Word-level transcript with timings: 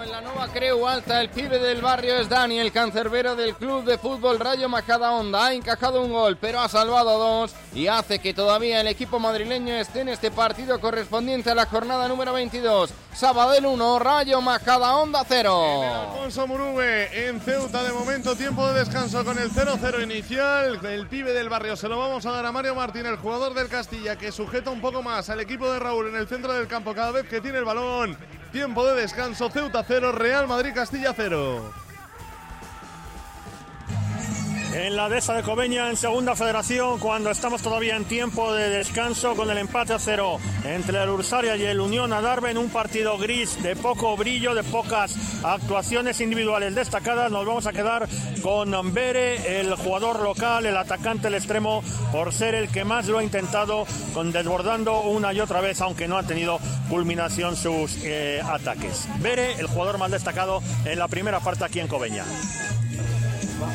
0 0.00 0.04
en 0.04 0.12
la 0.12 0.20
nueva 0.20 0.48
Creu 0.48 0.86
Alta. 0.86 1.20
El 1.20 1.30
pibe 1.30 1.58
del 1.58 1.80
barrio 1.80 2.16
es 2.16 2.28
Dani, 2.28 2.58
el 2.58 2.72
cancerbero 2.72 3.36
del 3.36 3.54
club 3.54 3.84
de 3.84 3.98
fútbol 3.98 4.38
Rayo 4.38 4.68
Majadahonda. 4.68 5.46
Ha 5.46 5.54
encajado 5.54 6.02
un 6.02 6.12
gol, 6.12 6.36
pero 6.40 6.60
ha 6.60 6.68
salvado 6.68 7.18
dos 7.18 7.54
y 7.74 7.86
hace 7.86 8.18
que 8.18 8.34
todavía 8.34 8.80
el 8.80 8.88
equipo 8.88 9.18
madrileño 9.18 9.74
esté 9.74 10.00
en 10.00 10.08
este 10.08 10.30
partido 10.30 10.80
correspondiente 10.80 11.50
a 11.50 11.54
la 11.54 11.66
jornada 11.66 12.08
número 12.08 12.32
22. 12.32 12.90
Sabadell 13.14 13.66
1, 13.66 13.98
Rayo 13.98 14.40
Majadahonda 14.40 15.24
0. 15.26 16.12
Alfonso 16.12 16.46
Murube 16.46 17.28
en 17.28 17.40
Ceuta 17.40 17.82
de 17.82 17.92
momento 17.92 18.36
tiempo 18.36 18.66
de 18.68 18.80
descanso 18.80 19.24
con 19.24 19.38
el 19.38 19.50
0-0 19.50 20.02
inicial. 20.02 20.84
El 20.84 21.06
pibe 21.08 21.32
del 21.32 21.48
barrio 21.48 21.76
se 21.76 21.88
lo 21.88 21.98
vamos 21.98 22.24
a 22.26 22.32
dar 22.32 22.46
a 22.46 22.52
Mario 22.52 22.74
Martín, 22.74 23.06
el 23.06 23.16
jugador 23.16 23.54
del 23.54 23.68
Castilla 23.68 24.16
que 24.16 24.32
sujeta 24.32 24.70
un 24.70 24.80
poco 24.80 25.02
más 25.02 25.28
al 25.30 25.40
equipo 25.40 25.70
de 25.70 25.78
Raúl 25.78 26.08
en 26.08 26.16
el 26.16 26.28
centro 26.28 26.52
del 26.52 26.66
campo 26.66 26.94
cada 26.94 27.10
vez 27.10 27.26
que 27.26 27.40
tiene 27.40 27.58
el 27.58 27.64
balón. 27.64 28.16
Tiempo 28.52 28.84
de 28.84 29.00
descanso, 29.00 29.48
Ceuta 29.48 29.84
0, 29.86 30.10
Real 30.10 30.48
Madrid 30.48 30.72
Castilla 30.74 31.12
0. 31.16 31.89
En 34.72 34.94
la 34.94 35.08
Dehesa 35.08 35.34
de 35.34 35.42
Cobeña, 35.42 35.90
en 35.90 35.96
Segunda 35.96 36.36
Federación, 36.36 37.00
cuando 37.00 37.30
estamos 37.30 37.60
todavía 37.60 37.96
en 37.96 38.04
tiempo 38.04 38.52
de 38.52 38.68
descanso 38.68 39.34
con 39.34 39.50
el 39.50 39.58
empate 39.58 39.94
a 39.94 39.98
cero 39.98 40.38
entre 40.64 41.02
el 41.02 41.08
Ursaria 41.08 41.56
y 41.56 41.64
el 41.64 41.80
Unión 41.80 42.12
Adarve 42.12 42.52
en 42.52 42.58
un 42.58 42.68
partido 42.68 43.18
gris 43.18 43.60
de 43.64 43.74
poco 43.74 44.16
brillo, 44.16 44.54
de 44.54 44.62
pocas 44.62 45.16
actuaciones 45.42 46.20
individuales 46.20 46.76
destacadas. 46.76 47.32
Nos 47.32 47.44
vamos 47.44 47.66
a 47.66 47.72
quedar 47.72 48.08
con 48.42 48.94
Bere, 48.94 49.60
el 49.60 49.74
jugador 49.74 50.22
local, 50.22 50.64
el 50.64 50.76
atacante, 50.76 51.26
el 51.26 51.34
extremo, 51.34 51.82
por 52.12 52.32
ser 52.32 52.54
el 52.54 52.68
que 52.68 52.84
más 52.84 53.08
lo 53.08 53.18
ha 53.18 53.24
intentado, 53.24 53.86
con 54.14 54.30
desbordando 54.30 55.00
una 55.00 55.32
y 55.32 55.40
otra 55.40 55.60
vez, 55.60 55.80
aunque 55.80 56.06
no 56.06 56.16
ha 56.16 56.22
tenido 56.22 56.60
culminación 56.88 57.56
sus 57.56 57.98
eh, 58.04 58.40
ataques. 58.44 59.08
Bere, 59.18 59.54
el 59.54 59.66
jugador 59.66 59.98
más 59.98 60.12
destacado 60.12 60.62
en 60.84 60.96
la 60.96 61.08
primera 61.08 61.40
parte 61.40 61.64
aquí 61.64 61.80
en 61.80 61.88
Cobeña. 61.88 62.24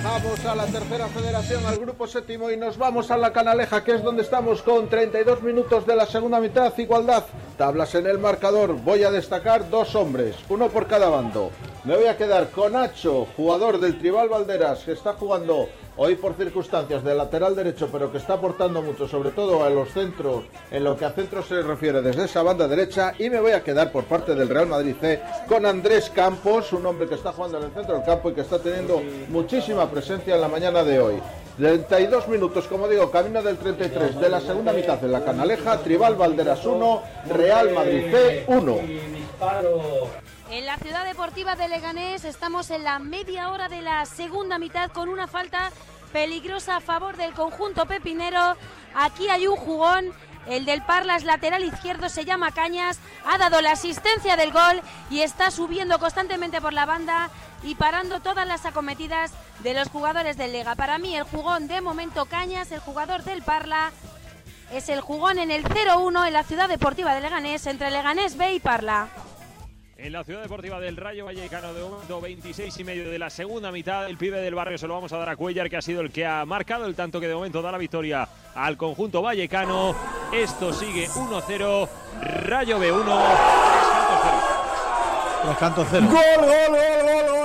Bajamos 0.06 0.46
a 0.46 0.54
la 0.54 0.68
tercera 0.68 1.08
federación, 1.08 1.66
al 1.66 1.80
grupo 1.80 2.06
séptimo 2.06 2.52
y 2.52 2.58
nos 2.58 2.78
vamos 2.78 3.10
a 3.10 3.18
la 3.18 3.34
canaleja, 3.34 3.84
que 3.84 3.96
es 3.96 4.04
donde 4.04 4.22
estamos 4.22 4.62
con 4.62 4.88
32 4.88 5.42
minutos 5.42 5.88
de 5.88 5.96
la 5.96 6.06
segunda 6.06 6.40
mitad. 6.40 6.72
Igualdad, 6.78 7.24
tablas 7.58 7.96
en 7.96 8.06
el 8.06 8.20
marcador. 8.20 8.74
Voy 8.84 9.04
a 9.04 9.10
destacar 9.10 9.68
dos 9.68 9.96
hombres, 9.96 10.36
uno 10.48 10.70
por 10.70 10.86
cada 10.86 11.10
bando. 11.10 11.50
Me 11.86 11.96
voy 11.96 12.06
a 12.06 12.18
quedar 12.18 12.52
con 12.52 12.74
Nacho, 12.74 13.26
jugador 13.36 13.80
del 13.80 13.98
Tribal 13.98 14.30
Valderas, 14.30 14.84
que 14.84 14.92
está 14.92 15.14
jugando 15.14 15.70
hoy 15.98 16.16
por 16.16 16.36
circunstancias 16.36 17.04
de 17.04 17.16
lateral 17.16 17.56
derecho, 17.56 17.90
pero 17.92 18.12
que 18.12 18.18
está 18.18 18.34
aportando 18.34 18.82
mucho, 18.82 19.08
sobre 19.08 19.32
todo 19.32 19.64
a 19.64 19.70
los 19.70 19.90
centros, 19.90 20.44
en 20.72 20.84
lo 20.84 20.98
que 20.98 21.06
a 21.06 21.12
centros 21.12 21.48
se 21.48 21.62
refiere 21.62 22.02
desde 22.02 22.26
esa 22.26 22.44
banda 22.44 22.68
derecha. 22.68 23.14
Y 23.18 23.30
me 23.30 23.40
voy 23.40 23.52
a 23.52 23.64
quedar 23.64 23.92
por 23.92 24.06
parte 24.06 24.36
del 24.36 24.50
Real 24.50 24.68
Madrid 24.68 24.96
C 25.00 25.22
con 25.48 25.66
Andrés 25.66 26.10
Campos, 26.10 26.74
un 26.74 26.86
hombre 26.86 27.08
que 27.08 27.16
está 27.16 27.32
jugando 27.32 27.58
en 27.58 27.66
el 27.66 27.72
centro 27.72 27.96
del 27.96 28.06
campo 28.06 28.30
y 28.30 28.34
que 28.34 28.42
está 28.42 28.60
teniendo 28.60 29.02
muchísima 29.30 29.90
presencia 29.90 30.36
en 30.36 30.42
la 30.42 30.48
mañana 30.48 30.84
de 30.84 31.00
hoy. 31.00 31.16
32 31.58 32.28
minutos, 32.28 32.68
como 32.68 32.88
digo, 32.88 33.10
camino 33.10 33.42
del 33.42 33.58
33 33.58 34.20
de 34.20 34.30
la 34.30 34.42
segunda 34.42 34.74
mitad 34.74 35.00
de 35.00 35.08
la 35.08 35.24
Canaleja, 35.24 35.78
Tribal 35.78 36.16
Valderas 36.16 36.66
1, 36.66 37.02
Real 37.30 37.72
Madrid 37.72 38.12
C 38.12 38.44
1. 38.48 38.80
En 40.50 40.66
la 40.66 40.78
ciudad 40.78 41.06
deportiva 41.06 41.56
de 41.56 41.68
Leganés 41.68 42.24
estamos 42.24 42.70
en 42.70 42.84
la 42.84 43.00
media 43.00 43.50
hora 43.50 43.68
de 43.68 43.82
la 43.82 44.06
segunda 44.06 44.60
mitad 44.60 44.92
con 44.92 45.10
una 45.10 45.26
falta 45.26 45.72
peligrosa 46.14 46.78
a 46.78 46.82
favor 46.82 47.18
del 47.18 47.34
conjunto 47.34 47.88
pepinero. 47.88 48.56
Aquí 48.94 49.28
hay 49.28 49.48
un 49.48 49.58
jugón. 49.58 50.14
El 50.46 50.66
del 50.66 50.84
Parlas 50.84 51.24
lateral 51.24 51.64
izquierdo 51.64 52.08
se 52.08 52.24
llama 52.24 52.52
Cañas, 52.52 53.00
ha 53.26 53.40
dado 53.40 53.62
la 53.62 53.72
asistencia 53.72 54.36
del 54.36 54.52
gol 54.52 54.80
y 55.10 55.22
está 55.22 55.50
subiendo 55.50 55.98
constantemente 55.98 56.62
por 56.62 56.72
la 56.72 56.86
banda 56.86 57.32
y 57.64 57.74
parando 57.74 58.20
todas 58.20 58.48
las 58.48 58.68
acometidas 58.68 59.32
de 59.64 59.74
los 59.74 59.90
jugadores 59.90 60.38
del 60.38 60.52
Lega. 60.52 60.76
Para 60.76 61.00
mí 61.00 61.16
el 61.16 61.24
jugón 61.24 61.68
de 61.68 61.82
momento 61.82 62.26
Cañas, 62.26 62.72
el 62.72 62.80
jugador 62.80 63.24
del 63.24 63.42
Parla, 63.42 63.92
es 64.72 64.90
el 64.90 65.02
jugón 65.02 65.40
en 65.40 65.50
el 65.50 65.64
0-1 65.64 66.28
en 66.28 66.34
la 66.34 66.44
ciudad 66.44 66.70
deportiva 66.70 67.16
de 67.16 67.22
Leganés 67.22 67.66
entre 67.66 67.90
Leganés 67.90 68.38
B 68.38 68.54
y 68.54 68.60
Parla. 68.60 69.10
En 70.06 70.14
la 70.14 70.24
ciudad 70.24 70.44
deportiva 70.44 70.80
del 70.80 70.98
Rayo 70.98 71.26
Vallecano 71.26 71.74
de 71.74 71.82
momento 71.82 72.22
26 72.22 72.80
y 72.80 72.84
medio 72.84 73.10
de 73.10 73.18
la 73.18 73.32
segunda 73.32 73.72
mitad, 73.72 74.06
el 74.06 74.18
pibe 74.18 74.40
del 74.40 74.54
barrio 74.54 74.78
se 74.78 74.86
lo 74.86 74.94
vamos 74.94 75.12
a 75.14 75.18
dar 75.18 75.30
a 75.30 75.36
Cuellar, 75.36 75.68
que 75.68 75.78
ha 75.78 75.82
sido 75.82 76.02
el 76.02 76.12
que 76.12 76.28
ha 76.28 76.46
marcado 76.46 76.86
el 76.86 76.94
tanto 76.94 77.20
que 77.20 77.28
de 77.28 77.34
momento 77.34 77.60
da 77.64 77.72
la 77.72 77.80
victoria 77.80 78.30
al 78.54 78.78
conjunto 78.78 79.24
vallecano. 79.24 79.96
Esto 80.32 80.72
sigue 80.74 81.08
1-0, 81.10 81.90
Rayo 82.44 82.80
B1, 82.80 83.06
Descanto 85.48 85.88
cero. 85.90 86.06
Gol, 86.08 86.22
gol, 86.46 86.70
gol, 86.70 87.40
gol, 87.40 87.45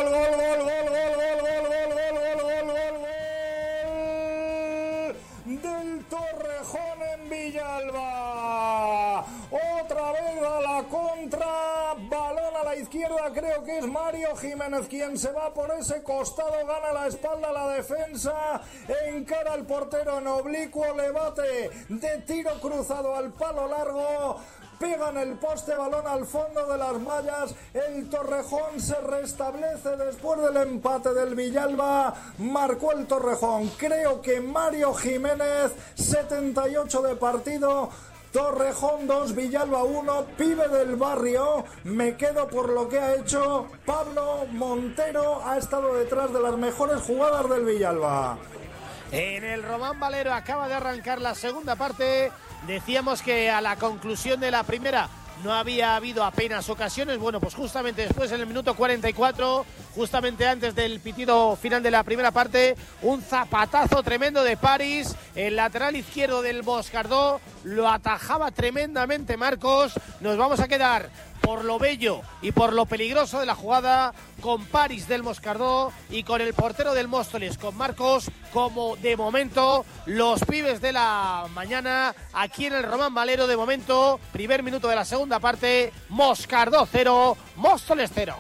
Villalba. 7.31 9.25
Otra 9.51 10.13
vez 10.13 10.43
a 10.43 10.61
la 10.61 10.83
contra, 10.89 11.95
balón 12.09 12.57
a 12.61 12.65
la 12.65 12.77
izquierda, 12.77 13.31
creo 13.33 13.63
que 13.63 13.79
es 13.79 13.87
Mario 13.87 14.37
Jiménez 14.37 14.89
quien 14.89 15.17
se 15.17 15.33
va 15.33 15.55
por 15.55 15.71
ese 15.71 16.03
costado, 16.03 16.67
gana 16.67 16.93
la 16.93 17.07
espalda 17.07 17.53
la 17.53 17.69
defensa, 17.69 18.61
encara 19.07 19.53
al 19.53 19.65
portero 19.65 20.19
en 20.19 20.27
oblicuo, 20.27 20.95
le 20.97 21.11
bate 21.11 21.71
de 21.89 22.19
tiro 22.27 22.61
cruzado 22.61 23.15
al 23.15 23.33
palo 23.33 23.69
largo. 23.69 24.41
Pegan 24.81 25.19
el 25.19 25.35
poste, 25.35 25.75
balón 25.77 26.07
al 26.07 26.25
fondo 26.25 26.67
de 26.67 26.79
las 26.79 26.99
mallas. 26.99 27.55
El 27.75 28.09
Torrejón 28.09 28.81
se 28.81 28.99
restablece 28.99 29.95
después 29.99 30.41
del 30.41 30.57
empate 30.57 31.13
del 31.13 31.35
Villalba. 31.35 32.15
Marcó 32.39 32.93
el 32.93 33.07
Torrejón. 33.07 33.69
Creo 33.77 34.23
que 34.23 34.41
Mario 34.41 34.95
Jiménez, 34.95 35.75
78 35.97 37.03
de 37.03 37.15
partido. 37.17 37.91
Torrejón 38.33 39.07
2, 39.07 39.35
Villalba 39.35 39.85
1, 39.85 40.25
pibe 40.39 40.69
del 40.69 40.97
barrio. 40.97 41.67
Me 41.85 42.17
quedo 42.17 42.49
por 42.49 42.71
lo 42.71 42.89
que 42.89 42.99
ha 42.99 43.17
hecho 43.17 43.67
Pablo 43.85 44.47
Montero. 44.51 45.43
Ha 45.45 45.59
estado 45.59 45.93
detrás 45.93 46.33
de 46.33 46.41
las 46.41 46.57
mejores 46.57 47.03
jugadas 47.03 47.51
del 47.51 47.67
Villalba. 47.67 48.39
En 49.13 49.45
el 49.45 49.63
Román 49.63 50.01
Valero 50.01 50.33
acaba 50.33 50.69
de 50.69 50.75
arrancar 50.75 51.21
la 51.21 51.35
segunda 51.35 51.77
parte. 51.77 52.33
Decíamos 52.67 53.23
que 53.23 53.51
a 53.51 53.61
la 53.61 53.77
conclusión 53.77 54.41
de 54.41 54.51
la 54.51 54.63
primera 54.63 55.09
no 55.43 55.55
había 55.55 55.97
habido 55.97 56.25
apenas 56.25 56.69
ocasiones. 56.69 57.19
Bueno, 57.19 57.41
pues 57.41 57.55
justamente 57.55 58.03
después, 58.03 58.31
en 58.33 58.41
el 58.41 58.47
minuto 58.47 58.75
44, 58.75 59.65
justamente 59.95 60.47
antes 60.47 60.75
del 60.75 61.01
pitido 61.01 61.57
final 61.57 61.83
de 61.83 61.91
la 61.91 62.03
primera 62.03 62.31
parte, 62.31 62.77
un 63.03 63.23
zapatazo 63.23 64.03
tremendo 64.03 64.45
de 64.45 64.57
París. 64.57 65.17
El 65.35 65.57
lateral 65.57 65.97
izquierdo 65.97 66.43
del 66.43 66.63
Boscardó 66.63 67.41
lo 67.65 67.89
atajaba 67.89 68.51
tremendamente 68.51 69.37
Marcos. 69.37 69.95
Nos 70.21 70.37
vamos 70.37 70.61
a 70.61 70.69
quedar 70.69 71.09
por 71.41 71.65
lo 71.65 71.79
bello 71.79 72.23
y 72.43 72.53
por 72.53 72.73
lo 72.73 72.87
peligroso 72.87 73.41
de 73.41 73.47
la 73.47 73.55
jugada 73.55 74.15
con 74.41 74.65
París 74.67 75.09
del 75.09 75.23
Moscardó 75.23 75.93
y 76.11 76.23
con 76.23 76.41
el 76.41 76.55
portero 76.55 76.95
del 76.95 77.09
Móstoles, 77.09 77.59
con 77.59 77.77
Marcos, 77.77 78.31
como 78.53 78.97
de 78.97 79.17
momento 79.17 79.85
los 80.07 80.45
pibes 80.45 80.81
de 80.81 80.93
la 80.93 81.47
mañana 81.55 82.15
aquí 82.33 82.67
en 82.67 82.75
el 82.75 82.85
Román 82.85 83.15
Valero. 83.15 83.47
De 83.47 83.57
momento, 83.57 84.21
primer 84.33 84.63
minuto 84.63 84.89
de 84.89 84.97
la 84.97 85.05
segunda 85.05 85.39
parte, 85.39 85.93
Moscardó 86.09 86.87
0, 86.91 87.37
Móstoles 87.57 88.11
0. 88.15 88.37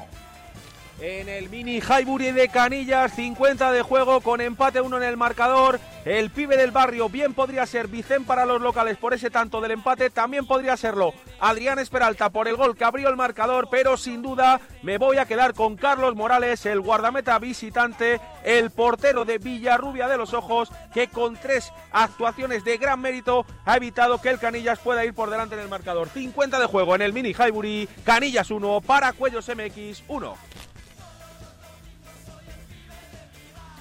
En 1.03 1.31
el 1.31 1.49
mini 1.49 1.81
Highbury 1.81 2.33
de 2.33 2.49
Canillas, 2.49 3.15
50 3.15 3.72
de 3.72 3.81
juego 3.81 4.21
con 4.21 4.43
empate 4.43 4.83
1 4.83 4.99
en 4.99 5.03
el 5.03 5.16
marcador. 5.16 5.81
El 6.05 6.28
pibe 6.28 6.59
del 6.59 6.72
barrio 6.72 7.09
bien 7.09 7.33
podría 7.33 7.65
ser 7.65 7.88
Vicen 7.88 8.25
para 8.25 8.44
los 8.44 8.61
locales 8.61 8.99
por 8.99 9.15
ese 9.15 9.31
tanto 9.31 9.62
del 9.62 9.71
empate. 9.71 10.11
También 10.11 10.47
podría 10.47 10.77
serlo 10.77 11.15
Adrián 11.41 11.78
Esperalta 11.78 12.28
por 12.28 12.49
el 12.49 12.56
gol 12.56 12.77
que 12.77 12.84
abrió 12.84 13.09
el 13.09 13.16
marcador. 13.16 13.69
Pero 13.71 13.97
sin 13.97 14.21
duda 14.21 14.61
me 14.82 14.99
voy 14.99 15.17
a 15.17 15.25
quedar 15.25 15.55
con 15.55 15.76
Carlos 15.76 16.17
Morales, 16.17 16.67
el 16.67 16.82
guardameta 16.82 17.38
visitante, 17.38 18.20
el 18.44 18.70
portero 18.70 19.25
de 19.25 19.38
Villarrubia 19.38 20.06
de 20.06 20.19
los 20.19 20.35
Ojos, 20.35 20.70
que 20.93 21.08
con 21.08 21.35
tres 21.37 21.73
actuaciones 21.93 22.62
de 22.62 22.76
gran 22.76 23.00
mérito 23.00 23.47
ha 23.64 23.79
evitado 23.79 24.20
que 24.20 24.29
el 24.29 24.38
Canillas 24.38 24.81
pueda 24.81 25.02
ir 25.06 25.14
por 25.14 25.31
delante 25.31 25.55
en 25.55 25.62
el 25.62 25.69
marcador. 25.70 26.11
50 26.11 26.61
de 26.61 26.67
juego 26.67 26.94
en 26.94 27.00
el 27.00 27.14
mini 27.14 27.31
Highbury. 27.31 27.88
Canillas 28.05 28.50
1 28.50 28.82
para 28.82 29.14
Cuellos 29.14 29.49
MX 29.49 30.02
1. 30.06 30.69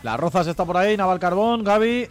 Las 0.04 0.18
Rozas 0.18 0.48
está 0.48 0.66
por 0.66 0.78
ahí, 0.78 0.96
Naval 0.96 1.19
Carbón, 1.19 1.63
Gaby. 1.63 2.07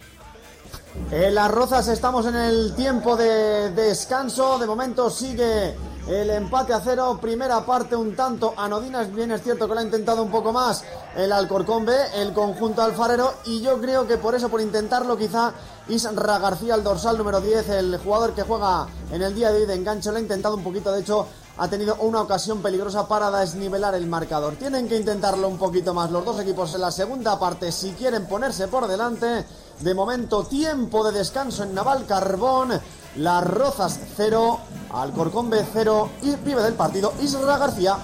En 1.11 1.35
Las 1.35 1.49
Rozas 1.49 1.87
estamos 1.87 2.25
en 2.27 2.35
el 2.35 2.75
tiempo 2.75 3.15
de 3.15 3.71
descanso. 3.71 4.59
De 4.59 4.67
momento 4.67 5.09
sigue 5.09 5.75
el 6.07 6.29
empate 6.29 6.73
a 6.73 6.81
cero. 6.81 7.17
Primera 7.19 7.65
parte 7.65 7.95
un 7.95 8.15
tanto 8.15 8.53
anodina. 8.57 9.03
Bien 9.03 9.31
es 9.31 9.41
cierto 9.41 9.67
que 9.67 9.73
lo 9.73 9.79
ha 9.79 9.83
intentado 9.83 10.21
un 10.21 10.29
poco 10.29 10.53
más 10.53 10.83
el 11.15 11.31
Alcorcón 11.31 11.85
B, 11.85 11.93
el 12.15 12.31
conjunto 12.33 12.83
alfarero. 12.83 13.33
Y 13.45 13.61
yo 13.61 13.79
creo 13.81 14.05
que 14.05 14.17
por 14.17 14.35
eso, 14.35 14.49
por 14.49 14.61
intentarlo, 14.61 15.17
quizá 15.17 15.53
Isra 15.87 16.37
García, 16.37 16.75
el 16.75 16.83
dorsal 16.83 17.17
número 17.17 17.41
10, 17.41 17.69
el 17.69 17.97
jugador 17.97 18.33
que 18.33 18.43
juega 18.43 18.87
en 19.11 19.23
el 19.23 19.33
día 19.33 19.51
de 19.51 19.61
hoy 19.61 19.65
de 19.65 19.73
enganche, 19.73 20.11
lo 20.11 20.17
ha 20.17 20.21
intentado 20.21 20.55
un 20.55 20.63
poquito. 20.63 20.91
De 20.91 21.01
hecho, 21.01 21.27
ha 21.59 21.67
tenido 21.67 21.95
una 21.99 22.21
ocasión 22.21 22.61
peligrosa 22.61 23.05
para 23.07 23.29
desnivelar 23.31 23.93
el 23.93 24.07
marcador. 24.07 24.55
Tienen 24.55 24.87
que 24.87 24.95
intentarlo 24.95 25.49
un 25.49 25.57
poquito 25.57 25.93
más 25.93 26.09
los 26.09 26.23
dos 26.23 26.39
equipos 26.39 26.73
en 26.73 26.81
la 26.81 26.91
segunda 26.91 27.37
parte 27.37 27.73
si 27.73 27.91
quieren 27.91 28.27
ponerse 28.27 28.69
por 28.69 28.87
delante. 28.87 29.45
De 29.81 29.93
momento, 29.93 30.45
tiempo 30.45 31.03
de 31.03 31.19
descanso 31.19 31.63
en 31.63 31.73
Naval 31.73 32.05
Carbón. 32.05 32.79
Las 33.17 33.43
Rozas 33.45 33.99
0, 34.15 34.59
Alcorcón 34.93 35.49
B 35.49 35.65
0 35.73 36.09
y 36.21 36.35
vive 36.37 36.63
del 36.63 36.75
partido 36.75 37.13
Isra 37.21 37.57
García. 37.57 37.97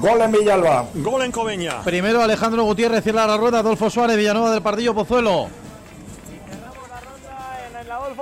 Gol 0.00 0.22
en 0.22 0.32
Villalba. 0.32 0.86
Gol 0.94 1.22
en 1.22 1.32
Cobeña. 1.32 1.82
Primero 1.82 2.22
Alejandro 2.22 2.64
Gutiérrez, 2.64 3.02
cierra 3.04 3.26
la 3.26 3.36
rueda, 3.36 3.58
Adolfo 3.58 3.90
Suárez, 3.90 4.16
Villanueva 4.16 4.50
del 4.52 4.62
Pardillo, 4.62 4.94
Pozuelo. 4.94 5.48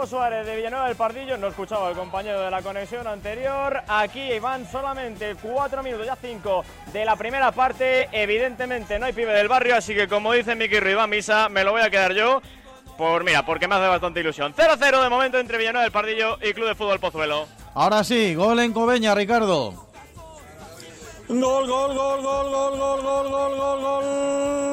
Suárez 0.07 0.47
de 0.47 0.57
Villanueva 0.57 0.87
del 0.87 0.97
Pardillo, 0.97 1.37
no 1.37 1.49
escuchaba 1.49 1.91
el 1.91 1.97
compañero 1.97 2.41
de 2.41 2.51
la 2.51 2.63
conexión 2.63 3.07
anterior. 3.07 3.83
Aquí 3.89 4.39
van 4.39 4.71
solamente 4.71 5.37
cuatro 5.41 5.83
minutos, 5.83 6.07
ya 6.07 6.17
cinco 6.17 6.65
de 6.93 7.05
la 7.05 7.17
primera 7.17 7.53
parte. 7.53 8.09
Evidentemente 8.13 8.99
no 8.99 9.07
hay 9.07 9.13
pibe 9.13 9.33
del 9.33 9.49
barrio, 9.49 9.77
así 9.77 9.95
que 9.95 10.09
como 10.09 10.33
dice 10.33 10.55
Miki 10.55 10.79
Ruiz, 10.81 10.97
misa, 11.09 11.49
me 11.49 11.65
lo 11.65 11.73
voy 11.73 11.83
a 11.83 11.91
quedar 11.91 12.13
yo. 12.13 12.41
Por 12.97 13.25
mira, 13.25 13.45
porque 13.45 13.69
me 13.69 13.77
hace 13.77 13.87
bastante 13.87 14.21
ilusión. 14.21 14.55
0-0 14.55 15.03
de 15.03 15.09
momento 15.09 15.39
entre 15.39 15.59
Villanueva 15.59 15.85
del 15.85 15.93
Pardillo 15.93 16.39
y 16.43 16.53
Club 16.53 16.69
de 16.69 16.75
Fútbol 16.75 17.01
Pozuelo. 17.01 17.47
Ahora 17.75 18.03
sí, 18.05 18.35
gol 18.35 18.59
en 18.61 18.73
Cobeña, 18.73 19.15
Ricardo. 19.15 19.88
Gol, 21.29 21.67
gol, 21.69 21.95
gol, 21.95 22.23
gol, 22.23 22.51
gol, 22.51 22.79
gol, 22.79 23.03
gol, 23.03 23.31
gol, 23.31 23.57
gol, 23.59 23.81
gol 23.83 24.69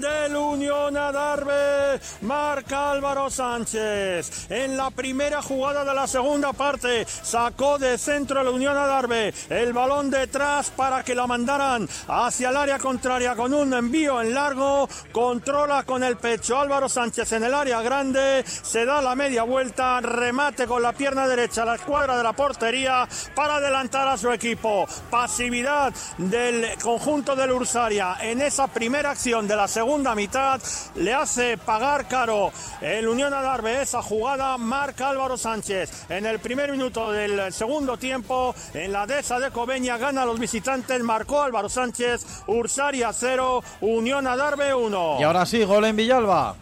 del 0.00 0.36
Unión 0.36 0.96
Adarve. 0.96 2.00
Marca 2.22 2.90
Álvaro 2.92 3.30
Sánchez. 3.30 4.50
En 4.50 4.76
la 4.76 4.90
primera 4.90 5.40
jugada 5.42 5.84
de 5.84 5.94
la 5.94 6.06
segunda 6.06 6.52
parte 6.52 7.04
sacó 7.06 7.78
de 7.78 7.98
centro 7.98 8.42
la 8.42 8.50
Unión 8.50 8.76
Adarve 8.76 9.32
el 9.48 9.72
balón 9.72 10.10
detrás 10.10 10.70
para 10.70 11.04
que 11.04 11.14
la 11.14 11.26
mandaran 11.26 11.88
hacia 12.08 12.50
el 12.50 12.56
área 12.56 12.78
contraria 12.78 13.36
con 13.36 13.54
un 13.54 13.72
envío 13.74 14.20
en 14.20 14.34
largo. 14.34 14.88
Controla 15.12 15.84
con 15.84 16.02
el 16.02 16.16
pecho 16.16 16.58
Álvaro 16.58 16.88
Sánchez 16.88 17.30
en 17.32 17.44
el 17.44 17.54
área 17.54 17.80
grande. 17.82 18.44
Se 18.46 18.84
da 18.84 19.00
la 19.02 19.14
media 19.14 19.44
vuelta. 19.44 20.00
Remate 20.00 20.66
con 20.66 20.82
la 20.82 20.92
pierna 20.92 21.28
derecha 21.28 21.62
a 21.62 21.66
la 21.66 21.74
escuadra 21.76 22.16
de 22.16 22.22
la 22.22 22.32
portería 22.32 23.08
para 23.34 23.56
adelantar 23.56 24.08
a 24.08 24.16
su 24.16 24.32
equipo 24.32 24.86
pasividad 25.12 25.92
del 26.16 26.66
conjunto 26.82 27.36
del 27.36 27.52
Ursaria 27.52 28.16
en 28.22 28.40
esa 28.40 28.66
primera 28.66 29.10
acción 29.10 29.46
de 29.46 29.54
la 29.54 29.68
segunda 29.68 30.14
mitad 30.14 30.58
le 30.94 31.12
hace 31.12 31.58
pagar 31.58 32.08
caro 32.08 32.50
el 32.80 33.06
Unión 33.06 33.34
Adarve 33.34 33.82
esa 33.82 34.00
jugada 34.00 34.56
marca 34.56 35.10
Álvaro 35.10 35.36
Sánchez 35.36 36.06
en 36.08 36.24
el 36.24 36.38
primer 36.38 36.72
minuto 36.72 37.12
del 37.12 37.52
segundo 37.52 37.98
tiempo 37.98 38.54
en 38.72 38.90
la 38.90 39.06
dehesa 39.06 39.38
de 39.38 39.50
Cobeña 39.50 39.98
gana 39.98 40.22
a 40.22 40.24
los 40.24 40.40
visitantes 40.40 41.02
marcó 41.02 41.42
Álvaro 41.42 41.68
Sánchez 41.68 42.24
Ursaria 42.46 43.12
0 43.12 43.62
Unión 43.82 44.26
Adarve 44.26 44.74
1 44.74 45.16
Y 45.20 45.24
ahora 45.24 45.44
sí, 45.44 45.62
gol 45.64 45.84
en 45.84 45.96
Villalba. 45.96 46.56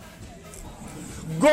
Gol 1.38 1.50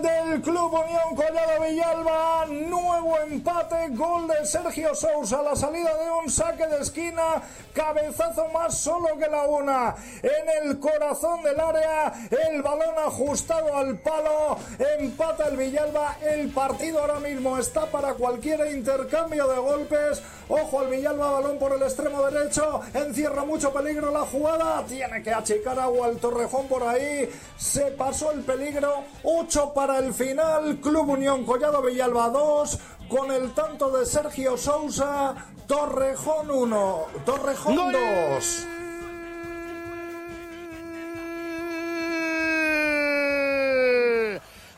del 0.00 0.40
Club 0.40 0.72
Unión 0.72 1.14
Collado 1.14 1.60
Villalba. 1.62 2.46
Nuevo 2.46 3.18
empate. 3.18 3.88
Gol 3.90 4.26
de 4.26 4.46
Sergio 4.46 4.94
Sousa. 4.94 5.42
La 5.42 5.54
salida 5.54 5.94
de 5.98 6.10
un 6.10 6.30
saque 6.30 6.66
de 6.66 6.80
esquina. 6.80 7.42
Cabezazo 7.74 8.48
más 8.48 8.78
solo 8.78 9.18
que 9.18 9.28
la 9.28 9.42
una. 9.42 9.94
En 10.22 10.48
el 10.62 10.80
corazón 10.80 11.42
del 11.42 11.60
área. 11.60 12.14
El 12.30 12.62
balón 12.62 12.94
ajustado 13.06 13.76
al 13.76 13.98
palo. 13.98 14.56
Empata 14.98 15.48
el 15.48 15.58
Villalba. 15.58 16.16
El 16.22 16.48
partido 16.50 17.00
ahora 17.00 17.20
mismo 17.20 17.58
está 17.58 17.84
para 17.86 18.14
cualquier 18.14 18.72
intercambio 18.72 19.46
de 19.46 19.58
golpes. 19.58 20.22
Ojo 20.48 20.80
al 20.80 20.88
Villalba. 20.88 21.32
Balón 21.32 21.58
por 21.58 21.72
el 21.76 21.82
extremo 21.82 22.22
derecho. 22.22 22.80
Encierra 22.94 23.44
mucho 23.44 23.74
peligro 23.74 24.10
la 24.10 24.20
jugada. 24.20 24.86
Tiene 24.86 25.22
que 25.22 25.32
achicar 25.32 25.78
agua 25.78 26.08
el 26.08 26.16
Torrejón 26.16 26.66
por 26.66 26.82
ahí. 26.84 27.28
Se 27.56 27.92
pasó 27.92 28.32
el 28.32 28.40
peligro. 28.40 29.04
8 29.22 29.72
para 29.74 29.98
el 29.98 30.12
final. 30.14 30.78
Club 30.80 31.10
Unión 31.10 31.44
Collado 31.44 31.82
Villalba 31.82 32.28
2. 32.28 32.78
Con 33.08 33.30
el 33.30 33.52
tanto 33.52 33.90
de 33.90 34.06
Sergio 34.06 34.56
Sousa. 34.56 35.34
Torrejón 35.66 36.50
1. 36.50 37.06
Torrejón 37.24 37.76
2. 37.76 38.66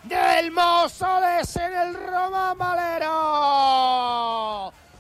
del 0.05 0.51
Móstoles 0.51 1.57
en 1.57 1.73
el 1.73 1.95
Román 1.95 2.59
Valero. 2.59 3.13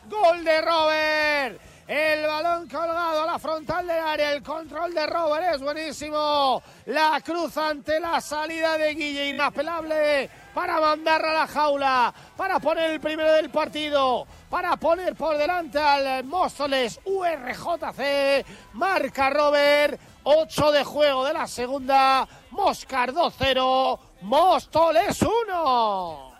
Gol 0.08 0.44
de 0.44 0.60
Robert. 0.62 1.60
El 1.86 2.26
balón 2.26 2.66
colgado 2.68 3.22
a 3.22 3.26
la 3.26 3.38
frontal 3.38 3.86
del 3.86 4.00
área. 4.00 4.32
El 4.32 4.42
control 4.42 4.94
de 4.94 5.06
Robert 5.06 5.54
es 5.54 5.60
buenísimo. 5.60 6.62
La 6.86 7.18
cruz 7.24 7.56
ante 7.56 7.98
la 7.98 8.20
salida 8.20 8.76
de 8.76 8.94
Guille. 8.94 9.30
Inapelable 9.30 10.28
para 10.52 10.80
mandarla 10.80 11.30
a 11.30 11.34
la 11.34 11.46
jaula. 11.46 12.14
Para 12.36 12.60
poner 12.60 12.90
el 12.90 13.00
primero 13.00 13.32
del 13.32 13.50
partido. 13.50 14.26
Para 14.50 14.76
poner 14.76 15.14
por 15.14 15.38
delante 15.38 15.78
al 15.78 16.24
Móstoles 16.24 17.00
URJC. 17.04 18.44
Marca 18.74 19.30
Robert. 19.30 19.98
8 20.24 20.72
de 20.72 20.84
juego 20.84 21.24
de 21.24 21.32
la 21.32 21.46
segunda. 21.46 22.28
Moscar 22.50 23.12
2-0. 23.12 23.98
Móstoles 24.22 25.22
1. 25.22 26.33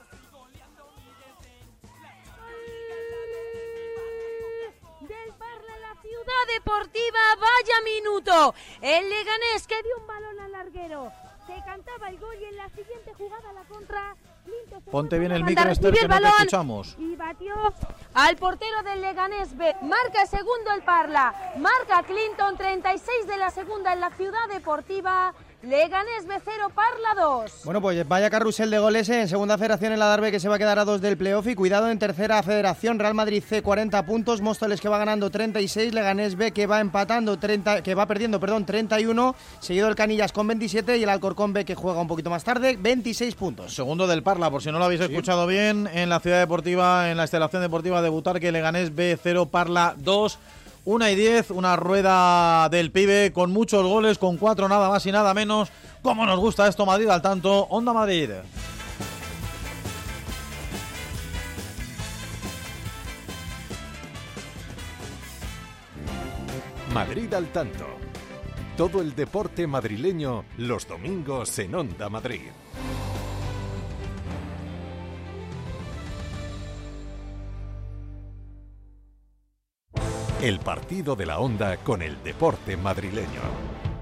Deportiva, 6.46 7.20
vaya 7.38 7.80
minuto. 7.84 8.54
El 8.80 9.08
Leganés 9.08 9.66
que 9.66 9.82
dio 9.82 9.96
un 9.98 10.06
balón 10.06 10.40
al 10.40 10.52
larguero. 10.52 11.12
Se 11.46 11.54
cantaba 11.64 12.08
el 12.08 12.18
gol 12.18 12.36
y 12.40 12.44
en 12.44 12.56
la 12.56 12.68
siguiente 12.70 13.12
jugada 13.16 13.52
la 13.52 13.62
contra. 13.64 14.16
Ponte 14.90 15.18
bien 15.18 15.32
el 15.32 15.44
micro, 15.44 15.70
Esther, 15.70 15.94
que 15.94 16.08
no 16.08 16.20
te 16.20 16.26
escuchamos. 16.26 16.96
Y 16.98 17.16
batió 17.16 17.54
al 18.14 18.36
portero 18.36 18.82
del 18.82 19.00
Leganés 19.00 19.56
B. 19.56 19.74
Marca 19.82 20.22
el 20.22 20.28
segundo 20.28 20.70
el 20.74 20.82
Parla. 20.82 21.52
Marca 21.58 22.02
Clinton 22.02 22.56
36 22.56 23.26
de 23.26 23.36
la 23.38 23.50
segunda 23.50 23.92
en 23.92 24.00
la 24.00 24.10
ciudad 24.10 24.48
deportiva. 24.50 25.34
Leganés 25.66 26.26
B0, 26.26 26.72
Parla 26.74 27.22
2. 27.22 27.52
Bueno, 27.64 27.80
pues 27.80 28.06
vaya 28.06 28.28
carrusel 28.28 28.70
de 28.70 28.78
goles 28.78 29.08
en 29.08 29.28
segunda 29.28 29.56
federación 29.56 29.92
en 29.92 29.98
la 29.98 30.06
Darbe 30.06 30.30
que 30.30 30.38
se 30.38 30.48
va 30.48 30.56
a 30.56 30.58
quedar 30.58 30.78
a 30.78 30.84
dos 30.84 31.00
del 31.00 31.16
playoff 31.16 31.46
y 31.46 31.54
cuidado 31.54 31.90
en 31.90 31.98
tercera 31.98 32.42
federación 32.42 32.98
Real 32.98 33.14
Madrid 33.14 33.42
C 33.42 33.62
40 33.62 34.04
puntos, 34.04 34.42
Móstoles 34.42 34.80
que 34.80 34.90
va 34.90 34.98
ganando 34.98 35.30
36, 35.30 35.94
Leganés 35.94 36.36
B 36.36 36.52
que 36.52 36.66
va 36.66 36.80
empatando 36.80 37.38
30, 37.38 37.82
que 37.82 37.94
va 37.94 38.06
perdiendo, 38.06 38.38
perdón, 38.38 38.66
31, 38.66 39.34
seguido 39.60 39.88
el 39.88 39.94
Canillas 39.94 40.32
con 40.32 40.46
27 40.46 40.98
y 40.98 41.02
el 41.02 41.08
Alcorcón 41.08 41.54
B 41.54 41.64
que 41.64 41.74
juega 41.74 42.00
un 42.00 42.08
poquito 42.08 42.28
más 42.28 42.44
tarde, 42.44 42.76
26 42.78 43.34
puntos. 43.34 43.74
Segundo 43.74 44.06
del 44.06 44.22
Parla, 44.22 44.50
por 44.50 44.62
si 44.62 44.70
no 44.70 44.78
lo 44.78 44.84
habéis 44.84 45.00
escuchado 45.00 45.46
bien, 45.46 45.88
en 45.92 46.10
la 46.10 46.20
ciudad 46.20 46.40
deportiva, 46.40 47.10
en 47.10 47.16
la 47.16 47.24
instalación 47.24 47.62
deportiva 47.62 48.02
de 48.02 48.10
Butarque, 48.10 48.52
Leganés 48.52 48.94
B0, 48.94 49.48
Parla 49.48 49.94
2. 49.96 50.38
Una 50.86 51.10
y 51.10 51.16
10, 51.16 51.50
una 51.52 51.76
rueda 51.76 52.68
del 52.68 52.90
pibe 52.90 53.32
con 53.32 53.50
muchos 53.50 53.82
goles, 53.86 54.18
con 54.18 54.36
cuatro 54.36 54.68
nada 54.68 54.90
más 54.90 55.06
y 55.06 55.12
nada 55.12 55.32
menos. 55.32 55.70
¿Cómo 56.02 56.26
nos 56.26 56.38
gusta 56.38 56.68
esto 56.68 56.84
Madrid 56.84 57.08
al 57.08 57.22
tanto? 57.22 57.62
Onda 57.70 57.94
Madrid. 57.94 58.28
Madrid 66.92 67.32
al 67.32 67.46
tanto. 67.46 67.86
Todo 68.76 69.00
el 69.00 69.14
deporte 69.14 69.66
madrileño 69.66 70.44
los 70.58 70.86
domingos 70.86 71.58
en 71.60 71.76
Onda 71.76 72.10
Madrid. 72.10 72.50
El 80.42 80.58
partido 80.58 81.16
de 81.16 81.26
la 81.26 81.38
Onda 81.38 81.76
con 81.78 82.02
el 82.02 82.22
deporte 82.22 82.76
madrileño. 82.76 83.40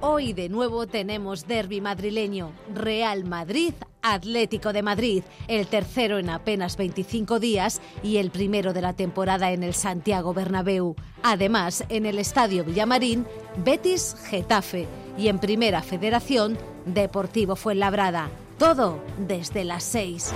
Hoy 0.01 0.33
de 0.33 0.49
nuevo 0.49 0.89
tenemos 0.89 1.47
derby 1.47 1.81
madrileño, 1.81 2.51
Real 2.75 3.25
Madrid, 3.25 3.75
Atlético 4.03 4.73
de 4.73 4.83
Madrid, 4.83 5.23
el 5.47 5.69
tercero 5.69 6.19
en 6.19 6.31
apenas 6.31 6.77
25 6.77 7.39
días 7.39 7.81
y 8.03 8.17
el 8.17 8.31
primero 8.31 8.73
de 8.73 8.81
la 8.81 8.95
temporada 8.95 9.53
en 9.53 9.63
el 9.63 9.75
Santiago 9.75 10.35
Bernabéu. 10.35 10.97
Además, 11.23 11.85
en 11.89 12.07
el 12.07 12.19
Estadio 12.19 12.65
Villamarín, 12.65 13.25
Betis 13.59 14.17
Getafe 14.29 14.89
y 15.17 15.29
en 15.29 15.39
Primera 15.39 15.83
Federación, 15.83 16.59
Deportivo 16.85 17.55
Fuenlabrada. 17.55 18.29
Todo 18.59 19.01
desde 19.19 19.63
las 19.63 19.85
6. 19.85 20.33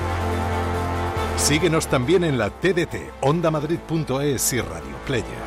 Síguenos 1.39 1.89
también 1.89 2.23
en 2.23 2.39
la 2.39 2.51
TDT, 2.51 2.97
ondamadrid.es 3.23 4.53
y 4.53 4.61
Radio 4.61 4.97
Player. 5.07 5.46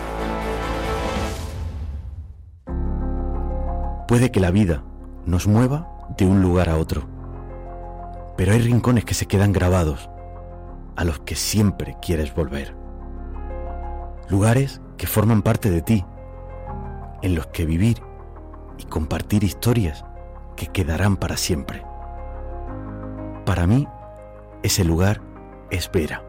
Puede 4.09 4.31
que 4.31 4.39
la 4.39 4.49
vida 4.49 4.81
nos 5.27 5.45
mueva 5.45 5.87
de 6.17 6.25
un 6.25 6.41
lugar 6.41 6.67
a 6.67 6.77
otro, 6.77 7.03
pero 8.35 8.53
hay 8.53 8.59
rincones 8.59 9.05
que 9.05 9.13
se 9.13 9.27
quedan 9.27 9.53
grabados. 9.53 10.09
a 10.95 11.03
los 11.05 11.19
que 11.19 11.35
siempre 11.35 11.95
quieres 12.01 12.33
volver. 12.33 12.75
Lugares 14.27 14.81
que 14.97 15.05
forman 15.05 15.43
parte 15.43 15.69
de 15.69 15.83
ti, 15.83 16.03
en 17.21 17.35
los 17.35 17.47
que 17.47 17.65
vivir 17.65 18.01
y 18.79 18.83
compartir 18.85 19.43
historias 19.43 20.03
que 20.57 20.67
quedarán 20.67 21.15
para 21.15 21.37
siempre. 21.37 21.85
Para 23.45 23.67
mí, 23.67 23.87
ese 24.63 24.83
lugar 24.83 25.21
es 25.69 25.89
Vera. 25.91 26.23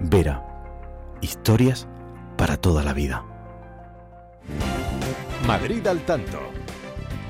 Vera, 0.00 0.42
historias 1.20 1.86
para 2.36 2.56
toda 2.56 2.82
la 2.82 2.94
vida. 2.94 3.24
Madrid 5.46 5.86
al 5.86 6.00
tanto. 6.00 6.40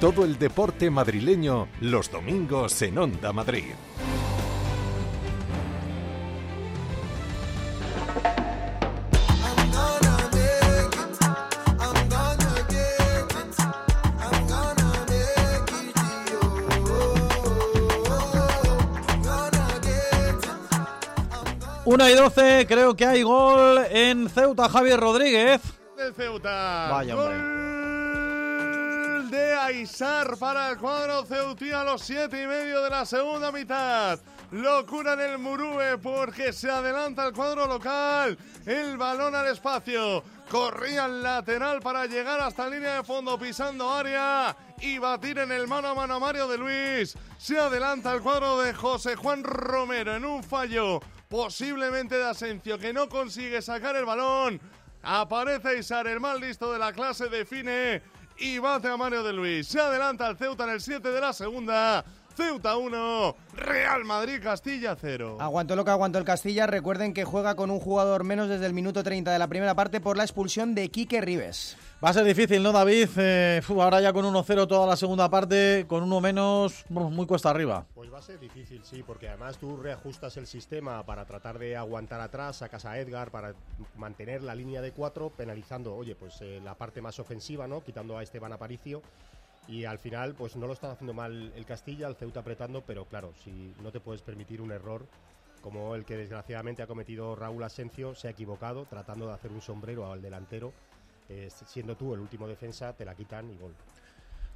Todo 0.01 0.25
el 0.25 0.39
deporte 0.39 0.89
madrileño 0.89 1.69
los 1.83 2.11
domingos 2.11 2.81
en 2.81 2.97
Onda 2.97 3.31
Madrid. 3.35 3.75
Una 21.85 22.11
y 22.11 22.15
12, 22.15 22.67
creo 22.67 22.97
que 22.97 23.05
hay 23.05 23.23
gol 23.23 23.79
en 23.91 24.31
Ceuta, 24.31 24.71
Javier 24.71 24.99
Rodríguez. 24.99 25.61
Del 25.99 26.15
Ceuta. 26.15 26.89
Vaya, 26.91 27.15
hombre. 27.15 27.66
De 29.31 29.55
Aisar 29.55 30.37
para 30.37 30.71
el 30.71 30.79
cuadro 30.79 31.25
ceutí 31.25 31.73
a 31.73 31.83
los 31.83 32.03
siete 32.03 32.43
y 32.43 32.47
medio 32.47 32.83
de 32.83 32.91
la 32.91 33.05
segunda 33.05 33.51
mitad. 33.51 34.21
Locura 34.53 35.15
en 35.15 35.21
el 35.21 35.39
Murube 35.39 35.99
porque 35.99 36.53
se 36.53 36.71
adelanta 36.71 37.27
el 37.27 37.33
cuadro 37.33 37.67
local. 37.67 38.39
El 38.65 38.97
balón 38.97 39.35
al 39.35 39.49
espacio. 39.49 40.23
Corría 40.49 41.07
al 41.07 41.23
lateral 41.23 41.81
para 41.81 42.07
llegar 42.07 42.41
hasta 42.41 42.69
línea 42.69 42.97
de 42.97 43.05
fondo 43.05 43.37
pisando 43.37 43.93
área 43.93 44.57
y 44.81 44.99
batir 44.99 45.39
en 45.39 45.51
el 45.51 45.67
mano 45.67 45.89
a 45.89 45.95
mano 45.95 46.15
a 46.15 46.21
Mario 46.21 46.47
de 46.47 46.59
Luis. 46.59 47.17
Se 47.37 47.59
adelanta 47.59 48.13
el 48.13 48.21
cuadro 48.21 48.61
de 48.61 48.75
José 48.75 49.17
Juan 49.17 49.43
Romero 49.43 50.15
en 50.15 50.25
un 50.25 50.45
fallo 50.45 51.01
posiblemente 51.29 52.17
de 52.17 52.29
Asencio 52.29 52.79
que 52.79 52.93
no 52.93 53.09
consigue 53.09 53.61
sacar 53.61 53.97
el 53.97 54.05
balón. 54.05 54.61
Aparece 55.03 55.79
Isar, 55.79 56.07
el 56.07 56.21
mal 56.21 56.41
listo 56.41 56.73
de 56.73 56.79
la 56.79 56.93
clase, 56.93 57.29
define 57.29 58.03
y 58.39 58.59
bate 58.59 58.89
a 58.89 58.97
Mario 58.97 59.23
de 59.23 59.33
Luis. 59.33 59.67
Se 59.67 59.81
adelanta 59.81 60.29
el 60.29 60.37
Ceuta 60.37 60.65
en 60.65 60.71
el 60.71 60.81
7 60.81 61.09
de 61.09 61.21
la 61.21 61.33
segunda. 61.33 62.05
Ceuta 62.37 62.77
1, 62.77 63.35
Real 63.55 64.05
Madrid 64.05 64.41
Castilla 64.43 64.95
0. 65.01 65.39
Aguantó 65.41 65.75
lo 65.75 65.87
que 65.87 65.91
aguantó 65.91 66.19
el 66.19 66.25
Castilla. 66.27 66.67
Recuerden 66.67 67.15
que 67.15 67.25
juega 67.25 67.55
con 67.55 67.71
un 67.71 67.81
jugador 67.81 68.25
menos 68.25 68.51
desde 68.51 68.67
el 68.67 68.75
minuto 68.75 69.03
30 69.03 69.33
de 69.33 69.39
la 69.39 69.49
primera 69.49 69.75
parte 69.75 70.03
por 70.03 70.19
la 70.19 70.25
expulsión 70.25 70.75
de 70.75 70.91
Quique 70.91 71.23
Rives. 71.23 71.79
Va 72.05 72.11
a 72.11 72.13
ser 72.13 72.25
difícil, 72.25 72.63
¿no, 72.63 72.73
David? 72.73 73.09
Eh, 73.17 73.63
ahora 73.71 74.03
ya 74.03 74.13
con 74.13 74.27
1-0 74.27 74.69
toda 74.69 74.87
la 74.87 74.97
segunda 74.97 75.31
parte, 75.31 75.87
con 75.89 76.03
uno 76.03 76.21
menos, 76.21 76.85
muy 76.91 77.25
cuesta 77.25 77.49
arriba. 77.49 77.87
Va 78.17 78.21
a 78.21 78.23
ser 78.23 78.41
difícil, 78.41 78.83
sí, 78.83 79.03
porque 79.03 79.29
además 79.29 79.59
tú 79.59 79.77
reajustas 79.77 80.39
el 80.39 80.47
sistema 80.47 81.05
para 81.05 81.27
tratar 81.27 81.59
de 81.59 81.77
aguantar 81.77 82.19
atrás, 82.23 82.57
sacas 82.57 82.87
a 82.87 82.99
Edgar 82.99 83.31
para 83.31 83.55
mantener 83.95 84.43
la 84.43 84.55
línea 84.55 84.81
de 84.81 84.93
cuatro, 84.93 85.29
penalizando, 85.29 85.95
oye, 85.95 86.15
pues 86.15 86.41
eh, 86.41 86.59
la 86.65 86.75
parte 86.79 87.03
más 87.03 87.19
ofensiva, 87.19 87.69
¿no? 87.69 87.85
Quitando 87.85 88.17
a 88.17 88.23
Esteban 88.23 88.55
Aparicio. 88.55 89.03
Y 89.69 89.85
al 89.85 89.99
final, 89.99 90.35
pues 90.35 90.57
no 90.57 90.67
lo 90.67 90.73
está 90.73 90.93
haciendo 90.93 91.13
mal 91.13 91.53
el 91.55 91.67
Castilla, 91.67 92.09
el 92.09 92.17
Ceuta 92.17 92.41
apretando, 92.41 92.81
pero 92.81 93.05
claro, 93.05 93.35
si 93.35 93.75
no 93.83 93.93
te 93.93 94.01
puedes 94.01 94.23
permitir 94.23 94.63
un 94.63 94.73
error 94.73 95.07
como 95.61 95.95
el 95.95 96.07
que 96.07 96.17
desgraciadamente 96.17 96.83
ha 96.83 96.87
cometido 96.87 97.37
Raúl 97.37 97.65
Asencio, 97.65 98.15
se 98.15 98.29
ha 98.29 98.31
equivocado 98.31 98.87
tratando 98.87 99.27
de 99.27 99.35
hacer 99.35 99.53
un 99.53 99.61
sombrero 99.61 100.11
al 100.11 100.23
delantero. 100.23 100.73
Eh, 101.29 101.51
siendo 101.51 101.97
tú 101.97 102.15
el 102.15 102.21
último 102.21 102.49
defensa, 102.49 102.95
te 102.95 103.05
la 103.05 103.15
quitan 103.15 103.51
y 103.51 103.59
gol. 103.59 103.75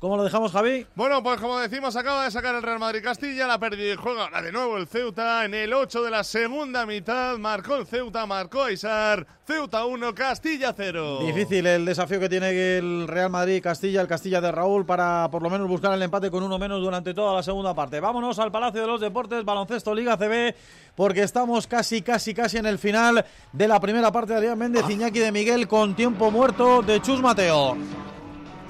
¿Cómo 0.01 0.17
lo 0.17 0.25
dejamos, 0.25 0.51
Javi? 0.51 0.87
Bueno, 0.95 1.23
pues 1.23 1.39
como 1.39 1.59
decimos, 1.59 1.95
acaba 1.95 2.25
de 2.25 2.31
sacar 2.31 2.55
el 2.55 2.63
Real 2.63 2.79
Madrid 2.79 3.03
Castilla, 3.05 3.47
la 3.47 3.59
pérdida 3.59 3.93
y 3.93 3.97
juega 3.97 4.25
ahora 4.25 4.41
de 4.41 4.51
nuevo 4.51 4.79
el 4.79 4.87
Ceuta 4.87 5.45
en 5.45 5.53
el 5.53 5.75
8 5.75 6.03
de 6.03 6.11
la 6.11 6.25
segunda 6.25 6.87
mitad. 6.87 7.37
Marcó 7.37 7.77
el 7.77 7.87
Ceuta, 7.87 8.25
marcó 8.25 8.63
Aisar. 8.63 9.27
Ceuta 9.47 9.85
1, 9.85 10.15
Castilla 10.15 10.73
0. 10.75 11.19
Difícil 11.27 11.67
el 11.67 11.85
desafío 11.85 12.19
que 12.19 12.31
tiene 12.31 12.79
el 12.79 13.09
Real 13.09 13.29
Madrid 13.29 13.63
Castilla, 13.63 14.01
el 14.01 14.09
Castilla 14.09 14.41
de 14.41 14.51
Raúl, 14.51 14.87
para 14.87 15.29
por 15.31 15.43
lo 15.43 15.51
menos 15.51 15.69
buscar 15.69 15.93
el 15.93 16.03
empate 16.03 16.31
con 16.31 16.43
uno 16.45 16.59
menos 16.59 16.81
durante 16.81 17.13
toda 17.13 17.35
la 17.35 17.43
segunda 17.43 17.75
parte. 17.75 18.01
Vámonos 18.01 18.39
al 18.39 18.51
Palacio 18.51 18.81
de 18.81 18.87
los 18.87 19.03
Deportes, 19.03 19.45
Baloncesto 19.45 19.95
Liga 19.95 20.17
CB, 20.17 20.55
porque 20.95 21.25
estamos 21.25 21.67
casi, 21.67 22.01
casi, 22.01 22.33
casi 22.33 22.57
en 22.57 22.65
el 22.65 22.79
final 22.79 23.23
de 23.53 23.69
la 23.69 23.79
primera 23.79 24.11
parte 24.11 24.33
de 24.33 24.39
Adrián 24.39 24.59
Méndez, 24.59 24.89
Iñaki 24.89 25.19
de 25.19 25.31
Miguel, 25.31 25.69
con 25.69 25.95
tiempo 25.95 26.31
muerto 26.31 26.81
de 26.81 27.03
Chus 27.03 27.21
Mateo. 27.21 27.77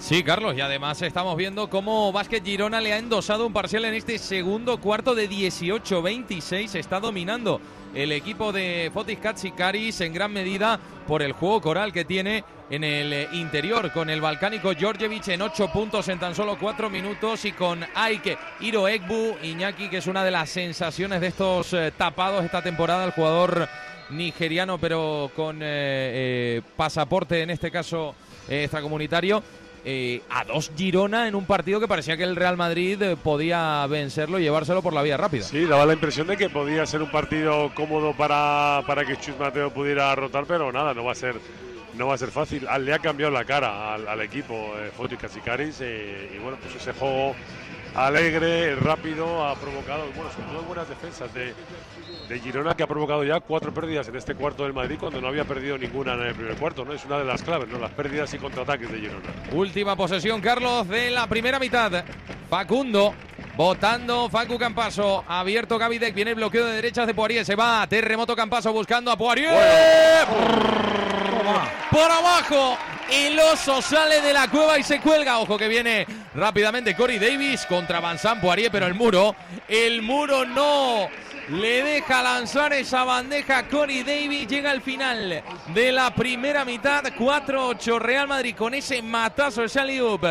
Sí, 0.00 0.24
Carlos, 0.24 0.56
y 0.56 0.62
además 0.62 1.02
estamos 1.02 1.36
viendo 1.36 1.68
cómo 1.68 2.10
Básquet 2.10 2.42
Girona 2.42 2.80
le 2.80 2.94
ha 2.94 2.98
endosado 2.98 3.46
un 3.46 3.52
parcial 3.52 3.84
en 3.84 3.94
este 3.94 4.18
segundo 4.18 4.80
cuarto 4.80 5.14
de 5.14 5.28
18-26. 5.28 6.74
Está 6.74 6.98
dominando 7.00 7.60
el 7.94 8.10
equipo 8.10 8.50
de 8.50 8.90
Fotis 8.92 9.18
Katsikaris 9.18 10.00
en 10.00 10.14
gran 10.14 10.32
medida 10.32 10.80
por 11.06 11.22
el 11.22 11.32
juego 11.32 11.60
coral 11.60 11.92
que 11.92 12.06
tiene 12.06 12.42
en 12.70 12.82
el 12.82 13.28
interior 13.34 13.92
con 13.92 14.08
el 14.08 14.22
balcánico 14.22 14.72
Georgievich 14.74 15.28
en 15.28 15.42
8 15.42 15.70
puntos 15.70 16.08
en 16.08 16.18
tan 16.18 16.34
solo 16.34 16.56
4 16.58 16.88
minutos 16.88 17.44
y 17.44 17.52
con 17.52 17.84
Aike 17.94 18.38
Iro 18.60 18.88
Egbu 18.88 19.36
Iñaki, 19.42 19.90
que 19.90 19.98
es 19.98 20.06
una 20.06 20.24
de 20.24 20.30
las 20.30 20.48
sensaciones 20.48 21.20
de 21.20 21.26
estos 21.26 21.74
eh, 21.74 21.92
tapados 21.96 22.44
esta 22.44 22.62
temporada, 22.62 23.04
el 23.04 23.12
jugador 23.12 23.68
nigeriano 24.08 24.78
pero 24.78 25.30
con 25.36 25.56
eh, 25.56 25.60
eh, 25.62 26.62
pasaporte 26.74 27.42
en 27.42 27.50
este 27.50 27.70
caso 27.70 28.14
extracomunitario 28.48 29.42
eh, 29.84 30.22
a 30.30 30.44
dos 30.44 30.70
Girona 30.76 31.28
en 31.28 31.34
un 31.34 31.44
partido 31.44 31.80
que 31.80 31.88
parecía 31.88 32.16
que 32.16 32.24
el 32.24 32.36
Real 32.36 32.56
Madrid 32.56 33.00
eh, 33.02 33.16
podía 33.16 33.86
vencerlo 33.86 34.38
y 34.38 34.42
llevárselo 34.42 34.82
por 34.82 34.92
la 34.92 35.02
vía 35.02 35.16
rápida. 35.16 35.44
Sí, 35.44 35.64
daba 35.64 35.86
la 35.86 35.94
impresión 35.94 36.26
de 36.26 36.36
que 36.36 36.50
podía 36.50 36.84
ser 36.86 37.02
un 37.02 37.10
partido 37.10 37.72
cómodo 37.74 38.16
para, 38.16 38.82
para 38.86 39.04
que 39.04 39.16
Chus 39.18 39.38
Mateo 39.38 39.72
pudiera 39.72 40.14
rotar, 40.14 40.44
pero 40.46 40.70
nada, 40.72 40.94
no 40.94 41.04
va 41.04 41.12
a 41.12 41.16
ser 41.16 41.36
no 41.94 42.06
va 42.06 42.14
a 42.14 42.18
ser 42.18 42.30
fácil. 42.30 42.66
Ah, 42.68 42.78
Le 42.78 42.94
ha 42.94 42.98
cambiado 42.98 43.32
la 43.32 43.44
cara 43.44 43.94
al, 43.94 44.20
equipo 44.20 44.54
eh, 44.78 44.90
Fotis 44.96 45.18
Katsikaris 45.18 45.78
eh, 45.80 46.32
y 46.34 46.38
bueno, 46.38 46.58
pues 46.60 46.74
ese 46.74 46.92
juego 46.92 47.34
alegre, 47.94 48.76
rápido, 48.76 49.44
ha 49.46 49.54
provocado, 49.56 50.04
bueno, 50.14 50.30
sobre 50.30 50.46
todo 50.48 50.62
buenas 50.62 50.88
defensas 50.88 51.32
de, 51.34 51.52
de 52.30 52.38
Girona 52.38 52.76
que 52.76 52.84
ha 52.84 52.86
provocado 52.86 53.24
ya 53.24 53.40
cuatro 53.40 53.74
pérdidas 53.74 54.06
en 54.06 54.14
este 54.14 54.36
cuarto 54.36 54.62
del 54.62 54.72
Madrid 54.72 54.96
cuando 55.00 55.20
no 55.20 55.26
había 55.26 55.44
perdido 55.44 55.76
ninguna 55.76 56.14
en 56.14 56.22
el 56.22 56.34
primer 56.34 56.54
cuarto, 56.54 56.84
¿no? 56.84 56.92
Es 56.92 57.04
una 57.04 57.18
de 57.18 57.24
las 57.24 57.42
claves, 57.42 57.68
¿no? 57.68 57.76
Las 57.78 57.90
pérdidas 57.90 58.32
y 58.32 58.38
contraataques 58.38 58.90
de 58.90 59.00
Girona. 59.00 59.26
Última 59.52 59.96
posesión, 59.96 60.40
Carlos, 60.40 60.88
de 60.88 61.10
la 61.10 61.26
primera 61.26 61.58
mitad. 61.58 62.04
Facundo. 62.48 63.12
Votando 63.56 64.30
Facu 64.30 64.56
Campaso, 64.58 65.22
abierto 65.28 65.76
Gavidec, 65.76 66.14
viene 66.14 66.30
el 66.30 66.36
bloqueo 66.36 66.64
de 66.64 66.74
derechas 66.74 67.06
de 67.06 67.12
Poirier, 67.12 67.44
se 67.44 67.56
va, 67.56 67.86
terremoto 67.86 68.34
Campaso 68.34 68.72
buscando 68.72 69.10
a 69.10 69.18
Poirier. 69.18 69.50
Por 71.90 72.10
abajo, 72.10 72.78
el 73.12 73.38
oso 73.38 73.82
sale 73.82 74.22
de 74.22 74.32
la 74.32 74.48
cueva 74.48 74.78
y 74.78 74.82
se 74.82 75.00
cuelga. 75.00 75.40
Ojo 75.40 75.58
que 75.58 75.68
viene 75.68 76.06
rápidamente 76.34 76.94
Corey 76.94 77.18
Davis 77.18 77.66
contra 77.66 78.00
Vincent 78.00 78.40
Poirier, 78.40 78.70
pero 78.70 78.86
el 78.86 78.94
muro, 78.94 79.34
el 79.68 80.00
muro 80.00 80.46
no 80.46 81.08
le 81.48 81.82
deja 81.82 82.22
lanzar 82.22 82.72
esa 82.72 83.04
bandeja. 83.04 83.66
Corey 83.68 84.02
Davis 84.02 84.46
llega 84.46 84.70
al 84.70 84.82
final 84.82 85.42
de 85.74 85.92
la 85.92 86.14
primera 86.14 86.64
mitad. 86.64 87.04
4-8 87.04 87.98
Real 87.98 88.28
Madrid 88.28 88.54
con 88.56 88.74
ese 88.74 89.02
matazo 89.02 89.62
de 89.62 89.68
Saliup. 89.68 90.24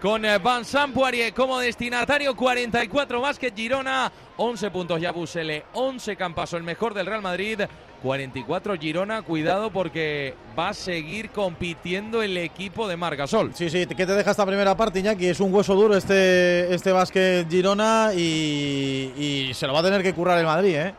Con 0.00 0.24
eh, 0.24 0.38
Vincent 0.38 0.94
Poirier 0.94 1.34
como 1.34 1.58
destinatario, 1.58 2.36
44 2.36 3.20
Básquet 3.20 3.56
Girona, 3.56 4.12
11 4.36 4.70
puntos 4.70 5.00
ya 5.00 5.10
Busele, 5.10 5.64
11 5.72 6.14
Campaso, 6.14 6.56
el 6.56 6.62
mejor 6.62 6.94
del 6.94 7.06
Real 7.06 7.20
Madrid, 7.20 7.62
44 8.02 8.76
Girona, 8.76 9.22
cuidado 9.22 9.70
porque 9.70 10.34
va 10.58 10.70
a 10.70 10.74
seguir 10.74 11.30
compitiendo 11.30 12.22
el 12.22 12.36
equipo 12.36 12.86
de 12.86 12.96
Margasol. 12.96 13.52
Sí, 13.54 13.68
sí, 13.70 13.86
¿qué 13.86 14.06
te 14.06 14.12
deja 14.12 14.30
esta 14.30 14.46
primera 14.46 14.76
parte, 14.76 15.00
Iñaki? 15.00 15.26
Es 15.26 15.40
un 15.40 15.52
hueso 15.52 15.74
duro 15.74 15.96
este, 15.96 16.72
este 16.72 16.92
básquet 16.92 17.48
Girona 17.50 18.12
y, 18.14 19.12
y 19.16 19.54
se 19.54 19.66
lo 19.66 19.72
va 19.72 19.80
a 19.80 19.84
tener 19.84 20.02
que 20.02 20.14
currar 20.14 20.38
el 20.38 20.46
Madrid, 20.46 20.76
¿eh? 20.76 20.94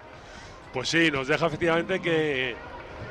Pues 0.74 0.90
sí, 0.90 1.10
nos 1.12 1.28
deja 1.28 1.48
efectivamente 1.48 2.00
que 2.00 2.56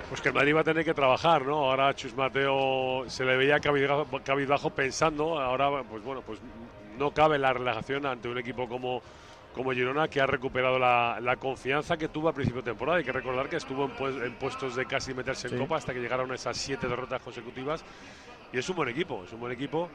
pues 0.09 0.21
que 0.23 0.29
el 0.29 0.35
Madrid 0.35 0.55
va 0.55 0.61
a 0.61 0.65
tener 0.65 0.85
que 0.85 0.95
trabajar, 0.95 1.45
¿no? 1.45 1.71
Ahora 1.71 1.95
Chus 1.95 2.15
Mateo 2.15 3.05
se 3.09 3.25
le 3.25 3.37
veía 3.37 3.61
cabizbajo, 3.61 4.07
cabizbajo 4.25 4.71
pensando, 4.71 5.39
ahora 5.39 5.83
pues 5.83 6.03
bueno, 6.03 6.23
pues 6.23 6.39
no 6.99 7.11
cabe 7.11 7.39
la 7.39 7.53
relajación 7.53 8.07
ante 8.07 8.29
un 8.29 8.39
equipo 8.39 8.69
como 8.69 9.03
como 9.59 9.73
Girona 9.73 10.07
que 10.07 10.21
ha 10.21 10.27
recuperado 10.27 10.79
la, 10.79 11.19
la 11.21 11.35
confianza 11.35 11.97
que 11.97 12.07
tuvo 12.07 12.29
a 12.29 12.33
principio 12.33 12.63
de 12.63 12.71
temporada. 12.71 12.99
Hay 12.99 13.05
que 13.05 13.11
recordar 13.11 13.49
que 13.49 13.57
estuvo 13.57 13.87
en, 13.87 13.91
pues- 13.91 14.15
en 14.15 14.33
puestos 14.35 14.77
de 14.77 14.87
casi 14.87 15.13
meterse 15.15 15.49
en 15.49 15.55
Sí. 15.55 15.59
Copa 15.59 15.77
hasta 15.77 15.93
que 15.93 15.99
llegaron 16.01 16.33
esas 16.33 16.57
siete 16.57 16.87
derrotas 16.87 17.21
consecutivas. 17.21 17.85
Y 18.53 18.59
es 18.59 18.69
un 18.69 18.77
buen 18.77 18.89
equipo, 18.89 19.25
es 19.25 19.33
un 19.33 19.41
buen 19.41 19.53
equipo 19.53 19.91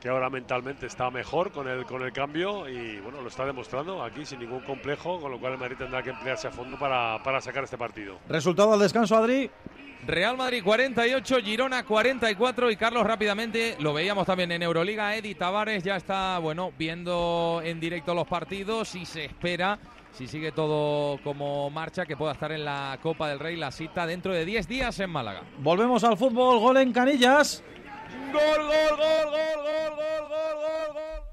que 0.00 0.08
ahora 0.08 0.30
mentalmente 0.30 0.86
está 0.86 1.10
mejor 1.10 1.52
con 1.52 1.68
el, 1.68 1.84
con 1.84 2.00
el 2.02 2.10
cambio 2.12 2.66
y 2.70 2.98
bueno, 3.00 3.20
lo 3.20 3.28
está 3.28 3.44
demostrando 3.44 4.02
aquí 4.02 4.24
sin 4.24 4.40
ningún 4.40 4.60
complejo, 4.60 5.20
con 5.20 5.30
lo 5.30 5.38
cual 5.38 5.52
el 5.52 5.58
Madrid 5.58 5.76
tendrá 5.76 6.02
que 6.02 6.08
emplearse 6.10 6.48
a 6.48 6.50
fondo 6.50 6.78
para, 6.78 7.22
para 7.22 7.40
sacar 7.42 7.64
este 7.64 7.76
partido. 7.76 8.18
Resultado 8.30 8.72
al 8.72 8.80
descanso, 8.80 9.14
Adri. 9.14 9.50
Real 10.04 10.36
Madrid 10.36 10.64
48, 10.64 11.36
Girona 11.44 11.84
44 11.84 12.72
y 12.72 12.76
Carlos 12.76 13.06
rápidamente, 13.06 13.76
lo 13.78 13.94
veíamos 13.94 14.26
también 14.26 14.50
en 14.50 14.60
Euroliga, 14.62 15.14
Edi 15.14 15.36
Tavares 15.36 15.84
ya 15.84 15.94
está, 15.94 16.38
bueno, 16.38 16.72
viendo 16.76 17.60
en 17.64 17.78
directo 17.78 18.12
los 18.12 18.26
partidos 18.26 18.96
y 18.96 19.06
se 19.06 19.26
espera, 19.26 19.78
si 20.10 20.26
sigue 20.26 20.50
todo 20.50 21.18
como 21.22 21.70
marcha, 21.70 22.04
que 22.04 22.16
pueda 22.16 22.32
estar 22.32 22.50
en 22.50 22.64
la 22.64 22.98
Copa 23.00 23.28
del 23.28 23.38
Rey, 23.38 23.54
la 23.54 23.70
cita 23.70 24.04
dentro 24.04 24.34
de 24.34 24.44
10 24.44 24.66
días 24.66 24.98
en 24.98 25.08
Málaga. 25.08 25.42
Volvemos 25.58 26.02
al 26.02 26.16
fútbol, 26.16 26.58
gol 26.58 26.78
en 26.78 26.92
Canillas. 26.92 27.62
Gol, 28.32 28.42
gol, 28.42 28.98
gol, 28.98 29.30
gol, 29.30 29.56
gol, 29.56 29.96
gol, 29.96 30.28
gol, 30.28 30.94
gol, 30.94 31.31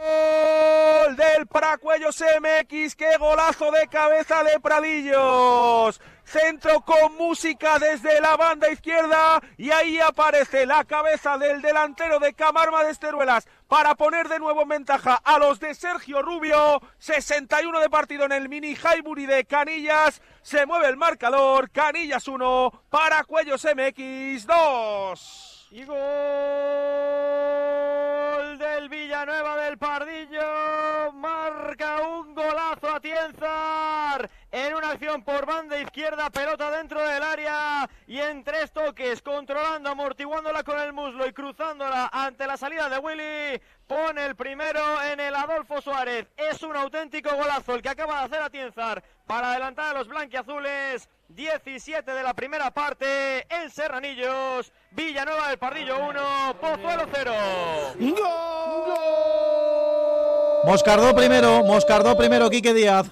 gol. 0.00 1.16
Del 1.16 1.46
Paracuellos 1.46 2.22
MX, 2.40 2.94
qué 2.94 3.16
golazo 3.18 3.70
de 3.70 3.86
cabeza 3.88 4.42
de 4.42 4.58
Pradillos. 4.60 6.00
Centro 6.24 6.80
con 6.82 7.16
música 7.16 7.78
desde 7.80 8.20
la 8.20 8.36
banda 8.36 8.70
izquierda 8.70 9.40
y 9.56 9.72
ahí 9.72 9.98
aparece 9.98 10.64
la 10.64 10.84
cabeza 10.84 11.36
del 11.38 11.60
delantero 11.60 12.20
de 12.20 12.34
Camarma 12.34 12.84
de 12.84 12.92
Esteruelas 12.92 13.48
para 13.66 13.96
poner 13.96 14.28
de 14.28 14.38
nuevo 14.38 14.62
en 14.62 14.68
ventaja 14.68 15.20
a 15.24 15.38
los 15.40 15.58
de 15.58 15.74
Sergio 15.74 16.22
Rubio. 16.22 16.80
61 16.98 17.80
de 17.80 17.90
partido 17.90 18.26
en 18.26 18.32
el 18.32 18.48
mini 18.48 18.76
Highbury 18.76 19.26
de 19.26 19.44
Canillas. 19.44 20.22
Se 20.42 20.66
mueve 20.66 20.86
el 20.88 20.96
marcador. 20.96 21.70
Canillas 21.70 22.28
1, 22.28 22.84
Paracuellos 22.88 23.64
MX 23.64 24.46
2. 24.46 25.68
Y 25.72 25.84
gol 25.84 25.98
del 28.58 28.88
Villanueva 29.20 29.56
del 29.64 29.76
Pardillo. 29.76 31.12
Marca 31.12 32.00
un 32.00 32.34
golazo 32.34 32.88
a 32.90 33.00
Tienzar. 33.00 34.30
En 34.50 34.74
una 34.74 34.92
acción 34.92 35.22
por 35.22 35.44
banda 35.44 35.78
izquierda, 35.78 36.30
pelota 36.30 36.70
dentro 36.70 37.06
del 37.06 37.22
área. 37.22 37.86
Y 38.06 38.18
en 38.18 38.42
tres 38.42 38.72
toques, 38.72 39.20
controlando, 39.20 39.90
amortiguándola 39.90 40.62
con 40.62 40.80
el 40.80 40.94
muslo 40.94 41.26
y 41.26 41.34
cruzándola 41.34 42.08
ante 42.10 42.46
la 42.46 42.56
salida 42.56 42.88
de 42.88 42.98
Willy. 42.98 43.60
Pone 43.86 44.24
el 44.24 44.36
primero 44.36 44.80
en 45.02 45.20
el 45.20 45.34
Adolfo 45.34 45.82
Suárez. 45.82 46.26
Es 46.38 46.62
un 46.62 46.74
auténtico 46.74 47.36
golazo 47.36 47.74
el 47.74 47.82
que 47.82 47.90
acaba 47.90 48.20
de 48.20 48.24
hacer 48.24 48.42
a 48.42 48.48
Tienzar 48.48 49.04
para 49.26 49.50
adelantar 49.50 49.94
a 49.94 49.98
los 49.98 50.08
blanquiazules. 50.08 51.10
17 51.28 52.10
de 52.10 52.22
la 52.22 52.34
primera 52.34 52.70
parte 52.72 53.46
en 53.54 53.70
Serranillos. 53.70 54.72
Villanueva 54.90 55.48
del 55.48 55.58
Pardillo 55.58 55.98
1, 56.08 56.56
Pozuelo 56.60 57.06
0. 57.12 57.32
Moscardó 60.64 61.14
primero, 61.14 61.64
Moscardó 61.64 62.16
primero, 62.16 62.50
Quique 62.50 62.74
Díaz. 62.74 63.06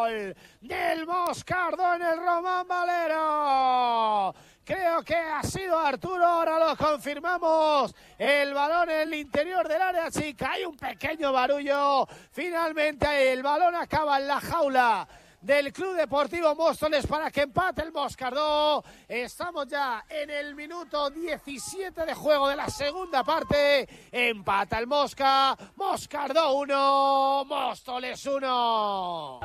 Gol 0.00 0.36
del 0.60 1.06
Moscardo 1.06 1.94
en 1.94 2.02
el 2.02 2.18
Román 2.18 2.66
Valero. 2.66 4.34
Creo 4.64 5.02
que 5.04 5.14
ha 5.14 5.42
sido 5.44 5.78
Arturo, 5.78 6.26
ahora 6.26 6.58
lo 6.58 6.76
confirmamos. 6.76 7.94
El 8.18 8.54
balón 8.54 8.90
en 8.90 9.00
el 9.02 9.14
interior 9.14 9.68
del 9.68 9.80
área 9.80 10.10
chica. 10.10 10.50
Hay 10.52 10.64
un 10.64 10.76
pequeño 10.76 11.32
barullo. 11.32 12.08
Finalmente 12.32 13.32
el 13.32 13.44
balón 13.44 13.76
acaba 13.76 14.18
en 14.18 14.26
la 14.26 14.40
jaula 14.40 15.06
del 15.46 15.72
Club 15.72 15.94
Deportivo 15.94 16.54
Móstoles 16.56 17.06
para 17.06 17.30
que 17.30 17.42
empate 17.42 17.82
el 17.82 17.92
Moscardó. 17.92 18.82
Estamos 19.06 19.68
ya 19.68 20.04
en 20.08 20.28
el 20.28 20.56
minuto 20.56 21.08
17 21.08 22.04
de 22.04 22.14
juego 22.14 22.48
de 22.48 22.56
la 22.56 22.68
segunda 22.68 23.22
parte. 23.22 23.88
Empata 24.10 24.80
el 24.80 24.88
Mosca. 24.88 25.56
Moscardó 25.76 26.52
1, 26.54 27.44
Móstoles 27.44 28.26
1. 28.26 29.40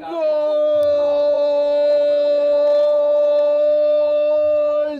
Gol 0.00 0.26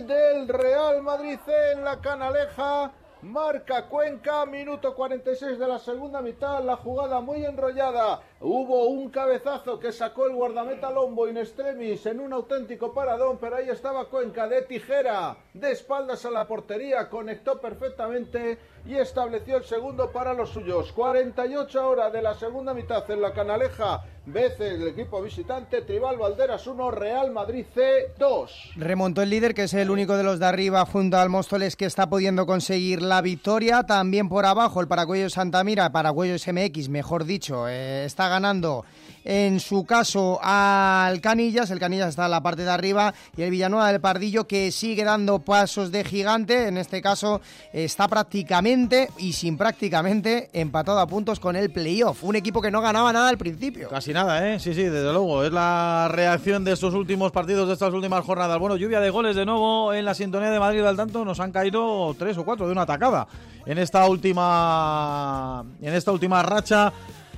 del 0.07 0.47
Real 0.47 1.01
Madrid 1.01 1.39
en 1.73 1.83
la 1.83 1.99
canaleja. 1.99 2.93
Marca 3.21 3.87
Cuenca, 3.87 4.47
minuto 4.47 4.95
46 4.95 5.59
de 5.59 5.67
la 5.67 5.77
segunda 5.77 6.23
mitad, 6.23 6.63
la 6.63 6.75
jugada 6.75 7.21
muy 7.21 7.45
enrollada. 7.45 8.23
Hubo 8.39 8.87
un 8.87 9.11
cabezazo 9.11 9.79
que 9.79 9.91
sacó 9.91 10.25
el 10.25 10.33
guardameta 10.33 10.89
Lombo 10.89 11.27
in 11.27 11.37
extremis 11.37 12.03
en 12.07 12.19
un 12.19 12.33
auténtico 12.33 12.95
paradón, 12.95 13.37
pero 13.39 13.57
ahí 13.57 13.69
estaba 13.69 14.05
Cuenca 14.05 14.47
de 14.47 14.63
tijera, 14.63 15.37
de 15.53 15.71
espaldas 15.71 16.25
a 16.25 16.31
la 16.31 16.47
portería, 16.47 17.09
conectó 17.09 17.61
perfectamente 17.61 18.57
y 18.85 18.95
estableció 18.95 19.57
el 19.57 19.63
segundo 19.63 20.11
para 20.11 20.33
los 20.33 20.49
suyos. 20.49 20.91
48 20.91 21.89
horas 21.89 22.13
de 22.13 22.21
la 22.21 22.33
segunda 22.33 22.73
mitad 22.73 23.09
en 23.09 23.21
la 23.21 23.33
canaleja. 23.33 24.03
Veces 24.25 24.79
el 24.79 24.87
equipo 24.87 25.21
visitante, 25.21 25.81
Tribal 25.81 26.17
Valderas 26.17 26.67
1, 26.67 26.91
Real 26.91 27.31
Madrid 27.31 27.65
C 27.73 28.13
2. 28.19 28.71
Remontó 28.75 29.21
el 29.21 29.29
líder, 29.31 29.53
que 29.53 29.63
es 29.63 29.73
el 29.73 29.89
único 29.89 30.15
de 30.15 30.23
los 30.23 30.39
de 30.39 30.45
arriba, 30.45 30.85
junto 30.85 31.17
al 31.17 31.29
Móstoles, 31.29 31.75
que 31.75 31.85
está 31.85 32.07
pudiendo 32.09 32.45
conseguir 32.45 33.01
la 33.01 33.21
victoria. 33.21 33.83
También 33.83 34.29
por 34.29 34.45
abajo, 34.45 34.79
el 34.79 34.87
Paraguayo 34.87 35.29
Santamira, 35.29 35.91
Paraguayo 35.91 36.35
MX, 36.35 36.89
mejor 36.89 37.25
dicho, 37.25 37.67
eh, 37.67 38.05
está 38.05 38.27
ganando 38.27 38.85
en 39.23 39.59
su 39.59 39.85
caso 39.85 40.39
al 40.41 41.21
Canillas. 41.21 41.71
El 41.71 41.79
Canillas 41.79 42.09
está 42.09 42.25
en 42.25 42.31
la 42.31 42.43
parte 42.43 42.63
de 42.63 42.71
arriba 42.71 43.13
y 43.35 43.41
el 43.41 43.51
Villanueva 43.51 43.91
del 43.91 44.01
Pardillo 44.01 44.47
que 44.47 44.71
sigue 44.71 45.03
dando 45.03 45.39
pasos 45.39 45.91
de 45.91 46.03
gigante. 46.03 46.67
En 46.67 46.77
este 46.77 47.01
caso 47.01 47.41
está 47.73 48.07
prácticamente 48.07 49.09
y 49.17 49.33
sin 49.33 49.57
prácticamente 49.57 50.49
empatado 50.53 50.99
a 50.99 51.07
puntos 51.07 51.39
con 51.39 51.55
el 51.55 51.71
playoff. 51.71 52.23
Un 52.23 52.35
equipo 52.35 52.61
que 52.61 52.71
no 52.71 52.81
ganaba 52.81 53.13
nada 53.13 53.29
al 53.29 53.37
principio. 53.37 53.89
Casi 53.89 54.13
nada, 54.13 54.47
¿eh? 54.49 54.59
Sí, 54.59 54.73
sí, 54.73 54.83
desde 54.83 55.11
luego. 55.11 55.43
Es 55.43 55.51
la 55.51 56.09
reacción 56.11 56.63
de 56.63 56.73
estos 56.73 56.93
últimos 56.93 57.31
partidos, 57.31 57.67
de 57.67 57.73
estas 57.73 57.93
últimas 57.93 58.23
jornadas. 58.25 58.59
Bueno, 58.59 58.75
lluvia 58.75 58.99
de 58.99 59.09
goles 59.09 59.35
de 59.35 59.45
nuevo 59.45 59.93
en 59.93 60.05
la 60.05 60.13
sintonía 60.13 60.49
de 60.49 60.59
Madrid 60.59 60.81
al 60.81 60.97
tanto. 60.97 61.25
Nos 61.25 61.39
han 61.39 61.51
caído 61.51 62.15
tres 62.17 62.37
o 62.37 62.45
cuatro 62.45 62.65
de 62.65 62.71
una 62.71 62.83
atacada 62.83 63.27
en 63.65 63.77
esta 63.77 64.07
última, 64.07 65.63
en 65.81 65.93
esta 65.93 66.11
última 66.11 66.41
racha 66.43 66.91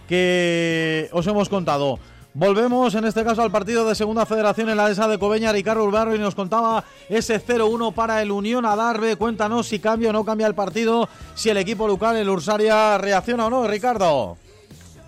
que 0.07 1.09
os 1.11 1.25
hemos 1.27 1.49
contado. 1.49 1.99
Volvemos 2.35 2.95
en 2.95 3.05
este 3.05 3.23
caso 3.23 3.43
al 3.43 3.51
partido 3.51 3.87
de 3.87 3.93
Segunda 3.93 4.25
Federación 4.25 4.67
en 4.69 4.77
la 4.77 4.89
ESA 4.89 5.07
de 5.07 5.19
Cobeña. 5.19 5.51
Ricardo 5.51 5.83
Urbarro 5.83 6.15
y 6.15 6.19
nos 6.19 6.33
contaba 6.33 6.83
ese 7.07 7.39
0-1 7.39 7.93
para 7.93 8.23
el 8.23 8.31
Unión 8.31 8.65
Adarve. 8.65 9.17
Cuéntanos 9.17 9.67
si 9.67 9.77
cambia 9.77 10.09
o 10.09 10.13
no 10.13 10.25
cambia 10.25 10.47
el 10.47 10.55
partido, 10.55 11.07
si 11.35 11.49
el 11.49 11.57
equipo 11.57 11.87
local, 11.87 12.17
el 12.17 12.29
Ursaria, 12.29 12.97
reacciona 12.97 13.45
o 13.45 13.49
no, 13.51 13.67
Ricardo. 13.67 14.37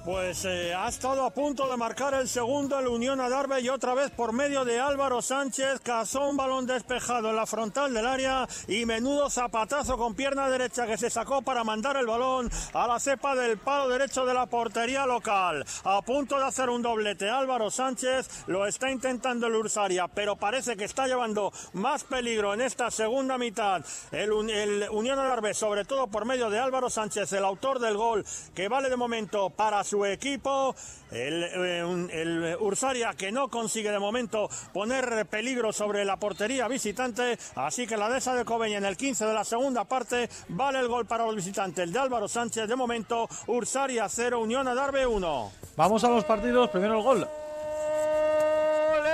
Pues 0.06 0.46
eh, 0.46 0.72
ha 0.72 0.88
estado 0.88 1.26
a 1.26 1.32
punto 1.32 1.68
de 1.68 1.78
marcar 1.78 2.14
el 2.14 2.30
segundo 2.30 2.78
el 2.78 2.88
Unión 2.88 3.20
Adarve 3.20 3.62
y 3.62 3.70
otra 3.70 3.96
vez 3.96 4.12
por 4.12 4.34
medio 4.34 4.64
de 4.64 4.80
Álvaro 4.80 5.20
Sánchez 5.20 5.80
cazó 5.82 6.30
un 6.30 6.38
balón 6.38 6.68
despejado 6.68 7.32
en 7.32 7.36
la 7.36 7.48
frontal 7.48 7.92
del 7.92 8.06
área 8.06 8.48
y 8.68 8.86
menudo 8.86 9.32
zapatazo 9.32 9.98
con 9.98 10.14
pierna 10.14 10.48
derecha 10.48 10.86
que 10.86 11.00
se 11.00 11.10
sacó 11.10 11.42
para 11.42 11.64
mandar 11.64 11.98
el 11.98 12.06
balón 12.06 12.52
a 12.74 12.86
la 12.86 13.00
cepa 13.00 13.34
del 13.34 13.58
palo 13.58 13.90
derecho 13.90 14.28
de 14.28 14.36
la 14.36 14.46
portería 14.46 15.08
local. 15.08 15.66
A 15.84 16.04
punto 16.04 16.38
de 16.38 16.46
hacer 16.46 16.70
un 16.70 16.84
doblete 16.84 17.28
Álvaro 17.28 17.72
Sánchez 17.72 18.44
lo 18.46 18.68
está 18.68 18.92
intentando 18.92 19.48
el 19.48 19.56
Ursaria, 19.56 20.08
pero 20.08 20.36
parece 20.36 20.78
que 20.78 20.86
está 20.86 21.08
llevando 21.08 21.52
más 21.74 22.04
peligro 22.04 22.54
en 22.54 22.62
esta 22.62 22.92
segunda 22.92 23.40
mitad 23.40 23.84
el, 24.12 24.30
el 24.52 24.88
Unión 24.92 25.18
Adarve, 25.18 25.56
sobre 25.56 25.84
todo 25.84 26.06
por 26.06 26.26
medio 26.26 26.52
de 26.52 26.60
Álvaro 26.60 26.92
Sánchez, 26.92 27.34
el 27.34 27.44
autor 27.44 27.80
del 27.80 27.98
gol 27.98 28.24
que 28.54 28.68
vale 28.68 28.92
de 28.92 28.98
momento 28.98 29.50
para 29.50 29.84
su 29.84 29.95
equipo. 30.04 30.76
El, 31.12 31.44
eh, 31.44 32.08
el, 32.12 32.58
Ursaria 32.60 33.14
que 33.14 33.32
no 33.32 33.50
consigue 33.50 33.92
de 33.92 34.00
momento 34.00 34.50
poner 34.74 35.28
peligro 35.28 35.72
sobre 35.72 36.04
la 36.04 36.18
portería 36.18 36.68
visitante. 36.68 37.38
Así 37.54 37.86
que 37.86 37.96
la 37.96 38.10
dehesa 38.10 38.34
de 38.34 38.44
Cobeña 38.44 38.80
en 38.80 38.86
el 38.86 38.98
15 38.98 39.26
de 39.26 39.34
la 39.34 39.44
segunda 39.44 39.86
parte 39.86 40.28
vale 40.50 40.80
el 40.80 40.88
gol 40.88 41.06
para 41.06 41.26
los 41.26 41.36
visitantes. 41.36 41.84
El 41.84 41.94
de 41.94 42.00
Álvaro 42.00 42.28
Sánchez 42.28 42.68
de 42.68 42.76
momento 42.76 43.30
Ursaria 43.48 44.10
0, 44.10 44.40
Unión 44.40 44.68
Adarve 44.68 45.06
1. 45.06 45.52
Vamos 45.78 46.04
a 46.04 46.10
los 46.10 46.26
partidos. 46.26 46.70
Primero 46.72 46.98
el 46.98 47.04
gol. 47.04 47.28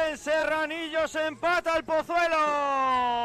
El 0.09 0.17
Serranillo 0.17 1.07
se 1.07 1.27
empata 1.27 1.77
el 1.77 1.83
Pozuelo. 1.83 3.21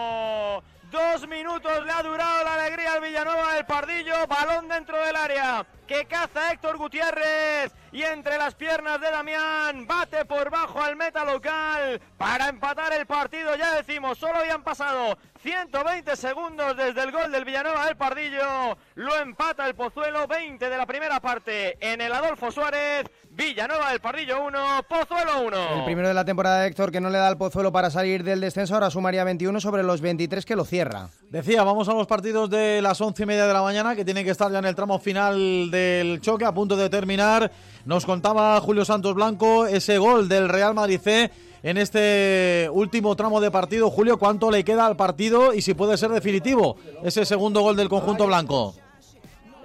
Dos 0.97 1.29
minutos 1.29 1.85
le 1.85 1.93
ha 1.93 2.03
durado 2.03 2.43
la 2.43 2.55
alegría 2.55 2.95
al 2.95 3.03
Villanueva 3.03 3.53
del 3.53 3.67
Pardillo. 3.67 4.27
Balón 4.27 4.67
dentro 4.67 4.97
del 5.05 5.15
área 5.15 5.67
que 5.87 6.07
caza 6.07 6.53
Héctor 6.53 6.79
Gutiérrez 6.79 7.71
y 7.93 8.03
entre 8.03 8.39
las 8.39 8.55
piernas 8.55 8.99
de 8.99 9.11
Damián 9.11 9.87
bate 9.87 10.25
por 10.25 10.49
bajo 10.51 10.83
al 10.83 10.97
meta 10.97 11.23
local 11.23 12.01
para 12.17 12.49
empatar 12.49 12.95
el 12.95 13.05
partido. 13.05 13.55
Ya 13.57 13.75
decimos, 13.75 14.17
solo 14.17 14.39
habían 14.39 14.63
pasado 14.63 15.19
120 15.43 16.17
segundos 16.17 16.75
desde 16.79 17.03
el 17.03 17.13
gol 17.13 17.31
del 17.31 17.45
Villanueva 17.45 17.85
del 17.85 17.99
Pardillo. 17.99 18.79
Lo 18.95 19.17
empata 19.17 19.67
el 19.67 19.75
Pozuelo, 19.75 20.27
20 20.27 20.71
de 20.71 20.77
la 20.79 20.87
primera 20.87 21.21
parte 21.21 21.77
en 21.79 22.01
el 22.01 22.13
Adolfo 22.13 22.51
Suárez. 22.51 23.05
Villanueva 23.37 23.91
del 23.91 24.01
Pardillo 24.01 24.47
1, 24.47 24.59
Pozuelo 24.89 25.47
1. 25.47 25.79
El 25.81 25.85
primero 25.85 26.09
de 26.09 26.15
la 26.15 26.25
temporada 26.25 26.63
de 26.63 26.69
Héctor 26.69 26.91
que 26.91 27.03
no 27.03 27.11
le 27.11 27.19
da 27.19 27.29
al 27.29 27.37
Pozuelo 27.37 27.71
para 27.71 27.91
salir 27.91 28.25
del 28.25 28.41
descenso, 28.41 28.73
ahora 28.73 28.89
sumaría 28.89 29.25
21 29.25 29.61
sobre 29.61 29.83
los 29.83 30.01
23 30.01 30.47
que 30.47 30.57
lo 30.57 30.65
cierra. 30.65 31.11
Decía, 31.29 31.63
vamos 31.63 31.87
a 31.91 31.93
los 31.93 32.07
partidos 32.07 32.49
de 32.49 32.81
las 32.81 32.99
once 33.03 33.25
y 33.25 33.27
media 33.27 33.47
de 33.47 33.53
la 33.53 33.61
mañana 33.61 33.95
que 33.95 34.07
tienen 34.07 34.25
que 34.25 34.31
estar 34.31 34.51
ya 34.51 34.61
en 34.61 34.65
el 34.65 34.75
tramo 34.75 34.99
final 34.99 35.71
del 35.71 36.19
choque, 36.23 36.47
a 36.47 36.53
punto 36.55 36.77
de 36.77 36.89
terminar. 36.89 37.53
Nos 37.85 38.07
contaba 38.07 38.59
Julio 38.63 38.87
Santos 38.87 39.15
Blanco 39.15 39.67
ese 39.67 39.99
gol 39.99 40.31
del 40.31 40.49
Real 40.49 40.73
Madrid 40.73 40.99
C 40.99 41.31
en 41.63 41.77
este 41.77 42.71
último 42.73 43.17
tramo 43.17 43.43
de 43.43 43.51
partido. 43.51 43.91
Julio, 43.91 44.19
¿cuánto 44.19 44.51
le 44.51 44.65
queda 44.65 44.87
al 44.87 44.97
partido 44.97 45.53
y 45.53 45.61
si 45.61 45.75
puede 45.75 45.99
ser 45.99 46.11
definitivo 46.11 46.79
ese 47.05 47.27
segundo 47.27 47.61
gol 47.61 47.77
del 47.77 47.91
conjunto 47.91 48.27
blanco? 48.27 48.75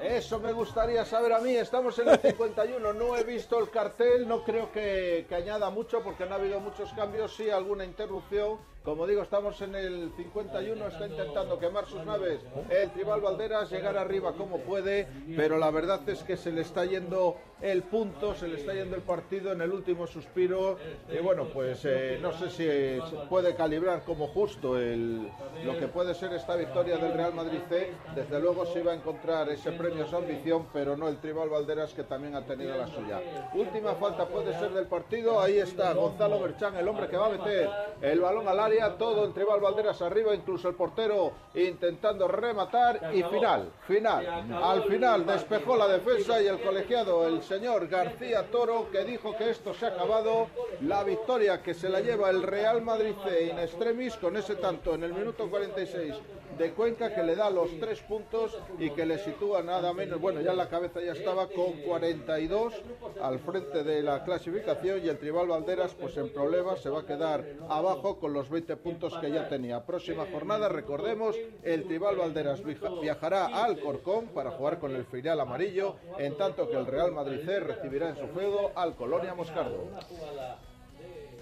Eso 0.01 0.39
me 0.39 0.51
gustaría 0.51 1.05
saber 1.05 1.31
a 1.33 1.39
mí. 1.39 1.55
Estamos 1.55 1.97
en 1.99 2.09
el 2.09 2.19
51. 2.21 2.93
No 2.93 3.15
he 3.17 3.23
visto 3.23 3.59
el 3.59 3.69
cartel. 3.69 4.27
No 4.27 4.43
creo 4.43 4.71
que, 4.71 5.25
que 5.29 5.35
añada 5.35 5.69
mucho 5.69 6.01
porque 6.03 6.25
no 6.25 6.33
ha 6.33 6.37
habido 6.37 6.59
muchos 6.59 6.91
cambios. 6.93 7.35
Sí, 7.35 7.49
alguna 7.49 7.85
interrupción 7.85 8.57
como 8.83 9.05
digo, 9.05 9.21
estamos 9.21 9.61
en 9.61 9.75
el 9.75 10.11
51, 10.17 10.87
está 10.87 11.07
intentando 11.07 11.59
quemar 11.59 11.85
sus 11.85 12.03
naves 12.03 12.39
el 12.69 12.89
Tribal 12.91 13.21
Valderas, 13.21 13.69
llegar 13.69 13.95
arriba 13.95 14.33
como 14.33 14.57
puede, 14.59 15.07
pero 15.35 15.57
la 15.57 15.69
verdad 15.69 16.07
es 16.09 16.23
que 16.23 16.35
se 16.35 16.51
le 16.51 16.61
está 16.61 16.85
yendo 16.85 17.35
el 17.61 17.83
punto, 17.83 18.33
se 18.33 18.47
le 18.47 18.57
está 18.57 18.73
yendo 18.73 18.95
el 18.95 19.03
partido 19.03 19.51
en 19.51 19.61
el 19.61 19.71
último 19.71 20.07
suspiro. 20.07 20.77
Y 21.11 21.19
bueno, 21.19 21.45
pues 21.53 21.85
eh, 21.85 22.17
no 22.19 22.31
sé 22.33 22.49
si 22.49 23.27
puede 23.29 23.53
calibrar 23.55 24.03
como 24.03 24.27
justo 24.27 24.75
lo 24.75 25.77
que 25.77 25.87
puede 25.87 26.15
ser 26.15 26.33
esta 26.33 26.55
victoria 26.55 26.97
del 26.97 27.13
Real 27.13 27.35
Madrid 27.35 27.59
C. 27.69 27.91
Desde 28.15 28.39
luego 28.39 28.65
se 28.65 28.79
iba 28.79 28.93
a 28.93 28.95
encontrar 28.95 29.49
ese 29.49 29.71
premio 29.73 30.05
a 30.05 30.07
su 30.07 30.15
ambición, 30.15 30.67
pero 30.73 30.97
no 30.97 31.07
el 31.07 31.17
Tribal 31.17 31.49
Valderas 31.49 31.93
que 31.93 32.03
también 32.03 32.35
ha 32.35 32.45
tenido 32.45 32.75
la 32.75 32.87
suya. 32.87 33.21
Última 33.53 33.93
falta 33.93 34.27
puede 34.27 34.57
ser 34.57 34.71
del 34.71 34.87
partido, 34.87 35.39
ahí 35.39 35.59
está 35.59 35.93
Gonzalo 35.93 36.39
Berchán, 36.39 36.75
el 36.77 36.87
hombre 36.87 37.07
que 37.07 37.17
va 37.17 37.27
a 37.27 37.29
meter 37.29 37.69
el 38.01 38.19
balón 38.19 38.47
al 38.47 38.59
área 38.59 38.70
todo 38.97 39.25
el 39.25 39.33
Tribal 39.33 39.59
Valderas 39.59 40.01
arriba, 40.01 40.33
incluso 40.33 40.69
el 40.69 40.75
portero 40.75 41.31
intentando 41.53 42.27
rematar 42.27 43.11
y 43.13 43.23
final, 43.23 43.71
final. 43.87 44.45
Al 44.51 44.83
final 44.83 45.25
despejó 45.25 45.75
la 45.75 45.87
defensa 45.87 46.41
y 46.41 46.47
el 46.47 46.61
colegiado, 46.61 47.27
el 47.27 47.41
señor 47.43 47.87
García 47.87 48.49
Toro, 48.49 48.89
que 48.91 49.03
dijo 49.03 49.35
que 49.37 49.49
esto 49.49 49.73
se 49.73 49.85
ha 49.85 49.89
acabado. 49.89 50.47
La 50.81 51.03
victoria 51.03 51.61
que 51.61 51.73
se 51.73 51.89
la 51.89 51.99
lleva 51.99 52.29
el 52.29 52.43
Real 52.43 52.81
Madrid 52.81 53.13
C 53.23 53.47
in 53.47 53.59
extremis 53.59 54.15
con 54.15 54.37
ese 54.37 54.55
tanto 54.55 54.95
en 54.95 55.03
el 55.03 55.13
minuto 55.13 55.49
46 55.49 56.15
de 56.57 56.71
Cuenca 56.73 57.13
que 57.13 57.23
le 57.23 57.35
da 57.35 57.49
los 57.49 57.69
tres 57.79 58.01
puntos 58.01 58.57
y 58.77 58.89
que 58.91 59.05
le 59.05 59.17
sitúa 59.17 59.63
nada 59.63 59.93
menos, 59.93 60.19
bueno, 60.19 60.41
ya 60.41 60.53
la 60.53 60.69
cabeza 60.69 61.01
ya 61.01 61.13
estaba 61.13 61.47
con 61.47 61.73
42 61.87 62.73
al 63.21 63.39
frente 63.39 63.83
de 63.83 64.03
la 64.03 64.23
clasificación 64.23 65.03
y 65.03 65.09
el 65.09 65.17
Tribal 65.17 65.47
Valderas 65.47 65.95
pues 65.95 66.17
en 66.17 66.31
problemas 66.31 66.81
se 66.81 66.89
va 66.89 66.99
a 66.99 67.05
quedar 67.05 67.43
abajo 67.69 68.19
con 68.19 68.33
los 68.33 68.49
20 68.49 68.60
puntos 68.61 69.17
que 69.17 69.31
ya 69.31 69.47
tenía. 69.47 69.85
Próxima 69.85 70.25
jornada, 70.31 70.69
recordemos, 70.69 71.35
el 71.63 71.83
Tribal 71.85 72.15
Valderas 72.15 72.61
viajará 73.01 73.63
al 73.63 73.79
Corcón 73.79 74.27
para 74.27 74.51
jugar 74.51 74.79
con 74.79 74.95
el 74.95 75.05
filial 75.05 75.39
amarillo, 75.39 75.95
en 76.17 76.37
tanto 76.37 76.69
que 76.69 76.77
el 76.77 76.85
Real 76.85 77.11
Madrid 77.11 77.41
C 77.45 77.59
recibirá 77.59 78.09
en 78.09 78.17
su 78.17 78.27
feudo 78.27 78.71
al 78.75 78.95
Colonia 78.95 79.33
Moscardo. 79.33 79.87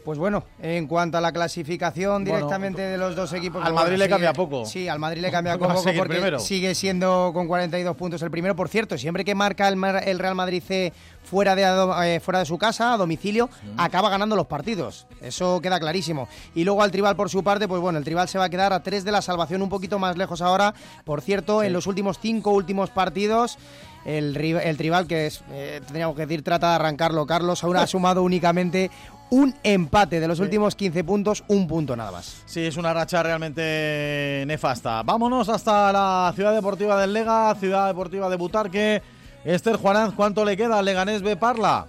Pues 0.03 0.17
bueno, 0.17 0.43
en 0.61 0.87
cuanto 0.87 1.17
a 1.17 1.21
la 1.21 1.31
clasificación 1.31 2.23
directamente 2.25 2.81
de 2.81 2.97
los 2.97 3.15
dos 3.15 3.31
equipos... 3.33 3.63
Al 3.63 3.73
Madrid 3.73 3.91
bueno, 3.93 4.03
le 4.05 4.09
cambia 4.09 4.33
poco. 4.33 4.65
Sí, 4.65 4.87
al 4.87 4.99
Madrid 4.99 5.21
le 5.21 5.29
cambia 5.31 5.57
poco 5.59 5.81
porque 5.83 6.13
primero. 6.15 6.39
sigue 6.39 6.73
siendo 6.75 7.31
con 7.33 7.47
42 7.47 7.95
puntos 7.95 8.21
el 8.21 8.31
primero. 8.31 8.55
Por 8.55 8.69
cierto, 8.69 8.97
siempre 8.97 9.23
que 9.25 9.35
marca 9.35 9.67
el, 9.67 10.19
Real 10.19 10.35
Madrid 10.35 10.63
C 10.65 10.93
fuera 11.23 11.55
de, 11.55 12.15
eh, 12.15 12.19
fuera 12.19 12.39
de 12.39 12.45
su 12.45 12.57
casa, 12.57 12.93
a 12.93 12.97
domicilio, 12.97 13.49
acaba 13.77 14.09
ganando 14.09 14.35
los 14.35 14.47
partidos. 14.47 15.05
Eso 15.21 15.59
queda 15.61 15.79
clarísimo. 15.79 16.27
Y 16.55 16.63
luego 16.63 16.81
al 16.81 16.91
Tribal 16.91 17.15
por 17.15 17.29
su 17.29 17.43
parte, 17.43 17.67
pues 17.67 17.81
bueno, 17.81 17.99
el 17.99 18.03
Tribal 18.05 18.27
se 18.29 18.37
va 18.39 18.45
a 18.45 18.49
quedar 18.49 18.73
a 18.73 18.81
tres 18.81 19.03
de 19.03 19.11
la 19.11 19.21
salvación, 19.21 19.61
un 19.61 19.69
poquito 19.69 19.99
más 19.99 20.17
lejos 20.17 20.41
ahora. 20.41 20.73
Por 21.05 21.21
cierto, 21.21 21.61
en 21.61 21.73
los 21.73 21.87
últimos 21.87 22.19
cinco 22.19 22.51
últimos 22.51 22.89
partidos... 22.89 23.57
El, 24.05 24.33
ri- 24.33 24.59
el 24.63 24.77
Tribal, 24.77 25.07
que 25.07 25.27
es, 25.27 25.43
eh, 25.51 25.81
tendríamos 25.83 26.15
que 26.15 26.25
decir, 26.25 26.41
trata 26.41 26.69
de 26.69 26.75
arrancarlo, 26.75 27.25
Carlos, 27.27 27.65
ahora 27.65 27.81
ha 27.81 27.87
sumado 27.87 28.23
únicamente 28.23 28.89
un 29.31 29.55
empate 29.63 30.19
de 30.19 30.27
los 30.27 30.39
últimos 30.39 30.75
15 30.75 31.03
puntos, 31.03 31.43
un 31.47 31.67
punto 31.67 31.95
nada 31.95 32.11
más. 32.11 32.41
Sí, 32.45 32.65
es 32.65 32.77
una 32.77 32.93
racha 32.93 33.21
realmente 33.21 34.43
nefasta. 34.47 35.03
Vámonos 35.03 35.49
hasta 35.49 35.91
la 35.91 36.31
Ciudad 36.35 36.53
Deportiva 36.53 36.99
del 36.99 37.13
Lega, 37.13 37.53
Ciudad 37.55 37.87
Deportiva 37.87 38.29
de 38.29 38.35
Butarque. 38.37 39.01
Esther 39.45 39.77
Juanán, 39.77 40.11
¿cuánto 40.11 40.43
le 40.43 40.57
queda 40.57 40.79
al 40.79 40.85
Leganés 40.85 41.21
B 41.21 41.35
Parla? 41.37 41.87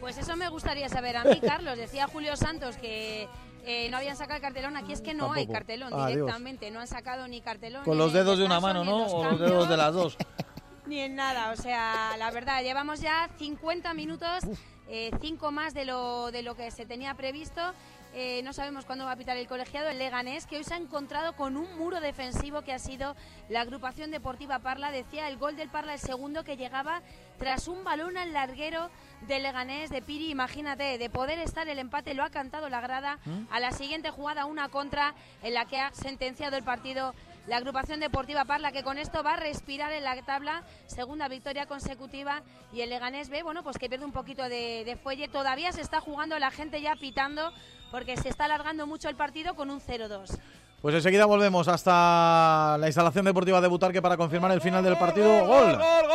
Pues 0.00 0.18
eso 0.18 0.36
me 0.36 0.48
gustaría 0.48 0.88
saber 0.88 1.16
a 1.16 1.24
mí, 1.24 1.40
Carlos. 1.40 1.76
Decía 1.76 2.06
Julio 2.08 2.36
Santos 2.36 2.76
que 2.76 3.28
eh, 3.64 3.88
no 3.90 3.96
habían 3.98 4.16
sacado 4.16 4.36
el 4.36 4.42
cartelón. 4.42 4.76
Aquí 4.76 4.92
es 4.92 5.00
que 5.00 5.14
no 5.14 5.32
hay 5.32 5.46
cartelón 5.46 5.90
Ah, 5.92 6.08
Dios. 6.08 6.18
directamente. 6.18 6.70
No 6.70 6.80
han 6.80 6.86
sacado 6.86 7.26
ni 7.28 7.40
cartelón. 7.40 7.84
Con 7.84 7.96
ni 7.96 8.02
los 8.04 8.12
dedos 8.12 8.38
de 8.38 8.44
una 8.44 8.60
mano, 8.60 8.84
¿no? 8.84 8.98
los 9.00 9.12
O 9.12 9.24
los 9.24 9.40
dedos 9.40 9.68
de 9.68 9.76
las 9.76 9.94
dos. 9.94 10.16
Ni 10.86 10.98
en 11.00 11.14
nada. 11.14 11.50
O 11.52 11.56
sea, 11.56 12.14
la 12.18 12.30
verdad, 12.30 12.62
llevamos 12.62 13.00
ya 13.00 13.30
50 13.38 13.94
minutos, 13.94 14.44
5 14.88 15.50
más 15.50 15.74
de 15.74 15.84
lo, 15.84 16.30
de 16.30 16.42
lo 16.42 16.54
que 16.54 16.70
se 16.70 16.86
tenía 16.86 17.14
previsto. 17.14 17.60
Eh, 18.16 18.42
no 18.44 18.52
sabemos 18.52 18.84
cuándo 18.84 19.04
va 19.04 19.12
a 19.12 19.16
pitar 19.16 19.36
el 19.36 19.48
colegiado, 19.48 19.88
el 19.88 19.98
Leganés, 19.98 20.46
que 20.46 20.56
hoy 20.56 20.62
se 20.62 20.74
ha 20.74 20.76
encontrado 20.76 21.34
con 21.34 21.56
un 21.56 21.76
muro 21.76 22.00
defensivo 22.00 22.62
que 22.62 22.72
ha 22.72 22.78
sido 22.78 23.16
la 23.48 23.62
agrupación 23.62 24.12
deportiva 24.12 24.60
Parla. 24.60 24.92
Decía 24.92 25.26
el 25.28 25.36
gol 25.36 25.56
del 25.56 25.68
Parla, 25.68 25.94
el 25.94 25.98
segundo 25.98 26.44
que 26.44 26.56
llegaba 26.56 27.02
tras 27.40 27.66
un 27.66 27.82
balón 27.82 28.16
al 28.16 28.32
larguero 28.32 28.88
del 29.26 29.42
Leganés 29.42 29.90
de 29.90 30.00
Piri. 30.00 30.30
Imagínate, 30.30 30.96
de 30.96 31.10
poder 31.10 31.40
estar 31.40 31.66
el 31.68 31.80
empate, 31.80 32.14
lo 32.14 32.22
ha 32.22 32.30
cantado 32.30 32.68
la 32.68 32.80
grada. 32.80 33.18
A 33.50 33.58
la 33.58 33.72
siguiente 33.72 34.10
jugada, 34.10 34.44
una 34.44 34.68
contra 34.68 35.14
en 35.42 35.54
la 35.54 35.64
que 35.64 35.80
ha 35.80 35.92
sentenciado 35.92 36.56
el 36.56 36.62
partido 36.62 37.14
la 37.46 37.56
agrupación 37.56 38.00
deportiva 38.00 38.44
Parla, 38.44 38.72
que 38.72 38.82
con 38.82 38.98
esto 38.98 39.22
va 39.22 39.34
a 39.34 39.36
respirar 39.36 39.92
en 39.92 40.04
la 40.04 40.20
tabla, 40.22 40.62
segunda 40.86 41.28
victoria 41.28 41.66
consecutiva, 41.66 42.42
y 42.72 42.80
el 42.80 42.90
Leganés 42.90 43.28
B, 43.28 43.42
bueno, 43.42 43.62
pues 43.62 43.78
que 43.78 43.88
pierde 43.88 44.04
un 44.04 44.12
poquito 44.12 44.42
de, 44.44 44.84
de 44.84 44.96
fuelle, 44.96 45.28
todavía 45.28 45.72
se 45.72 45.80
está 45.80 46.00
jugando, 46.00 46.38
la 46.38 46.50
gente 46.50 46.80
ya 46.80 46.96
pitando, 46.96 47.52
porque 47.90 48.16
se 48.16 48.28
está 48.28 48.46
alargando 48.46 48.86
mucho 48.86 49.08
el 49.08 49.16
partido 49.16 49.54
con 49.54 49.70
un 49.70 49.80
0-2. 49.80 50.38
Pues 50.80 50.94
enseguida 50.94 51.24
volvemos 51.24 51.66
hasta 51.68 52.76
la 52.78 52.86
instalación 52.86 53.24
deportiva 53.24 53.60
de 53.60 53.68
Butarque 53.68 54.02
para 54.02 54.18
confirmar 54.18 54.52
el 54.52 54.60
final 54.60 54.84
del 54.84 54.98
partido. 54.98 55.46
¡Gol! 55.46 55.78
¡Gol! 55.78 56.12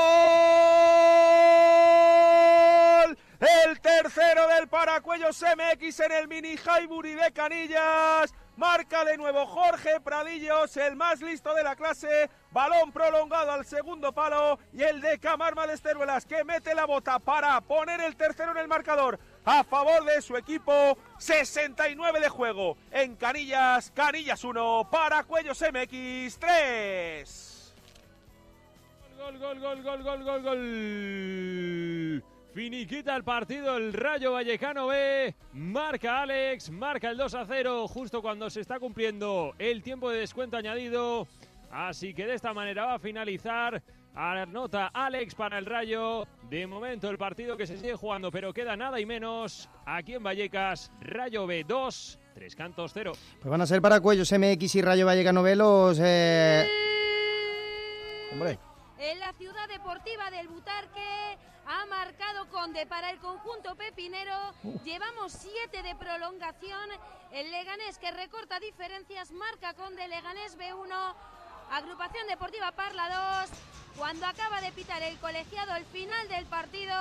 El 3.39 3.79
tercero 3.79 4.47
del 4.49 4.67
Paracuellos 4.67 5.41
MX 5.41 5.99
en 6.01 6.11
el 6.11 6.27
mini 6.27 6.55
Highbury 6.55 7.15
de 7.15 7.31
Canillas. 7.31 8.31
Marca 8.59 9.05
de 9.05 9.17
nuevo 9.17 9.45
Jorge 9.47 10.01
Pradillos, 10.01 10.75
el 10.75 10.97
más 10.97 11.21
listo 11.21 11.55
de 11.55 11.63
la 11.63 11.77
clase. 11.77 12.29
Balón 12.51 12.91
prolongado 12.91 13.53
al 13.53 13.65
segundo 13.65 14.11
palo 14.11 14.59
y 14.73 14.83
el 14.83 14.99
de 14.99 15.17
Camarma 15.17 15.65
de 15.65 15.75
Esteruelas 15.75 16.25
que 16.25 16.43
mete 16.43 16.75
la 16.75 16.83
bota 16.85 17.19
para 17.19 17.61
poner 17.61 18.01
el 18.01 18.17
tercero 18.17 18.51
en 18.51 18.57
el 18.57 18.67
marcador 18.67 19.17
a 19.45 19.63
favor 19.63 20.03
de 20.03 20.21
su 20.21 20.35
equipo. 20.35 20.97
69 21.19 22.19
de 22.19 22.27
juego 22.27 22.75
en 22.91 23.15
Canillas. 23.15 23.91
Canillas 23.91 24.43
1, 24.43 24.89
Paracuellos 24.91 25.61
MX 25.61 26.37
3. 26.37 27.75
Gol, 29.19 29.39
gol, 29.39 29.59
gol, 29.61 29.83
gol, 29.83 30.03
gol, 30.03 30.23
gol, 30.25 30.43
gol. 30.43 32.23
Finiquita 32.59 33.15
el 33.15 33.23
partido 33.23 33.77
el 33.77 33.93
Rayo 33.93 34.33
Vallecano 34.33 34.87
B. 34.87 35.33
Marca 35.53 36.23
Alex, 36.23 36.69
marca 36.69 37.09
el 37.09 37.15
2 37.15 37.33
a 37.35 37.45
0 37.45 37.87
justo 37.87 38.21
cuando 38.21 38.49
se 38.49 38.59
está 38.59 38.81
cumpliendo 38.81 39.55
el 39.57 39.81
tiempo 39.81 40.09
de 40.09 40.19
descuento 40.19 40.57
añadido. 40.57 41.25
Así 41.71 42.13
que 42.13 42.25
de 42.25 42.33
esta 42.33 42.53
manera 42.53 42.85
va 42.85 42.95
a 42.95 42.99
finalizar. 42.99 43.81
Anota 44.13 44.87
Alex 44.87 45.35
para 45.35 45.57
el 45.57 45.65
Rayo. 45.65 46.27
De 46.49 46.67
momento 46.67 47.09
el 47.09 47.17
partido 47.17 47.55
que 47.55 47.65
se 47.65 47.77
sigue 47.77 47.95
jugando, 47.95 48.29
pero 48.29 48.51
queda 48.51 48.75
nada 48.75 48.99
y 48.99 49.05
menos. 49.05 49.69
Aquí 49.85 50.15
en 50.15 50.23
Vallecas, 50.23 50.91
Rayo 50.99 51.47
B 51.47 51.63
2, 51.65 52.19
Tres 52.33 52.57
Cantos 52.57 52.91
0. 52.93 53.13
Pues 53.39 53.49
van 53.49 53.61
a 53.61 53.67
ser 53.67 53.81
para 53.81 54.01
Cuellos 54.01 54.33
MX 54.37 54.75
y 54.75 54.81
Rayo 54.81 55.05
Vallecano 55.05 55.43
B 55.43 55.55
los... 55.55 55.97
eh, 56.01 56.67
Hombre, 58.33 58.59
En 58.99 59.17
la 59.21 59.31
ciudad 59.31 59.69
deportiva 59.69 60.29
del 60.29 60.49
Butarque 60.49 61.37
ha 61.69 61.85
marcado 61.85 62.47
Conde 62.49 62.87
para 62.87 63.11
el 63.11 63.19
conjunto 63.19 63.75
pepinero. 63.75 64.33
Llevamos 64.83 65.31
siete 65.31 65.83
de 65.83 65.95
prolongación. 65.95 66.89
El 67.31 67.51
Leganés 67.51 67.99
que 67.99 68.09
recorta 68.09 68.59
diferencias 68.59 69.31
marca 69.31 69.75
Conde. 69.75 70.07
Leganés 70.07 70.57
B1. 70.57 71.13
Agrupación 71.71 72.27
Deportiva 72.27 72.71
Parla 72.71 73.45
2. 73.47 73.49
Cuando 73.97 74.25
acaba 74.25 74.61
de 74.61 74.71
pitar 74.71 75.03
el 75.03 75.17
colegiado 75.19 75.75
el 75.75 75.85
final 75.85 76.27
del 76.27 76.47
partido, 76.47 76.95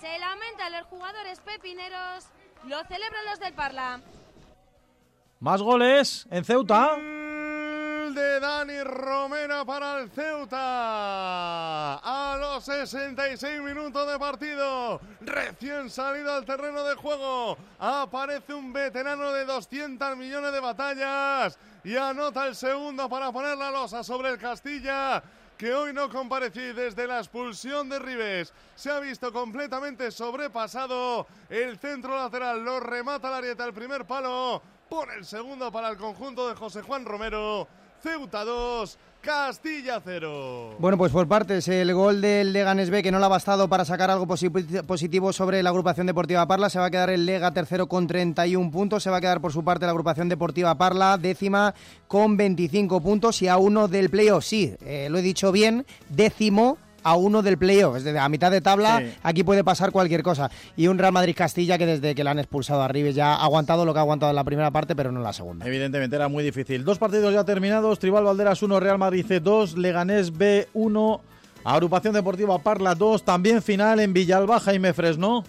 se 0.00 0.18
lamentan 0.18 0.72
los 0.72 0.86
jugadores 0.86 1.38
pepineros, 1.40 2.26
lo 2.66 2.82
celebran 2.84 3.24
los 3.26 3.38
del 3.38 3.54
Parla. 3.54 4.00
Más 5.38 5.62
goles 5.62 6.26
en 6.30 6.44
Ceuta. 6.44 6.96
De 8.10 8.40
Dani 8.40 8.82
Romero 8.82 9.64
para 9.64 10.00
el 10.00 10.10
Ceuta. 10.10 10.58
A 11.98 12.36
los 12.36 12.64
66 12.64 13.60
minutos 13.60 14.10
de 14.10 14.18
partido, 14.18 15.00
recién 15.20 15.88
salido 15.88 16.32
al 16.32 16.44
terreno 16.44 16.82
de 16.82 16.96
juego, 16.96 17.56
aparece 17.78 18.54
un 18.54 18.72
veterano 18.72 19.30
de 19.30 19.44
200 19.44 20.16
millones 20.16 20.52
de 20.52 20.58
batallas 20.58 21.56
y 21.84 21.96
anota 21.96 22.48
el 22.48 22.56
segundo 22.56 23.08
para 23.08 23.30
poner 23.30 23.56
la 23.56 23.70
losa 23.70 24.02
sobre 24.02 24.30
el 24.30 24.38
Castilla 24.38 25.22
que 25.56 25.72
hoy 25.72 25.92
no 25.92 26.08
comparecí 26.08 26.72
desde 26.72 27.06
la 27.06 27.18
expulsión 27.18 27.88
de 27.88 28.00
Rives. 28.00 28.52
Se 28.74 28.90
ha 28.90 28.98
visto 28.98 29.32
completamente 29.32 30.10
sobrepasado. 30.10 31.28
El 31.48 31.78
centro 31.78 32.16
lateral 32.16 32.64
lo 32.64 32.80
remata 32.80 33.30
la 33.30 33.36
arieta 33.36 33.64
el 33.64 33.72
primer 33.72 34.04
palo. 34.04 34.60
Pone 34.88 35.14
el 35.14 35.24
segundo 35.24 35.70
para 35.70 35.88
el 35.88 35.96
conjunto 35.96 36.48
de 36.48 36.56
José 36.56 36.82
Juan 36.82 37.04
Romero. 37.04 37.68
Ceuta 38.02 38.44
2, 38.44 38.98
Castilla 39.20 40.00
0. 40.04 40.74
Bueno, 40.80 40.98
pues 40.98 41.12
por 41.12 41.28
partes, 41.28 41.68
el 41.68 41.94
gol 41.94 42.20
del 42.20 42.52
Leganés 42.52 42.90
B 42.90 43.00
que 43.02 43.12
no 43.12 43.20
le 43.20 43.24
ha 43.26 43.28
bastado 43.28 43.68
para 43.68 43.84
sacar 43.84 44.10
algo 44.10 44.26
posi- 44.26 44.82
positivo 44.84 45.32
sobre 45.32 45.62
la 45.62 45.70
agrupación 45.70 46.08
deportiva 46.08 46.44
Parla. 46.48 46.68
Se 46.68 46.80
va 46.80 46.86
a 46.86 46.90
quedar 46.90 47.10
el 47.10 47.24
Lega 47.26 47.52
tercero 47.52 47.86
con 47.86 48.08
31 48.08 48.72
puntos. 48.72 49.04
Se 49.04 49.10
va 49.10 49.18
a 49.18 49.20
quedar 49.20 49.40
por 49.40 49.52
su 49.52 49.62
parte 49.62 49.84
la 49.86 49.92
agrupación 49.92 50.28
deportiva 50.28 50.76
Parla 50.76 51.16
décima 51.16 51.74
con 52.08 52.36
25 52.36 53.00
puntos 53.00 53.40
y 53.42 53.46
a 53.48 53.56
uno 53.58 53.86
del 53.86 54.10
playoff. 54.10 54.44
Sí, 54.44 54.74
eh, 54.84 55.06
lo 55.08 55.18
he 55.18 55.22
dicho 55.22 55.52
bien, 55.52 55.86
décimo 56.08 56.78
a 57.02 57.16
uno 57.16 57.42
del 57.42 57.58
playoff. 57.58 57.96
Es 57.96 58.04
decir, 58.04 58.18
a 58.18 58.28
mitad 58.28 58.50
de 58.50 58.60
tabla, 58.60 59.00
Sí. 59.00 59.12
aquí 59.22 59.42
puede 59.44 59.64
pasar 59.64 59.90
cualquier 59.92 60.22
cosa. 60.22 60.50
Y 60.76 60.86
un 60.88 60.98
Real 60.98 61.12
Madrid-Castilla 61.12 61.78
que 61.78 61.86
desde 61.86 62.14
que 62.14 62.24
le 62.24 62.30
han 62.30 62.38
expulsado 62.38 62.82
a 62.82 62.88
Rives 62.88 63.14
ya 63.14 63.34
ha 63.34 63.44
aguantado 63.44 63.84
lo 63.84 63.92
que 63.92 63.98
ha 63.98 64.02
aguantado 64.02 64.30
en 64.30 64.36
la 64.36 64.44
primera 64.44 64.70
parte, 64.70 64.94
pero 64.94 65.10
no 65.12 65.18
en 65.20 65.24
la 65.24 65.32
segunda. 65.32 65.66
Evidentemente 65.66 66.16
era 66.16 66.28
muy 66.28 66.44
difícil. 66.44 66.84
Dos 66.84 66.98
partidos 66.98 67.32
ya 67.34 67.44
terminados. 67.44 67.98
Tribal 67.98 68.24
Valderas 68.24 68.62
1, 68.62 68.80
Real 68.80 68.98
Madrid 68.98 69.24
C 69.26 69.40
2, 69.40 69.76
Leganés 69.78 70.36
B 70.36 70.68
1, 70.74 71.20
Agrupación 71.64 72.14
Deportiva 72.14 72.58
Parla 72.58 72.94
2. 72.94 73.24
También 73.24 73.62
final 73.62 74.00
en 74.00 74.12
Villalba, 74.12 74.58
Jaime 74.60 74.92
Fresno. 74.92 75.44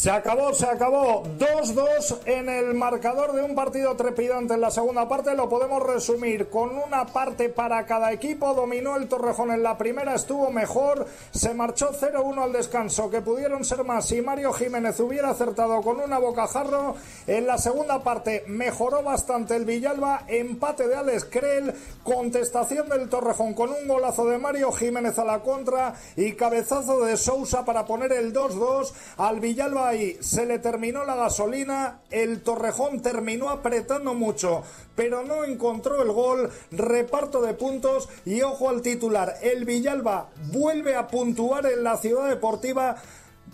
Se 0.00 0.10
acabó, 0.10 0.54
se 0.54 0.64
acabó. 0.64 1.24
2-2 1.38 2.20
en 2.24 2.48
el 2.48 2.72
marcador 2.72 3.34
de 3.34 3.42
un 3.42 3.54
partido 3.54 3.94
trepidante 3.96 4.54
en 4.54 4.62
la 4.62 4.70
segunda 4.70 5.06
parte. 5.06 5.34
Lo 5.34 5.50
podemos 5.50 5.82
resumir 5.82 6.48
con 6.48 6.70
una 6.70 7.04
parte 7.04 7.50
para 7.50 7.84
cada 7.84 8.10
equipo. 8.10 8.54
Dominó 8.54 8.96
el 8.96 9.08
Torrejón 9.08 9.50
en 9.50 9.62
la 9.62 9.76
primera, 9.76 10.14
estuvo 10.14 10.50
mejor. 10.50 11.06
Se 11.32 11.52
marchó 11.52 11.90
0-1 11.92 12.42
al 12.42 12.50
descanso, 12.50 13.10
que 13.10 13.20
pudieron 13.20 13.62
ser 13.62 13.84
más 13.84 14.06
si 14.06 14.22
Mario 14.22 14.54
Jiménez 14.54 14.98
hubiera 15.00 15.28
acertado 15.28 15.82
con 15.82 16.00
una 16.00 16.18
bocajarro. 16.18 16.94
En 17.26 17.46
la 17.46 17.58
segunda 17.58 18.02
parte 18.02 18.44
mejoró 18.46 19.02
bastante 19.02 19.54
el 19.54 19.66
Villalba. 19.66 20.24
Empate 20.28 20.88
de 20.88 20.96
Alex 20.96 21.26
Krell. 21.26 21.74
Contestación 22.04 22.88
del 22.88 23.10
Torrejón 23.10 23.52
con 23.52 23.68
un 23.68 23.86
golazo 23.86 24.24
de 24.24 24.38
Mario 24.38 24.72
Jiménez 24.72 25.18
a 25.18 25.26
la 25.26 25.40
contra 25.40 25.92
y 26.16 26.32
cabezazo 26.32 27.04
de 27.04 27.18
Sousa 27.18 27.66
para 27.66 27.84
poner 27.84 28.12
el 28.12 28.32
2-2 28.32 28.92
al 29.18 29.40
Villalba 29.40 29.89
ahí 29.90 30.16
se 30.20 30.46
le 30.46 30.58
terminó 30.58 31.04
la 31.04 31.14
gasolina, 31.14 32.00
el 32.10 32.42
Torrejón 32.42 33.02
terminó 33.02 33.50
apretando 33.50 34.14
mucho, 34.14 34.62
pero 34.96 35.22
no 35.22 35.44
encontró 35.44 36.02
el 36.02 36.12
gol, 36.12 36.50
reparto 36.70 37.42
de 37.42 37.54
puntos 37.54 38.08
y 38.24 38.42
ojo 38.42 38.68
al 38.68 38.82
titular, 38.82 39.34
el 39.42 39.64
Villalba 39.64 40.30
vuelve 40.52 40.94
a 40.96 41.08
puntuar 41.08 41.66
en 41.66 41.84
la 41.84 41.96
ciudad 41.96 42.28
deportiva 42.28 42.96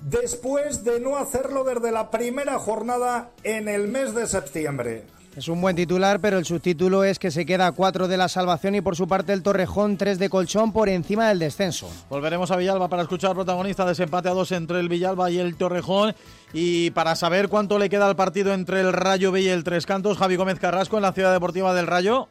después 0.03 0.85
de 0.85 1.01
no 1.01 1.17
hacerlo 1.17 1.65
desde 1.65 1.91
la 1.91 2.11
primera 2.11 2.59
jornada 2.59 3.31
en 3.43 3.69
el 3.69 3.89
mes 3.89 4.15
de 4.15 4.27
septiembre. 4.27 5.16
Es 5.37 5.49
un 5.49 5.61
buen 5.61 5.77
titular, 5.77 6.19
pero 6.19 6.39
el 6.39 6.47
subtítulo 6.47 7.05
es 7.05 7.19
que 7.19 7.31
se 7.31 7.45
queda 7.45 7.67
a 7.67 7.73
cuatro 7.73 8.09
de 8.09 8.17
la 8.17 8.27
salvación 8.27 8.75
y 8.75 8.81
por 8.81 8.97
su 8.97 9.07
parte 9.07 9.35
el 9.35 9.43
Torrejón 9.43 9.99
tres 9.99 10.19
de 10.19 10.31
colchón 10.31 10.73
por 10.73 10.89
encima 10.89 11.29
del 11.29 11.39
descenso. 11.39 11.91
Volveremos 12.09 12.51
a 12.51 12.57
Villalba 12.57 12.89
para 12.89 13.03
escuchar 13.03 13.33
al 13.33 13.37
protagonista 13.37 13.85
de 13.85 13.93
ese 13.93 14.05
empate 14.05 14.31
a 14.31 14.33
dos 14.33 14.51
entre 14.53 14.81
el 14.81 14.89
Villalba 14.89 15.31
y 15.31 15.39
el 15.39 15.57
Torrejón. 15.57 16.15
Y 16.55 16.91
para 16.93 17.15
saber 17.17 17.49
cuánto 17.49 17.79
le 17.79 17.91
queda 17.91 18.09
al 18.09 18.17
partido 18.17 18.55
entre 18.55 18.81
el 18.81 18.95
Rayo 18.95 19.31
B 19.31 19.43
y 19.43 19.49
el 19.49 19.63
Tres 19.63 19.85
Cantos, 19.85 20.17
Javi 20.17 20.37
Gómez 20.37 20.59
Carrasco 20.59 20.97
en 20.97 21.03
la 21.03 21.13
Ciudad 21.13 21.35
Deportiva 21.35 21.75
del 21.75 21.87
Rayo. 21.87 22.29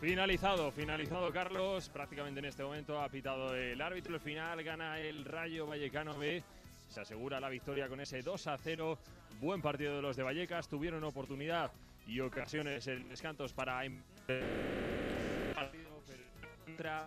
Finalizado, 0.00 0.70
finalizado 0.70 1.32
Carlos. 1.32 1.88
Prácticamente 1.88 2.38
en 2.38 2.46
este 2.46 2.62
momento 2.62 3.00
ha 3.02 3.08
pitado 3.08 3.56
el 3.56 3.80
árbitro. 3.80 4.14
El 4.14 4.20
final 4.20 4.62
gana 4.62 5.00
el 5.00 5.24
Rayo 5.24 5.66
Vallecano 5.66 6.16
B. 6.16 6.44
Se 6.90 7.00
asegura 7.00 7.40
la 7.40 7.48
victoria 7.48 7.88
con 7.88 7.98
ese 8.00 8.22
2 8.22 8.46
a 8.46 8.56
0. 8.56 8.98
Buen 9.40 9.60
partido 9.60 9.96
de 9.96 10.02
los 10.02 10.14
de 10.14 10.22
Vallecas. 10.22 10.68
Tuvieron 10.68 11.02
oportunidad 11.02 11.72
y 12.06 12.20
ocasiones 12.20 12.86
en 12.86 13.08
descantos 13.08 13.52
para. 13.52 13.84
em- 13.84 14.02
contra- 16.66 17.06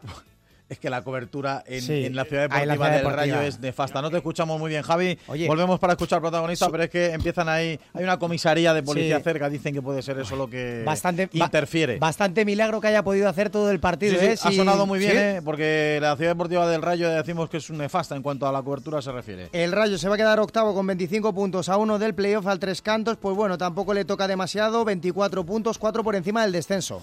Es 0.69 0.79
que 0.79 0.89
la 0.89 1.01
cobertura 1.01 1.63
en, 1.65 1.81
Sí, 1.81 2.05
en 2.05 2.13
la 2.15 2.25
Ciudad 2.25 2.49
la 2.49 2.55
Deportiva 2.59 2.73
Ciudad 2.75 2.89
del 2.91 2.97
Deportiva. 2.99 3.37
Rayo 3.37 3.41
es 3.47 3.59
nefasta. 3.61 4.01
No 4.01 4.11
te 4.11 4.17
escuchamos 4.17 4.59
muy 4.59 4.69
bien, 4.69 4.81
Javi. 4.81 5.17
Oye. 5.27 5.47
Volvemos 5.47 5.79
para 5.79 5.93
escuchar 5.93 6.17
al 6.17 6.23
protagonista, 6.23 6.69
pero 6.69 6.83
es 6.83 6.89
que 6.89 7.05
empiezan 7.13 7.47
ahí. 7.47 7.79
Hay 7.93 8.03
una 8.03 8.19
comisaría 8.19 8.73
de 8.73 8.83
policía 8.83 9.17
Sí. 9.19 9.23
cerca. 9.23 9.49
Dicen 9.49 9.73
que 9.73 9.81
puede 9.81 10.01
ser 10.01 10.19
eso 10.19 10.35
lo 10.35 10.49
que 10.49 10.83
Bastante 10.85 11.27
ba- 11.27 11.45
interfiere. 11.45 11.97
Bastante 11.99 12.43
milagro 12.43 12.81
que 12.81 12.87
haya 12.87 13.01
podido 13.01 13.29
hacer 13.29 13.49
todo 13.49 13.71
el 13.71 13.79
partido. 13.79 14.19
Sí, 14.19 14.25
¿eh? 14.25 14.35
ha 14.41 14.51
sonado 14.51 14.85
muy 14.85 14.99
bien. 14.99 15.17
¿eh? 15.17 15.41
porque 15.45 15.99
la 16.01 16.15
Ciudad 16.17 16.31
Deportiva 16.31 16.67
del 16.69 16.81
Rayo 16.81 17.09
decimos 17.09 17.49
que 17.49 17.57
es 17.57 17.69
nefasta 17.71 18.15
en 18.17 18.21
cuanto 18.21 18.45
a 18.45 18.51
la 18.51 18.61
cobertura 18.61 19.01
se 19.01 19.11
refiere. 19.13 19.47
El 19.53 19.71
Rayo 19.71 19.97
se 19.97 20.09
va 20.09 20.15
a 20.15 20.17
quedar 20.17 20.39
octavo 20.41 20.73
con 20.73 20.85
25 20.85 21.33
puntos 21.33 21.69
a 21.69 21.77
uno 21.77 21.97
del 21.97 22.13
playoff 22.13 22.45
al 22.47 22.59
tres 22.59 22.81
cantos. 22.81 23.15
Pues 23.15 23.35
bueno, 23.37 23.57
tampoco 23.57 23.93
le 23.93 24.03
toca 24.03 24.27
demasiado. 24.27 24.83
24 24.83 25.45
puntos, 25.45 25.77
4 25.77 26.03
por 26.03 26.15
encima 26.17 26.41
del 26.43 26.51
descenso. 26.51 27.01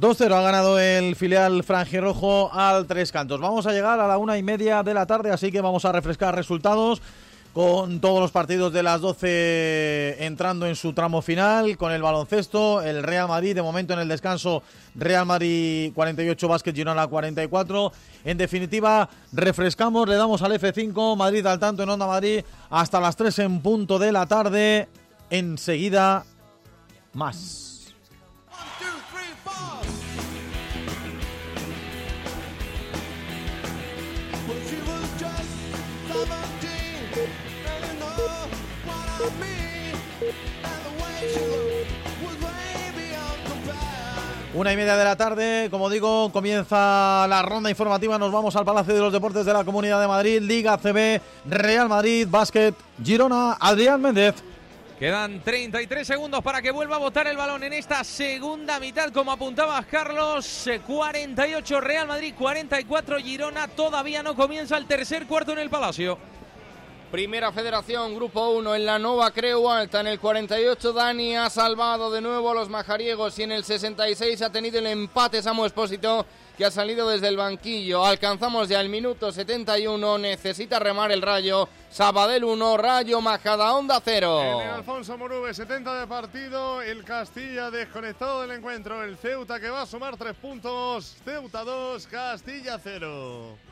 2-0 0.00 0.32
ha 0.32 0.40
ganado 0.40 0.78
el 0.78 1.16
filial 1.16 1.62
franjirrojo 1.64 2.50
al 2.52 2.86
Tres 2.86 3.12
Cantos. 3.12 3.40
Vamos 3.40 3.66
a 3.66 3.72
llegar 3.72 4.00
a 4.00 4.08
la 4.08 4.16
una 4.16 4.38
y 4.38 4.42
media 4.42 4.82
de 4.82 4.94
la 4.94 5.04
tarde, 5.06 5.30
así 5.30 5.52
que 5.52 5.60
vamos 5.60 5.84
a 5.84 5.92
refrescar 5.92 6.34
resultados 6.34 7.02
con 7.52 8.00
todos 8.00 8.18
los 8.18 8.30
partidos 8.30 8.72
de 8.72 8.82
las 8.82 9.02
12 9.02 10.24
entrando 10.24 10.66
en 10.66 10.76
su 10.76 10.94
tramo 10.94 11.20
final, 11.20 11.76
con 11.76 11.92
el 11.92 12.00
baloncesto, 12.00 12.80
el 12.80 13.02
Real 13.02 13.28
Madrid, 13.28 13.54
de 13.54 13.60
momento 13.60 13.92
en 13.92 14.00
el 14.00 14.08
descanso, 14.08 14.62
Real 14.94 15.26
Madrid 15.26 15.92
48, 15.94 16.48
Básquet 16.48 16.74
Girona 16.74 17.06
44. 17.06 17.92
En 18.24 18.38
definitiva, 18.38 19.10
refrescamos, 19.32 20.08
le 20.08 20.14
damos 20.14 20.40
al 20.40 20.52
F5, 20.52 21.16
Madrid 21.16 21.44
al 21.44 21.58
tanto 21.58 21.82
en 21.82 21.90
Onda 21.90 22.06
Madrid, 22.06 22.42
hasta 22.70 22.98
las 22.98 23.16
3 23.16 23.40
en 23.40 23.60
punto 23.60 23.98
de 23.98 24.12
la 24.12 24.24
tarde. 24.24 24.88
Enseguida, 25.28 26.24
más. 27.12 27.71
Una 44.54 44.70
y 44.70 44.76
media 44.76 44.98
de 44.98 45.04
la 45.04 45.16
tarde, 45.16 45.68
como 45.70 45.88
digo, 45.88 46.30
comienza 46.30 47.26
la 47.26 47.40
ronda 47.40 47.70
informativa. 47.70 48.18
Nos 48.18 48.30
vamos 48.30 48.54
al 48.54 48.66
Palacio 48.66 48.92
de 48.92 49.00
los 49.00 49.10
Deportes 49.10 49.46
de 49.46 49.52
la 49.54 49.64
Comunidad 49.64 49.98
de 49.98 50.06
Madrid, 50.06 50.42
Liga 50.42 50.76
CB, 50.76 51.22
Real 51.46 51.88
Madrid, 51.88 52.28
Básquet, 52.30 52.74
Girona, 53.02 53.56
Adrián 53.58 54.02
Méndez. 54.02 54.34
Quedan 54.98 55.40
33 55.40 56.06
segundos 56.06 56.42
para 56.42 56.60
que 56.60 56.70
vuelva 56.70 56.96
a 56.96 56.98
botar 56.98 57.26
el 57.28 57.36
balón 57.36 57.64
en 57.64 57.72
esta 57.72 58.04
segunda 58.04 58.78
mitad, 58.78 59.10
como 59.10 59.32
apuntabas 59.32 59.86
Carlos. 59.86 60.66
eh, 60.66 60.80
48 60.86 61.80
Real 61.80 62.06
Madrid, 62.06 62.34
44 62.38 63.16
Girona. 63.20 63.68
Todavía 63.68 64.22
no 64.22 64.36
comienza 64.36 64.76
el 64.76 64.84
tercer 64.86 65.26
cuarto 65.26 65.52
en 65.52 65.60
el 65.60 65.70
Palacio. 65.70 66.18
Primera 67.12 67.52
Federación, 67.52 68.14
Grupo 68.14 68.48
1 68.52 68.74
en 68.74 68.86
la 68.86 68.98
Nova 68.98 69.30
Creu 69.32 69.68
Alta. 69.68 70.00
En 70.00 70.06
el 70.06 70.18
48 70.18 70.94
Dani 70.94 71.36
ha 71.36 71.50
salvado 71.50 72.10
de 72.10 72.22
nuevo 72.22 72.50
a 72.50 72.54
los 72.54 72.70
majariegos 72.70 73.38
y 73.38 73.42
en 73.42 73.52
el 73.52 73.64
66 73.64 74.40
ha 74.40 74.50
tenido 74.50 74.78
el 74.78 74.86
empate 74.86 75.42
Samu 75.42 75.66
Espósito 75.66 76.24
que 76.56 76.64
ha 76.64 76.70
salido 76.70 77.10
desde 77.10 77.28
el 77.28 77.36
banquillo. 77.36 78.02
Alcanzamos 78.02 78.66
ya 78.70 78.80
el 78.80 78.88
minuto 78.88 79.30
71, 79.30 80.16
necesita 80.16 80.78
remar 80.78 81.12
el 81.12 81.20
Rayo. 81.20 81.68
Sabadell 81.90 82.44
1, 82.44 82.76
Rayo 82.78 83.20
Majadahonda 83.20 84.00
0. 84.02 84.42
En 84.42 84.60
el 84.68 84.74
Alfonso 84.76 85.18
Morube, 85.18 85.52
70 85.52 86.00
de 86.00 86.06
partido. 86.06 86.80
El 86.80 87.04
Castilla 87.04 87.70
desconectado 87.70 88.40
del 88.40 88.52
encuentro. 88.52 89.04
El 89.04 89.18
Ceuta 89.18 89.60
que 89.60 89.68
va 89.68 89.82
a 89.82 89.86
sumar 89.86 90.16
tres 90.16 90.34
puntos. 90.36 91.16
Ceuta 91.22 91.62
2, 91.62 92.06
Castilla 92.06 92.80
0. 92.82 93.71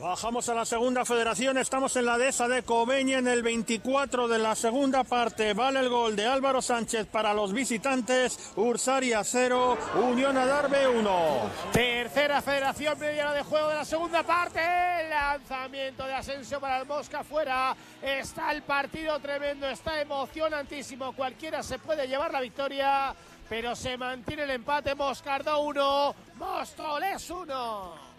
Bajamos 0.00 0.48
a 0.48 0.54
la 0.54 0.64
segunda 0.64 1.04
federación, 1.04 1.56
estamos 1.56 1.94
en 1.94 2.06
la 2.06 2.18
dehesa 2.18 2.48
de 2.48 2.64
Cobeña 2.64 3.18
en 3.18 3.28
el 3.28 3.44
24 3.44 4.26
de 4.26 4.40
la 4.40 4.56
segunda 4.56 5.04
parte. 5.04 5.54
Vale 5.54 5.78
el 5.78 5.88
gol 5.88 6.16
de 6.16 6.26
Álvaro 6.26 6.60
Sánchez 6.60 7.06
para 7.06 7.32
los 7.32 7.52
visitantes. 7.52 8.52
Ursaria 8.56 9.22
0, 9.22 9.78
Unión 10.02 10.36
Adarve 10.36 10.88
1. 10.88 11.50
Tercera 11.72 12.42
federación 12.42 12.98
media 12.98 13.30
de 13.30 13.44
juego 13.44 13.68
de 13.68 13.74
la 13.76 13.84
segunda 13.84 14.24
parte. 14.24 14.60
Lanzamiento 15.08 16.04
de 16.06 16.14
Asensio 16.14 16.58
para 16.58 16.80
el 16.80 16.86
Mosca 16.86 17.22
fuera. 17.22 17.76
Está 18.02 18.50
el 18.50 18.62
partido 18.62 19.20
tremendo, 19.20 19.68
está 19.68 20.00
emocionantísimo. 20.00 21.12
Cualquiera 21.12 21.62
se 21.62 21.78
puede 21.78 22.08
llevar 22.08 22.32
la 22.32 22.40
victoria, 22.40 23.14
pero 23.48 23.76
se 23.76 23.96
mantiene 23.96 24.42
el 24.42 24.50
empate. 24.50 24.96
Moscardó 24.96 25.60
1, 25.60 26.14
Móstoles 26.36 27.30
1. 27.30 28.13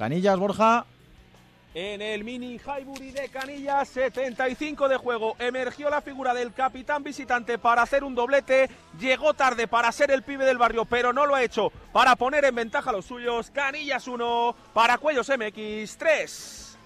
Canillas, 0.00 0.38
Borja. 0.38 0.86
En 1.74 2.00
el 2.00 2.24
mini 2.24 2.58
Highbury 2.58 3.10
de 3.10 3.28
Canillas, 3.28 3.86
75 3.90 4.88
de 4.88 4.96
juego, 4.96 5.36
emergió 5.38 5.90
la 5.90 6.00
figura 6.00 6.32
del 6.32 6.54
capitán 6.54 7.02
visitante 7.02 7.58
para 7.58 7.82
hacer 7.82 8.02
un 8.02 8.14
doblete. 8.14 8.70
Llegó 8.98 9.34
tarde 9.34 9.68
para 9.68 9.92
ser 9.92 10.10
el 10.10 10.22
pibe 10.22 10.46
del 10.46 10.56
barrio, 10.56 10.86
pero 10.86 11.12
no 11.12 11.26
lo 11.26 11.34
ha 11.34 11.42
hecho 11.42 11.70
para 11.92 12.16
poner 12.16 12.46
en 12.46 12.54
ventaja 12.54 12.88
a 12.88 12.92
los 12.94 13.04
suyos. 13.04 13.50
Canillas 13.50 14.08
1, 14.08 14.56
para 14.72 14.96
Cuellos 14.96 15.28
MX 15.28 15.98
3. 15.98 16.76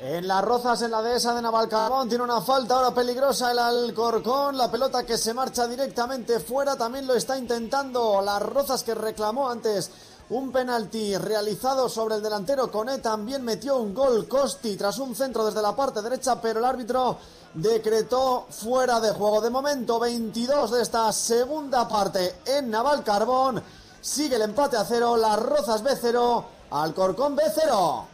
En 0.00 0.28
las 0.28 0.44
rozas, 0.44 0.80
en 0.82 0.92
la 0.92 1.02
dehesa 1.02 1.34
de 1.34 1.42
Navalcarbón, 1.42 2.08
tiene 2.08 2.22
una 2.22 2.40
falta 2.40 2.74
ahora 2.74 2.94
peligrosa 2.94 3.50
el 3.50 3.58
Alcorcón. 3.58 4.56
La 4.56 4.70
pelota 4.70 5.04
que 5.04 5.18
se 5.18 5.34
marcha 5.34 5.66
directamente 5.66 6.38
fuera 6.38 6.76
también 6.76 7.08
lo 7.08 7.16
está 7.16 7.36
intentando. 7.36 8.22
Las 8.22 8.40
rozas 8.40 8.84
que 8.84 8.94
reclamó 8.94 9.50
antes 9.50 9.90
un 10.30 10.52
penalti 10.52 11.16
realizado 11.16 11.88
sobre 11.88 12.16
el 12.16 12.22
delantero 12.22 12.70
Coné 12.70 12.98
también 12.98 13.42
metió 13.42 13.78
un 13.78 13.94
gol 13.94 14.28
Costi 14.28 14.76
tras 14.76 14.98
un 14.98 15.14
centro 15.14 15.46
desde 15.46 15.62
la 15.62 15.74
parte 15.74 16.02
derecha, 16.02 16.38
pero 16.40 16.58
el 16.58 16.66
árbitro 16.66 17.18
decretó 17.54 18.46
fuera 18.50 19.00
de 19.00 19.12
juego. 19.12 19.40
De 19.40 19.48
momento, 19.48 19.98
22 19.98 20.72
de 20.72 20.82
esta 20.82 21.10
segunda 21.12 21.88
parte 21.88 22.40
en 22.44 22.70
Naval 22.70 23.02
Carbón. 23.02 23.62
Sigue 24.02 24.36
el 24.36 24.42
empate 24.42 24.76
a 24.76 24.84
cero, 24.84 25.16
Las 25.16 25.38
Rozas 25.40 25.82
B0, 25.82 26.44
Alcorcón 26.72 27.34
B0. 27.34 28.04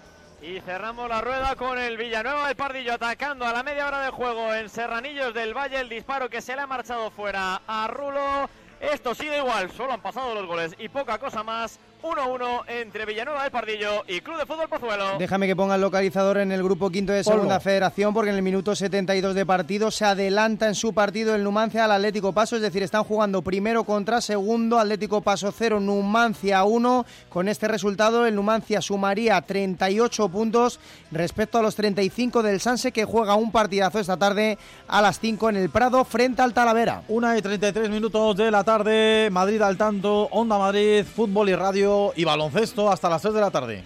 Y 0.41 0.61
cerramos 0.61 1.09
la 1.09 1.21
rueda 1.21 1.57
con 1.57 1.79
el 1.79 1.97
Villanueva 1.97 2.47
de 2.47 2.55
Pardillo 2.55 2.95
atacando 2.95 3.45
a 3.45 3.53
la 3.53 3.63
media 3.63 3.89
hora 3.89 4.01
de 4.01 4.11
juego 4.11 4.55
en 4.55 4.69
Serranillos 4.69 5.35
del 5.35 5.57
Valle. 5.57 5.81
El 5.81 5.89
disparo 5.89 6.29
que 6.29 6.43
se 6.43 6.55
le 6.55 6.63
ha 6.63 6.67
marchado 6.67 7.11
fuera 7.11 7.63
a 7.67 7.89
Rulo. 7.89 8.49
Esto 8.81 9.15
sigue 9.15 9.39
igual, 9.39 9.73
solo 9.73 9.95
han 9.95 10.03
pasado 10.03 10.35
los 10.35 10.47
goles 10.47 10.75
y 10.79 10.89
poca 10.89 11.19
cosa 11.19 11.43
más. 11.43 11.81
1-1 12.05 12.65
entre 12.69 13.07
Villanueva 13.07 13.45
del 13.45 13.51
Pardillo 13.51 14.05
y 14.07 14.21
Club 14.21 14.37
de 14.37 14.45
Fútbol 14.45 14.69
Pozuelo. 14.69 15.17
Déjame 15.19 15.47
que 15.47 15.57
ponga 15.57 15.77
el 15.77 15.81
localizador 15.81 16.37
en 16.37 16.53
el 16.53 16.63
grupo 16.63 16.91
quinto 16.91 17.15
de 17.15 17.25
Segunda 17.25 17.61
Federación 17.61 18.13
porque 18.13 18.29
en 18.29 18.37
el 18.37 18.43
minuto 18.43 18.77
72 18.77 19.35
de 19.35 19.47
partido 19.47 19.91
se 19.91 20.05
adelanta 20.05 20.69
en 20.69 20.75
su 20.75 20.93
partido 20.93 21.35
el 21.35 21.43
Numancia 21.43 21.87
al 21.87 21.93
Atlético 21.93 22.35
Paso, 22.35 22.57
es 22.57 22.63
decir, 22.63 22.83
están 22.83 23.05
jugando 23.05 23.41
primero 23.41 23.85
contra 23.85 24.21
segundo, 24.21 24.79
Atlético 24.79 25.23
Paso 25.23 25.51
0, 25.51 25.81
Numancia 25.81 26.65
1. 26.65 27.07
Con 27.31 27.49
este 27.49 27.69
resultado 27.69 28.27
el 28.27 28.35
Numancia 28.35 28.83
sumaría 28.83 29.41
38 29.41 30.29
puntos 30.29 30.81
respecto 31.11 31.57
a 31.57 31.63
los 31.63 31.75
35 31.75 32.43
del 32.43 32.61
Sanse 32.61 32.93
que 32.93 33.07
juega 33.07 33.35
un 33.35 33.51
partidazo 33.51 33.99
esta 33.99 34.19
tarde 34.19 34.59
a 34.89 35.01
las 35.01 35.21
5 35.21 35.49
en 35.49 35.57
el 35.57 35.71
Prado 35.71 36.05
frente 36.05 36.43
al 36.43 36.53
Talavera. 36.53 37.03
Una 37.09 37.39
y 37.39 37.41
33 37.41 37.89
minutos 37.89 38.37
de 38.37 38.51
la 38.51 38.63
tarde, 38.63 39.31
Madrid 39.33 39.63
al 39.63 39.79
tanto, 39.79 40.29
Onda 40.33 40.59
Madrid, 40.59 41.03
fútbol 41.05 41.49
y 41.49 41.55
radio 41.55 41.94
y 42.17 42.25
baloncesto 42.25 42.91
hasta 42.91 43.09
las 43.09 43.23
3 43.23 43.35
de 43.35 43.41
la 43.41 43.51
tarde. 43.51 43.85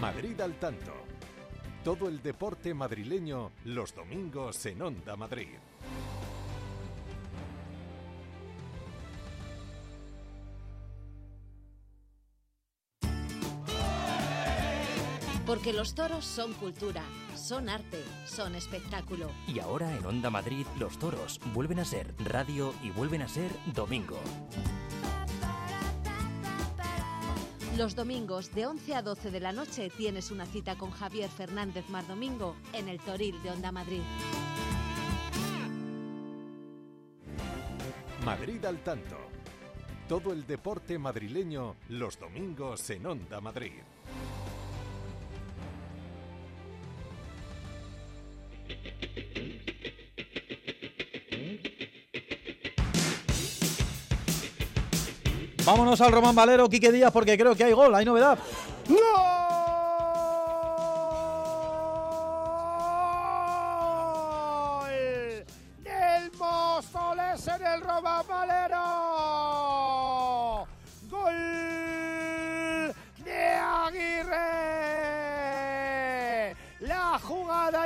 Madrid 0.00 0.40
al 0.40 0.54
tanto. 0.54 0.92
Todo 1.82 2.08
el 2.08 2.22
deporte 2.22 2.72
madrileño 2.72 3.52
los 3.64 3.94
domingos 3.94 4.64
en 4.66 4.82
Onda 4.82 5.16
Madrid. 5.16 5.58
Porque 15.46 15.74
los 15.74 15.94
toros 15.94 16.24
son 16.24 16.54
cultura, 16.54 17.02
son 17.36 17.68
arte, 17.68 18.02
son 18.24 18.54
espectáculo. 18.54 19.30
Y 19.46 19.58
ahora 19.58 19.94
en 19.94 20.06
Onda 20.06 20.30
Madrid 20.30 20.66
los 20.78 20.98
toros 20.98 21.38
vuelven 21.52 21.80
a 21.80 21.84
ser 21.84 22.14
radio 22.18 22.72
y 22.82 22.90
vuelven 22.90 23.20
a 23.20 23.28
ser 23.28 23.50
domingo. 23.74 24.18
Los 27.76 27.94
domingos 27.94 28.54
de 28.54 28.66
11 28.66 28.94
a 28.94 29.02
12 29.02 29.30
de 29.30 29.40
la 29.40 29.52
noche 29.52 29.90
tienes 29.90 30.30
una 30.30 30.46
cita 30.46 30.76
con 30.76 30.90
Javier 30.92 31.28
Fernández 31.28 31.88
Mardomingo 31.90 32.56
en 32.72 32.88
el 32.88 32.98
Toril 33.00 33.42
de 33.42 33.50
Onda 33.50 33.70
Madrid. 33.70 34.02
Madrid 38.24 38.64
al 38.64 38.78
tanto. 38.78 39.16
Todo 40.08 40.32
el 40.32 40.46
deporte 40.46 40.98
madrileño 40.98 41.76
los 41.88 42.18
domingos 42.18 42.88
en 42.88 43.06
Onda 43.06 43.40
Madrid. 43.40 43.82
Vámonos 55.64 55.98
al 56.02 56.12
Román 56.12 56.34
Valero, 56.34 56.68
Quique 56.68 56.92
Díaz, 56.92 57.10
porque 57.10 57.38
creo 57.38 57.56
que 57.56 57.64
hay 57.64 57.72
gol, 57.72 57.94
hay 57.94 58.04
novedad. 58.04 58.38
¡Gol! 58.86 58.98
Del 65.82 66.30
Móstoles 66.38 67.48
en 67.48 67.66
el 67.66 67.80
Román 67.80 68.26
Valero. 68.28 69.03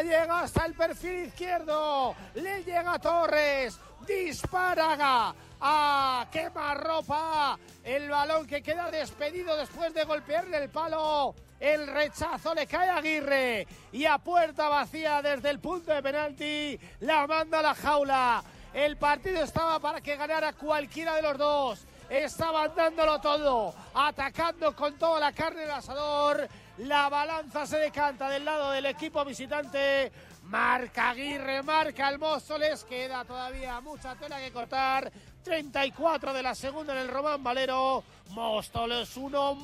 Llega 0.02 0.40
hasta 0.40 0.66
el 0.66 0.74
perfil 0.74 1.26
izquierdo. 1.26 2.14
Le 2.34 2.64
llega 2.64 2.98
Torres. 2.98 3.78
Dispara 4.06 5.34
a 5.60 6.26
quemarropa. 6.30 7.58
El 7.84 8.08
balón 8.08 8.46
que 8.46 8.62
queda 8.62 8.90
despedido 8.90 9.56
después 9.56 9.92
de 9.94 10.04
golpearle 10.04 10.58
el 10.58 10.70
palo. 10.70 11.34
El 11.60 11.88
rechazo 11.88 12.54
le 12.54 12.66
cae 12.66 12.88
a 12.88 12.98
Aguirre 12.98 13.66
y 13.90 14.04
a 14.04 14.18
puerta 14.18 14.68
vacía 14.68 15.20
desde 15.22 15.50
el 15.50 15.58
punto 15.58 15.92
de 15.92 16.02
penalti 16.02 16.78
la 17.00 17.26
manda 17.26 17.58
a 17.58 17.62
la 17.62 17.74
jaula. 17.74 18.44
El 18.72 18.96
partido 18.96 19.42
estaba 19.42 19.80
para 19.80 20.00
que 20.00 20.16
ganara 20.16 20.52
cualquiera 20.52 21.16
de 21.16 21.22
los 21.22 21.36
dos. 21.36 21.86
Estaban 22.08 22.70
dándolo 22.76 23.20
todo, 23.20 23.74
atacando 23.92 24.74
con 24.74 24.96
toda 24.98 25.18
la 25.18 25.32
carne 25.32 25.62
del 25.62 25.72
asador. 25.72 26.48
La 26.78 27.08
balanza 27.08 27.66
se 27.66 27.76
decanta 27.78 28.28
del 28.28 28.44
lado 28.44 28.70
del 28.70 28.86
equipo 28.86 29.24
visitante. 29.24 30.12
Marca 30.44 31.10
Aguirre, 31.10 31.62
marca 31.62 32.08
el 32.08 32.18
Móstoles. 32.18 32.84
Queda 32.84 33.24
todavía 33.24 33.80
mucha 33.80 34.14
tela 34.14 34.38
que 34.38 34.52
cortar. 34.52 35.10
34 35.42 36.32
de 36.32 36.42
la 36.42 36.54
segunda 36.54 36.92
en 36.92 37.00
el 37.00 37.08
Román 37.08 37.42
Valero. 37.42 38.04
Móstoles 38.30 39.16
1, 39.16 39.58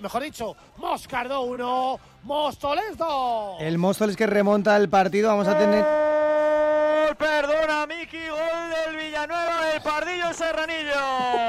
mejor 0.00 0.22
dicho, 0.22 0.56
Moscardo 0.76 1.42
1, 1.42 2.00
Móstoles 2.24 2.98
2. 2.98 3.60
El 3.60 3.78
Móstoles 3.78 4.14
que 4.16 4.26
remonta 4.26 4.76
el 4.76 4.90
partido. 4.90 5.28
Vamos 5.28 5.48
a 5.48 5.56
tener. 5.56 5.82
Gol, 5.82 7.16
perdona, 7.16 7.86
Miki, 7.86 8.28
gol 8.28 8.38
del 8.86 8.96
Villanueva 8.96 9.66
del 9.66 9.80
Pardillo 9.80 10.34
Serranillos. 10.34 11.47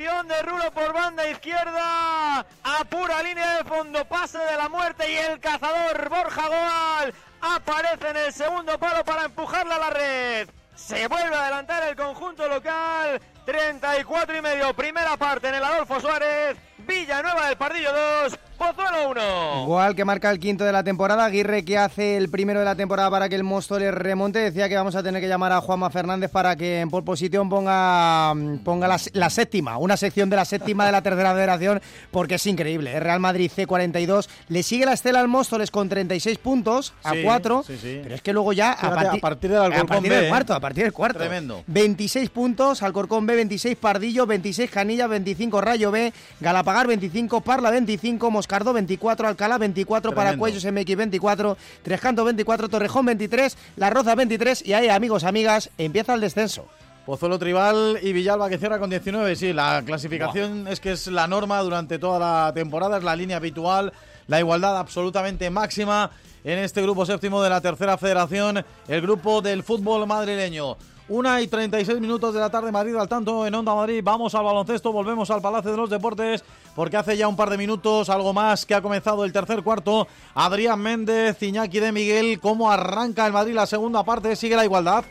De 0.00 0.42
Rulo 0.42 0.70
por 0.72 0.94
banda 0.94 1.28
izquierda. 1.28 2.38
A 2.40 2.84
pura 2.88 3.22
línea 3.22 3.58
de 3.58 3.64
fondo. 3.64 4.02
Pase 4.06 4.38
de 4.38 4.56
la 4.56 4.66
muerte. 4.70 5.12
Y 5.12 5.14
el 5.14 5.38
cazador 5.38 6.08
Borja 6.08 6.48
Goal 6.48 7.14
aparece 7.42 8.08
en 8.08 8.16
el 8.16 8.32
segundo 8.32 8.78
palo 8.78 9.04
para 9.04 9.24
empujarla 9.26 9.74
a 9.74 9.78
la 9.78 9.90
red. 9.90 10.48
Se 10.74 11.06
vuelve 11.06 11.36
a 11.36 11.42
adelantar 11.42 11.82
el 11.82 11.96
conjunto 11.96 12.48
local. 12.48 13.20
34 13.44 14.38
y 14.38 14.40
medio. 14.40 14.72
Primera 14.72 15.18
parte 15.18 15.48
en 15.48 15.56
el 15.56 15.64
Adolfo 15.64 16.00
Suárez. 16.00 16.56
Villanueva 16.78 17.48
del 17.48 17.58
Pardillo 17.58 17.92
2. 17.92 18.38
Pozuelo 18.60 19.10
1. 19.10 19.62
Igual 19.64 19.94
que 19.96 20.04
marca 20.04 20.30
el 20.30 20.38
quinto 20.38 20.64
de 20.64 20.72
la 20.72 20.84
temporada, 20.84 21.24
Aguirre 21.24 21.64
que 21.64 21.78
hace 21.78 22.18
el 22.18 22.28
primero 22.28 22.58
de 22.58 22.66
la 22.66 22.74
temporada 22.74 23.10
para 23.10 23.28
que 23.30 23.34
el 23.36 23.42
Móstoles 23.42 23.94
remonte. 23.94 24.38
Decía 24.38 24.68
que 24.68 24.76
vamos 24.76 24.94
a 24.96 25.02
tener 25.02 25.22
que 25.22 25.28
llamar 25.28 25.50
a 25.52 25.62
Juanma 25.62 25.88
Fernández 25.88 26.30
para 26.30 26.56
que 26.56 26.80
en 26.80 26.90
pole 26.90 27.04
position 27.06 27.48
ponga, 27.48 28.34
ponga 28.62 28.86
la, 28.86 29.00
la 29.14 29.30
séptima, 29.30 29.78
una 29.78 29.96
sección 29.96 30.28
de 30.28 30.36
la 30.36 30.44
séptima 30.44 30.84
de 30.84 30.92
la 30.92 31.00
tercera 31.00 31.32
federación, 31.32 31.80
porque 32.10 32.34
es 32.34 32.44
increíble. 32.46 32.94
El 32.94 33.00
Real 33.02 33.18
Madrid 33.20 33.50
C42 33.56 34.28
le 34.48 34.62
sigue 34.62 34.84
la 34.84 34.92
estela 34.92 35.20
al 35.20 35.28
Móstoles 35.28 35.70
con 35.70 35.88
36 35.88 36.36
puntos 36.38 36.92
a 37.02 37.12
Sí, 37.12 37.22
4, 37.24 37.62
sí, 37.66 37.78
sí. 37.80 38.00
pero 38.02 38.14
es 38.14 38.20
que 38.22 38.34
luego 38.34 38.52
ya 38.52 38.72
a, 38.72 38.90
partir- 38.94 39.18
a 39.18 39.20
partir 39.22 39.50
del 39.52 39.72
a 39.72 39.84
partir 39.84 40.10
B, 40.10 40.16
del 40.16 40.24
¿eh? 40.26 40.28
cuarto, 40.28 40.52
a 40.54 40.60
partir 40.60 40.84
del 40.84 40.92
cuarto. 40.92 41.18
Tremendo. 41.18 41.64
26 41.66 42.28
puntos, 42.28 42.82
Alcorcón 42.82 43.24
B 43.24 43.36
26, 43.36 43.76
Pardillo 43.78 44.26
26, 44.26 44.70
Canilla 44.70 45.06
25, 45.06 45.60
Rayo 45.62 45.90
B, 45.90 46.12
Galapagar 46.40 46.86
25, 46.86 47.40
Parla 47.40 47.70
25, 47.70 48.30
Moscardo 48.50 48.72
24, 48.72 49.28
Alcalá 49.28 49.58
24, 49.58 50.10
Tremendo. 50.10 50.16
Paracuellos 50.16 50.64
MX 50.64 50.96
24, 50.96 51.56
Trescanto 51.84 52.24
24, 52.24 52.68
Torrejón 52.68 53.06
23, 53.06 53.56
La 53.76 53.90
Roza 53.90 54.16
23 54.16 54.66
y 54.66 54.72
ahí, 54.72 54.88
amigos, 54.88 55.22
amigas, 55.22 55.70
empieza 55.78 56.14
el 56.14 56.20
descenso. 56.20 56.66
Pozuelo 57.06 57.38
Tribal 57.38 58.00
y 58.02 58.12
Villalba 58.12 58.48
que 58.48 58.58
cierra 58.58 58.80
con 58.80 58.90
19. 58.90 59.36
Sí, 59.36 59.52
la 59.52 59.84
clasificación 59.86 60.66
es 60.66 60.80
que 60.80 60.90
es 60.90 61.06
la 61.06 61.28
norma 61.28 61.60
durante 61.60 62.00
toda 62.00 62.18
la 62.18 62.52
temporada, 62.52 62.98
es 62.98 63.04
la 63.04 63.14
línea 63.14 63.36
habitual, 63.36 63.92
la 64.26 64.40
igualdad 64.40 64.76
absolutamente 64.78 65.48
máxima 65.48 66.10
en 66.42 66.58
este 66.58 66.82
grupo 66.82 67.06
séptimo 67.06 67.40
de 67.44 67.50
la 67.50 67.60
tercera 67.60 67.98
federación, 67.98 68.64
el 68.88 69.00
grupo 69.00 69.42
del 69.42 69.62
fútbol 69.62 70.08
madrileño. 70.08 70.76
Una 71.10 71.40
y 71.40 71.48
36 71.48 71.98
minutos 72.00 72.32
de 72.32 72.38
la 72.38 72.50
tarde, 72.50 72.70
Madrid 72.70 72.94
al 72.94 73.08
tanto 73.08 73.44
en 73.44 73.52
Onda 73.52 73.74
Madrid. 73.74 74.00
Vamos 74.00 74.32
al 74.36 74.44
baloncesto, 74.44 74.92
volvemos 74.92 75.28
al 75.32 75.42
Palacio 75.42 75.72
de 75.72 75.76
los 75.76 75.90
Deportes, 75.90 76.44
porque 76.76 76.96
hace 76.96 77.16
ya 77.16 77.26
un 77.26 77.34
par 77.34 77.50
de 77.50 77.58
minutos, 77.58 78.08
algo 78.08 78.32
más, 78.32 78.64
que 78.64 78.76
ha 78.76 78.80
comenzado 78.80 79.24
el 79.24 79.32
tercer 79.32 79.64
cuarto. 79.64 80.06
Adrián 80.34 80.78
Méndez, 80.78 81.42
Iñaki 81.42 81.80
de 81.80 81.90
Miguel, 81.90 82.38
¿cómo 82.38 82.70
arranca 82.70 83.26
el 83.26 83.32
Madrid 83.32 83.54
la 83.54 83.66
segunda 83.66 84.04
parte? 84.04 84.36
¿Sigue 84.36 84.54
la 84.54 84.64
igualdad? 84.64 85.04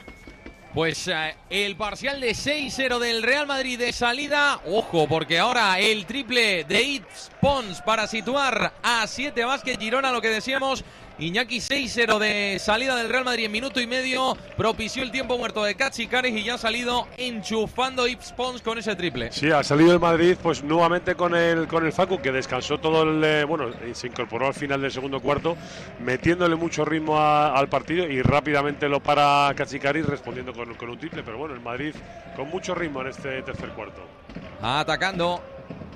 Pues 0.73 1.05
eh, 1.09 1.35
el 1.49 1.75
parcial 1.75 2.21
de 2.21 2.31
6-0 2.31 2.99
del 2.99 3.21
Real 3.21 3.45
Madrid 3.45 3.77
de 3.77 3.91
salida. 3.91 4.61
Ojo, 4.67 5.05
porque 5.05 5.37
ahora 5.37 5.79
el 5.79 6.05
triple 6.05 6.63
de 6.63 6.81
Itz 6.81 7.29
Pons 7.41 7.81
para 7.81 8.07
situar 8.07 8.71
a 8.81 9.05
7 9.05 9.43
Vázquez 9.43 9.77
Girona, 9.77 10.13
lo 10.13 10.21
que 10.21 10.29
decíamos. 10.29 10.85
Iñaki 11.19 11.57
6-0 11.59 12.17
de 12.17 12.59
salida 12.59 12.95
del 12.95 13.09
Real 13.09 13.25
Madrid 13.25 13.45
en 13.45 13.51
minuto 13.51 13.81
y 13.81 13.87
medio. 13.87 14.37
Propició 14.55 15.03
el 15.03 15.11
tiempo 15.11 15.37
muerto 15.37 15.61
de 15.65 15.75
Cachicares 15.75 16.31
y 16.33 16.43
ya 16.43 16.53
ha 16.53 16.57
salido 16.57 17.07
enchufando 17.17 18.07
Ips 18.07 18.31
Pons 18.31 18.61
con 18.61 18.77
ese 18.77 18.95
triple. 18.95 19.29
Sí, 19.33 19.51
ha 19.51 19.61
salido 19.61 19.91
el 19.91 19.99
Madrid, 19.99 20.37
pues 20.41 20.63
nuevamente 20.63 21.15
con 21.15 21.35
el 21.35 21.67
con 21.67 21.85
el 21.85 21.91
Facu, 21.91 22.21
que 22.21 22.31
descansó 22.31 22.77
todo 22.77 23.03
el. 23.03 23.21
eh, 23.23 23.43
bueno, 23.43 23.65
y 23.89 23.93
se 23.95 24.07
incorporó 24.07 24.47
al 24.47 24.53
final 24.53 24.81
del 24.81 24.91
segundo 24.93 25.19
cuarto, 25.19 25.57
metiéndole 25.99 26.55
mucho 26.55 26.85
ritmo 26.85 27.17
a- 27.17 27.53
al 27.53 27.67
partido 27.67 28.07
y 28.07 28.21
rápidamente 28.21 28.87
lo 28.87 29.01
para 29.01 29.51
Cachicaris 29.55 30.05
respondiendo 30.05 30.53
con, 30.53 30.73
con 30.75 30.89
un 30.89 30.97
triple. 30.97 31.21
Pero 31.23 31.37
bueno, 31.37 31.53
el 31.53 31.59
Madrid 31.59 31.93
con 32.37 32.47
mucho 32.49 32.73
ritmo 32.73 33.01
en 33.01 33.07
este 33.07 33.41
tercer 33.41 33.69
cuarto. 33.71 34.01
Atacando. 34.61 35.41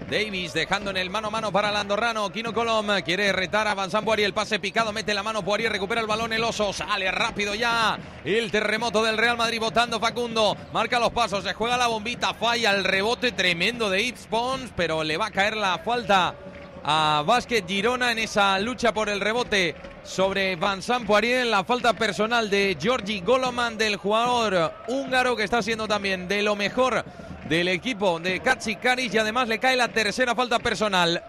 Davis 0.09 0.53
dejando 0.53 0.91
en 0.91 0.97
el 0.97 1.09
mano 1.09 1.27
a 1.27 1.31
mano 1.31 1.51
para 1.51 1.69
el 1.69 1.75
andorrano. 1.75 2.29
Kino 2.31 2.53
Colom 2.53 2.87
quiere 3.03 3.31
retar 3.31 3.67
a 3.67 3.75
Vincent 3.75 4.05
Poirier. 4.05 4.27
El 4.27 4.33
pase 4.33 4.59
picado, 4.59 4.91
mete 4.91 5.13
la 5.13 5.23
mano 5.23 5.43
Poirier, 5.43 5.71
recupera 5.71 6.01
el 6.01 6.07
balón 6.07 6.33
el 6.33 6.43
oso. 6.43 6.73
Sale 6.73 7.09
rápido 7.11 7.55
ya. 7.55 7.97
El 8.23 8.51
terremoto 8.51 9.03
del 9.03 9.17
Real 9.17 9.37
Madrid 9.37 9.59
votando 9.59 9.99
Facundo. 9.99 10.55
Marca 10.71 10.99
los 10.99 11.11
pasos, 11.11 11.43
se 11.43 11.53
juega 11.53 11.77
la 11.77 11.87
bombita. 11.87 12.33
Falla 12.33 12.71
el 12.71 12.83
rebote 12.83 13.31
tremendo 13.31 13.89
de 13.89 14.13
Pons, 14.29 14.71
pero 14.75 15.03
le 15.03 15.17
va 15.17 15.27
a 15.27 15.31
caer 15.31 15.57
la 15.57 15.79
falta 15.79 16.35
a 16.83 17.23
Vázquez 17.25 17.63
Girona 17.65 18.11
en 18.11 18.19
esa 18.19 18.59
lucha 18.59 18.93
por 18.93 19.07
el 19.09 19.21
rebote 19.21 19.75
sobre 20.03 20.55
Vincent 20.55 21.07
Poirier. 21.07 21.45
La 21.45 21.63
falta 21.63 21.93
personal 21.93 22.49
de 22.49 22.77
Georgi 22.79 23.21
Goloman, 23.21 23.77
del 23.77 23.95
jugador 23.95 24.73
húngaro 24.87 25.35
que 25.35 25.43
está 25.43 25.61
siendo 25.61 25.87
también 25.87 26.27
de 26.27 26.41
lo 26.43 26.55
mejor 26.55 27.05
del 27.47 27.67
equipo 27.67 28.19
de 28.19 28.39
Katsikaris 28.39 29.13
y 29.13 29.17
además 29.17 29.47
le 29.47 29.59
cae 29.59 29.75
la 29.75 29.87
tercera 29.89 30.35
falta 30.35 30.59
personal. 30.59 31.23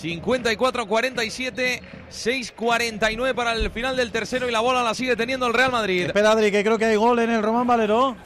54-47, 0.00 1.80
6-49 2.10 3.34
para 3.34 3.52
el 3.52 3.70
final 3.70 3.96
del 3.96 4.10
tercero 4.10 4.48
y 4.48 4.52
la 4.52 4.60
bola 4.60 4.82
la 4.82 4.94
sigue 4.94 5.14
teniendo 5.16 5.46
el 5.46 5.54
Real 5.54 5.70
Madrid. 5.70 6.06
Espera, 6.06 6.32
Adri, 6.32 6.50
que 6.50 6.64
creo 6.64 6.76
que 6.78 6.86
hay 6.86 6.96
gol 6.96 7.20
en 7.20 7.30
el 7.30 7.42
Román 7.42 7.66
Valero. 7.66 8.16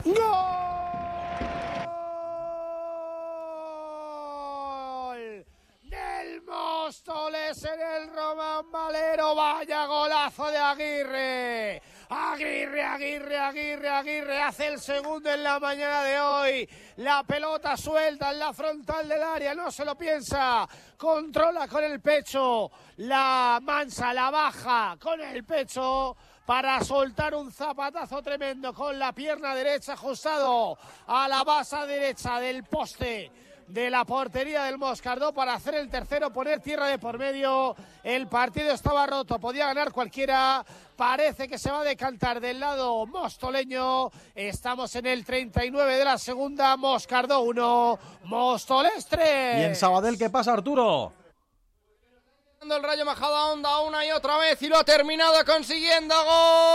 del 5.83 6.43
Móstoles 6.43 7.65
en 7.65 7.81
el 7.81 8.15
Román 8.15 8.71
Valero. 8.71 9.35
Vaya 9.35 9.85
golazo 9.87 10.51
de 10.51 10.57
Aguirre. 10.57 11.83
Aguirre, 12.11 12.83
Aguirre, 12.83 13.39
Aguirre, 13.39 13.89
Aguirre 13.89 14.43
hace 14.43 14.69
el 14.69 14.81
segundo 14.81 15.31
en 15.31 15.43
la 15.43 15.61
mañana 15.61 16.03
de 16.03 16.19
hoy. 16.19 16.69
La 16.97 17.23
pelota 17.23 17.77
suelta 17.77 18.31
en 18.31 18.39
la 18.39 18.53
frontal 18.55 19.07
del 19.07 19.23
área, 19.23 19.55
no 19.55 19.71
se 19.71 19.85
lo 19.85 19.95
piensa. 19.95 20.67
Controla 20.97 21.69
con 21.69 21.85
el 21.85 22.01
pecho. 22.01 22.71
La 22.99 23.59
mansa, 23.63 24.15
la 24.15 24.31
baja 24.31 24.97
con 24.99 25.21
el 25.21 25.45
pecho 25.45 26.17
para 26.47 26.83
soltar 26.83 27.35
un 27.35 27.53
zapatazo 27.53 28.23
tremendo 28.23 28.73
con 28.73 28.99
la 28.99 29.13
pierna 29.13 29.55
derecha 29.55 29.93
ajustado 29.93 30.79
a 31.07 31.29
la 31.29 31.45
base 31.45 31.77
derecha 31.87 32.41
del 32.41 32.65
poste 32.65 33.31
de 33.69 33.91
la 33.91 34.05
portería 34.05 34.65
del 34.65 34.79
Moscardó 34.79 35.33
para 35.33 35.55
hacer 35.55 35.75
el 35.75 35.89
tercero, 35.91 36.33
poner 36.33 36.61
tierra 36.61 36.87
de 36.87 36.99
por 36.99 37.19
medio. 37.19 37.77
El 38.03 38.27
partido 38.27 38.73
estaba 38.73 39.07
roto, 39.07 39.39
podía 39.39 39.67
ganar 39.67 39.93
cualquiera. 39.93 40.65
Parece 40.97 41.47
que 41.47 41.59
se 41.59 41.71
va 41.71 41.83
a 41.83 41.85
decantar 41.85 42.41
del 42.41 42.59
lado 42.59 43.07
mostoleño. 43.07 44.11
Estamos 44.35 44.95
en 44.97 45.07
el 45.07 45.25
39 45.25 45.97
de 45.97 46.05
la 46.05 46.19
segunda, 46.19 46.77
Moscardó 46.77 47.41
1, 47.41 47.99
Móstoles 48.25 49.07
3. 49.07 49.61
Y 49.61 49.65
en 49.65 49.77
Sabadell, 49.77 50.19
¿qué 50.19 50.31
pasa, 50.31 50.55
Arturo? 50.55 51.13
El 52.61 52.83
Rayo 52.83 53.05
Majada 53.05 53.53
Onda 53.53 53.81
una 53.81 54.05
y 54.05 54.11
otra 54.11 54.37
vez 54.37 54.61
y 54.61 54.69
lo 54.69 54.77
ha 54.79 54.85
terminado 54.85 55.43
consiguiendo 55.47 56.15
gol 56.15 56.69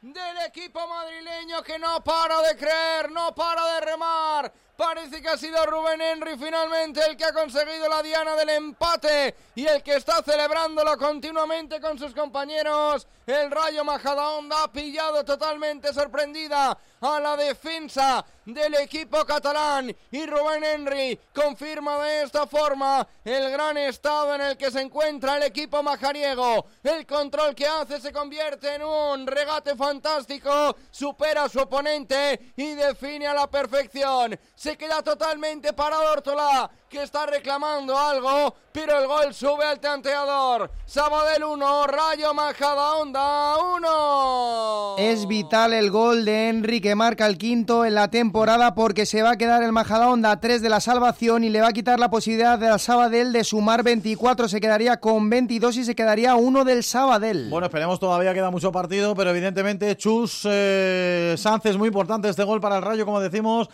del 0.00 0.38
equipo 0.46 0.86
madrileño 0.88 1.49
que 1.62 1.78
no 1.78 2.02
para 2.02 2.40
de 2.42 2.56
creer, 2.56 3.10
no 3.10 3.34
para 3.34 3.74
de 3.74 3.80
remar. 3.80 4.52
Parece 4.80 5.20
que 5.20 5.28
ha 5.28 5.36
sido 5.36 5.66
Rubén 5.66 6.00
Henry 6.00 6.38
finalmente 6.38 7.04
el 7.06 7.14
que 7.14 7.26
ha 7.26 7.34
conseguido 7.34 7.86
la 7.86 8.02
diana 8.02 8.34
del 8.34 8.48
empate 8.48 9.34
y 9.54 9.66
el 9.66 9.82
que 9.82 9.96
está 9.96 10.22
celebrándolo 10.22 10.96
continuamente 10.96 11.82
con 11.82 11.98
sus 11.98 12.14
compañeros. 12.14 13.06
El 13.26 13.50
Rayo 13.50 13.84
Majadahonda 13.84 14.62
ha 14.62 14.72
pillado 14.72 15.22
totalmente 15.22 15.92
sorprendida 15.92 16.78
a 17.02 17.20
la 17.20 17.36
defensa 17.36 18.24
del 18.44 18.74
equipo 18.74 19.24
catalán 19.24 19.94
y 20.10 20.26
Rubén 20.26 20.64
Henry 20.64 21.20
confirma 21.32 22.02
de 22.02 22.22
esta 22.22 22.46
forma 22.46 23.06
el 23.24 23.50
gran 23.50 23.76
estado 23.76 24.34
en 24.34 24.40
el 24.40 24.56
que 24.56 24.70
se 24.70 24.80
encuentra 24.80 25.36
el 25.36 25.44
equipo 25.44 25.82
majariego. 25.82 26.66
El 26.82 27.06
control 27.06 27.54
que 27.54 27.66
hace 27.66 28.00
se 28.00 28.12
convierte 28.12 28.74
en 28.74 28.82
un 28.82 29.26
regate 29.26 29.76
fantástico, 29.76 30.74
supera 30.90 31.44
a 31.44 31.48
su 31.48 31.60
oponente 31.60 32.52
y 32.56 32.74
define 32.74 33.26
a 33.26 33.34
la 33.34 33.46
perfección. 33.48 34.38
Queda 34.76 35.02
totalmente 35.02 35.72
parado 35.72 36.12
Ortolá, 36.12 36.70
que 36.88 37.02
está 37.02 37.26
reclamando 37.26 37.96
algo, 37.96 38.54
pero 38.72 38.98
el 38.98 39.06
gol 39.06 39.32
sube 39.32 39.64
al 39.64 39.80
tanteador. 39.80 40.70
Sabadell 40.86 41.44
1, 41.44 41.86
Rayo 41.86 42.34
Majadahonda 42.34 43.56
1. 43.76 44.96
Es 44.98 45.26
vital 45.28 45.72
el 45.72 45.90
gol 45.90 46.24
de 46.24 46.48
Henry 46.48 46.80
que 46.80 46.94
marca 46.94 47.26
el 47.26 47.38
quinto 47.38 47.84
en 47.84 47.94
la 47.94 48.08
temporada 48.08 48.74
porque 48.74 49.06
se 49.06 49.22
va 49.22 49.32
a 49.32 49.36
quedar 49.36 49.62
el 49.62 49.72
Majadahonda 49.72 50.32
a 50.32 50.40
3 50.40 50.62
de 50.62 50.68
la 50.68 50.80
salvación 50.80 51.44
y 51.44 51.50
le 51.50 51.60
va 51.60 51.68
a 51.68 51.72
quitar 51.72 51.98
la 52.00 52.10
posibilidad 52.10 52.58
del 52.58 52.78
Sabadell 52.78 53.32
de 53.32 53.44
sumar 53.44 53.82
24. 53.82 54.48
Se 54.48 54.60
quedaría 54.60 54.98
con 54.98 55.30
22 55.30 55.76
y 55.76 55.84
se 55.84 55.94
quedaría 55.94 56.34
uno 56.34 56.64
del 56.64 56.82
Sabadell. 56.82 57.50
Bueno, 57.50 57.66
esperemos, 57.66 58.00
todavía 58.00 58.34
queda 58.34 58.50
mucho 58.50 58.72
partido, 58.72 59.14
pero 59.14 59.30
evidentemente 59.30 59.96
Chus 59.96 60.42
eh, 60.44 61.34
Sanz 61.38 61.66
es 61.66 61.76
muy 61.76 61.88
importante 61.88 62.28
este 62.28 62.44
gol 62.44 62.60
para 62.60 62.76
el 62.76 62.82
Rayo, 62.82 63.04
como 63.04 63.20
decimos, 63.20 63.68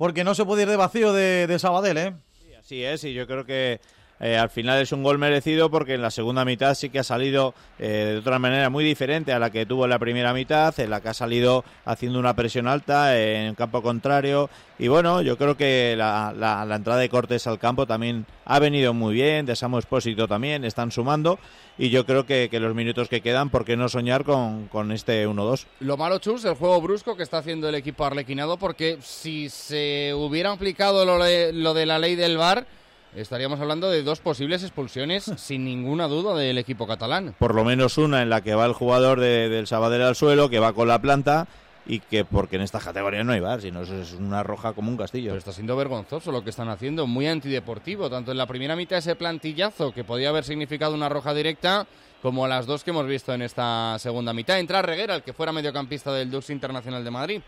porque 0.00 0.24
no 0.24 0.34
se 0.34 0.46
puede 0.46 0.62
ir 0.62 0.68
de 0.70 0.76
vacío 0.76 1.12
de, 1.12 1.46
de 1.46 1.58
Sabadell, 1.58 1.98
¿eh? 1.98 2.14
Así 2.58 2.82
es, 2.82 3.04
y 3.04 3.12
yo 3.12 3.26
creo 3.26 3.44
que 3.44 3.82
eh, 4.20 4.36
al 4.36 4.50
final 4.50 4.80
es 4.82 4.92
un 4.92 5.02
gol 5.02 5.16
merecido 5.16 5.70
porque 5.70 5.94
en 5.94 6.02
la 6.02 6.10
segunda 6.10 6.44
mitad 6.44 6.74
sí 6.74 6.90
que 6.90 6.98
ha 6.98 7.04
salido 7.04 7.54
eh, 7.78 8.10
de 8.12 8.18
otra 8.18 8.38
manera 8.38 8.68
muy 8.68 8.84
diferente 8.84 9.32
a 9.32 9.38
la 9.38 9.50
que 9.50 9.64
tuvo 9.64 9.84
en 9.84 9.90
la 9.90 9.98
primera 9.98 10.34
mitad, 10.34 10.78
en 10.78 10.90
la 10.90 11.00
que 11.00 11.08
ha 11.08 11.14
salido 11.14 11.64
haciendo 11.86 12.18
una 12.18 12.36
presión 12.36 12.68
alta 12.68 13.18
en 13.18 13.54
campo 13.54 13.82
contrario. 13.82 14.50
Y 14.78 14.88
bueno, 14.88 15.22
yo 15.22 15.38
creo 15.38 15.56
que 15.56 15.94
la, 15.96 16.34
entrada 16.74 17.00
de 17.00 17.08
Cortés 17.08 17.46
al 17.46 17.58
campo 17.58 17.86
también 17.86 18.26
ha 18.44 18.58
venido 18.58 18.92
muy 18.92 19.14
bien, 19.14 19.46
de 19.46 19.56
Samu 19.56 19.78
Espósito 19.78 20.28
también, 20.28 20.64
están 20.64 20.90
sumando. 20.90 21.38
Y 21.78 21.88
yo 21.88 22.04
creo 22.04 22.26
que, 22.26 22.50
los 22.52 22.74
minutos 22.74 23.08
que 23.08 23.22
quedan, 23.22 23.48
¿por 23.48 23.64
qué 23.64 23.74
no 23.74 23.88
soñar 23.88 24.24
con, 24.24 24.68
con 24.68 24.92
este 24.92 25.26
1-2? 25.26 25.64
Lo 25.80 25.96
malo, 25.96 26.18
Chus, 26.18 26.44
el 26.44 26.54
juego 26.54 26.78
brusco 26.82 27.16
que 27.16 27.22
está 27.22 27.38
haciendo 27.38 27.70
el 27.70 27.74
equipo 27.74 28.04
arlequinado, 28.04 28.58
porque 28.58 28.98
si 29.00 29.48
se 29.48 30.12
hubiera 30.14 30.52
aplicado 30.52 31.06
lo 31.06 31.22
de, 31.24 31.54
lo 31.54 31.72
de 31.72 31.86
la 31.86 31.98
ley 31.98 32.16
del 32.16 32.36
VAR 32.36 32.66
estaríamos 33.14 33.60
hablando 33.60 33.90
de 33.90 34.02
dos 34.02 34.20
posibles 34.20 34.62
expulsiones 34.62 35.24
sin 35.36 35.64
ninguna 35.64 36.08
duda 36.08 36.34
del 36.34 36.58
equipo 36.58 36.86
catalán. 36.86 37.34
Por 37.38 37.54
lo 37.54 37.64
menos 37.64 37.98
una 37.98 38.22
en 38.22 38.30
la 38.30 38.40
que 38.42 38.54
va 38.54 38.66
el 38.66 38.72
jugador 38.72 39.20
del 39.20 39.66
Sabadell 39.66 40.02
al 40.02 40.16
suelo, 40.16 40.50
que 40.50 40.58
va 40.58 40.72
con 40.72 40.88
la 40.88 41.00
planta 41.00 41.48
y 41.86 42.00
que 42.00 42.24
porque 42.24 42.56
en 42.56 42.62
esta 42.62 42.78
categoría 42.78 43.24
no 43.24 43.32
hay 43.32 43.40
bar, 43.40 43.60
sino 43.60 43.82
es 43.82 44.12
una 44.12 44.42
roja 44.42 44.72
como 44.74 44.90
un 44.90 44.96
castillo. 44.96 45.30
Pero 45.30 45.38
está 45.38 45.52
siendo 45.52 45.76
vergonzoso 45.76 46.30
lo 46.30 46.44
que 46.44 46.50
están 46.50 46.68
haciendo, 46.68 47.06
muy 47.06 47.26
antideportivo, 47.26 48.10
tanto 48.10 48.30
en 48.32 48.38
la 48.38 48.46
primera 48.46 48.76
mitad 48.76 48.98
ese 48.98 49.16
plantillazo 49.16 49.92
que 49.92 50.04
podía 50.04 50.28
haber 50.28 50.44
significado 50.44 50.94
una 50.94 51.08
roja 51.08 51.34
directa, 51.34 51.86
como 52.22 52.46
las 52.46 52.66
dos 52.66 52.84
que 52.84 52.90
hemos 52.90 53.06
visto 53.06 53.32
en 53.32 53.42
esta 53.42 53.98
segunda 53.98 54.32
mitad. 54.32 54.58
Entra 54.58 54.82
Reguera, 54.82 55.14
el 55.14 55.22
que 55.22 55.32
fuera 55.32 55.52
mediocampista 55.52 56.12
del 56.12 56.30
Dux 56.30 56.50
Internacional 56.50 57.02
de 57.02 57.10
Madrid. 57.10 57.40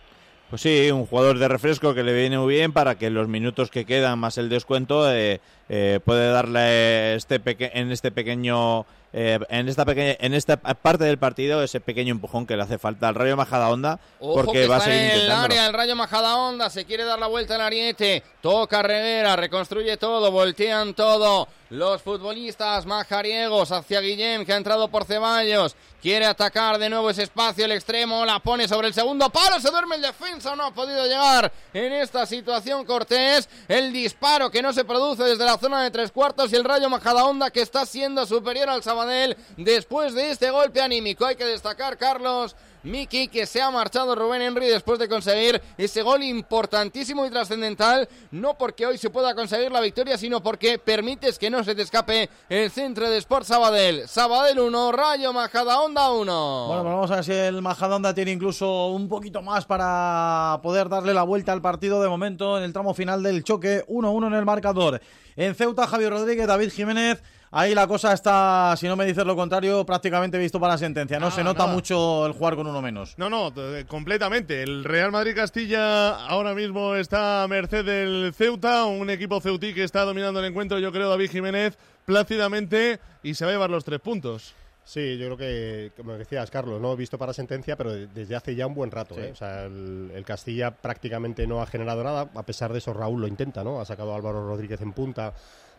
Pues 0.52 0.60
sí, 0.60 0.90
un 0.90 1.06
jugador 1.06 1.38
de 1.38 1.48
refresco 1.48 1.94
que 1.94 2.02
le 2.02 2.12
viene 2.12 2.38
muy 2.38 2.56
bien 2.56 2.74
para 2.74 2.96
que 2.96 3.08
los 3.08 3.26
minutos 3.26 3.70
que 3.70 3.86
quedan 3.86 4.18
más 4.18 4.36
el 4.36 4.50
descuento 4.50 5.10
eh, 5.10 5.40
eh, 5.70 5.98
puede 6.04 6.30
darle 6.30 7.14
este 7.14 7.40
en 7.46 7.90
este 7.90 8.10
pequeño 8.10 8.84
eh, 9.14 9.38
en 9.48 9.70
esta 9.70 9.86
pequeña 9.86 10.14
en 10.20 10.34
esta 10.34 10.58
parte 10.58 11.04
del 11.04 11.16
partido 11.16 11.62
ese 11.62 11.80
pequeño 11.80 12.10
empujón 12.10 12.46
que 12.46 12.58
le 12.58 12.64
hace 12.64 12.76
falta 12.76 13.08
al 13.08 13.14
Rayo 13.14 13.34
Majadahonda 13.34 13.98
porque 14.20 14.66
va 14.66 14.76
a 14.76 14.80
seguir 14.80 15.00
en 15.00 15.20
el 15.20 15.30
área 15.30 15.66
el 15.66 15.72
Rayo 15.72 15.96
Majadahonda 15.96 16.68
se 16.68 16.84
quiere 16.84 17.04
dar 17.04 17.18
la 17.18 17.28
vuelta 17.28 17.54
al 17.54 17.62
ariete 17.62 18.22
toca 18.42 18.82
Reguera 18.82 19.36
reconstruye 19.36 19.96
todo 19.96 20.30
voltean 20.30 20.92
todo 20.92 21.48
los 21.72 22.02
futbolistas 22.02 22.84
majariegos 22.84 23.72
hacia 23.72 24.02
Guillem 24.02 24.44
que 24.44 24.52
ha 24.52 24.58
entrado 24.58 24.88
por 24.88 25.06
Ceballos. 25.06 25.74
Quiere 26.02 26.26
atacar 26.26 26.76
de 26.78 26.90
nuevo 26.90 27.08
ese 27.08 27.22
espacio 27.22 27.64
el 27.64 27.72
extremo 27.72 28.26
la 28.26 28.40
pone 28.40 28.68
sobre 28.68 28.88
el 28.88 28.94
segundo 28.94 29.30
palo. 29.30 29.58
Se 29.58 29.70
duerme 29.70 29.96
el 29.96 30.02
defensa 30.02 30.54
no 30.54 30.66
ha 30.66 30.74
podido 30.74 31.06
llegar 31.06 31.50
en 31.72 31.94
esta 31.94 32.26
situación 32.26 32.84
Cortés. 32.84 33.48
El 33.68 33.90
disparo 33.90 34.50
que 34.50 34.60
no 34.60 34.74
se 34.74 34.84
produce 34.84 35.22
desde 35.22 35.46
la 35.46 35.56
zona 35.56 35.82
de 35.82 35.90
tres 35.90 36.12
cuartos 36.12 36.52
y 36.52 36.56
el 36.56 36.64
Rayo 36.64 36.90
Majadahonda 36.90 37.50
que 37.50 37.62
está 37.62 37.86
siendo 37.86 38.26
superior 38.26 38.68
al 38.68 38.82
Sabadell 38.82 39.34
después 39.56 40.12
de 40.12 40.30
este 40.30 40.50
golpe 40.50 40.82
anímico. 40.82 41.24
Hay 41.24 41.36
que 41.36 41.46
destacar 41.46 41.96
Carlos 41.96 42.54
Miki, 42.84 43.28
que 43.28 43.46
se 43.46 43.62
ha 43.62 43.70
marchado 43.70 44.14
Rubén 44.14 44.42
Henry 44.42 44.66
después 44.66 44.98
de 44.98 45.08
conseguir 45.08 45.60
ese 45.78 46.02
gol 46.02 46.22
importantísimo 46.22 47.26
y 47.26 47.30
trascendental, 47.30 48.08
no 48.30 48.54
porque 48.54 48.86
hoy 48.86 48.98
se 48.98 49.10
pueda 49.10 49.34
conseguir 49.34 49.70
la 49.70 49.80
victoria, 49.80 50.18
sino 50.18 50.42
porque 50.42 50.78
permites 50.78 51.38
que 51.38 51.50
no 51.50 51.62
se 51.62 51.74
te 51.74 51.82
escape 51.82 52.28
el 52.48 52.70
centro 52.70 53.08
de 53.08 53.18
Sport 53.18 53.46
Sabadell. 53.46 54.08
Sabadell 54.08 54.58
1, 54.58 54.92
Rayo 54.92 55.32
Majadahonda 55.32 56.10
1. 56.10 56.66
Bueno, 56.66 56.82
pues 56.82 56.94
vamos 56.94 57.10
a 57.10 57.14
ver 57.16 57.24
si 57.24 57.32
el 57.32 57.62
Majadahonda 57.62 58.14
tiene 58.14 58.32
incluso 58.32 58.88
un 58.88 59.08
poquito 59.08 59.42
más 59.42 59.64
para 59.64 60.58
poder 60.62 60.88
darle 60.88 61.14
la 61.14 61.22
vuelta 61.22 61.52
al 61.52 61.62
partido 61.62 62.02
de 62.02 62.08
momento 62.08 62.58
en 62.58 62.64
el 62.64 62.72
tramo 62.72 62.94
final 62.94 63.22
del 63.22 63.44
choque, 63.44 63.84
1-1 63.86 64.26
en 64.26 64.34
el 64.34 64.44
marcador. 64.44 65.00
En 65.36 65.54
Ceuta, 65.54 65.86
Javier 65.86 66.10
Rodríguez, 66.10 66.46
David 66.46 66.70
Jiménez. 66.70 67.22
Ahí 67.54 67.74
la 67.74 67.86
cosa 67.86 68.14
está, 68.14 68.74
si 68.78 68.88
no 68.88 68.96
me 68.96 69.04
dices 69.04 69.26
lo 69.26 69.36
contrario, 69.36 69.84
prácticamente 69.84 70.38
visto 70.38 70.58
para 70.58 70.72
la 70.72 70.78
sentencia. 70.78 71.20
No, 71.20 71.30
se 71.30 71.44
nota 71.44 71.66
mucho 71.66 72.24
el 72.24 72.32
jugar 72.32 72.56
con 72.56 72.66
uno 72.66 72.80
menos. 72.80 73.12
No, 73.18 73.28
no, 73.28 73.52
completamente. 73.86 74.62
El 74.62 74.84
Real 74.84 75.12
Madrid 75.12 75.34
Castilla 75.36 76.26
ahora 76.26 76.54
mismo 76.54 76.94
está 76.94 77.42
a 77.42 77.48
merced 77.48 77.84
del 77.84 78.32
Ceuta, 78.34 78.86
un 78.86 79.10
equipo 79.10 79.38
ceutí 79.42 79.74
que 79.74 79.84
está 79.84 80.04
dominando 80.04 80.40
el 80.40 80.46
encuentro, 80.46 80.78
yo 80.78 80.90
creo, 80.92 81.10
David 81.10 81.30
Jiménez, 81.30 81.76
plácidamente 82.06 83.00
y 83.22 83.34
se 83.34 83.44
va 83.44 83.50
a 83.50 83.54
llevar 83.54 83.70
los 83.70 83.84
tres 83.84 84.00
puntos. 84.00 84.54
Sí, 84.84 85.16
yo 85.16 85.26
creo 85.26 85.36
que, 85.36 85.92
como 85.96 86.14
decías, 86.14 86.50
Carlos, 86.50 86.80
no 86.80 86.92
he 86.92 86.96
visto 86.96 87.16
para 87.18 87.32
sentencia, 87.32 87.76
pero 87.76 87.92
desde 87.92 88.34
hace 88.34 88.54
ya 88.54 88.66
un 88.66 88.74
buen 88.74 88.90
rato. 88.90 89.14
¿eh? 89.18 89.30
O 89.30 89.36
sea, 89.36 89.64
el, 89.64 90.22
Castilla 90.26 90.70
prácticamente 90.70 91.46
no 91.46 91.62
ha 91.62 91.66
generado 91.66 92.02
nada, 92.02 92.30
a 92.34 92.42
pesar 92.44 92.72
de 92.72 92.78
eso 92.78 92.92
Raúl 92.92 93.20
lo 93.20 93.26
intenta, 93.28 93.62
¿no? 93.62 93.80
Ha 93.80 93.84
sacado 93.84 94.12
a 94.12 94.16
Álvaro 94.16 94.46
Rodríguez 94.46 94.80
en 94.80 94.92
punta, 94.92 95.34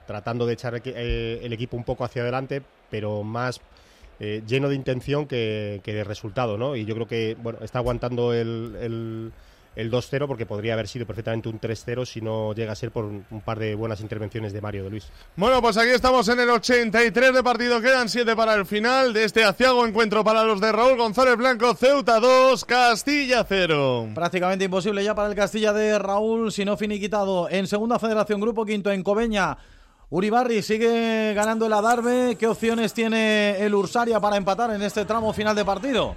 tratando 0.05 0.45
de 0.45 0.53
echar 0.53 0.81
eh, 0.83 1.39
el 1.43 1.53
equipo 1.53 1.77
un 1.77 1.83
poco 1.83 2.03
hacia 2.03 2.21
adelante, 2.21 2.61
pero 2.89 3.23
más 3.23 3.61
eh, 4.19 4.43
lleno 4.47 4.69
de 4.69 4.75
intención 4.75 5.25
que, 5.25 5.81
de 5.83 6.03
resultado, 6.03 6.57
¿no? 6.57 6.75
Y 6.75 6.85
yo 6.85 6.93
creo 6.95 7.07
que 7.07 7.35
bueno 7.41 7.59
está 7.61 7.79
aguantando 7.79 8.33
el, 8.33 9.31
el, 9.75 9.91
2-0 9.91 10.27
porque 10.27 10.45
podría 10.45 10.73
haber 10.73 10.87
sido 10.87 11.07
perfectamente 11.07 11.49
un 11.49 11.59
3-0 11.59 12.05
si 12.05 12.21
no 12.21 12.53
llega 12.53 12.71
a 12.71 12.75
ser 12.75 12.91
por 12.91 13.05
un, 13.05 13.25
par 13.43 13.57
de 13.57 13.73
buenas 13.73 14.01
intervenciones 14.01 14.53
de 14.53 14.61
Mario 14.61 14.83
de 14.83 14.91
Luis. 14.91 15.09
Bueno, 15.35 15.61
pues 15.61 15.77
aquí 15.77 15.89
estamos 15.89 16.27
en 16.29 16.39
el 16.39 16.49
83 16.51 17.33
de 17.33 17.43
partido, 17.43 17.81
quedan 17.81 18.07
7 18.07 18.35
para 18.35 18.53
el 18.53 18.67
final 18.67 19.13
de 19.13 19.23
este 19.23 19.43
aciago 19.43 19.85
encuentro 19.85 20.23
para 20.23 20.43
los 20.43 20.61
de 20.61 20.71
Raúl 20.71 20.95
González 20.95 21.35
Blanco, 21.35 21.73
Ceuta 21.73 22.19
2, 22.19 22.65
Castilla 22.65 23.43
0. 23.49 24.09
Prácticamente 24.13 24.65
imposible 24.65 25.03
ya 25.03 25.15
para 25.15 25.27
el 25.27 25.35
Castilla 25.35 25.73
de 25.73 25.97
Raúl, 25.97 26.51
si 26.51 26.63
no 26.65 26.77
finiquitado 26.77 27.49
en 27.49 27.65
Segunda 27.65 27.97
Federación 27.97 28.39
Grupo 28.39 28.63
Quinto 28.63 28.91
en 28.91 29.01
Cobeña. 29.03 29.57
Uribarri 30.15 30.61
sigue 30.61 31.33
ganando 31.33 31.65
el 31.65 31.73
Adarve. 31.73 32.35
¿Qué 32.37 32.45
opciones 32.45 32.93
tiene 32.93 33.57
el 33.65 33.73
Ursaria 33.73 34.19
para 34.19 34.37
empatar 34.37 34.69
en 34.69 34.83
este 34.83 35.05
tramo 35.05 35.33
final 35.33 35.55
de 35.55 35.65
partido? 35.65 36.15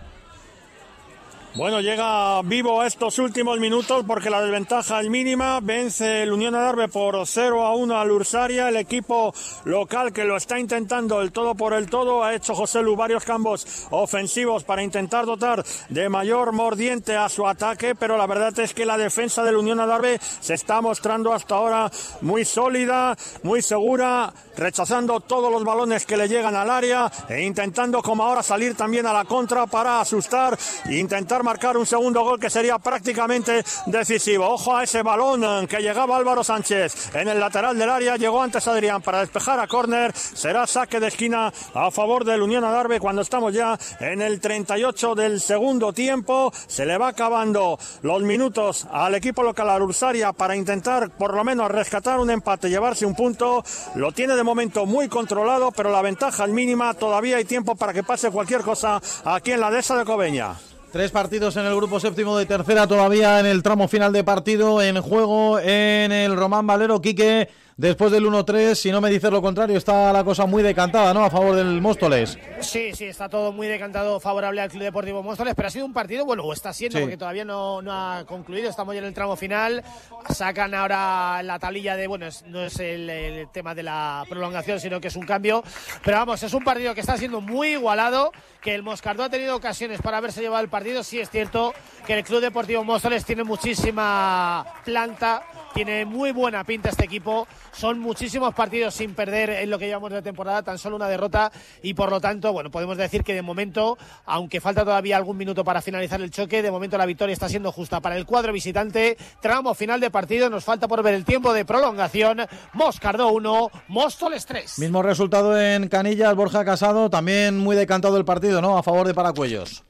Bueno, 1.56 1.80
llega 1.80 2.42
vivo 2.42 2.82
a 2.82 2.86
estos 2.86 3.18
últimos 3.18 3.58
minutos 3.58 4.04
porque 4.06 4.28
la 4.28 4.42
desventaja 4.42 5.00
es 5.00 5.08
mínima. 5.08 5.58
Vence 5.62 6.22
el 6.22 6.30
Unión 6.30 6.54
Adarve 6.54 6.86
por 6.88 7.26
0 7.26 7.64
a 7.64 7.74
1 7.74 7.96
al 7.96 8.10
Ursaria. 8.10 8.68
El 8.68 8.76
equipo 8.76 9.32
local 9.64 10.12
que 10.12 10.24
lo 10.24 10.36
está 10.36 10.58
intentando 10.58 11.22
el 11.22 11.32
todo 11.32 11.54
por 11.54 11.72
el 11.72 11.88
todo. 11.88 12.22
Ha 12.22 12.34
hecho 12.34 12.54
José 12.54 12.82
Lu 12.82 12.94
varios 12.94 13.24
campos 13.24 13.86
ofensivos 13.88 14.64
para 14.64 14.82
intentar 14.82 15.24
dotar 15.24 15.64
de 15.88 16.10
mayor 16.10 16.52
mordiente 16.52 17.16
a 17.16 17.30
su 17.30 17.46
ataque. 17.46 17.94
Pero 17.94 18.18
la 18.18 18.26
verdad 18.26 18.58
es 18.60 18.74
que 18.74 18.84
la 18.84 18.98
defensa 18.98 19.42
del 19.42 19.56
Unión 19.56 19.80
Adarve 19.80 20.20
se 20.20 20.52
está 20.52 20.82
mostrando 20.82 21.32
hasta 21.32 21.54
ahora 21.54 21.90
muy 22.20 22.44
sólida, 22.44 23.16
muy 23.44 23.62
segura, 23.62 24.30
rechazando 24.58 25.20
todos 25.20 25.50
los 25.50 25.64
balones 25.64 26.04
que 26.04 26.18
le 26.18 26.28
llegan 26.28 26.54
al 26.54 26.68
área 26.68 27.10
e 27.30 27.44
intentando 27.44 28.02
como 28.02 28.24
ahora 28.24 28.42
salir 28.42 28.74
también 28.74 29.06
a 29.06 29.14
la 29.14 29.24
contra 29.24 29.66
para 29.66 30.02
asustar 30.02 30.58
e 30.84 30.98
intentar 30.98 31.45
marcar 31.46 31.76
un 31.76 31.86
segundo 31.86 32.24
gol 32.24 32.40
que 32.40 32.50
sería 32.50 32.76
prácticamente 32.80 33.64
decisivo. 33.86 34.48
Ojo 34.48 34.76
a 34.76 34.82
ese 34.82 35.02
balón 35.02 35.68
que 35.68 35.78
llegaba 35.78 36.16
Álvaro 36.16 36.42
Sánchez 36.42 37.14
en 37.14 37.28
el 37.28 37.38
lateral 37.38 37.78
del 37.78 37.88
área. 37.88 38.16
Llegó 38.16 38.42
antes 38.42 38.66
Adrián 38.66 39.00
para 39.00 39.20
despejar 39.20 39.60
a 39.60 39.68
córner. 39.68 40.12
Será 40.12 40.66
saque 40.66 40.98
de 40.98 41.06
esquina 41.06 41.52
a 41.72 41.92
favor 41.92 42.24
del 42.24 42.42
Unión 42.42 42.64
Adarve 42.64 42.98
cuando 42.98 43.22
estamos 43.22 43.54
ya 43.54 43.78
en 44.00 44.22
el 44.22 44.40
38 44.40 45.14
del 45.14 45.40
segundo 45.40 45.92
tiempo. 45.92 46.52
Se 46.66 46.84
le 46.84 46.98
va 46.98 47.08
acabando 47.08 47.78
los 48.02 48.22
minutos 48.22 48.88
al 48.90 49.14
equipo 49.14 49.44
local, 49.44 49.70
a 49.70 49.76
Ursaria, 49.76 50.32
para 50.32 50.56
intentar 50.56 51.10
por 51.10 51.32
lo 51.32 51.44
menos 51.44 51.70
rescatar 51.70 52.18
un 52.18 52.30
empate, 52.30 52.68
llevarse 52.68 53.06
un 53.06 53.14
punto. 53.14 53.62
Lo 53.94 54.10
tiene 54.10 54.34
de 54.34 54.42
momento 54.42 54.84
muy 54.84 55.08
controlado, 55.08 55.70
pero 55.70 55.92
la 55.92 56.02
ventaja 56.02 56.44
es 56.44 56.50
mínima. 56.50 56.92
Todavía 56.94 57.36
hay 57.36 57.44
tiempo 57.44 57.76
para 57.76 57.92
que 57.92 58.02
pase 58.02 58.32
cualquier 58.32 58.62
cosa 58.62 59.00
aquí 59.24 59.52
en 59.52 59.60
la 59.60 59.70
dehesa 59.70 59.96
de 59.96 60.04
Cobeña. 60.04 60.56
Tres 60.92 61.10
partidos 61.10 61.56
en 61.56 61.66
el 61.66 61.74
grupo 61.76 62.00
séptimo 62.00 62.38
de 62.38 62.46
tercera 62.46 62.86
todavía 62.86 63.40
en 63.40 63.46
el 63.46 63.62
tramo 63.62 63.88
final 63.88 64.12
de 64.12 64.24
partido 64.24 64.80
en 64.80 65.00
juego 65.02 65.58
en 65.58 66.12
el 66.12 66.36
Román 66.36 66.66
Valero. 66.66 67.02
Quique 67.02 67.48
después 67.76 68.10
del 68.10 68.24
1-3, 68.24 68.74
si 68.74 68.90
no 68.90 69.00
me 69.00 69.10
dices 69.10 69.30
lo 69.30 69.42
contrario, 69.42 69.76
está 69.76 70.12
la 70.12 70.24
cosa 70.24 70.46
muy 70.46 70.62
decantada, 70.62 71.12
¿no? 71.12 71.24
A 71.24 71.30
favor 71.30 71.54
del 71.54 71.80
Móstoles. 71.80 72.38
Sí, 72.60 72.92
sí, 72.94 73.04
está 73.04 73.28
todo 73.28 73.52
muy 73.52 73.66
decantado 73.66 74.18
favorable 74.18 74.62
al 74.62 74.70
Club 74.70 74.84
Deportivo 74.84 75.22
Móstoles, 75.22 75.54
pero 75.54 75.68
ha 75.68 75.70
sido 75.70 75.84
un 75.84 75.92
partido, 75.92 76.24
bueno, 76.24 76.42
o 76.42 76.52
está 76.52 76.72
siendo, 76.72 76.98
porque 77.00 77.16
todavía 77.16 77.44
no, 77.44 77.82
no, 77.82 77.92
ha 77.92 78.24
concluido, 78.24 78.70
estamos 78.70 78.94
ya 78.94 79.00
en 79.00 79.06
el 79.06 79.14
tramo 79.14 79.36
final, 79.36 79.84
sacan 80.30 80.74
ahora 80.74 81.42
la 81.42 81.58
tablilla 81.58 81.96
de, 81.96 82.06
bueno, 82.06 82.26
no 82.46 82.64
es 82.64 82.80
el, 82.80 83.48
tema 83.52 83.74
de 83.74 83.82
la 83.82 84.24
prolongación, 84.28 84.80
sino 84.80 85.00
que 85.00 85.08
es 85.08 85.16
un 85.16 85.26
cambio, 85.26 85.62
pero 86.04 86.16
vamos, 86.18 86.42
es 86.42 86.54
un 86.54 86.64
partido 86.64 86.94
que 86.94 87.00
está 87.00 87.16
siendo 87.16 87.40
muy 87.40 87.72
igualado, 87.72 88.32
que 88.62 88.74
el 88.74 88.82
Moscardó 88.82 89.24
ha 89.24 89.30
tenido 89.30 89.54
ocasiones 89.54 90.00
para 90.00 90.16
haberse 90.16 90.40
llevado 90.40 90.62
el 90.62 90.70
partido, 90.70 91.02
sí 91.02 91.20
es 91.20 91.30
cierto 91.30 91.74
que 92.06 92.14
el 92.14 92.24
Club 92.24 92.40
Deportivo 92.40 92.84
Móstoles 92.84 93.24
tiene 93.24 93.44
muchísima 93.44 94.64
planta, 94.84 95.42
tiene 95.74 96.04
muy 96.04 96.32
buena 96.32 96.64
pinta 96.64 96.88
este 96.88 97.04
equipo, 97.04 97.46
son 97.76 97.98
muchísimos 97.98 98.54
partidos 98.54 98.94
sin 98.94 99.14
perder 99.14 99.50
en 99.50 99.70
lo 99.70 99.78
que 99.78 99.86
llevamos 99.86 100.10
de 100.10 100.22
temporada, 100.22 100.62
tan 100.62 100.78
solo 100.78 100.96
una 100.96 101.08
derrota 101.08 101.52
y 101.82 101.94
por 101.94 102.10
lo 102.10 102.20
tanto, 102.20 102.52
bueno, 102.52 102.70
podemos 102.70 102.96
decir 102.96 103.22
que 103.22 103.34
de 103.34 103.42
momento, 103.42 103.98
aunque 104.24 104.60
falta 104.60 104.84
todavía 104.84 105.16
algún 105.16 105.36
minuto 105.36 105.64
para 105.64 105.82
finalizar 105.82 106.20
el 106.20 106.30
choque, 106.30 106.62
de 106.62 106.70
momento 106.70 106.96
la 106.96 107.06
victoria 107.06 107.32
está 107.32 107.48
siendo 107.48 107.72
justa 107.72 108.00
para 108.00 108.16
el 108.16 108.26
cuadro 108.26 108.52
visitante. 108.52 109.16
Tramo 109.40 109.74
final 109.74 110.00
de 110.00 110.10
partido, 110.10 110.48
nos 110.48 110.64
falta 110.64 110.88
por 110.88 111.02
ver 111.02 111.14
el 111.14 111.24
tiempo 111.24 111.52
de 111.52 111.64
prolongación. 111.64 112.42
Moscardó 112.72 113.28
1, 113.32 113.70
Móstoles 113.88 114.46
3. 114.46 114.78
Mismo 114.78 115.02
resultado 115.02 115.58
en 115.60 115.88
Canillas, 115.88 116.34
Borja 116.34 116.64
Casado, 116.64 117.10
también 117.10 117.58
muy 117.58 117.76
decantado 117.76 118.16
el 118.16 118.24
partido, 118.24 118.60
¿no? 118.60 118.78
A 118.78 118.82
favor 118.82 119.06
de 119.06 119.14
Paracuellos. 119.14 119.84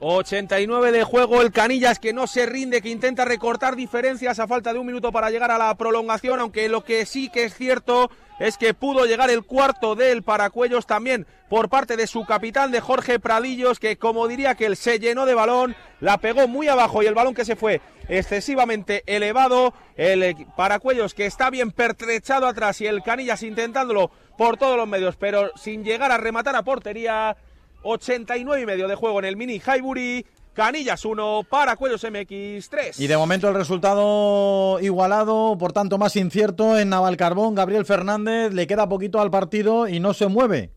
89 0.00 0.92
de 0.92 1.04
juego, 1.04 1.40
el 1.40 1.52
Canillas 1.52 1.98
que 1.98 2.12
no 2.12 2.26
se 2.26 2.44
rinde, 2.44 2.82
que 2.82 2.90
intenta 2.90 3.24
recortar 3.24 3.76
diferencias 3.76 4.38
a 4.38 4.46
falta 4.46 4.72
de 4.72 4.78
un 4.78 4.86
minuto 4.86 5.10
para 5.10 5.30
llegar 5.30 5.50
a 5.50 5.58
la 5.58 5.74
prolongación, 5.74 6.40
aunque 6.40 6.68
lo 6.68 6.84
que 6.84 7.06
sí 7.06 7.30
que 7.30 7.44
es 7.44 7.54
cierto 7.54 8.10
es 8.38 8.58
que 8.58 8.74
pudo 8.74 9.06
llegar 9.06 9.30
el 9.30 9.44
cuarto 9.44 9.94
del 9.94 10.22
Paracuellos 10.22 10.86
también 10.86 11.26
por 11.48 11.70
parte 11.70 11.96
de 11.96 12.06
su 12.06 12.26
capitán 12.26 12.70
de 12.70 12.80
Jorge 12.80 13.18
Pradillos, 13.18 13.78
que 13.78 13.96
como 13.96 14.28
diría 14.28 14.54
que 14.54 14.66
él 14.66 14.76
se 14.76 14.98
llenó 14.98 15.24
de 15.24 15.34
balón, 15.34 15.74
la 16.00 16.18
pegó 16.18 16.46
muy 16.46 16.68
abajo 16.68 17.02
y 17.02 17.06
el 17.06 17.14
balón 17.14 17.34
que 17.34 17.46
se 17.46 17.56
fue 17.56 17.80
excesivamente 18.08 19.02
elevado, 19.06 19.72
el 19.96 20.36
Paracuellos 20.56 21.14
que 21.14 21.24
está 21.24 21.48
bien 21.48 21.70
pertrechado 21.70 22.46
atrás 22.46 22.82
y 22.82 22.86
el 22.86 23.02
Canillas 23.02 23.42
intentándolo 23.42 24.10
por 24.36 24.58
todos 24.58 24.76
los 24.76 24.86
medios, 24.86 25.16
pero 25.16 25.50
sin 25.56 25.84
llegar 25.84 26.12
a 26.12 26.18
rematar 26.18 26.56
a 26.56 26.62
portería 26.62 27.38
89 27.86 28.62
y 28.62 28.66
medio 28.66 28.88
de 28.88 28.94
juego 28.94 29.18
en 29.20 29.24
el 29.24 29.36
mini 29.36 29.60
Highbury. 29.60 30.26
Canillas 30.52 31.04
1, 31.04 31.42
Paracuellos 31.50 32.02
MX 32.02 32.70
3. 32.70 32.98
Y 32.98 33.06
de 33.06 33.16
momento 33.18 33.46
el 33.46 33.54
resultado 33.54 34.80
igualado, 34.80 35.56
por 35.58 35.74
tanto 35.74 35.98
más 35.98 36.16
incierto 36.16 36.78
en 36.78 36.88
Navalcarbón. 36.88 37.54
Gabriel 37.54 37.84
Fernández 37.84 38.54
le 38.54 38.66
queda 38.66 38.88
poquito 38.88 39.20
al 39.20 39.30
partido 39.30 39.86
y 39.86 40.00
no 40.00 40.14
se 40.14 40.28
mueve. 40.28 40.72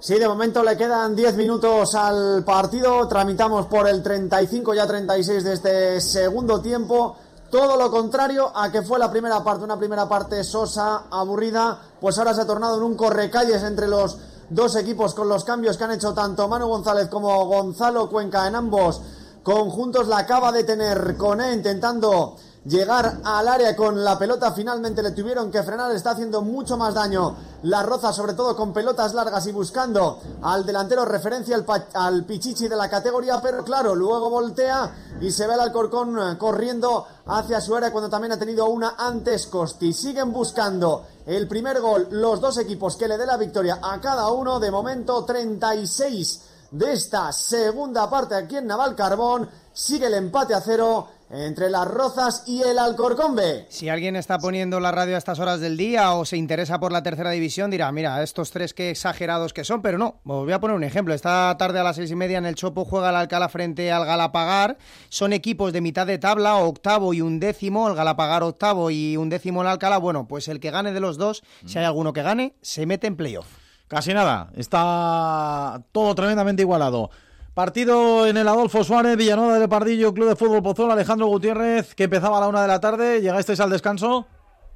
Sí, 0.00 0.18
de 0.18 0.28
momento 0.28 0.62
le 0.62 0.76
quedan 0.76 1.14
10 1.14 1.36
minutos 1.36 1.94
al 1.94 2.42
partido. 2.44 3.06
Tramitamos 3.06 3.66
por 3.66 3.86
el 3.86 4.02
35 4.02 4.74
ya 4.74 4.86
36 4.86 5.44
de 5.44 5.52
este 5.52 6.00
segundo 6.00 6.60
tiempo. 6.60 7.16
Todo 7.50 7.76
lo 7.76 7.90
contrario 7.90 8.50
a 8.54 8.72
que 8.72 8.82
fue 8.82 8.98
la 8.98 9.10
primera 9.10 9.44
parte, 9.44 9.64
una 9.64 9.78
primera 9.78 10.08
parte 10.08 10.42
sosa, 10.42 11.04
aburrida, 11.10 11.78
pues 12.00 12.18
ahora 12.18 12.34
se 12.34 12.40
ha 12.40 12.46
tornado 12.46 12.78
en 12.78 12.82
un 12.82 12.96
correcalles 12.96 13.62
entre 13.62 13.88
los 13.88 14.18
dos 14.54 14.76
equipos 14.76 15.14
con 15.14 15.28
los 15.28 15.44
cambios 15.44 15.76
que 15.76 15.82
han 15.82 15.90
hecho 15.90 16.14
tanto 16.14 16.46
Manu 16.48 16.68
González 16.68 17.08
como 17.08 17.44
Gonzalo 17.46 18.08
Cuenca 18.08 18.46
en 18.46 18.54
ambos 18.54 19.02
conjuntos. 19.42 20.06
La 20.06 20.18
acaba 20.18 20.52
de 20.52 20.62
tener 20.62 21.16
Cone 21.16 21.52
intentando 21.52 22.36
llegar 22.64 23.20
al 23.24 23.48
área 23.48 23.76
con 23.76 24.02
la 24.02 24.18
pelota. 24.18 24.52
Finalmente 24.52 25.02
le 25.02 25.12
tuvieron 25.12 25.50
que 25.50 25.62
frenar. 25.62 25.92
Está 25.92 26.10
haciendo 26.10 26.42
mucho 26.42 26.76
más 26.76 26.94
daño 26.94 27.36
la 27.62 27.82
Roza, 27.82 28.12
sobre 28.12 28.34
todo 28.34 28.56
con 28.56 28.72
pelotas 28.72 29.14
largas 29.14 29.46
y 29.46 29.52
buscando 29.52 30.20
al 30.42 30.64
delantero 30.64 31.04
referencia 31.04 31.56
al, 31.56 31.86
al, 31.94 32.24
Pichichi 32.24 32.68
de 32.68 32.76
la 32.76 32.88
categoría. 32.88 33.40
Pero 33.42 33.64
claro, 33.64 33.94
luego 33.94 34.30
voltea 34.30 35.16
y 35.20 35.30
se 35.30 35.46
ve 35.46 35.54
al 35.54 35.60
Alcorcón 35.60 36.36
corriendo 36.36 37.06
hacia 37.26 37.60
su 37.60 37.74
área 37.74 37.92
cuando 37.92 38.10
también 38.10 38.32
ha 38.32 38.38
tenido 38.38 38.66
una 38.66 38.94
antes 38.98 39.46
Costi. 39.46 39.92
Siguen 39.92 40.32
buscando 40.32 41.06
el 41.26 41.46
primer 41.48 41.80
gol 41.80 42.08
los 42.10 42.40
dos 42.40 42.58
equipos 42.58 42.96
que 42.96 43.08
le 43.08 43.18
dé 43.18 43.26
la 43.26 43.36
victoria 43.36 43.78
a 43.82 44.00
cada 44.00 44.28
uno. 44.30 44.58
De 44.58 44.70
momento 44.70 45.24
36 45.24 46.40
de 46.70 46.92
esta 46.92 47.30
segunda 47.32 48.10
parte 48.10 48.34
aquí 48.34 48.56
en 48.56 48.66
Naval 48.66 48.94
Carbón. 48.94 49.48
Sigue 49.72 50.06
el 50.06 50.14
empate 50.14 50.54
a 50.54 50.60
cero 50.60 51.08
entre 51.30 51.70
las 51.70 51.86
Rozas 51.88 52.44
y 52.46 52.62
el 52.62 52.78
Alcorcombe. 52.78 53.66
Si 53.68 53.88
alguien 53.88 54.16
está 54.16 54.38
poniendo 54.38 54.80
la 54.80 54.92
radio 54.92 55.14
a 55.14 55.18
estas 55.18 55.38
horas 55.38 55.60
del 55.60 55.76
día 55.76 56.12
o 56.12 56.24
se 56.24 56.36
interesa 56.36 56.78
por 56.78 56.92
la 56.92 57.02
tercera 57.02 57.30
división, 57.30 57.70
dirá, 57.70 57.90
mira, 57.92 58.22
estos 58.22 58.50
tres 58.50 58.74
qué 58.74 58.90
exagerados 58.90 59.52
que 59.52 59.64
son, 59.64 59.82
pero 59.82 59.98
no, 59.98 60.20
os 60.24 60.44
voy 60.44 60.52
a 60.52 60.60
poner 60.60 60.76
un 60.76 60.84
ejemplo. 60.84 61.14
Esta 61.14 61.56
tarde 61.58 61.80
a 61.80 61.84
las 61.84 61.96
seis 61.96 62.10
y 62.10 62.16
media 62.16 62.38
en 62.38 62.46
el 62.46 62.54
Chopo 62.54 62.84
juega 62.84 63.10
el 63.10 63.16
Alcalá 63.16 63.48
frente 63.48 63.90
al 63.90 64.06
Galapagar. 64.06 64.78
Son 65.08 65.32
equipos 65.32 65.72
de 65.72 65.80
mitad 65.80 66.06
de 66.06 66.18
tabla, 66.18 66.56
octavo 66.56 67.14
y 67.14 67.20
un 67.20 67.40
décimo, 67.40 67.88
el 67.88 67.94
Galapagar 67.94 68.42
octavo 68.42 68.90
y 68.90 69.16
un 69.16 69.28
décimo 69.28 69.62
el 69.62 69.68
Alcalá. 69.68 69.98
Bueno, 69.98 70.28
pues 70.28 70.48
el 70.48 70.60
que 70.60 70.70
gane 70.70 70.92
de 70.92 71.00
los 71.00 71.18
dos, 71.18 71.42
si 71.66 71.78
hay 71.78 71.84
alguno 71.84 72.12
que 72.12 72.22
gane, 72.22 72.54
se 72.62 72.86
mete 72.86 73.06
en 73.06 73.16
playoff. 73.16 73.46
Casi 73.88 74.14
nada, 74.14 74.50
está 74.56 75.82
todo 75.92 76.14
tremendamente 76.14 76.62
igualado. 76.62 77.10
Partido 77.54 78.26
en 78.26 78.36
el 78.36 78.48
Adolfo 78.48 78.82
Suárez, 78.82 79.16
Villanueva 79.16 79.60
del 79.60 79.68
Pardillo, 79.68 80.12
Club 80.12 80.28
de 80.28 80.34
Fútbol 80.34 80.60
Pozón, 80.60 80.90
Alejandro 80.90 81.28
Gutiérrez, 81.28 81.94
que 81.94 82.04
empezaba 82.04 82.38
a 82.38 82.40
la 82.40 82.48
una 82.48 82.62
de 82.62 82.66
la 82.66 82.80
tarde. 82.80 83.20
¿Llegasteis 83.20 83.60
al 83.60 83.70
descanso? 83.70 84.26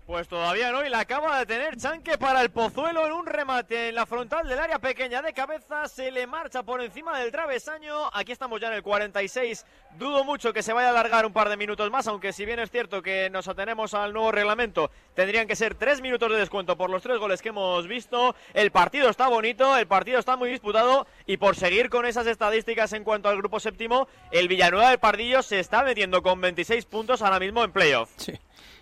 Pues 0.08 0.26
todavía 0.26 0.72
no, 0.72 0.86
y 0.86 0.88
la 0.88 1.00
acaba 1.00 1.38
de 1.38 1.44
tener 1.44 1.76
Chanque 1.76 2.16
para 2.16 2.40
el 2.40 2.48
Pozuelo 2.48 3.06
en 3.06 3.12
un 3.12 3.26
remate 3.26 3.90
en 3.90 3.94
la 3.94 4.06
frontal 4.06 4.48
del 4.48 4.58
área 4.58 4.78
pequeña 4.78 5.20
de 5.20 5.34
cabeza, 5.34 5.86
se 5.86 6.10
le 6.10 6.26
marcha 6.26 6.62
por 6.62 6.80
encima 6.80 7.18
del 7.18 7.30
travesaño, 7.30 8.08
aquí 8.14 8.32
estamos 8.32 8.58
ya 8.58 8.68
en 8.68 8.72
el 8.72 8.82
46, 8.82 9.66
dudo 9.98 10.24
mucho 10.24 10.54
que 10.54 10.62
se 10.62 10.72
vaya 10.72 10.86
a 10.86 10.90
alargar 10.92 11.26
un 11.26 11.34
par 11.34 11.50
de 11.50 11.58
minutos 11.58 11.90
más, 11.90 12.06
aunque 12.06 12.32
si 12.32 12.46
bien 12.46 12.58
es 12.58 12.70
cierto 12.70 13.02
que 13.02 13.28
nos 13.28 13.48
atenemos 13.48 13.92
al 13.92 14.14
nuevo 14.14 14.32
reglamento, 14.32 14.90
tendrían 15.12 15.46
que 15.46 15.56
ser 15.56 15.74
tres 15.74 16.00
minutos 16.00 16.32
de 16.32 16.38
descuento 16.38 16.78
por 16.78 16.88
los 16.88 17.02
tres 17.02 17.18
goles 17.18 17.42
que 17.42 17.50
hemos 17.50 17.86
visto, 17.86 18.34
el 18.54 18.70
partido 18.70 19.10
está 19.10 19.28
bonito, 19.28 19.76
el 19.76 19.86
partido 19.86 20.18
está 20.18 20.36
muy 20.36 20.48
disputado, 20.48 21.06
y 21.26 21.36
por 21.36 21.54
seguir 21.54 21.90
con 21.90 22.06
esas 22.06 22.26
estadísticas 22.26 22.94
en 22.94 23.04
cuanto 23.04 23.28
al 23.28 23.36
grupo 23.36 23.60
séptimo, 23.60 24.08
el 24.30 24.48
Villanueva 24.48 24.88
del 24.88 25.00
Pardillo 25.00 25.42
se 25.42 25.60
está 25.60 25.82
metiendo 25.82 26.22
con 26.22 26.40
26 26.40 26.86
puntos 26.86 27.20
ahora 27.20 27.38
mismo 27.38 27.62
en 27.62 27.72
playoff. 27.72 28.10
Sí. 28.16 28.32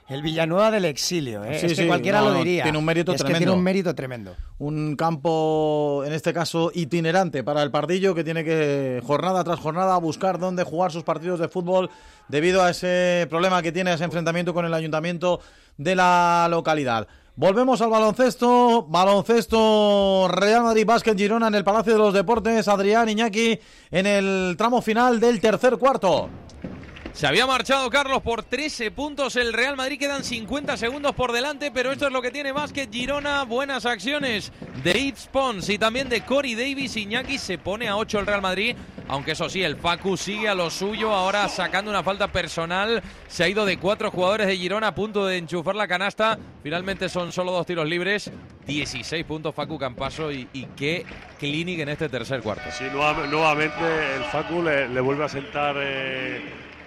El 0.08 0.22
Villanueva 0.22 0.70
del 0.70 0.84
exilio, 0.84 1.42
¿eh? 1.42 1.58
Sí, 1.58 1.66
es 1.66 1.72
que 1.72 1.82
sí, 1.82 1.86
cualquiera 1.88 2.20
no, 2.20 2.30
lo 2.30 2.38
diría. 2.38 2.62
tiene 2.62 2.78
un 2.78 2.84
mérito 2.84 3.10
es 3.10 3.16
que 3.16 3.24
tremendo. 3.24 3.38
tiene 3.38 3.52
un 3.52 3.64
mérito 3.64 3.94
tremendo. 3.94 4.36
Un 4.58 4.94
campo, 4.94 6.04
en 6.06 6.12
este 6.12 6.32
caso, 6.32 6.70
itinerante 6.72 7.42
para 7.42 7.62
el 7.62 7.72
Pardillo, 7.72 8.14
que 8.14 8.22
tiene 8.22 8.44
que, 8.44 9.02
jornada 9.04 9.42
tras 9.42 9.58
jornada, 9.58 9.96
buscar 9.98 10.38
dónde 10.38 10.62
jugar 10.62 10.92
sus 10.92 11.02
partidos 11.02 11.40
de 11.40 11.48
fútbol 11.48 11.90
debido 12.28 12.62
a 12.62 12.70
ese 12.70 13.26
problema 13.28 13.62
que 13.62 13.72
tiene, 13.72 13.92
ese 13.92 14.04
enfrentamiento 14.04 14.54
con 14.54 14.64
el 14.64 14.74
ayuntamiento 14.74 15.40
de 15.76 15.96
la 15.96 16.46
localidad. 16.50 17.08
Volvemos 17.34 17.82
al 17.82 17.90
baloncesto. 17.90 18.86
Baloncesto 18.88 20.26
Real 20.28 20.62
Madrid 20.62 20.86
Básquet 20.86 21.18
Girona 21.18 21.48
en 21.48 21.54
el 21.54 21.64
Palacio 21.64 21.92
de 21.92 21.98
los 21.98 22.14
Deportes. 22.14 22.66
Adrián 22.68 23.10
Iñaki 23.10 23.58
en 23.90 24.06
el 24.06 24.54
tramo 24.56 24.80
final 24.80 25.20
del 25.20 25.38
tercer 25.40 25.76
cuarto. 25.76 26.30
Se 27.16 27.26
había 27.26 27.46
marchado 27.46 27.88
Carlos 27.88 28.20
por 28.20 28.42
13 28.42 28.90
puntos. 28.90 29.36
El 29.36 29.54
Real 29.54 29.74
Madrid, 29.74 29.98
quedan 29.98 30.22
50 30.22 30.76
segundos 30.76 31.14
por 31.14 31.32
delante, 31.32 31.70
pero 31.70 31.90
esto 31.90 32.06
es 32.08 32.12
lo 32.12 32.20
que 32.20 32.30
tiene 32.30 32.52
Básquet. 32.52 32.92
Girona, 32.92 33.44
buenas 33.44 33.86
acciones 33.86 34.52
de 34.84 34.98
Itz 34.98 35.26
Pons 35.28 35.66
y 35.70 35.78
también 35.78 36.10
de 36.10 36.20
Cory 36.20 36.54
Davis, 36.54 36.94
Iñaki 36.94 37.38
se 37.38 37.56
pone 37.56 37.88
a 37.88 37.96
8 37.96 38.18
el 38.18 38.26
Real 38.26 38.42
Madrid, 38.42 38.76
aunque 39.08 39.32
eso 39.32 39.48
sí, 39.48 39.62
el 39.62 39.76
Facu 39.76 40.18
sigue 40.18 40.46
a 40.46 40.54
lo 40.54 40.68
suyo, 40.68 41.10
ahora 41.10 41.48
sacando 41.48 41.90
una 41.90 42.02
falta 42.02 42.28
personal, 42.30 43.02
se 43.28 43.44
ha 43.44 43.48
ido 43.48 43.64
de 43.64 43.78
cuatro 43.78 44.10
jugadores 44.10 44.46
de 44.46 44.56
Girona 44.58 44.88
a 44.88 44.94
punto 44.94 45.24
de 45.24 45.38
enchufar 45.38 45.74
la 45.74 45.88
canasta, 45.88 46.38
finalmente 46.62 47.08
son 47.08 47.32
solo 47.32 47.50
dos 47.50 47.64
tiros 47.64 47.88
libres, 47.88 48.30
16 48.66 49.24
puntos 49.24 49.54
Facu 49.54 49.78
Campaso 49.78 50.30
y, 50.30 50.46
qué 50.76 51.06
clinic 51.38 51.80
en 51.80 51.88
este 51.88 52.10
tercer 52.10 52.42
cuarto. 52.42 52.64
Sí, 52.76 52.84
nueva- 52.92 53.26
nuevamente 53.26 54.16
el 54.16 54.24
Facu 54.24 54.62
le, 54.62 54.86
le 54.90 55.00
vuelve 55.00 55.24
a 55.24 55.28
sentar 55.30 55.76
eh, 55.78 56.42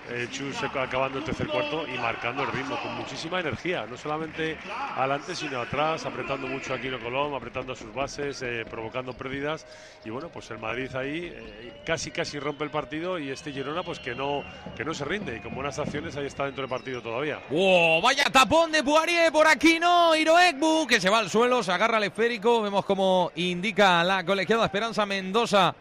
eh, 0.09 0.27
Chus 0.31 0.55
acabando 0.63 1.19
el 1.19 1.23
tercer 1.23 1.47
cuarto 1.47 1.85
y 1.87 1.97
marcando 1.97 2.43
el 2.43 2.51
ritmo 2.51 2.77
con 2.81 2.95
muchísima 2.95 3.39
energía, 3.39 3.85
no 3.85 3.97
solamente 3.97 4.57
adelante 4.95 5.35
sino 5.35 5.61
atrás, 5.61 6.05
apretando 6.05 6.47
mucho 6.47 6.73
a 6.73 6.79
Quino 6.79 6.99
Colón, 6.99 7.33
apretando 7.33 7.73
a 7.73 7.75
sus 7.75 7.93
bases, 7.93 8.41
eh, 8.41 8.65
provocando 8.69 9.13
pérdidas. 9.13 9.65
Y 10.03 10.09
bueno, 10.09 10.29
pues 10.29 10.49
el 10.51 10.59
Madrid 10.59 10.93
ahí 10.95 11.31
eh, 11.33 11.81
casi 11.85 12.11
casi 12.11 12.39
rompe 12.39 12.63
el 12.63 12.71
partido 12.71 13.19
y 13.19 13.29
este 13.29 13.51
Girona 13.51 13.83
pues 13.83 13.99
que 13.99 14.15
no 14.15 14.43
que 14.75 14.83
no 14.83 14.93
se 14.93 15.05
rinde. 15.05 15.37
Y 15.37 15.39
con 15.41 15.53
buenas 15.53 15.77
acciones 15.79 16.15
ahí 16.15 16.25
está 16.25 16.45
dentro 16.45 16.63
del 16.63 16.69
partido 16.69 17.01
todavía. 17.01 17.39
¡Wow! 17.49 18.01
Vaya 18.01 18.25
tapón 18.25 18.71
de 18.71 18.83
Poirier, 18.83 19.31
por 19.31 19.47
aquí 19.47 19.79
no, 19.79 20.15
Hiroekbu, 20.15 20.87
que 20.87 20.99
se 20.99 21.09
va 21.09 21.19
al 21.19 21.29
suelo, 21.29 21.63
se 21.63 21.71
agarra 21.71 21.97
al 21.97 22.03
esférico, 22.03 22.61
vemos 22.61 22.85
como 22.85 23.31
indica 23.35 24.03
la 24.03 24.23
colegiada 24.23 24.65
Esperanza 24.65 25.05
Mendoza 25.05 25.75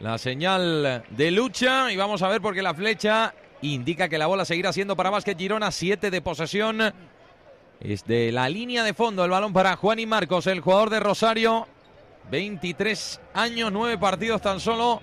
la 0.00 0.16
señal 0.16 1.04
de 1.10 1.30
lucha. 1.30 1.90
Y 1.92 1.96
vamos 1.96 2.22
a 2.22 2.28
ver 2.28 2.40
porque 2.40 2.62
la 2.62 2.74
flecha 2.74 3.34
indica 3.62 4.08
que 4.08 4.18
la 4.18 4.26
bola 4.26 4.44
seguirá 4.44 4.72
siendo 4.72 4.96
para 4.96 5.10
Básquet 5.10 5.38
Girona, 5.38 5.70
7 5.70 6.10
de 6.10 6.22
posesión. 6.22 6.92
Es 7.80 8.04
de 8.04 8.32
la 8.32 8.48
línea 8.48 8.82
de 8.82 8.94
fondo 8.94 9.24
el 9.24 9.30
balón 9.30 9.52
para 9.52 9.76
Juan 9.76 9.98
y 9.98 10.06
Marcos, 10.06 10.46
el 10.46 10.60
jugador 10.60 10.90
de 10.90 11.00
Rosario, 11.00 11.66
23 12.30 13.20
años, 13.34 13.70
9 13.72 13.98
partidos 13.98 14.40
tan 14.40 14.60
solo. 14.60 15.00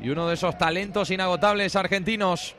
Y 0.00 0.10
uno 0.10 0.26
de 0.28 0.34
esos 0.34 0.58
talentos 0.58 1.10
inagotables 1.10 1.76
argentinos. 1.76 2.54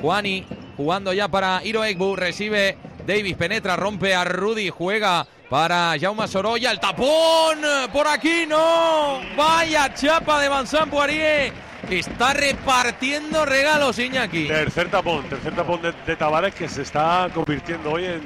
Juani 0.00 0.46
jugando 0.78 1.12
ya 1.12 1.26
para 1.26 1.60
Hiro 1.64 1.84
Egbu, 1.84 2.14
recibe 2.14 2.78
Davis, 3.04 3.36
penetra, 3.36 3.74
rompe 3.74 4.14
a 4.14 4.24
Rudy, 4.24 4.70
juega 4.70 5.26
para 5.50 5.96
Jaume 6.00 6.28
Sorolla, 6.28 6.70
el 6.70 6.78
tapón, 6.78 7.58
por 7.92 8.06
aquí 8.06 8.44
no, 8.46 9.18
vaya 9.36 9.92
chapa 9.94 10.40
de 10.40 10.48
Vincent 10.48 10.88
Poirier, 10.88 11.52
está 11.90 12.34
repartiendo 12.34 13.44
regalos 13.44 13.98
Iñaki. 13.98 14.48
Tercer 14.48 14.90
tapón, 14.90 15.28
tercer 15.28 15.54
tapón 15.54 15.82
de, 15.82 15.92
de 16.06 16.16
Tavares 16.16 16.54
que 16.54 16.68
se 16.68 16.82
está 16.82 17.28
convirtiendo 17.32 17.92
hoy 17.92 18.04
en, 18.04 18.22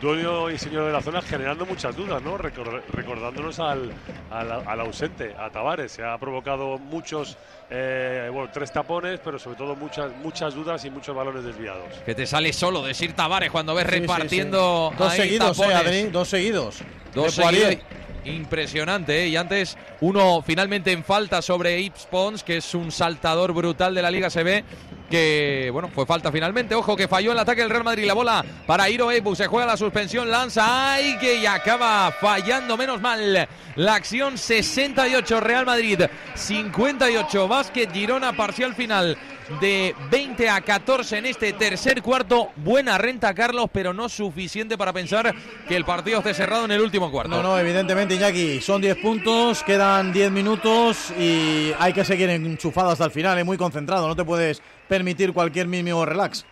dueño 0.00 0.50
y 0.50 0.58
señor 0.58 0.86
de 0.86 0.92
la 0.92 1.00
zona, 1.00 1.22
generando 1.22 1.64
muchas 1.66 1.96
dudas, 1.96 2.22
¿no? 2.22 2.36
recordándonos 2.36 3.58
al, 3.60 3.92
al, 4.30 4.80
ausente, 4.80 5.34
a 5.38 5.50
Tavares. 5.50 5.92
Se 5.92 6.04
ha 6.04 6.16
provocado 6.18 6.78
muchos, 6.78 7.36
eh, 7.70 8.28
bueno, 8.32 8.50
tres 8.52 8.72
tapones, 8.72 9.20
pero 9.24 9.38
sobre 9.38 9.56
todo 9.56 9.74
muchas, 9.74 10.12
muchas 10.22 10.54
dudas 10.54 10.84
y 10.84 10.90
muchos 10.90 11.14
balones 11.14 11.44
desviados. 11.44 11.94
Que 12.04 12.14
te 12.14 12.26
sale 12.26 12.52
solo 12.52 12.82
decir 12.82 13.14
Tavares 13.14 13.50
cuando 13.50 13.74
ves 13.74 13.86
repartiendo. 13.86 14.92
Dos, 14.96 15.14
seguidos, 15.14 15.58
eh, 15.58 16.10
dos 16.12 16.28
seguidos, 16.28 16.82
dos 17.14 17.34
seguidos. 17.34 17.78
Impresionante, 18.26 19.24
¿eh? 19.24 19.28
Y 19.28 19.36
antes 19.36 19.76
uno 20.00 20.42
finalmente 20.42 20.92
en 20.92 21.04
falta 21.04 21.42
sobre 21.42 21.80
Ips 21.80 22.06
Pons, 22.10 22.42
que 22.42 22.58
es 22.58 22.74
un 22.74 22.90
saltador 22.92 23.52
brutal 23.52 23.94
de 23.94 24.02
la 24.02 24.10
Liga 24.10 24.30
CB 24.30 24.64
que 25.10 25.70
bueno, 25.72 25.88
fue 25.88 26.06
falta 26.06 26.30
finalmente. 26.32 26.74
Ojo 26.74 26.96
que 26.96 27.08
falló 27.08 27.32
el 27.32 27.38
ataque 27.38 27.62
del 27.62 27.70
Real 27.70 27.84
Madrid. 27.84 28.06
La 28.06 28.14
bola 28.14 28.44
para 28.66 28.88
Iro 28.88 29.10
Ebu. 29.10 29.34
Se 29.34 29.46
juega 29.46 29.66
la 29.66 29.76
suspensión. 29.76 30.30
Lanza. 30.30 30.92
¡Ay! 30.94 31.16
Que 31.18 31.36
y 31.36 31.46
acaba 31.46 32.12
fallando. 32.12 32.76
Menos 32.76 33.00
mal. 33.00 33.48
La 33.76 33.94
acción 33.94 34.38
68 34.38 35.40
Real 35.40 35.66
Madrid. 35.66 36.02
58 36.34 37.48
Básquet 37.48 37.92
Girona. 37.92 38.32
Parcial 38.32 38.74
final 38.74 39.16
de 39.60 39.94
20 40.10 40.48
a 40.48 40.60
14 40.60 41.18
en 41.18 41.26
este 41.26 41.52
tercer 41.52 42.02
cuarto. 42.02 42.50
Buena 42.56 42.98
renta, 42.98 43.34
Carlos, 43.34 43.66
pero 43.72 43.92
no 43.92 44.08
suficiente 44.08 44.76
para 44.76 44.92
pensar 44.92 45.34
que 45.68 45.76
el 45.76 45.84
partido 45.84 46.18
esté 46.18 46.34
cerrado 46.34 46.64
en 46.64 46.72
el 46.72 46.80
último 46.80 47.10
cuarto. 47.10 47.30
No, 47.30 47.42
no, 47.42 47.58
evidentemente, 47.58 48.14
Iñaki, 48.14 48.60
son 48.60 48.80
10 48.80 48.96
puntos, 48.98 49.62
quedan 49.62 50.12
10 50.12 50.30
minutos 50.30 51.12
y 51.18 51.72
hay 51.78 51.92
que 51.92 52.04
seguir 52.04 52.30
enchufado 52.30 52.90
hasta 52.90 53.04
el 53.04 53.10
final, 53.10 53.38
es 53.38 53.44
muy 53.44 53.56
concentrado, 53.56 54.08
no 54.08 54.16
te 54.16 54.24
puedes 54.24 54.62
permitir 54.88 55.32
cualquier 55.32 55.66
mínimo 55.66 56.04
relax. 56.04 56.44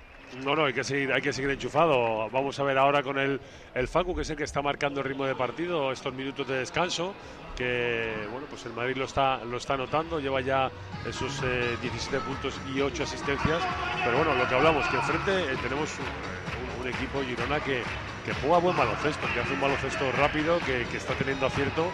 No, 0.45 0.57
no, 0.57 0.65
hay 0.65 0.73
que 0.73 0.83
seguir, 0.83 1.13
hay 1.13 1.23
que 1.23 1.33
seguir 1.33 1.51
enchufado. 1.51 2.29
Vamos 2.31 2.59
a 2.59 2.65
ver 2.65 2.77
ahora 2.77 3.03
con 3.03 3.19
el, 3.19 3.41
el 3.75 3.89
Facu, 3.89 4.17
que 4.17 4.23
es 4.23 4.31
el 4.31 4.37
que 4.37 4.45
está 4.45 4.63
marcando 4.63 5.01
el 5.01 5.07
ritmo 5.07 5.27
de 5.27 5.37
partido, 5.37 5.93
estos 5.93 6.13
minutos 6.13 6.49
de 6.49 6.59
descanso 6.59 7.15
que 7.57 8.27
bueno, 8.31 8.47
pues 8.49 8.67
el 8.67 8.73
Madrid 8.73 8.97
lo 8.97 9.05
está, 9.05 9.39
lo 9.45 9.57
está 9.57 9.77
notando, 9.77 10.21
lleva 10.21 10.41
ya 10.41 10.71
esos 11.07 11.41
17 11.41 12.17
eh, 12.17 12.21
puntos 12.21 12.61
y 12.75 12.81
8 12.81 13.03
asistencias, 13.03 13.63
pero 14.05 14.19
bueno, 14.19 14.35
lo 14.35 14.49
que 14.49 14.55
hablamos, 14.55 14.87
que 14.89 14.97
enfrente 14.97 15.53
eh, 15.53 15.57
tenemos 15.63 15.91
un, 15.99 16.85
equipo 16.85 17.23
Girona 17.23 17.61
que, 17.61 17.83
que 18.27 18.35
juega 18.43 18.59
buen 18.59 18.77
baloncesto, 18.77 19.27
que 19.33 19.41
hace 19.41 19.55
un 19.55 19.61
baloncesto 19.61 20.13
rápido, 20.13 20.59
que, 20.67 20.85
que, 20.91 20.99
está 20.99 21.15
teniendo 21.15 21.47
acierto 21.47 21.87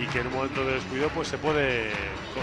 y 0.00 0.06
que 0.06 0.20
en 0.20 0.26
un 0.26 0.34
momento 0.34 0.64
de 0.64 0.74
descuido 0.74 1.08
pues 1.14 1.28
se 1.28 1.38
puede, 1.38 1.90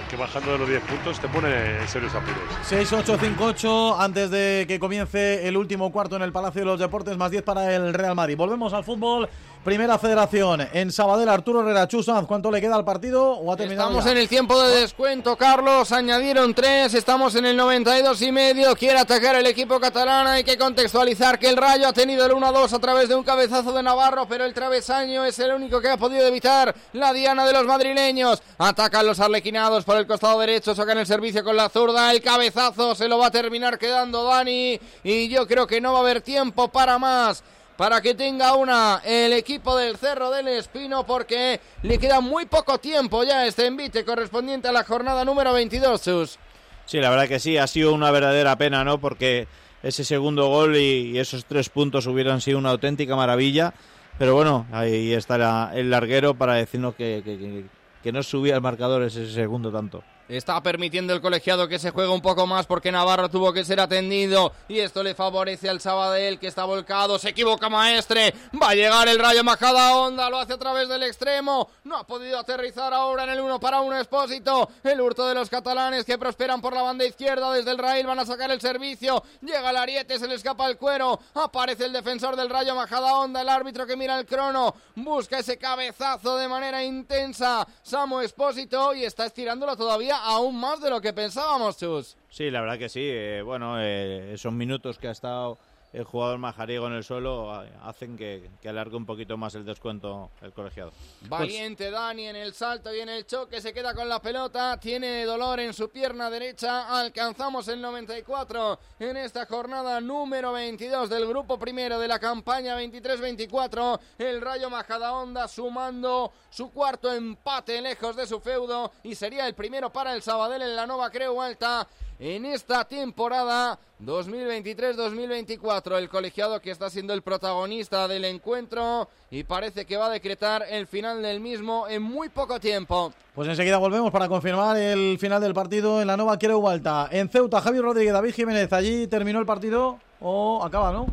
que 0.10 0.16
bajando 0.16 0.54
de 0.54 0.58
los 0.58 0.68
10 0.68 0.82
puntos 0.84 1.20
te 1.20 1.28
pone 1.28 1.82
en 1.82 1.88
serios 1.88 2.14
apuros. 2.16 2.42
6-8-5-8 2.70 3.96
antes 4.00 4.30
de 4.32 4.66
que 4.68 4.80
comience 4.80 5.48
el 5.48 5.58
último 5.58 5.92
cuarto 5.92 6.16
en 6.16 6.24
el 6.24 6.32
Palacio 6.32 6.62
de 6.62 6.66
los 6.66 6.80
Deportes, 6.80 7.18
más 7.18 7.32
10 7.32 7.44
para 7.44 7.76
el 7.76 7.94
Real 7.94 8.16
Madrid. 8.16 8.36
Volvemos 8.38 8.74
al 8.74 8.84
fútbol. 8.84 9.30
Primera 9.64 9.98
Federación 9.98 10.68
en 10.74 10.92
Sabadell, 10.92 11.30
Arturo 11.30 11.62
Herrera 11.62 11.88
Chusaz. 11.88 12.26
¿Cuánto 12.26 12.52
le 12.52 12.60
queda 12.60 12.76
al 12.76 12.84
partido 12.84 13.32
o 13.32 13.54
ha 13.54 13.56
terminado? 13.56 13.92
Estamos 13.92 14.12
en 14.12 14.18
el 14.18 14.28
tiempo 14.28 14.62
de 14.62 14.82
descuento, 14.82 15.38
Carlos. 15.38 15.90
Añadieron 15.94 16.54
tres, 16.54 16.94
estamos 16.94 17.34
en 17.36 17.46
el 17.46 17.56
92 17.56 18.22
y 18.24 18.32
medio. 18.34 18.76
Quiere 18.76 19.00
atacar 19.00 19.38
el 19.38 19.48
equipo 19.48 19.80
catalán. 19.80 20.28
Hay 20.28 20.44
que 20.44 20.58
contextualizar 20.58 21.40
que 21.40 21.48
el 21.48 21.56
Rayo 21.56 21.88
ha 21.88 21.94
tenido 21.94 22.26
el 22.26 22.34
1-2 22.34 22.74
a 22.74 22.80
través 22.80 23.08
de 23.08 23.16
un 23.16 23.24
cabezazo 23.24 23.72
de 23.72 23.82
Navarro, 23.82 24.28
pero 24.28 24.44
el 24.44 24.54
travesaño 24.54 25.24
es 25.24 25.40
el 25.40 25.54
único 25.54 25.80
que 25.80 25.88
ha 25.88 25.96
podido 25.96 26.28
evitar 26.28 26.76
la 26.92 27.14
diana 27.14 27.46
de 27.46 27.54
los 27.54 27.66
madrileños. 27.66 28.44
Atacan 28.58 29.06
los 29.06 29.22
arlequinados 29.22 29.86
por 29.86 29.96
el 29.96 30.06
costado 30.06 30.42
derecho, 30.42 30.76
sacan 30.76 30.98
el 30.98 31.08
servicio 31.08 31.42
con 31.42 31.56
la 31.56 31.70
zurda. 31.70 32.12
El 32.12 32.22
cabezazo 32.22 32.96
se 32.96 33.08
lo 33.08 33.18
va 33.18 33.28
a 33.28 33.32
terminar 33.32 33.80
quedando 33.80 34.26
Dani. 34.26 34.78
Y 35.06 35.30
yo 35.30 35.48
creo 35.48 35.66
que 35.66 35.80
no 35.80 35.94
va 35.94 36.00
a 36.00 36.02
haber 36.02 36.20
tiempo 36.20 36.68
para 36.68 37.00
más 37.00 37.46
para 37.78 38.02
que 38.02 38.14
tenga 38.14 38.56
una 38.56 39.02
el 39.04 39.34
equipo 39.34 39.76
del 39.76 39.98
Cerro 39.98 40.30
del 40.32 40.48
Espino 40.48 41.06
porque 41.06 41.60
le 41.82 41.98
queda 41.98 42.22
muy 42.22 42.46
poco 42.46 42.78
tiempo 42.78 43.24
ya 43.24 43.46
este 43.46 43.66
envite 43.66 44.06
correspondiente 44.06 44.68
a 44.68 44.72
la 44.72 44.84
jornada 44.84 45.26
número 45.26 45.54
22, 45.54 46.02
Sus. 46.02 46.40
Sí, 46.86 47.00
la 47.00 47.10
verdad 47.10 47.28
que 47.28 47.40
sí, 47.40 47.58
ha 47.58 47.68
sido 47.68 47.94
una 47.94 48.12
verdadera 48.12 48.56
pena, 48.58 48.84
¿no? 48.84 49.00
Porque 49.00 49.48
ese 49.82 50.04
segundo 50.04 50.48
gol 50.48 50.76
y, 50.76 51.18
esos 51.18 51.46
tres 51.46 51.70
puntos 51.70 52.08
hubieran 52.08 52.42
sido 52.42 52.58
una 52.58 52.72
auténtica 52.72 53.16
maravilla. 53.16 53.74
Pero 54.20 54.36
bueno, 54.36 54.68
ahí 54.72 55.14
está 55.14 55.72
el 55.74 55.90
larguero 55.90 56.36
para 56.36 56.54
decirnos 56.56 56.94
que, 56.94 57.22
que, 57.26 57.66
que 58.04 58.12
no 58.12 58.22
subía 58.22 58.56
el 58.56 58.62
marcador 58.62 59.02
ese 59.04 59.32
segundo 59.32 59.72
tanto. 59.72 60.04
Está 60.30 60.64
permitiendo 60.64 61.14
el 61.14 61.20
colegiado 61.20 61.68
que 61.68 61.78
se 61.78 61.92
juegue 61.92 62.10
un 62.10 62.22
poco 62.22 62.48
más 62.48 62.66
porque 62.66 62.94
Navarro 62.94 63.28
tuvo 63.28 63.52
que 63.52 63.66
ser 63.66 63.82
atendido 63.82 64.54
y 64.70 64.80
esto 64.80 65.04
le 65.04 65.16
favorece 65.16 65.68
al 65.70 65.82
Sabadell 65.82 66.40
que 66.40 66.48
está 66.48 66.64
volcado. 66.64 67.20
Se 67.20 67.30
equivoca 67.30 67.68
Maestre. 67.68 68.34
Va 68.60 68.70
a 68.70 68.74
llegar 68.76 69.10
el 69.10 69.20
Rayo 69.20 69.44
Majada 69.44 69.98
Onda. 69.98 70.30
Lo 70.30 70.40
hace 70.40 70.54
a 70.54 70.58
través 70.58 70.88
del 70.88 71.04
extremo. 71.04 71.70
No 71.84 71.98
ha 71.98 72.08
podido 72.08 72.40
aterrizar 72.40 72.94
ahora 72.94 73.26
en 73.26 73.32
el 73.32 73.42
uno 73.42 73.60
para 73.60 73.82
uno 73.82 73.98
expósito. 73.98 74.70
El 74.86 75.02
hurto 75.02 75.28
de 75.28 75.36
los 75.36 75.50
catalanes 75.50 76.06
que 76.06 76.18
prosperan 76.18 76.62
por 76.62 76.74
la 76.74 76.84
banda 76.84 77.06
izquierda 77.06 77.52
desde 77.52 77.72
el 77.72 77.78
rail. 77.78 78.08
Van 78.08 78.20
a 78.20 78.26
sacar 78.26 78.50
el 78.50 78.62
servicio. 78.62 79.22
Llega 79.42 79.72
el 79.72 79.78
ariete, 79.78 80.20
se 80.20 80.28
le 80.28 80.36
escapa 80.36 80.68
el 80.68 80.78
cuero. 80.78 81.20
Aparece 81.34 81.84
el 81.84 81.92
defensor 81.92 82.38
del 82.38 82.50
Rayo 82.50 82.76
Majada 82.76 83.18
Onda. 83.18 83.42
El 83.42 83.50
árbitro 83.50 83.86
que 83.86 83.98
mira 83.98 84.18
el 84.18 84.26
crono. 84.26 84.74
Busca 84.96 85.40
ese 85.40 85.58
cabezazo 85.58 86.38
de 86.38 86.48
manera 86.48 86.82
intensa. 86.82 87.68
Samo 87.82 88.22
Expósito 88.22 88.94
y 88.94 89.04
está 89.04 89.26
estirándolo 89.26 89.76
todavía 89.76 90.13
aún 90.16 90.60
más 90.60 90.82
de 90.82 90.90
lo 90.90 91.02
que 91.02 91.14
pensábamos, 91.14 91.78
Chus. 91.78 92.18
Sí, 92.30 92.50
la 92.50 92.62
verdad 92.62 92.78
que 92.78 92.90
sí. 92.90 93.02
Eh, 93.04 93.42
bueno, 93.44 93.80
eh, 93.80 94.34
esos 94.34 94.54
minutos 94.54 94.98
que 94.98 95.08
ha 95.08 95.12
estado 95.12 95.58
el 95.94 96.04
jugador 96.06 96.40
majariego 96.40 96.88
en 96.88 96.94
el 96.94 97.04
suelo 97.04 97.52
hacen 97.84 98.18
que, 98.18 98.50
alargue 98.68 98.98
un 98.98 99.06
poquito 99.06 99.38
más 99.38 99.54
el 99.54 99.64
descuento 99.64 100.32
el 100.42 100.52
colegiado. 100.52 100.92
Valiente 101.22 101.92
Dani 101.92 102.28
en 102.28 102.36
el 102.36 102.54
salto 102.54 102.94
y 102.94 103.00
en 103.00 103.10
el 103.10 103.28
choque, 103.28 103.62
se 103.62 103.74
queda 103.74 103.94
con 103.94 104.10
la 104.10 104.20
pelota, 104.20 104.80
tiene 104.80 105.24
dolor 105.24 105.60
en 105.60 105.72
su 105.74 105.90
pierna 105.90 106.32
derecha, 106.32 107.00
alcanzamos 107.00 107.68
el 107.68 107.80
94 107.80 108.80
en 109.00 109.18
esta 109.18 109.46
jornada 109.46 110.02
número 110.02 110.52
22 110.54 111.10
del 111.10 111.28
grupo 111.28 111.60
primero 111.60 112.00
de 112.00 112.08
la 112.08 112.18
campaña 112.18 112.80
23-24, 112.82 114.00
el 114.18 114.42
Rayo 114.42 114.72
Majadahonda 114.72 115.48
sumando 115.48 116.34
su 116.50 116.72
cuarto 116.72 117.14
empate 117.14 117.80
lejos 117.82 118.16
de 118.16 118.26
su 118.26 118.40
feudo 118.40 118.92
y 119.04 119.14
sería 119.14 119.46
el 119.48 119.54
primero 119.54 119.92
para 119.92 120.16
el 120.16 120.24
Sabadell 120.24 120.64
en 120.64 120.76
la 120.76 120.88
Nova 120.88 121.12
Creu 121.12 121.40
Alta 121.40 121.88
en 122.24 122.46
esta 122.46 122.86
temporada 122.86 123.78
2023-2024. 124.02 125.98
El 125.98 126.08
colegiado 126.08 126.62
que 126.62 126.72
está 126.72 126.90
siendo 126.90 127.14
el 127.14 127.22
protagonista 127.22 128.08
del 128.08 128.24
encuentro 128.24 129.10
y 129.30 129.44
parece 129.44 129.86
que 129.86 129.98
va 129.98 130.06
a 130.06 130.10
decretar 130.10 130.64
el 130.70 130.88
final 130.88 131.22
del 131.22 131.42
mismo 131.42 131.86
en 131.90 132.02
muy 132.02 132.30
poco 132.30 132.62
tiempo. 132.62 133.12
Pues 133.36 133.50
enseguida 133.50 133.78
volvemos 133.78 134.10
para 134.10 134.30
confirmar 134.30 134.78
el 134.78 135.18
final 135.20 135.42
del 135.42 135.54
partido 135.54 136.02
en 136.02 136.08
la 136.08 136.16
nueva 136.16 136.38
Quiero 136.38 136.66
Alta. 136.70 137.10
En 137.12 137.28
Ceuta, 137.28 137.60
Javier 137.60 137.84
Rodríguez, 137.84 138.14
David 138.14 138.34
Jiménez, 138.34 138.72
allí 138.72 139.06
terminó 139.08 139.40
el 139.40 139.46
partido 139.46 140.00
o 140.22 140.64
acaba, 140.64 140.94
¿no? 140.94 141.08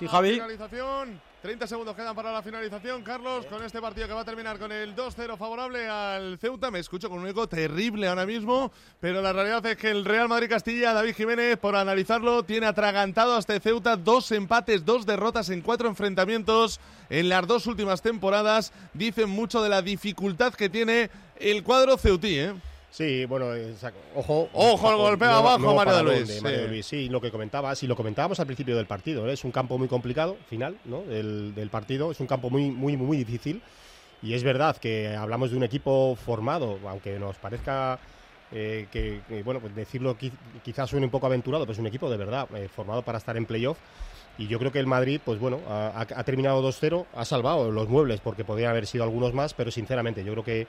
Sí, 0.00 0.08
Javi. 0.08 0.40
30 1.42 1.66
segundos 1.66 1.96
quedan 1.96 2.14
para 2.14 2.32
la 2.32 2.42
finalización, 2.42 3.02
Carlos, 3.02 3.46
con 3.46 3.64
este 3.64 3.80
partido 3.80 4.06
que 4.06 4.12
va 4.12 4.20
a 4.20 4.24
terminar 4.26 4.58
con 4.58 4.70
el 4.72 4.94
2-0 4.94 5.38
favorable 5.38 5.88
al 5.88 6.36
Ceuta. 6.38 6.70
Me 6.70 6.80
escucho 6.80 7.08
con 7.08 7.18
un 7.18 7.28
eco 7.28 7.48
terrible 7.48 8.08
ahora 8.08 8.26
mismo, 8.26 8.70
pero 9.00 9.22
la 9.22 9.32
realidad 9.32 9.64
es 9.64 9.78
que 9.78 9.90
el 9.90 10.04
Real 10.04 10.28
Madrid-Castilla, 10.28 10.92
David 10.92 11.14
Jiménez, 11.14 11.56
por 11.56 11.76
analizarlo, 11.76 12.42
tiene 12.42 12.66
atragantado 12.66 13.36
a 13.36 13.38
este 13.38 13.58
Ceuta 13.58 13.96
dos 13.96 14.30
empates, 14.32 14.84
dos 14.84 15.06
derrotas 15.06 15.48
en 15.48 15.62
cuatro 15.62 15.88
enfrentamientos 15.88 16.78
en 17.08 17.30
las 17.30 17.46
dos 17.46 17.66
últimas 17.66 18.02
temporadas. 18.02 18.74
Dicen 18.92 19.30
mucho 19.30 19.62
de 19.62 19.70
la 19.70 19.80
dificultad 19.80 20.52
que 20.52 20.68
tiene 20.68 21.08
el 21.36 21.62
cuadro 21.62 21.96
ceutí, 21.96 22.38
¿eh? 22.38 22.54
Sí, 22.90 23.24
bueno, 23.24 23.46
ojo. 24.16 24.48
Ojo 24.52 24.88
al 24.88 24.96
golpe 24.96 25.24
abajo, 25.24 25.74
Mario 25.74 26.02
Luis. 26.02 26.42
Luis. 26.42 26.86
Sí, 26.86 27.08
lo 27.08 27.20
que 27.20 27.30
comentabas, 27.30 27.80
y 27.82 27.86
lo 27.86 27.94
comentábamos 27.94 28.40
al 28.40 28.46
principio 28.46 28.76
del 28.76 28.86
partido, 28.86 29.28
¿eh? 29.28 29.32
es 29.32 29.44
un 29.44 29.52
campo 29.52 29.78
muy 29.78 29.86
complicado, 29.86 30.36
final, 30.48 30.76
¿no? 30.84 31.02
Del, 31.02 31.68
partido, 31.70 32.10
es 32.10 32.18
un 32.18 32.26
campo 32.26 32.50
muy, 32.50 32.70
muy, 32.70 32.96
muy 32.96 33.16
difícil. 33.16 33.62
Y 34.22 34.34
es 34.34 34.42
verdad 34.42 34.76
que 34.76 35.16
hablamos 35.16 35.50
de 35.50 35.56
un 35.56 35.62
equipo 35.62 36.16
formado, 36.16 36.78
aunque 36.86 37.18
nos 37.18 37.36
parezca 37.36 37.98
eh, 38.52 38.86
que, 38.90 39.42
bueno, 39.44 39.60
pues 39.60 39.74
decirlo 39.74 40.16
quizás 40.62 40.90
suene 40.90 41.06
un 41.06 41.10
poco 41.10 41.26
aventurado, 41.26 41.64
pero 41.64 41.72
es 41.72 41.78
un 41.78 41.86
equipo 41.86 42.10
de 42.10 42.16
verdad 42.16 42.48
eh, 42.54 42.68
formado 42.68 43.02
para 43.02 43.18
estar 43.18 43.36
en 43.36 43.46
playoff. 43.46 43.78
Y 44.36 44.46
yo 44.46 44.58
creo 44.58 44.72
que 44.72 44.78
el 44.78 44.86
Madrid, 44.86 45.20
pues 45.24 45.38
bueno, 45.38 45.60
ha, 45.68 46.00
ha 46.00 46.24
terminado 46.24 46.62
2-0, 46.62 47.06
ha 47.14 47.24
salvado 47.24 47.70
los 47.70 47.88
muebles 47.88 48.20
porque 48.20 48.44
podrían 48.44 48.70
haber 48.70 48.86
sido 48.86 49.04
algunos 49.04 49.32
más, 49.32 49.54
pero 49.54 49.70
sinceramente 49.70 50.24
yo 50.24 50.32
creo 50.32 50.44
que 50.44 50.66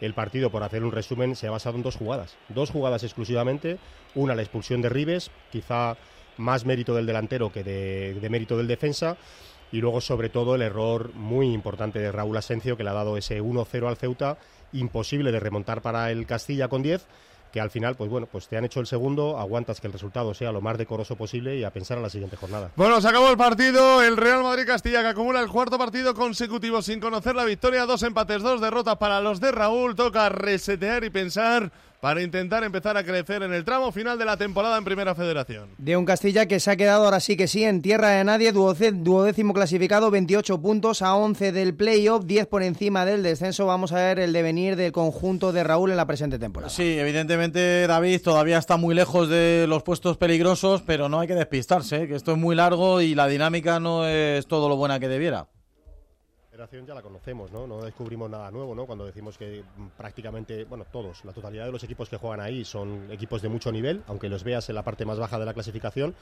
el 0.00 0.14
partido, 0.14 0.50
por 0.50 0.62
hacer 0.62 0.84
un 0.84 0.92
resumen, 0.92 1.36
se 1.36 1.46
ha 1.46 1.50
basado 1.50 1.76
en 1.76 1.82
dos 1.82 1.96
jugadas. 1.96 2.36
Dos 2.48 2.70
jugadas 2.70 3.04
exclusivamente. 3.04 3.78
Una, 4.14 4.34
la 4.34 4.42
expulsión 4.42 4.82
de 4.82 4.88
Ribes, 4.88 5.30
quizá 5.50 5.96
más 6.36 6.64
mérito 6.64 6.94
del 6.94 7.06
delantero 7.06 7.52
que 7.52 7.62
de, 7.62 8.28
mérito 8.30 8.56
del 8.56 8.66
defensa. 8.66 9.16
Y 9.70 9.80
luego, 9.80 10.00
sobre 10.00 10.28
todo, 10.28 10.54
el 10.54 10.62
error 10.62 11.14
muy 11.14 11.52
importante 11.52 11.98
de 11.98 12.12
Raúl 12.12 12.36
Asencio, 12.36 12.76
que 12.76 12.84
le 12.84 12.90
ha 12.90 12.94
dado 12.94 13.16
ese 13.16 13.40
1-0 13.40 13.88
al 13.88 13.96
Ceuta, 13.96 14.38
imposible 14.72 15.32
de 15.32 15.40
remontar 15.40 15.82
para 15.82 16.10
el 16.10 16.26
Castilla 16.26 16.68
con 16.68 16.82
10 16.82 17.06
que 17.52 17.60
al 17.60 17.70
final, 17.70 17.94
pues 17.94 18.10
bueno, 18.10 18.26
pues 18.26 18.48
te 18.48 18.56
han 18.56 18.64
hecho 18.64 18.80
el 18.80 18.86
segundo, 18.86 19.38
aguantas 19.38 19.80
que 19.80 19.86
el 19.86 19.92
resultado 19.92 20.32
sea 20.32 20.52
lo 20.52 20.62
más 20.62 20.78
decoroso 20.78 21.16
posible 21.16 21.56
y 21.56 21.64
a 21.64 21.70
pensar 21.70 21.98
a 21.98 22.00
la 22.00 22.08
siguiente 22.08 22.36
jornada. 22.36 22.70
Bueno, 22.76 23.00
se 23.00 23.08
acabó 23.08 23.28
el 23.30 23.36
partido. 23.36 24.02
El 24.02 24.16
Real 24.16 24.42
Madrid-Castilla 24.42 25.02
que 25.02 25.08
acumula 25.08 25.40
el 25.40 25.48
cuarto 25.48 25.76
partido 25.76 26.14
consecutivo 26.14 26.80
sin 26.80 26.98
conocer 26.98 27.34
la 27.34 27.44
victoria. 27.44 27.84
Dos 27.84 28.02
empates, 28.02 28.42
dos 28.42 28.60
derrotas 28.60 28.96
para 28.96 29.20
los 29.20 29.38
de 29.38 29.52
Raúl. 29.52 29.94
Toca 29.94 30.30
resetear 30.30 31.04
y 31.04 31.10
pensar 31.10 31.70
para 32.02 32.20
intentar 32.20 32.64
empezar 32.64 32.96
a 32.96 33.04
crecer 33.04 33.44
en 33.44 33.52
el 33.52 33.64
tramo 33.64 33.92
final 33.92 34.18
de 34.18 34.24
la 34.24 34.36
temporada 34.36 34.76
en 34.76 34.82
Primera 34.82 35.14
Federación. 35.14 35.68
De 35.78 35.96
un 35.96 36.04
Castilla 36.04 36.46
que 36.46 36.58
se 36.58 36.68
ha 36.72 36.74
quedado 36.74 37.04
ahora 37.04 37.20
sí 37.20 37.36
que 37.36 37.46
sí 37.46 37.62
en 37.62 37.80
tierra 37.80 38.08
de 38.08 38.24
nadie, 38.24 38.50
duodécimo 38.50 39.54
clasificado, 39.54 40.10
28 40.10 40.60
puntos 40.60 41.00
a 41.00 41.14
11 41.14 41.52
del 41.52 41.76
playoff, 41.76 42.24
10 42.24 42.48
por 42.48 42.64
encima 42.64 43.04
del 43.04 43.22
descenso. 43.22 43.66
Vamos 43.66 43.92
a 43.92 43.98
ver 43.98 44.18
el 44.18 44.32
devenir 44.32 44.74
del 44.74 44.90
conjunto 44.90 45.52
de 45.52 45.62
Raúl 45.62 45.92
en 45.92 45.96
la 45.96 46.08
presente 46.08 46.40
temporada. 46.40 46.70
Sí, 46.70 46.98
evidentemente 46.98 47.86
David 47.86 48.20
todavía 48.20 48.58
está 48.58 48.76
muy 48.76 48.96
lejos 48.96 49.28
de 49.28 49.66
los 49.68 49.84
puestos 49.84 50.16
peligrosos, 50.16 50.82
pero 50.82 51.08
no 51.08 51.20
hay 51.20 51.28
que 51.28 51.36
despistarse, 51.36 52.02
¿eh? 52.02 52.08
que 52.08 52.16
esto 52.16 52.32
es 52.32 52.38
muy 52.38 52.56
largo 52.56 53.00
y 53.00 53.14
la 53.14 53.28
dinámica 53.28 53.78
no 53.78 54.08
es 54.08 54.48
todo 54.48 54.68
lo 54.68 54.74
buena 54.74 54.98
que 54.98 55.06
debiera 55.06 55.46
ya 56.70 56.94
la 56.94 57.02
conocemos, 57.02 57.50
¿no? 57.50 57.66
No 57.66 57.82
descubrimos 57.82 58.30
nada 58.30 58.50
nuevo, 58.50 58.74
¿no? 58.74 58.86
Cuando 58.86 59.04
decimos 59.04 59.36
que 59.36 59.62
prácticamente, 59.96 60.64
bueno, 60.64 60.84
todos, 60.90 61.24
la 61.24 61.32
totalidad 61.32 61.66
de 61.66 61.72
los 61.72 61.82
equipos 61.84 62.08
que 62.08 62.16
juegan 62.16 62.40
ahí 62.40 62.64
son 62.64 63.10
equipos 63.10 63.42
de 63.42 63.48
mucho 63.48 63.72
nivel, 63.72 64.02
aunque 64.06 64.28
los 64.28 64.44
veas 64.44 64.68
en 64.68 64.74
la 64.74 64.82
parte 64.82 65.04
más 65.04 65.18
baja 65.18 65.38
de 65.38 65.46
la 65.46 65.54
clasificación. 65.54 66.14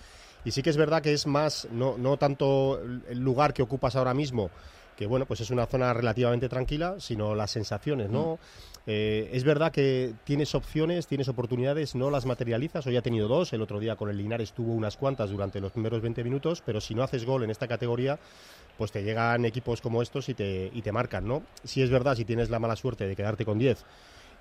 Y 0.44 0.50
sí 0.52 0.62
que 0.62 0.70
es 0.70 0.76
verdad 0.76 1.02
que 1.02 1.12
es 1.12 1.26
más, 1.26 1.68
no, 1.70 1.98
no 1.98 2.16
tanto 2.16 2.80
el 2.80 3.18
lugar 3.18 3.52
que 3.52 3.62
ocupas 3.62 3.96
ahora 3.96 4.14
mismo, 4.14 4.50
que 4.96 5.06
bueno, 5.06 5.26
pues 5.26 5.40
es 5.40 5.50
una 5.50 5.66
zona 5.66 5.92
relativamente 5.94 6.48
tranquila, 6.48 6.96
sino 6.98 7.34
las 7.34 7.50
sensaciones, 7.50 8.10
¿no? 8.10 8.34
Mm. 8.34 8.70
Eh, 8.86 9.30
es 9.32 9.44
verdad 9.44 9.72
que 9.72 10.14
tienes 10.24 10.54
opciones, 10.54 11.06
tienes 11.06 11.28
oportunidades, 11.28 11.94
no 11.94 12.10
las 12.10 12.26
materializas. 12.26 12.86
Hoy 12.86 12.96
ha 12.96 13.02
tenido 13.02 13.28
dos, 13.28 13.52
el 13.52 13.62
otro 13.62 13.78
día 13.78 13.96
con 13.96 14.10
el 14.10 14.16
Linares 14.16 14.52
tuvo 14.52 14.72
unas 14.72 14.96
cuantas 14.96 15.30
durante 15.30 15.60
los 15.60 15.72
primeros 15.72 16.00
20 16.00 16.24
minutos, 16.24 16.62
pero 16.64 16.80
si 16.80 16.94
no 16.94 17.02
haces 17.02 17.24
gol 17.24 17.44
en 17.44 17.50
esta 17.50 17.68
categoría, 17.68 18.18
pues 18.80 18.92
te 18.92 19.02
llegan 19.02 19.44
equipos 19.44 19.82
como 19.82 20.00
estos 20.00 20.30
y 20.30 20.34
te, 20.34 20.70
y 20.72 20.80
te 20.80 20.90
marcan, 20.90 21.28
¿no? 21.28 21.42
Si 21.64 21.82
es 21.82 21.90
verdad, 21.90 22.14
si 22.14 22.24
tienes 22.24 22.48
la 22.48 22.58
mala 22.58 22.76
suerte 22.76 23.06
de 23.06 23.14
quedarte 23.14 23.44
con 23.44 23.58
10 23.58 23.84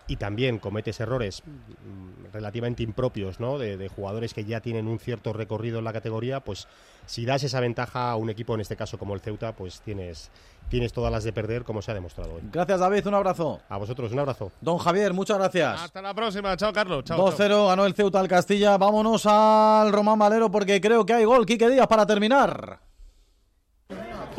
y 0.07 0.15
también 0.15 0.59
cometes 0.59 0.97
errores 1.01 1.43
mm, 1.45 2.31
relativamente 2.31 2.81
impropios, 2.81 3.41
¿no? 3.41 3.57
De, 3.57 3.89
jugadores 3.89 4.33
que 4.33 4.45
ya 4.45 4.61
tienen 4.61 4.87
un 4.87 4.97
cierto 4.97 5.33
recorrido 5.33 5.79
en 5.79 5.83
la 5.83 5.91
categoría, 5.91 6.39
pues 6.39 6.69
si 7.05 7.25
das 7.25 7.43
esa 7.43 7.59
ventaja 7.59 8.11
a 8.11 8.15
un 8.15 8.29
equipo, 8.29 8.55
en 8.55 8.61
este 8.61 8.77
caso 8.77 8.97
como 8.97 9.13
el 9.13 9.19
Ceuta, 9.19 9.51
pues 9.51 9.81
tienes, 9.81 10.31
tienes 10.69 10.93
todas 10.93 11.11
las 11.11 11.25
de 11.25 11.33
perder, 11.33 11.65
como 11.65 11.81
se 11.81 11.91
ha 11.91 11.95
demostrado 11.95 12.35
hoy. 12.35 12.41
Gracias, 12.49 12.79
David. 12.79 13.07
Un 13.07 13.15
abrazo. 13.15 13.59
A 13.67 13.75
vosotros, 13.75 14.13
un 14.13 14.19
abrazo. 14.19 14.53
Don 14.61 14.77
Javier, 14.77 15.13
muchas 15.13 15.37
gracias. 15.37 15.81
Hasta 15.81 16.01
la 16.01 16.13
próxima. 16.13 16.55
Chao, 16.55 16.71
Carlos. 16.71 17.03
2-0 17.03 17.67
ganó 17.67 17.85
el 17.85 17.93
Ceuta 17.93 18.21
al 18.21 18.29
Castilla. 18.29 18.77
Vámonos 18.77 19.25
al 19.25 19.91
Román 19.91 20.17
Valero 20.17 20.49
porque 20.49 20.79
creo 20.79 21.05
que 21.05 21.11
hay 21.11 21.25
gol. 21.25 21.45
Quique 21.45 21.69
Díaz 21.69 21.87
para 21.87 22.05
terminar. 22.05 22.88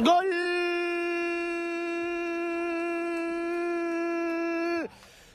Gol 0.03 0.31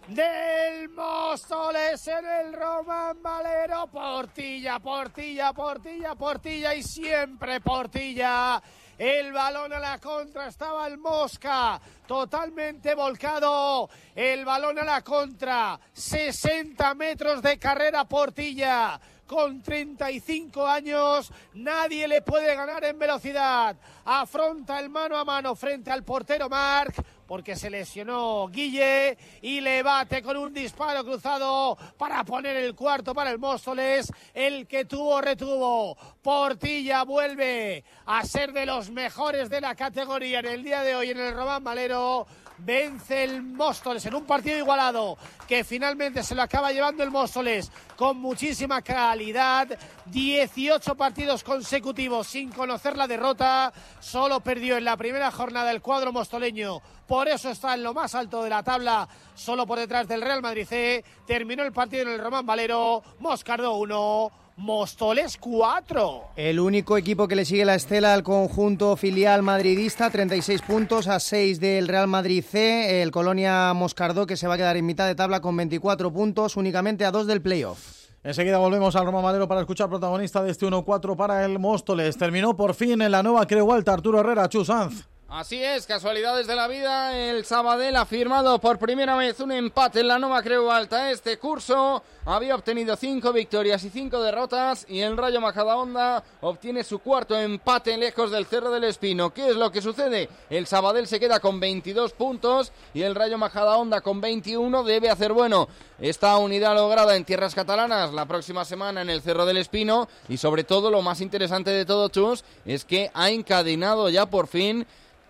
del 0.08 0.90
Móstoles 0.90 2.08
en 2.08 2.26
el 2.26 2.54
Román 2.54 3.22
Valero. 3.22 3.88
Portilla, 3.88 4.80
Portilla, 4.80 5.54
Portilla, 5.54 6.16
Portilla 6.16 6.74
y 6.74 6.82
siempre 6.82 7.62
Portilla. 7.62 8.62
El 8.98 9.34
balón 9.34 9.74
a 9.74 9.80
la 9.80 10.00
contra 10.00 10.48
estaba 10.48 10.88
el 10.88 10.98
Mosca, 10.98 11.80
totalmente 12.08 12.96
volcado. 12.96 13.90
El 14.16 14.46
balón 14.46 14.80
a 14.80 14.84
la 14.84 15.04
contra, 15.04 15.80
60 15.94 16.96
metros 16.96 17.42
de 17.44 17.60
carrera 17.60 18.06
Portilla 18.06 19.00
con 19.26 19.62
35 19.62 20.68
años, 20.68 21.32
nadie 21.54 22.08
le 22.08 22.22
puede 22.22 22.56
ganar 22.56 22.84
en 22.84 23.00
velocidad. 23.00 23.76
Afronta 24.06 24.80
el 24.80 24.90
mano 24.90 25.18
a 25.18 25.26
mano 25.26 25.56
frente 25.56 25.92
al 25.92 26.04
portero 26.04 26.48
Marc 26.50 26.96
porque 27.26 27.56
se 27.56 27.70
lesionó 27.70 28.48
Guille 28.48 29.18
y 29.42 29.62
le 29.62 29.82
bate 29.84 30.22
con 30.22 30.38
un 30.38 30.54
disparo 30.54 31.04
cruzado 31.04 31.78
para 31.98 32.24
poner 32.24 32.56
el 32.58 32.76
cuarto 32.76 33.14
para 33.14 33.32
el 33.32 33.40
Móstoles. 33.40 34.12
El 34.34 34.68
que 34.68 34.86
tuvo, 34.86 35.20
retuvo. 35.22 35.98
Portilla 36.26 37.04
vuelve 37.04 37.84
a 38.08 38.24
ser 38.26 38.52
de 38.52 38.66
los 38.66 38.90
mejores 38.90 39.48
de 39.48 39.62
la 39.62 39.76
categoría 39.76 40.40
en 40.40 40.48
el 40.48 40.64
día 40.64 40.82
de 40.82 40.96
hoy 40.96 41.12
en 41.12 41.20
el 41.20 41.36
Román 41.36 41.64
Valero 41.64 42.26
vence 42.58 43.24
el 43.24 43.44
Móstoles 43.44 44.04
en 44.08 44.16
un 44.16 44.26
partido 44.26 44.58
igualado 44.58 45.20
que 45.48 45.64
finalmente 45.64 46.24
se 46.24 46.34
lo 46.34 46.42
acaba 46.42 46.72
llevando 46.72 47.04
el 47.04 47.12
Móstoles 47.12 47.72
con 47.96 48.18
muchísima 48.18 48.82
calidad. 48.82 49.68
18 50.08 50.96
partidos 50.96 51.44
consecutivos 51.44 52.26
sin 52.26 52.52
conocer 52.52 52.98
la 52.98 53.06
derrota. 53.06 53.72
Solo 54.00 54.40
perdió 54.40 54.78
en 54.78 54.86
la 54.86 54.98
primera 54.98 55.30
jornada 55.30 55.70
el 55.70 55.84
cuadro 55.84 56.12
mostoleño. 56.12 56.82
Por 57.08 57.28
eso 57.28 57.52
está 57.52 57.76
en 57.76 57.84
lo 57.84 57.94
más 57.94 58.16
alto 58.16 58.44
de 58.44 58.50
la 58.50 58.64
tabla, 58.64 59.08
solo 59.36 59.68
por 59.68 59.78
detrás 59.78 60.08
del 60.08 60.24
Real 60.24 60.42
Madrid 60.42 60.66
C. 60.68 61.06
Terminó 61.28 61.62
el 61.62 61.72
partido 61.72 62.02
en 62.02 62.10
el 62.10 62.20
Román 62.20 62.48
Valero. 62.48 63.04
Moscardo 63.20 63.76
1. 63.76 64.45
Móstoles 64.58 65.38
4. 65.38 66.24
El 66.38 66.62
único 66.62 66.98
equipo 66.98 67.28
que 67.28 67.36
le 67.36 67.44
sigue 67.44 67.66
la 67.66 67.76
estela 67.76 68.14
al 68.14 68.24
conjunto 68.24 68.96
filial 68.96 69.42
madridista, 69.44 70.10
36 70.10 70.62
puntos 70.62 71.08
a 71.08 71.20
6 71.20 71.60
del 71.60 71.90
Real 71.90 72.08
Madrid 72.08 72.44
C. 72.44 73.02
El 73.02 73.12
Colonia 73.12 73.74
Moscardó 73.74 74.26
que 74.26 74.38
se 74.38 74.48
va 74.48 74.54
a 74.54 74.58
quedar 74.58 74.78
en 74.78 74.86
mitad 74.86 75.08
de 75.08 75.16
tabla 75.16 75.42
con 75.42 75.58
24 75.58 76.12
puntos, 76.14 76.56
únicamente 76.56 77.04
a 77.04 77.12
2 77.12 77.28
del 77.28 77.42
playoff. 77.42 78.06
Enseguida 78.24 78.58
volvemos 78.58 78.96
al 78.96 79.06
Roma 79.06 79.22
Madero 79.22 79.48
para 79.48 79.60
escuchar 79.60 79.90
protagonista 79.90 80.42
de 80.42 80.52
este 80.52 80.66
1-4 80.66 81.16
para 81.18 81.44
el 81.44 81.60
Móstoles. 81.60 82.18
Terminó 82.18 82.56
por 82.56 82.74
fin 82.74 83.02
en 83.02 83.12
la 83.12 83.22
nueva 83.24 83.46
Creu 83.46 83.72
Alta 83.72 83.94
Arturo 83.94 84.22
Herrera 84.22 84.48
Chusanz. 84.48 85.06
Así 85.28 85.62
es, 85.62 85.88
casualidades 85.88 86.46
de 86.46 86.56
la 86.56 86.68
vida. 86.68 87.18
El 87.18 87.46
Sabadell 87.46 87.96
ha 87.96 88.06
firmado 88.06 88.60
por 88.60 88.78
primera 88.78 89.16
vez 89.16 89.40
un 89.40 89.52
empate 89.52 90.02
en 90.02 90.08
la 90.08 90.20
Nova 90.20 90.44
Creu 90.44 90.70
Alta. 90.70 91.10
Este 91.10 91.40
curso 91.40 92.04
había 92.26 92.54
obtenido 92.54 92.96
cinco 92.96 93.34
victorias 93.34 93.84
y 93.84 93.90
cinco 93.90 94.22
derrotas 94.22 94.86
y 94.88 95.00
el 95.00 95.18
Rayo 95.18 95.42
Majadahonda 95.42 96.24
obtiene 96.42 96.84
su 96.84 97.00
cuarto 97.00 97.36
empate 97.38 97.98
lejos 97.98 98.30
del 98.30 98.46
Cerro 98.46 98.70
del 98.70 98.84
Espino. 98.84 99.34
¿Qué 99.34 99.50
es 99.50 99.56
lo 99.56 99.72
que 99.72 99.82
sucede? 99.82 100.30
El 100.52 100.68
Sabadell 100.68 101.08
se 101.08 101.20
queda 101.20 101.40
con 101.40 101.60
22 101.60 102.14
puntos 102.14 102.72
y 102.94 103.02
el 103.02 103.16
Rayo 103.16 103.40
Majadahonda 103.40 104.02
con 104.02 104.22
21 104.22 104.84
debe 104.84 105.10
hacer 105.10 105.34
bueno 105.34 105.68
esta 106.00 106.38
unidad 106.38 106.76
lograda 106.76 107.16
en 107.16 107.26
tierras 107.26 107.56
catalanas 107.56 108.14
la 108.14 108.28
próxima 108.28 108.64
semana 108.64 109.02
en 109.02 109.10
el 109.10 109.24
Cerro 109.24 109.48
del 109.48 109.58
Espino 109.58 110.08
y 110.30 110.38
sobre 110.38 110.64
todo 110.64 110.92
lo 110.92 111.02
más 111.02 111.20
interesante 111.20 111.72
de 111.72 111.86
todo 111.86 112.10
Chus 112.10 112.44
es 112.64 112.86
que 112.86 113.10
ha 113.16 113.32
encadenado 113.32 114.10
ya 114.10 114.28
por 114.28 114.46
fin 114.46 114.86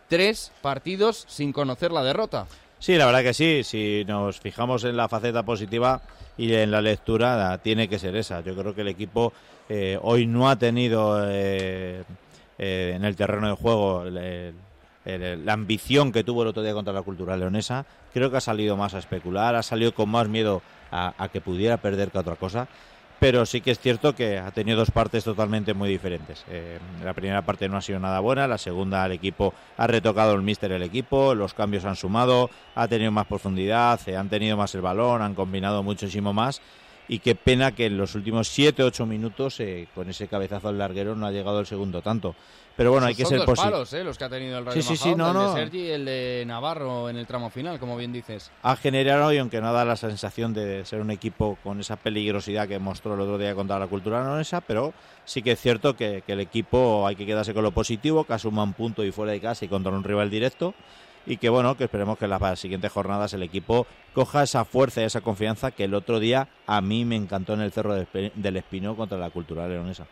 tres 0.08 0.52
partidos 0.62 1.26
sin 1.28 1.52
conocer 1.54 1.92
la 1.92 2.04
derrota. 2.04 2.48
Sí, 2.80 2.96
la 2.96 3.06
verdad 3.06 3.24
que 3.24 3.34
sí. 3.34 3.64
Si 3.64 4.04
nos 4.08 4.40
fijamos 4.40 4.84
en 4.84 4.98
la 4.98 5.08
faceta 5.08 5.44
positiva 5.44 6.02
y 6.38 6.54
en 6.54 6.72
la 6.72 6.82
lectura, 6.82 7.58
tiene 7.60 7.88
que 7.88 8.00
ser 8.00 8.16
esa. 8.16 8.42
Yo 8.42 8.56
creo 8.56 8.76
que 8.76 8.82
el 8.82 8.90
equipo 8.90 9.34
eh, 9.70 9.98
hoy 10.02 10.28
no 10.28 10.50
ha 10.50 10.58
tenido 10.58 11.20
eh, 11.28 12.04
eh, 12.58 12.94
en 12.96 13.04
el 13.04 13.16
terreno 13.16 13.48
de 13.48 13.56
juego 13.56 14.06
la 14.06 15.54
ambición 15.54 16.12
que 16.12 16.24
tuvo 16.24 16.42
el 16.42 16.50
otro 16.50 16.64
día 16.64 16.74
contra 16.74 16.94
la 16.94 17.02
cultura 17.02 17.38
leonesa. 17.38 17.86
Creo 18.14 18.30
que 18.30 18.38
ha 18.38 18.42
salido 18.42 18.78
más 18.78 18.94
a 18.94 19.00
especular, 19.00 19.56
ha 19.56 19.64
salido 19.64 19.94
con 19.94 20.10
más 20.10 20.28
miedo 20.28 20.62
a 20.92 21.30
que 21.32 21.42
pudiera 21.42 21.78
perder 21.78 22.10
que 22.10 22.20
otra 22.20 22.36
cosa 22.36 22.68
pero 23.20 23.46
sí 23.46 23.62
que 23.62 23.72
es 23.72 23.80
cierto 23.80 24.14
que 24.14 24.38
ha 24.38 24.52
tenido 24.52 24.78
dos 24.78 24.92
partes 24.92 25.24
totalmente 25.24 25.74
muy 25.74 25.90
diferentes. 25.90 26.44
Eh, 26.50 26.80
la 27.04 27.14
primera 27.14 27.42
parte 27.42 27.70
no 27.70 27.78
ha 27.78 27.82
sido 27.82 28.00
nada 28.00 28.20
buena, 28.20 28.48
la 28.48 28.58
segunda 28.58 29.06
el 29.06 29.14
equipo 29.14 29.54
ha 29.78 29.88
retocado 29.88 30.34
el 30.34 30.42
míster 30.42 30.72
el 30.72 30.84
equipo, 30.84 31.34
los 31.34 31.54
cambios 31.54 31.86
han 31.86 31.96
sumado, 31.96 32.50
ha 32.76 32.88
tenido 32.88 33.12
más 33.12 33.28
profundidad, 33.28 34.00
eh, 34.08 34.18
han 34.18 34.30
tenido 34.30 34.58
más 34.58 34.76
el 34.76 34.82
balón, 34.82 35.22
han 35.22 35.36
combinado 35.36 35.84
muchísimo 35.84 36.34
más 36.34 36.62
y 37.08 37.20
qué 37.20 37.36
pena 37.36 37.74
que 37.74 37.86
en 37.86 37.98
los 37.98 38.16
últimos 38.16 38.50
7-8 38.58 39.06
minutos 39.06 39.60
eh, 39.60 39.88
con 39.94 40.10
ese 40.10 40.28
cabezazo 40.28 40.70
al 40.70 40.78
larguero 40.78 41.16
no 41.16 41.28
ha 41.28 41.32
llegado 41.32 41.60
el 41.60 41.66
segundo 41.66 42.02
tanto. 42.02 42.36
Pero 42.76 42.92
bueno, 42.92 43.08
hay 43.08 43.16
que 43.16 43.26
ser 43.26 43.46
posible. 43.46 43.72
palos, 43.72 43.94
¿eh? 43.94 44.04
Los 44.04 44.18
que 44.18 44.26
ha 44.26 44.30
tenido 44.30 44.58
el 44.58 44.66
Rayo 44.66 44.82
sí, 44.82 44.88
sí, 44.88 44.98
sí, 44.98 45.16
no, 45.16 45.30
el 45.30 45.56
de 45.56 45.62
Sergi 45.62 45.80
y 45.80 45.92
el 45.92 46.06
de 46.06 46.44
Navarro 46.46 47.10
en 47.10 47.16
el 47.16 47.26
tramo 47.26 47.50
final, 47.50 47.80
como 47.80 47.96
bien 47.96 48.12
dices. 48.12 48.52
Ha 48.64 48.76
generado, 48.76 49.32
y 49.32 49.38
aunque 49.38 49.62
no 49.62 49.72
da 49.72 49.86
la 49.86 49.96
sensación 49.96 50.54
de 50.54 50.84
ser 50.86 51.00
un 51.00 51.10
equipo 51.10 51.58
con 51.64 51.80
esa 51.80 51.96
peligrosidad 51.96 52.68
que 52.68 52.78
mostró 52.80 53.14
el 53.14 53.22
otro 53.22 53.38
día 53.38 53.56
contra 53.56 53.80
la 53.80 53.88
cultura 53.88 54.22
leonesa, 54.24 54.60
pero 54.60 54.94
sí 55.24 55.42
que 55.42 55.54
es 55.54 55.62
cierto 55.62 55.96
que, 55.96 56.24
el 56.28 56.40
equipo 56.42 57.08
hay 57.08 57.16
que 57.16 57.26
quedarse 57.26 57.54
con 57.54 57.64
lo 57.64 57.72
positivo, 57.72 58.26
que 58.26 58.34
asuma 58.34 58.64
un 58.64 58.74
punto 58.74 59.06
y 59.06 59.12
fuera 59.12 59.32
de 59.32 59.40
casa 59.40 59.64
y 59.64 59.68
contra 59.70 59.94
un 59.94 60.04
rival 60.04 60.30
directo 60.30 60.74
y 61.26 61.38
que 61.38 61.50
bueno, 61.50 61.76
que 61.76 61.86
esperemos 61.86 62.18
que 62.18 62.26
en 62.26 62.32
las 62.32 62.60
siguientes 62.60 62.92
jornadas 62.92 63.34
el 63.34 63.42
equipo 63.42 63.88
coja 64.14 64.44
esa 64.44 64.66
fuerza 64.66 65.02
y 65.02 65.06
esa 65.06 65.22
confianza 65.22 65.72
que 65.72 65.86
el 65.86 65.94
otro 65.94 66.20
día 66.20 66.50
a 66.68 66.82
mí 66.82 67.06
me 67.06 67.16
encantó 67.16 67.54
en 67.54 67.62
el 67.62 67.72
Cerro 67.72 67.96
del 67.96 68.58
Espino 68.58 68.96
contra 68.96 69.18
la 69.18 69.30
Cultura 69.30 69.68
Leonesa. 69.68 70.06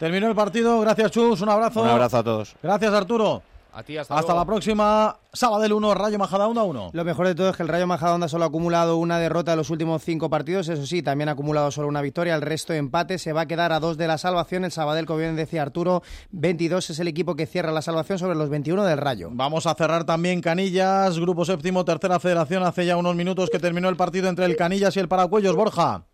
Terminó 0.00 0.28
el 0.28 0.34
partido, 0.34 0.80
gracias 0.80 1.10
Chus, 1.10 1.42
un 1.42 1.50
abrazo. 1.50 1.82
Un 1.82 1.88
abrazo 1.88 2.16
a 2.16 2.24
todos. 2.24 2.56
Gracias 2.62 2.90
Arturo. 2.90 3.42
A 3.72 3.82
ti 3.82 3.98
hasta, 3.98 4.14
Hasta 4.14 4.32
luego. 4.32 4.40
la 4.40 4.46
próxima. 4.46 5.16
Sabadell 5.32 5.74
1, 5.74 5.94
Rayo 5.94 6.18
Majadahonda 6.18 6.62
1. 6.62 6.90
Lo 6.94 7.04
mejor 7.04 7.26
de 7.28 7.34
todo 7.34 7.50
es 7.50 7.56
que 7.56 7.62
el 7.62 7.68
Rayo 7.68 7.86
Majadahonda 7.86 8.26
solo 8.26 8.44
ha 8.44 8.48
acumulado 8.48 8.96
una 8.96 9.18
derrota 9.18 9.52
en 9.52 9.58
los 9.58 9.68
últimos 9.68 10.02
cinco 10.02 10.30
partidos. 10.30 10.68
Eso 10.68 10.86
sí, 10.86 11.02
también 11.02 11.28
ha 11.28 11.32
acumulado 11.32 11.70
solo 11.70 11.86
una 11.86 12.00
victoria. 12.00 12.34
El 12.34 12.40
resto 12.40 12.72
empate. 12.72 13.18
Se 13.18 13.34
va 13.34 13.42
a 13.42 13.46
quedar 13.46 13.72
a 13.72 13.78
dos 13.78 13.98
de 13.98 14.06
la 14.08 14.16
salvación. 14.16 14.64
El 14.64 14.72
Sabadell, 14.72 15.04
como 15.04 15.18
bien 15.18 15.36
decía 15.36 15.60
Arturo, 15.60 16.02
22 16.30 16.88
es 16.90 16.98
el 16.98 17.06
equipo 17.06 17.36
que 17.36 17.44
cierra 17.46 17.70
la 17.70 17.82
salvación 17.82 18.18
sobre 18.18 18.34
los 18.36 18.48
21 18.48 18.82
del 18.84 18.96
Rayo. 18.98 19.28
Vamos 19.32 19.66
a 19.66 19.74
cerrar 19.74 20.04
también 20.04 20.40
Canillas, 20.40 21.18
grupo 21.20 21.44
séptimo, 21.44 21.84
tercera 21.84 22.18
federación. 22.18 22.62
Hace 22.62 22.86
ya 22.86 22.96
unos 22.96 23.14
minutos 23.14 23.50
que 23.50 23.58
terminó 23.58 23.90
el 23.90 23.96
partido 23.96 24.30
entre 24.30 24.46
el 24.46 24.56
Canillas 24.56 24.96
y 24.96 25.00
el 25.00 25.08
Paracuellos, 25.08 25.54
Borja. 25.54 26.06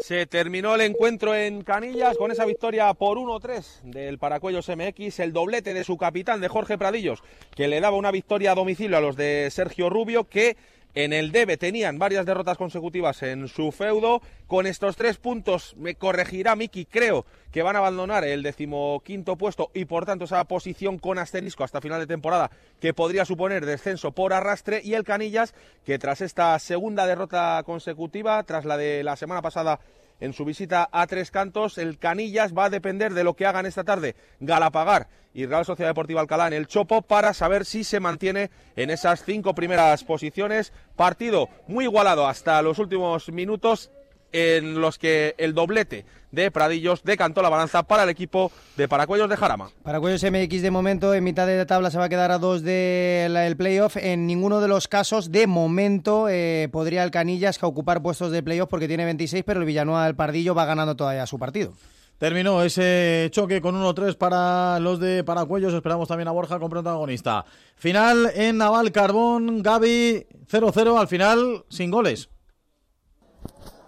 Se 0.00 0.24
terminó 0.24 0.74
el 0.74 0.80
encuentro 0.80 1.34
en 1.34 1.62
Canillas 1.62 2.16
con 2.16 2.32
esa 2.32 2.46
victoria 2.46 2.92
por 2.94 3.18
1-3 3.18 3.82
del 3.82 4.18
Paracuellos 4.18 4.70
MX, 4.70 5.20
el 5.20 5.34
doblete 5.34 5.74
de 5.74 5.84
su 5.84 5.98
capitán, 5.98 6.40
de 6.40 6.48
Jorge 6.48 6.78
Pradillos, 6.78 7.22
que 7.54 7.68
le 7.68 7.80
daba 7.80 7.98
una 7.98 8.10
victoria 8.10 8.52
a 8.52 8.54
domicilio 8.54 8.96
a 8.96 9.02
los 9.02 9.14
de 9.14 9.48
Sergio 9.50 9.90
Rubio, 9.90 10.24
que 10.24 10.56
en 10.94 11.12
el 11.12 11.32
debe 11.32 11.56
tenían 11.56 11.98
varias 11.98 12.26
derrotas 12.26 12.56
consecutivas 12.56 13.22
en 13.22 13.48
su 13.48 13.72
feudo. 13.72 14.22
Con 14.46 14.66
estos 14.66 14.96
tres 14.96 15.16
puntos, 15.16 15.74
me 15.76 15.94
corregirá 15.94 16.56
Miki, 16.56 16.84
creo 16.84 17.24
que 17.52 17.62
van 17.62 17.76
a 17.76 17.80
abandonar 17.80 18.24
el 18.24 18.42
decimoquinto 18.42 19.36
puesto 19.36 19.70
y 19.74 19.84
por 19.84 20.06
tanto 20.06 20.24
esa 20.24 20.42
posición 20.44 20.98
con 20.98 21.18
asterisco 21.18 21.64
hasta 21.64 21.80
final 21.80 22.00
de 22.00 22.06
temporada 22.06 22.50
que 22.80 22.94
podría 22.94 23.24
suponer 23.24 23.64
descenso 23.64 24.12
por 24.12 24.32
arrastre. 24.32 24.80
Y 24.82 24.94
el 24.94 25.04
Canillas, 25.04 25.54
que 25.84 25.98
tras 25.98 26.20
esta 26.20 26.58
segunda 26.58 27.06
derrota 27.06 27.62
consecutiva, 27.64 28.42
tras 28.42 28.64
la 28.64 28.76
de 28.76 29.04
la 29.04 29.16
semana 29.16 29.42
pasada 29.42 29.80
en 30.20 30.32
su 30.32 30.44
visita 30.44 30.88
a 30.92 31.06
Tres 31.06 31.30
Cantos. 31.30 31.78
El 31.78 31.98
Canillas 31.98 32.56
va 32.56 32.66
a 32.66 32.70
depender 32.70 33.14
de 33.14 33.24
lo 33.24 33.34
que 33.34 33.46
hagan 33.46 33.66
esta 33.66 33.84
tarde 33.84 34.14
Galapagar 34.38 35.08
y 35.32 35.46
Real 35.46 35.64
Sociedad 35.64 35.90
Deportiva 35.90 36.20
Alcalá 36.20 36.46
en 36.46 36.52
el 36.52 36.66
Chopo 36.66 37.02
para 37.02 37.34
saber 37.34 37.64
si 37.64 37.84
se 37.84 38.00
mantiene 38.00 38.50
en 38.76 38.90
esas 38.90 39.24
cinco 39.24 39.54
primeras 39.54 40.04
posiciones. 40.04 40.72
Partido 40.96 41.48
muy 41.66 41.84
igualado 41.84 42.26
hasta 42.26 42.60
los 42.62 42.78
últimos 42.78 43.30
minutos 43.30 43.90
en 44.32 44.80
los 44.80 44.98
que 44.98 45.34
el 45.38 45.54
doblete 45.54 46.04
de 46.32 46.50
Pradillos 46.50 47.02
decantó 47.02 47.42
la 47.42 47.48
balanza 47.48 47.82
para 47.82 48.04
el 48.04 48.08
equipo 48.08 48.52
de 48.76 48.88
Paracuellos 48.88 49.28
de 49.28 49.36
Jarama. 49.36 49.70
Paracuellos 49.82 50.22
MX 50.22 50.62
de 50.62 50.70
momento 50.70 51.12
en 51.14 51.24
mitad 51.24 51.46
de 51.46 51.56
la 51.56 51.66
tabla 51.66 51.90
se 51.90 51.98
va 51.98 52.04
a 52.04 52.08
quedar 52.08 52.30
a 52.30 52.38
dos 52.38 52.62
del 52.62 53.56
playoff. 53.56 53.96
En 53.96 54.26
ninguno 54.26 54.60
de 54.60 54.68
los 54.68 54.88
casos, 54.88 55.32
de 55.32 55.46
momento, 55.46 56.28
eh, 56.28 56.68
podría 56.70 57.04
el 57.04 57.10
Canillas 57.10 57.62
ocupar 57.62 58.02
puestos 58.02 58.30
de 58.30 58.42
playoff 58.42 58.68
porque 58.68 58.88
tiene 58.88 59.04
26, 59.04 59.44
pero 59.44 59.60
el 59.60 59.66
Villanueva 59.66 60.06
del 60.06 60.14
Pardillo 60.14 60.54
va 60.54 60.64
ganando 60.64 60.96
todavía 60.96 61.26
su 61.26 61.38
partido. 61.38 61.72
Terminó 62.18 62.62
ese 62.62 63.28
choque 63.32 63.62
con 63.62 63.74
1-3 63.74 64.14
para 64.14 64.78
los 64.78 65.00
de 65.00 65.24
Paracuellos. 65.24 65.72
Esperamos 65.72 66.06
también 66.06 66.28
a 66.28 66.32
Borja 66.32 66.58
con 66.58 66.68
protagonista. 66.68 67.46
Final 67.76 68.30
en 68.34 68.58
Naval 68.58 68.92
Carbón, 68.92 69.62
Gaby 69.62 70.26
0-0 70.50 71.00
al 71.00 71.08
final 71.08 71.64
sin 71.70 71.90
goles. 71.90 72.28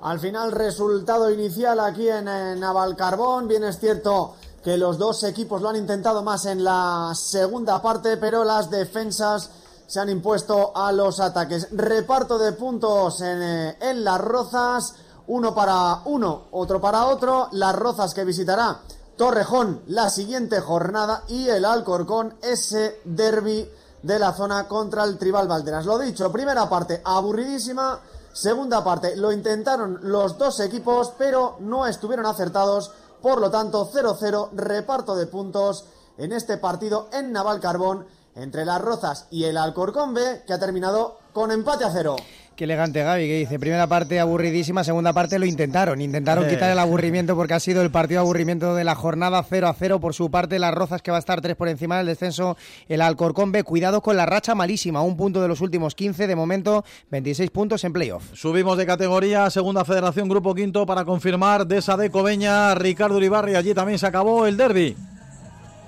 Al 0.03 0.19
final, 0.19 0.51
resultado 0.51 1.31
inicial 1.31 1.79
aquí 1.79 2.09
en, 2.09 2.27
en 2.27 2.59
Navalcarbón. 2.59 3.47
Bien 3.47 3.63
es 3.63 3.79
cierto 3.79 4.35
que 4.63 4.77
los 4.77 4.99
dos 4.99 5.23
equipos 5.23 5.63
lo 5.63 5.69
han 5.69 5.77
intentado 5.77 6.25
más 6.25 6.45
en 6.47 6.65
la 6.65 7.13
segunda 7.15 7.81
parte, 7.81 8.17
pero 8.17 8.43
las 8.43 8.69
defensas 8.69 9.51
se 9.87 10.01
han 10.01 10.09
impuesto 10.09 10.77
a 10.77 10.91
los 10.91 11.21
ataques. 11.21 11.69
Reparto 11.71 12.37
de 12.37 12.53
puntos 12.53 13.21
en, 13.21 13.43
eh, 13.43 13.77
en 13.81 14.03
las 14.03 14.21
Rozas, 14.21 14.95
uno 15.29 15.55
para 15.55 16.01
uno, 16.07 16.47
otro 16.51 16.81
para 16.81 17.07
otro. 17.07 17.49
Las 17.53 17.77
Rozas 17.77 18.13
que 18.13 18.25
visitará 18.25 18.81
Torrejón 19.17 19.83
la 19.87 20.11
siguiente 20.11 20.61
jornada 20.61 21.23
y 21.29 21.49
el 21.49 21.65
Alcorcón 21.65 22.35
ese 22.43 23.01
derby 23.05 23.71
de 24.03 24.19
la 24.19 24.33
zona 24.33 24.67
contra 24.67 25.05
el 25.05 25.17
Tribal 25.17 25.47
Valderas. 25.47 25.87
Lo 25.87 25.97
dicho, 25.97 26.33
primera 26.33 26.69
parte 26.69 27.01
aburridísima. 27.05 28.01
Segunda 28.33 28.83
parte, 28.83 29.15
lo 29.17 29.31
intentaron 29.31 29.99
los 30.03 30.39
dos 30.39 30.59
equipos, 30.61 31.13
pero 31.19 31.57
no 31.61 31.87
estuvieron 31.87 32.25
acertados. 32.25 32.91
Por 33.21 33.41
lo 33.41 33.51
tanto, 33.51 33.91
0-0, 33.93 34.51
reparto 34.53 35.15
de 35.15 35.27
puntos 35.27 35.85
en 36.17 36.33
este 36.33 36.57
partido 36.57 37.09
en 37.13 37.33
Naval 37.33 37.61
Carbón 37.61 38.07
entre 38.35 38.65
las 38.65 38.81
Rozas 38.81 39.27
y 39.31 39.45
el 39.45 39.59
Alcorcón 39.59 40.15
B, 40.15 40.45
que 40.47 40.55
ha 40.55 40.59
terminado 40.59 41.19
con 41.33 41.51
empate 41.51 41.85
a 41.85 41.91
cero. 41.91 42.17
Qué 42.63 42.67
elegante 42.67 43.03
Gaby, 43.03 43.27
que 43.27 43.39
dice, 43.39 43.59
primera 43.59 43.89
parte 43.89 44.21
aburridísima, 44.21 44.85
segunda 44.85 45.13
parte 45.13 45.37
lo 45.37 45.47
intentaron, 45.47 46.01
intentaron 46.01 46.45
Eh. 46.45 46.49
quitar 46.51 46.71
el 46.71 46.79
aburrimiento 46.79 47.35
porque 47.35 47.55
ha 47.55 47.59
sido 47.59 47.83
el 47.83 47.91
partido 47.91 48.21
aburrimiento 48.21 48.77
de 48.77 48.85
la 48.85 48.95
jornada 48.95 49.43
0 49.43 49.67
a 49.67 49.75
0 49.75 49.99
por 49.99 50.15
su 50.15 50.31
parte, 50.31 50.61
las 50.61 50.73
Rozas 50.73 51.03
que 51.03 51.11
va 51.11 51.17
a 51.17 51.19
estar 51.19 51.41
3 51.41 51.57
por 51.57 51.67
encima 51.69 51.97
del 51.99 52.07
descenso, 52.07 52.57
el 52.89 53.03
Alcorcón 53.03 53.51
B, 53.51 53.65
cuidado 53.65 54.01
con 54.01 54.17
la 54.17 54.27
racha 54.27 54.55
malísima, 54.55 55.03
un 55.03 55.17
punto 55.17 55.43
de 55.43 55.49
los 55.49 55.61
últimos 55.61 55.97
15, 55.97 56.29
de 56.29 56.37
momento 56.37 56.85
26 57.11 57.51
puntos 57.51 57.83
en 57.83 57.93
playoff. 57.93 58.23
Subimos 58.33 58.79
de 58.79 58.87
categoría, 58.87 59.51
segunda 59.51 59.85
federación, 59.85 60.29
grupo 60.29 60.55
quinto, 60.55 60.87
para 60.87 61.05
confirmar 61.05 61.67
de 61.67 61.79
esa 61.79 61.97
de 61.97 62.11
Cobeña, 62.13 62.77
Ricardo 62.77 63.17
Uribarri. 63.17 63.57
Allí 63.57 63.75
también 63.75 63.99
se 63.99 64.07
acabó 64.07 64.47
el 64.47 64.57
derby. 64.57 64.97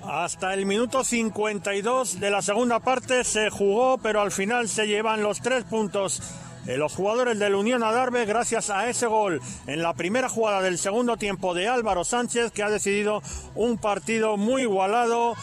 Hasta 0.03 0.53
el 0.53 0.67
minuto 0.67 1.05
52 1.05 2.19
de 2.19 2.31
la 2.33 2.43
segunda 2.43 2.81
parte 2.81 3.23
se 3.23 3.49
jugó, 3.49 3.97
pero 3.99 4.21
al 4.21 4.33
final 4.33 4.69
se 4.69 4.89
llevan 4.89 5.23
los 5.23 5.39
tres 5.41 5.63
puntos. 5.63 6.21
Eh, 6.67 6.77
los 6.77 6.95
jugadores 6.95 7.39
del 7.39 7.55
Unión 7.55 7.83
Adarve, 7.83 8.25
gracias 8.25 8.71
a 8.71 8.89
ese 8.89 9.07
gol 9.07 9.41
en 9.67 9.83
la 9.83 9.95
primera 9.95 10.29
jugada 10.29 10.63
del 10.63 10.79
segundo 10.79 11.17
tiempo 11.17 11.55
de 11.55 11.69
Álvaro 11.69 12.05
Sánchez, 12.05 12.53
que 12.53 12.63
ha 12.63 12.71
decidido 12.71 13.23
un 13.55 13.79
partido 13.79 14.37
muy 14.37 14.63
igualado, 14.63 15.35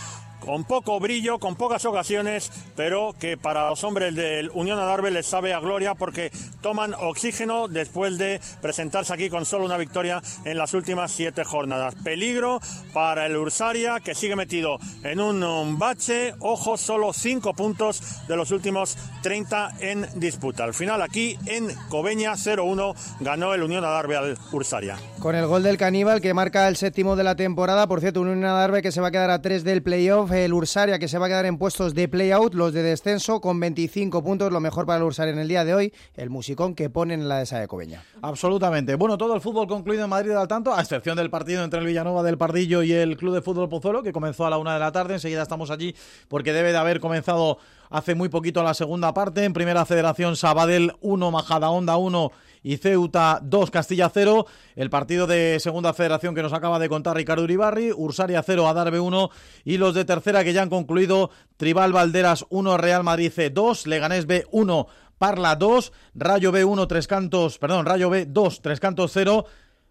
con 0.44 0.64
poco 0.66 1.00
brillo, 1.00 1.40
con 1.40 1.56
pocas 1.56 1.86
ocasiones, 1.86 2.52
pero 2.76 3.14
que 3.18 3.38
para 3.38 3.70
los 3.70 3.84
hombres 3.84 4.16
del 4.16 4.50
Unión 4.54 4.80
Adarve 4.80 5.12
les 5.12 5.26
sabe 5.26 5.54
a 5.54 5.60
gloria 5.60 5.96
porque 5.96 6.32
toman 6.62 6.94
oxígeno 6.96 7.68
después 7.68 8.18
de 8.18 8.42
presentarse 8.62 9.14
aquí 9.14 9.30
con 9.30 9.46
solo 9.46 9.66
una 9.66 9.78
victoria 9.78 10.22
en 10.44 10.58
las 10.58 10.74
últimas 10.74 11.12
siete 11.12 11.44
jornadas. 11.44 11.96
Peligro 12.04 12.60
para 12.94 13.26
el 13.28 13.38
Ursaria 13.38 14.00
que 14.00 14.16
sigue 14.16 14.36
metido 14.36 14.80
en 15.04 15.20
un, 15.20 15.78
bache. 15.78 16.34
Ojo, 16.40 16.78
solo 16.78 17.14
cinco 17.14 17.54
puntos 17.54 18.28
de 18.28 18.36
los 18.36 18.52
últimos 18.52 18.98
30 19.22 19.72
en 19.80 20.08
disputa. 20.16 20.64
Al 20.64 20.74
final 20.74 21.02
aquí 21.02 21.38
en 21.46 21.74
Cobeña 21.90 22.34
0-1 22.34 22.96
ganó 23.20 23.54
el 23.54 23.64
Unión 23.64 23.86
Adarve 23.86 24.18
al 24.18 24.38
Ursaria. 24.52 24.98
Con 25.20 25.36
el 25.36 25.46
gol 25.46 25.64
del 25.64 25.78
Caníbal 25.78 26.22
que 26.22 26.34
marca 26.34 26.68
el 26.68 26.76
séptimo 26.76 27.16
de 27.16 27.24
la 27.24 27.36
temporada, 27.36 27.88
por 27.88 28.00
cierto, 28.02 28.22
un 28.22 28.30
Unión 28.30 28.50
Adarve 28.50 28.82
que 28.82 28.92
se 28.92 29.02
va 29.02 29.10
a 29.10 29.12
quedar 29.12 29.30
a 29.30 29.42
3 29.42 29.64
del 29.64 29.84
playoff, 29.84 30.31
el 30.34 30.54
Ursaria 30.54 31.00
que 31.00 31.08
se 31.08 31.18
va 31.18 31.26
a 31.26 31.30
quedar 31.30 31.46
en 31.46 31.58
puestos 31.58 31.94
de 31.94 32.08
playout, 32.08 32.54
los 32.54 32.74
de 32.74 32.84
descenso 32.84 33.42
con 33.42 33.60
25 33.60 34.24
puntos, 34.24 34.52
lo 34.52 34.60
mejor 34.60 34.86
para 34.86 34.98
el 34.98 35.04
Ursaria 35.04 35.34
en 35.34 35.40
el 35.40 35.48
día 35.48 35.66
de 35.66 35.74
hoy, 35.74 35.94
el 36.16 36.30
musicón 36.30 36.76
que 36.76 36.90
ponen 36.90 37.22
en 37.22 37.30
la 37.30 37.38
de 37.38 37.44
esa 37.44 37.60
de 37.60 37.68
Cobeña. 37.68 38.04
Absolutamente. 38.22 38.96
Bueno, 38.96 39.18
todo 39.18 39.36
el 39.36 39.42
fútbol 39.42 39.68
concluido 39.68 40.04
en 40.04 40.10
Madrid 40.10 40.32
al 40.32 40.48
tanto, 40.48 40.74
a 40.74 40.82
excepción 40.82 41.18
del 41.18 41.30
partido 41.30 41.64
entre 41.64 41.80
el 41.80 41.86
Villanueva 41.86 42.24
del 42.24 42.38
Pardillo 42.38 42.84
y 42.84 42.92
el 42.92 43.18
Club 43.18 43.36
de 43.36 43.42
Fútbol 43.42 43.70
Pozuelo, 43.70 44.04
que 44.04 44.12
comenzó 44.12 44.46
a 44.46 44.50
la 44.50 44.58
una 44.58 44.74
de 44.74 44.80
la 44.80 44.92
tarde. 44.92 45.16
Enseguida 45.16 45.42
estamos 45.42 45.72
allí 45.72 45.96
porque 46.28 46.54
debe 46.54 46.72
de 46.72 46.78
haber 46.78 47.00
comenzado 47.00 47.58
hace 47.90 48.16
muy 48.16 48.30
poquito 48.30 48.64
la 48.64 48.74
segunda 48.74 49.14
parte. 49.14 49.44
En 49.44 49.54
primera 49.54 49.86
federación, 49.86 50.36
Sabadell 50.36 50.94
1, 51.02 51.32
Majadahonda 51.32 51.98
1 51.98 52.32
y 52.64 52.78
Ceuta 52.78 53.40
2, 53.44 53.72
Castilla 53.72 54.10
0. 54.14 54.46
El 54.76 54.90
partido 54.90 55.28
de 55.28 55.60
segunda 55.60 55.94
federación 55.94 56.36
que 56.36 56.44
nos 56.44 56.54
acaba 56.54 56.80
de 56.80 56.90
contar 56.90 57.18
Ricardo 57.18 57.44
Uribarri, 57.44 57.92
Ursaria 57.92 58.44
0, 58.44 58.68
Adarve 58.68 59.00
1 59.00 59.30
y 59.66 59.78
los 59.78 59.94
de 59.94 60.06
tercera 60.06 60.44
que 60.44 60.54
ya 60.54 60.62
han 60.62 60.70
concluido, 60.70 61.32
Tribal 61.58 61.94
Valderas 61.94 62.46
1, 62.50 62.78
Real 62.78 63.04
Madrid 63.04 63.32
C 63.34 63.50
2, 63.50 63.88
Leganés 63.88 64.26
B 64.26 64.46
1, 64.52 64.88
Parla 65.18 65.56
2, 65.56 65.92
Rayo 66.16 66.52
B 66.52 66.66
1, 66.66 66.88
Tres 66.88 67.08
Cantos, 67.08 67.58
perdón, 67.58 67.86
Rayo 67.86 68.10
B 68.10 68.26
2, 68.26 68.62
Tres 68.62 68.80
Cantos 68.80 69.12
0, 69.14 69.46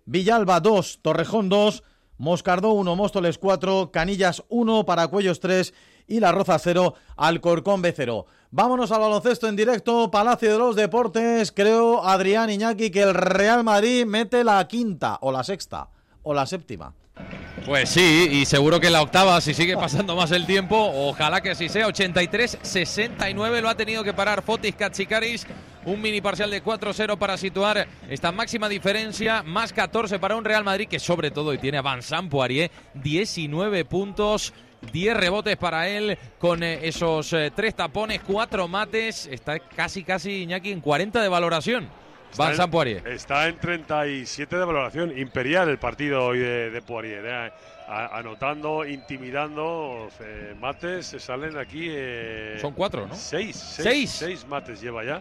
Villalba 0.04 0.60
2, 0.60 1.00
Torrejón 1.02 1.48
2, 1.48 1.82
Moscardó 2.18 2.72
1, 2.72 2.96
Móstoles 2.96 3.38
4, 3.38 3.90
Canillas 3.92 4.42
1, 4.48 4.84
Paracuellos 4.84 5.40
3 5.40 5.72
y 6.06 6.20
La 6.20 6.32
Roza 6.32 6.58
0, 6.58 6.94
Alcorcón 7.16 7.80
B 7.80 7.94
0. 7.96 8.26
Vámonos 8.52 8.90
al 8.90 9.00
baloncesto 9.00 9.46
en 9.46 9.54
directo, 9.54 10.10
Palacio 10.10 10.50
de 10.52 10.58
los 10.58 10.74
Deportes. 10.74 11.52
Creo, 11.52 12.04
Adrián 12.04 12.50
Iñaki, 12.50 12.90
que 12.90 13.02
el 13.02 13.14
Real 13.14 13.62
Madrid 13.62 14.04
mete 14.04 14.42
la 14.42 14.66
quinta, 14.66 15.18
o 15.20 15.30
la 15.30 15.44
sexta, 15.44 15.88
o 16.24 16.34
la 16.34 16.46
séptima. 16.46 16.92
Pues 17.64 17.90
sí, 17.90 18.28
y 18.28 18.46
seguro 18.46 18.80
que 18.80 18.90
la 18.90 19.02
octava, 19.02 19.40
si 19.40 19.54
sigue 19.54 19.76
pasando 19.76 20.16
más 20.16 20.32
el 20.32 20.46
tiempo, 20.46 20.76
ojalá 20.76 21.40
que 21.40 21.50
así 21.50 21.68
sea. 21.68 21.86
83-69 21.86 23.60
lo 23.60 23.68
ha 23.68 23.76
tenido 23.76 24.02
que 24.02 24.14
parar 24.14 24.42
Fotis 24.42 24.74
Katsikaris. 24.74 25.46
Un 25.84 26.02
mini 26.02 26.20
parcial 26.20 26.50
de 26.50 26.62
4-0 26.62 27.18
para 27.18 27.36
situar 27.36 27.86
esta 28.08 28.32
máxima 28.32 28.68
diferencia. 28.68 29.44
Más 29.44 29.72
14 29.72 30.18
para 30.18 30.34
un 30.34 30.44
Real 30.44 30.64
Madrid 30.64 30.88
que 30.88 30.98
sobre 30.98 31.30
todo 31.30 31.54
y 31.54 31.58
tiene 31.58 31.78
a 31.78 31.82
Vincent 31.82 32.28
Poirier 32.28 32.70
19 32.94 33.84
puntos. 33.84 34.52
10 34.92 35.16
rebotes 35.16 35.56
para 35.56 35.88
él 35.88 36.16
con 36.38 36.62
eh, 36.62 36.80
esos 36.86 37.32
eh, 37.32 37.50
tres 37.54 37.74
tapones, 37.74 38.20
cuatro 38.26 38.66
mates. 38.68 39.26
Está 39.26 39.58
casi, 39.58 40.02
casi 40.04 40.42
Iñaki 40.42 40.72
en 40.72 40.80
40 40.80 41.20
de 41.22 41.28
valoración. 41.28 41.88
Vincent 42.38 42.70
Poirier. 42.70 43.06
Está 43.08 43.48
en 43.48 43.58
37 43.58 44.56
de 44.56 44.64
valoración. 44.64 45.18
Imperial 45.18 45.68
el 45.68 45.78
partido 45.78 46.24
hoy 46.26 46.38
de, 46.38 46.70
de 46.70 46.82
Poirier. 46.82 47.24
eh. 47.26 47.52
A- 47.88 48.18
anotando, 48.18 48.84
intimidando. 48.86 50.08
eh, 50.20 50.54
mates 50.60 51.06
se 51.06 51.18
salen 51.18 51.58
aquí. 51.58 51.86
eh, 51.90 52.56
Son 52.60 52.72
cuatro, 52.72 53.06
¿no? 53.06 53.14
Seis, 53.14 53.56
Seis. 53.56 53.84
seis. 53.84 54.10
Seis 54.10 54.46
mates 54.46 54.80
lleva 54.80 55.02
ya. 55.04 55.20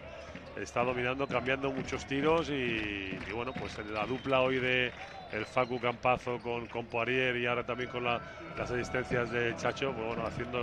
Está 0.62 0.84
dominando, 0.84 1.26
cambiando 1.26 1.72
muchos 1.72 2.06
tiros 2.06 2.50
y, 2.50 2.54
y 2.54 3.32
bueno, 3.34 3.54
pues 3.54 3.78
en 3.80 3.94
la 3.94 4.06
dupla 4.06 4.42
hoy 4.42 4.60
de 4.60 4.92
el 5.32 5.46
Facu 5.46 5.80
Campazo 5.80 6.40
con, 6.40 6.68
con 6.68 6.86
Poirier 6.88 7.36
y 7.38 7.46
ahora 7.46 7.64
también 7.66 7.90
con 7.90 8.04
la- 8.04 8.20
las 8.58 8.70
asistencias 8.72 9.32
de 9.32 9.56
Chacho, 9.56 9.94
pues 9.94 10.08
bueno, 10.08 10.26
haciendo, 10.26 10.60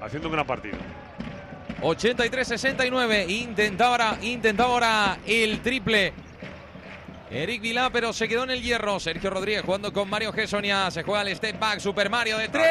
haciendo 0.00 0.28
un 0.28 0.34
gran 0.34 0.46
partido. 0.46 0.76
83-69. 1.82 3.28
Intentaba 3.28 3.90
ahora, 3.90 4.16
intentaba 4.22 4.70
ahora 4.72 5.18
el 5.26 5.60
triple. 5.60 6.12
Eric 7.30 7.60
Vilá, 7.62 7.90
pero 7.90 8.12
se 8.12 8.26
quedó 8.28 8.44
en 8.44 8.50
el 8.50 8.60
hierro. 8.62 8.98
Sergio 9.00 9.30
Rodríguez 9.30 9.62
jugando 9.62 9.92
con 9.92 10.08
Mario 10.10 10.32
Gessonia. 10.32 10.90
Se 10.90 11.02
juega 11.04 11.22
el 11.22 11.34
step 11.36 11.58
back. 11.58 11.78
Super 11.78 12.10
Mario 12.10 12.38
de 12.38 12.48
tres. 12.48 12.66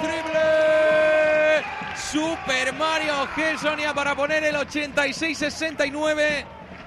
¡Triple! 0.00 1.64
Super 1.96 2.72
Mario 2.74 3.26
Gessonia 3.34 3.92
para 3.94 4.14
poner 4.14 4.44
el 4.44 4.54
86-69 4.56 6.44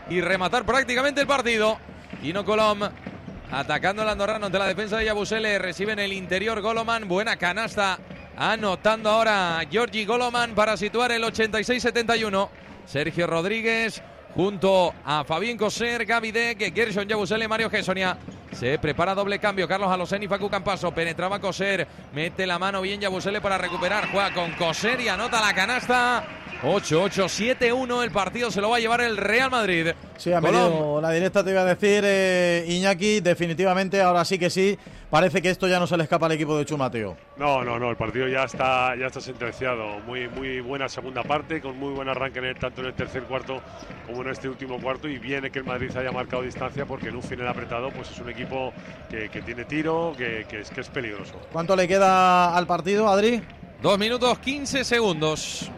y 0.10 0.22
rematar 0.22 0.64
prácticamente 0.66 1.22
el 1.22 1.28
partido. 1.28 1.78
Ino 2.24 2.44
Colom 2.44 2.82
atacando 3.52 4.04
el 4.04 4.10
andorrano 4.10 4.48
ante 4.48 4.60
la 4.60 4.68
defensa 4.68 4.98
de 4.98 5.06
Yabusele. 5.06 5.58
Recibe 5.60 5.94
en 5.94 6.00
el 6.00 6.14
interior 6.14 6.62
Goloman. 6.62 7.08
Buena 7.08 7.38
canasta. 7.38 7.98
Anotando 8.38 9.10
ahora 9.10 9.62
Georgi 9.70 10.06
Goloman 10.06 10.54
para 10.54 10.78
situar 10.78 11.12
el 11.12 11.24
86-71. 11.24 12.50
Sergio 12.86 13.28
Rodríguez 13.28 14.02
junto 14.36 14.94
a 15.06 15.24
Fabián 15.24 15.58
Coser, 15.58 16.06
Gaby 16.06 16.32
Deck, 16.32 16.74
Gershon 16.74 17.08
Yabusele, 17.08 17.48
Mario 17.48 17.70
Gessonia. 17.70 18.18
Se 18.52 18.80
prepara 18.80 19.16
doble 19.16 19.40
cambio. 19.40 19.68
Carlos 19.68 19.92
Alocen 19.92 20.24
y 20.24 20.28
Facu 20.28 20.50
Campaso. 20.50 20.92
Penetraba 20.92 21.40
Coser. 21.40 21.88
Mete 22.14 22.46
la 22.46 22.60
mano 22.60 22.82
bien 22.82 23.00
Yabusele 23.00 23.42
para 23.42 23.58
recuperar. 23.58 24.12
Juega 24.12 24.34
con 24.34 24.52
Coser 24.54 25.00
y 25.00 25.08
anota 25.08 25.40
la 25.40 25.54
canasta. 25.54 26.39
8-8-7-1. 26.62 28.04
El 28.04 28.12
partido 28.12 28.52
se 28.52 28.62
lo 28.62 28.70
va 28.70 28.78
a 28.78 28.80
llevar 28.80 29.02
el 29.02 29.18
Real 29.18 29.50
Madrid. 29.50 29.88
Sí, 30.18 30.32
ha 30.34 30.42
Colom. 30.42 30.54
medido 30.72 31.02
la 31.02 31.12
directa, 31.12 31.44
te 31.44 31.52
iba 31.52 31.62
a 31.62 31.66
decir, 31.66 32.04
eh, 32.06 32.66
Iñaki, 32.68 33.22
definitivamente, 33.22 34.02
ahora 34.02 34.26
sí 34.26 34.38
que 34.38 34.50
sí, 34.50 34.78
parece 35.10 35.42
que 35.42 35.50
esto 35.50 35.68
ya 35.68 35.80
no 35.80 35.88
se 35.88 35.96
le 35.96 36.04
escapa 36.04 36.26
al 36.26 36.34
equipo 36.34 36.58
de 36.58 36.66
Chumateo. 36.66 37.16
No, 37.38 37.64
no, 37.64 37.80
no, 37.80 37.90
el 37.90 37.96
partido 37.96 38.28
ya 38.28 38.44
está, 38.44 38.94
ya 38.98 39.08
está 39.08 39.22
sentenciado. 39.22 40.00
Muy, 40.06 40.28
muy 40.28 40.60
buena 40.60 40.90
segunda 40.90 41.24
parte, 41.24 41.62
con 41.62 41.78
muy 41.78 41.94
buen 41.94 42.10
arranque 42.10 42.40
en 42.40 42.46
el- 42.46 42.60
tanto 42.60 42.82
en 42.82 42.88
el 42.88 42.94
tercer 42.94 43.24
cuarto 43.24 43.62
como 44.06 44.22
en 44.24 44.30
este 44.30 44.50
último 44.50 44.80
cuarto. 44.82 45.08
Y 45.08 45.18
viene 45.18 45.50
que 45.52 45.60
el 45.60 45.66
Madrid 45.66 45.96
haya 45.96 46.12
marcado 46.12 46.44
distancia 46.44 46.86
porque 46.86 47.08
en 47.10 47.16
un 47.16 47.24
final 47.24 47.48
apretado, 47.48 47.90
pues 47.92 48.12
es 48.12 48.20
un 48.20 48.30
equipo 48.30 48.74
que, 49.10 49.30
que 49.30 49.42
tiene 49.42 49.64
tiro, 49.64 50.14
que, 50.18 50.46
que 50.50 50.60
es, 50.62 50.70
que 50.70 50.82
es 50.82 50.90
peligroso. 50.90 51.40
¿Cuánto 51.54 51.76
le 51.76 51.88
queda 51.88 52.54
al 52.56 52.68
partido, 52.68 53.08
Adri? 53.08 53.42
Dos 53.82 53.98
minutos 53.98 54.38
15 54.40 54.84
segundos. 54.84 55.72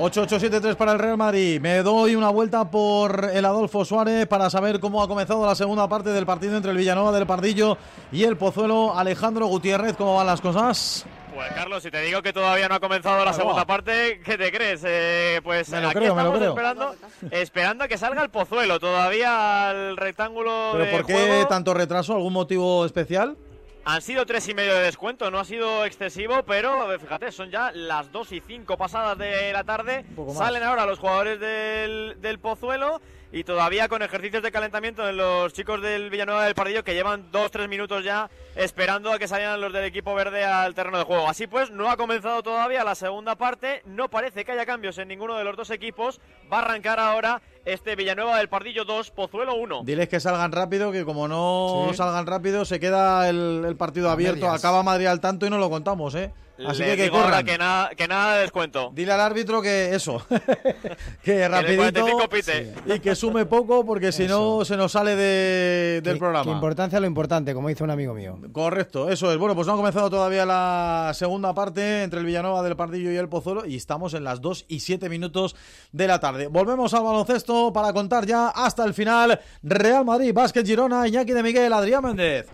8-8-7-3 0.00 0.76
para 0.76 0.92
el 0.92 0.98
Real 0.98 1.18
Madrid. 1.18 1.60
Me 1.60 1.82
doy 1.82 2.16
una 2.16 2.30
vuelta 2.30 2.70
por 2.70 3.28
el 3.34 3.44
Adolfo 3.44 3.84
Suárez 3.84 4.26
para 4.26 4.48
saber 4.48 4.80
cómo 4.80 5.02
ha 5.02 5.08
comenzado 5.08 5.44
la 5.44 5.54
segunda 5.54 5.86
parte 5.88 6.08
del 6.08 6.24
partido 6.24 6.56
entre 6.56 6.70
el 6.70 6.78
Villanueva 6.78 7.12
del 7.12 7.26
Pardillo 7.26 7.76
y 8.10 8.24
el 8.24 8.38
Pozuelo. 8.38 8.98
Alejandro 8.98 9.44
Gutiérrez, 9.46 9.96
¿cómo 9.98 10.16
van 10.16 10.26
las 10.26 10.40
cosas? 10.40 11.04
Pues 11.34 11.52
Carlos, 11.52 11.82
si 11.82 11.90
te 11.90 12.00
digo 12.00 12.22
que 12.22 12.32
todavía 12.32 12.66
no 12.66 12.76
ha 12.76 12.80
comenzado 12.80 13.22
la 13.26 13.34
segunda 13.34 13.66
parte, 13.66 14.22
¿qué 14.24 14.38
te 14.38 14.50
crees? 14.50 14.82
Eh, 14.86 15.40
pues 15.44 15.68
Me 15.68 15.82
lo 15.82 15.88
aquí 15.88 15.98
creo, 15.98 16.14
me 16.14 16.22
lo 16.22 16.34
estamos 16.34 16.38
creo. 16.38 16.50
esperando, 16.50 16.94
esperando 17.30 17.84
a 17.84 17.88
que 17.88 17.98
salga 17.98 18.22
el 18.22 18.30
pozuelo. 18.30 18.80
Todavía 18.80 19.68
al 19.68 19.98
rectángulo 19.98 20.70
¿Pero 20.72 20.84
de 20.86 20.90
por 20.92 21.04
qué 21.06 21.12
juego. 21.12 21.46
tanto 21.46 21.74
retraso? 21.74 22.14
¿Algún 22.14 22.32
motivo 22.32 22.86
especial? 22.86 23.36
Han 23.84 24.02
sido 24.02 24.26
tres 24.26 24.46
y 24.48 24.54
medio 24.54 24.74
de 24.74 24.82
descuento, 24.82 25.30
no 25.30 25.38
ha 25.38 25.44
sido 25.44 25.84
excesivo, 25.84 26.42
pero 26.44 26.92
eh, 26.92 26.98
fíjate, 26.98 27.32
son 27.32 27.50
ya 27.50 27.72
las 27.72 28.12
dos 28.12 28.30
y 28.30 28.40
cinco 28.40 28.76
pasadas 28.76 29.16
de 29.16 29.52
la 29.52 29.64
tarde. 29.64 30.04
Salen 30.34 30.62
ahora 30.62 30.84
los 30.84 30.98
jugadores 30.98 31.40
del, 31.40 32.16
del 32.20 32.38
Pozuelo 32.38 33.00
y 33.32 33.44
todavía 33.44 33.88
con 33.88 34.02
ejercicios 34.02 34.42
de 34.42 34.52
calentamiento 34.52 35.08
en 35.08 35.16
los 35.16 35.52
chicos 35.52 35.80
del 35.80 36.10
Villanueva 36.10 36.44
del 36.44 36.54
Pardillo 36.54 36.84
que 36.84 36.94
llevan 36.94 37.30
dos, 37.30 37.50
tres 37.50 37.68
minutos 37.68 38.04
ya 38.04 38.28
esperando 38.54 39.12
a 39.12 39.18
que 39.18 39.28
salgan 39.28 39.60
los 39.60 39.72
del 39.72 39.84
equipo 39.84 40.14
verde 40.14 40.44
al 40.44 40.74
terreno 40.74 40.98
de 40.98 41.04
juego. 41.04 41.28
Así 41.28 41.46
pues, 41.46 41.70
no 41.70 41.90
ha 41.90 41.96
comenzado 41.96 42.42
todavía 42.42 42.84
la 42.84 42.94
segunda 42.94 43.36
parte, 43.36 43.82
no 43.86 44.10
parece 44.10 44.44
que 44.44 44.52
haya 44.52 44.66
cambios 44.66 44.98
en 44.98 45.08
ninguno 45.08 45.36
de 45.36 45.44
los 45.44 45.56
dos 45.56 45.70
equipos. 45.70 46.20
Va 46.52 46.58
a 46.58 46.62
arrancar 46.62 47.00
ahora 47.00 47.40
este 47.64 47.96
Villanueva 47.96 48.38
del 48.38 48.48
Pardillo 48.48 48.84
2, 48.84 49.10
Pozuelo 49.10 49.54
1. 49.54 49.82
Diles 49.84 50.08
que 50.08 50.20
salgan 50.20 50.52
rápido, 50.52 50.92
que 50.92 51.04
como 51.04 51.28
no 51.28 51.86
Sí. 51.90 51.96
salgan 51.96 52.26
rápido, 52.26 52.64
se 52.64 52.80
queda 52.80 53.28
el, 53.28 53.64
el 53.66 53.76
partido 53.76 54.10
abierto. 54.10 54.46
medias. 54.46 54.58
Acaba 54.64 54.82
Madrid 54.82 55.06
al 55.06 55.20
tanto 55.20 55.46
y 55.46 55.50
no 55.50 55.58
lo 55.58 55.68
contamos, 55.70 56.14
¿eh? 56.14 56.32
Así 56.66 56.82
Le 56.82 56.90
que 56.90 56.96
que 56.96 57.02
digo 57.04 57.16
ahora 57.16 57.28
corran. 57.30 57.46
que 57.46 57.58
nada, 57.58 57.90
que 57.90 58.08
nada 58.08 58.34
de 58.36 58.40
descuento. 58.42 58.90
Dile 58.94 59.12
al 59.12 59.20
árbitro 59.20 59.62
que 59.62 59.94
eso, 59.94 60.22
que 61.22 61.48
rapidito 61.48 62.04
45 62.04 62.28
pite. 62.28 62.74
y 62.86 63.00
que 63.00 63.14
sume 63.14 63.46
poco 63.46 63.84
porque 63.84 64.12
si 64.12 64.26
no 64.26 64.64
se 64.64 64.76
nos 64.76 64.92
sale 64.92 65.16
de- 65.16 66.00
del 66.02 66.14
Que- 66.14 66.18
programa. 66.18 66.44
que 66.44 66.50
importancia 66.50 67.00
lo 67.00 67.06
importante, 67.06 67.54
como 67.54 67.68
dice 67.68 67.84
un 67.84 67.90
amigo 67.90 68.14
mío. 68.14 68.38
Correcto, 68.52 69.08
eso 69.10 69.30
es. 69.32 69.38
Bueno, 69.38 69.54
pues 69.54 69.66
no 69.66 69.74
ha 69.74 69.76
comenzado 69.76 70.10
todavía 70.10 70.44
la 70.46 71.12
segunda 71.14 71.54
parte 71.54 72.02
entre 72.02 72.20
el 72.20 72.26
Villanova 72.26 72.62
del 72.62 72.76
Pardillo 72.76 73.10
y 73.12 73.16
el 73.16 73.28
Pozuelo 73.28 73.64
y 73.66 73.76
estamos 73.76 74.14
en 74.14 74.24
las 74.24 74.40
2 74.40 74.66
y 74.68 74.80
7 74.80 75.08
minutos 75.08 75.56
de 75.92 76.06
la 76.06 76.20
tarde. 76.20 76.46
Volvemos 76.48 76.92
al 76.94 77.04
baloncesto 77.04 77.72
para 77.72 77.92
contar 77.92 78.26
ya 78.26 78.48
hasta 78.48 78.84
el 78.84 78.94
final 78.94 79.40
Real 79.62 80.04
Madrid, 80.04 80.32
Básquet 80.34 80.66
Girona, 80.66 81.06
Iñaki 81.08 81.32
de 81.32 81.42
Miguel, 81.42 81.72
Adrián 81.72 82.04
Méndez. 82.04 82.46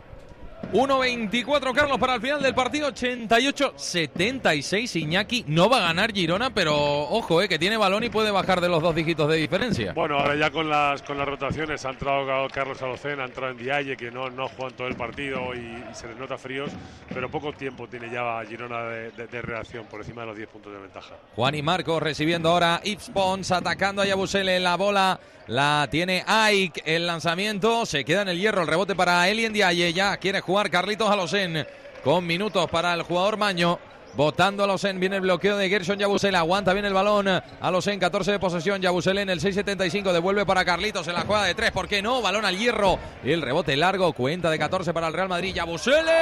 1.24 0.73 1.75
Carlos 1.75 1.99
para 1.99 2.15
el 2.15 2.21
final 2.21 2.43
del 2.43 2.55
partido. 2.55 2.89
88-76 2.91 4.97
Iñaki 5.01 5.45
no 5.49 5.69
va 5.69 5.79
a 5.79 5.89
ganar 5.89 6.13
Girona 6.13 6.51
pero 6.53 6.75
ojo 6.77 7.43
eh, 7.43 7.49
que 7.49 7.59
tiene 7.59 7.77
balón 7.77 8.05
y 8.05 8.09
puede 8.11 8.31
bajar 8.31 8.61
de 8.61 8.69
los 8.69 8.83
dos 8.83 8.95
dígitos 8.95 9.29
de 9.29 9.37
diferencia. 9.37 9.93
Bueno, 9.93 10.19
ahora 10.19 10.35
ya 10.37 10.51
con 10.51 10.69
las 10.69 11.03
con 11.03 11.19
las 11.19 11.27
rotaciones 11.29 11.85
ha 11.85 11.91
entrado 11.91 12.27
Carlos 12.53 12.81
Alocén, 12.83 13.21
ha 13.21 13.25
entrado 13.25 13.53
en 13.53 13.59
Dialle, 13.59 13.97
que 13.97 14.11
no, 14.11 14.31
no 14.31 14.49
juega 14.49 14.71
en 14.71 14.77
todo 14.77 14.89
el 14.89 14.97
partido 14.97 15.55
y, 15.55 15.59
y 15.59 15.85
se 15.95 16.09
les 16.09 16.17
nota 16.17 16.39
fríos, 16.39 16.71
pero 17.13 17.31
poco 17.31 17.53
tiempo 17.53 17.89
tiene 17.89 18.11
ya 18.11 18.43
Girona 18.49 18.83
de, 18.85 19.11
de- 19.13 19.27
de 19.27 19.43
reacción 19.43 19.87
por 19.87 20.01
encima 20.01 20.23
de 20.23 20.29
los 20.29 20.37
10 20.37 20.49
puntos 20.49 20.73
de 20.73 20.79
ventaja. 20.79 21.15
Juan 21.35 21.55
y 21.55 21.63
Marcos 21.63 22.03
recibiendo 22.03 22.51
ahora 22.51 22.81
Ips 22.85 23.11
Pons 23.11 23.51
atacando 23.53 24.03
a 24.03 24.07
Yabusele 24.07 24.61
la 24.61 24.77
bola. 24.77 25.19
La 25.49 25.87
tiene 25.89 26.25
Ike 26.27 26.83
el 26.87 27.07
lanzamiento. 27.07 27.87
Se 27.87 28.05
queda 28.05 28.23
en 28.23 28.29
el 28.31 28.39
hierro 28.41 28.63
el 28.63 28.67
rebote 28.67 28.97
para 28.97 29.29
Elien 29.29 29.53
Diaye 29.53 29.93
ya 29.93 30.17
quiere 30.17 30.41
jugar 30.41 30.56
Carlitos 30.65 31.11
Alosen 31.11 31.67
con 32.03 32.27
minutos 32.27 32.69
para 32.71 32.95
el 32.95 33.03
jugador 33.03 33.37
Maño 33.37 33.79
Votando 34.17 34.65
a 34.65 34.67
Losen, 34.67 34.99
viene 34.99 35.17
el 35.17 35.23
bloqueo 35.23 35.59
de 35.59 35.69
Gershon 35.69 35.99
Yabusele, 35.99 36.39
aguanta 36.39 36.73
bien 36.73 36.87
el 36.87 36.95
balón. 36.95 37.29
A 37.29 37.71
Losen, 37.71 38.01
14 38.01 38.33
de 38.33 38.39
posesión. 38.39 38.81
Yabusele 38.81 39.21
en 39.21 39.29
el 39.29 39.41
6.75, 39.41 40.11
devuelve 40.11 40.47
para 40.47 40.65
Carlitos 40.65 41.07
en 41.09 41.15
la 41.15 41.21
jugada 41.21 41.45
de 41.45 41.55
3, 41.55 41.71
¿por 41.71 41.87
qué 41.87 42.01
no? 42.01 42.23
Balón 42.23 42.47
al 42.47 42.57
hierro. 42.57 42.99
El 43.23 43.43
rebote 43.43 43.77
largo, 43.77 44.15
cuenta 44.15 44.51
de 44.51 44.59
14 44.59 44.95
para 44.95 45.09
el 45.09 45.13
Real 45.13 45.29
Madrid. 45.29 45.55
Yabusele. 45.55 46.13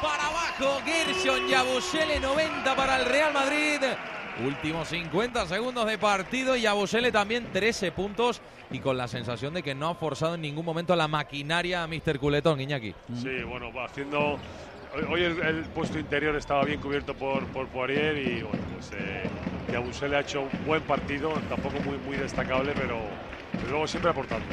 Para 0.00 0.26
abajo, 0.28 0.80
Gershon 0.86 1.46
Yabusele, 1.46 2.20
90 2.20 2.74
para 2.74 3.00
el 3.00 3.04
Real 3.04 3.34
Madrid. 3.34 3.80
Últimos 4.44 4.88
50 4.88 5.46
segundos 5.46 5.86
de 5.86 5.98
partido 5.98 6.54
y 6.54 6.62
Yabusele 6.62 7.10
también 7.10 7.48
13 7.52 7.90
puntos 7.90 8.40
y 8.70 8.78
con 8.78 8.96
la 8.96 9.08
sensación 9.08 9.52
de 9.54 9.62
que 9.62 9.74
no 9.74 9.88
ha 9.88 9.94
forzado 9.94 10.36
en 10.36 10.42
ningún 10.42 10.64
momento 10.64 10.94
la 10.94 11.08
maquinaria 11.08 11.82
a 11.82 11.86
Mr. 11.88 12.18
Culetón, 12.20 12.60
Iñaki. 12.60 12.94
Sí, 13.20 13.42
bueno, 13.48 13.72
va 13.72 13.86
haciendo. 13.86 14.38
Hoy, 15.10 15.22
el, 15.22 15.40
el 15.40 15.62
puesto 15.64 15.98
interior 15.98 16.36
estaba 16.36 16.64
bien 16.64 16.80
cubierto 16.80 17.14
por, 17.14 17.44
por 17.48 17.66
Poirier 17.68 18.16
y 18.16 18.42
bueno, 18.42 18.64
pues 18.74 18.90
eh, 18.92 19.24
Yabusele 19.72 20.16
ha 20.16 20.20
hecho 20.20 20.42
un 20.42 20.66
buen 20.66 20.82
partido, 20.82 21.32
tampoco 21.48 21.78
muy, 21.80 21.98
muy 21.98 22.16
destacable, 22.16 22.72
pero, 22.74 22.98
pero 23.52 23.68
luego 23.70 23.86
siempre 23.86 24.10
aportando. 24.10 24.46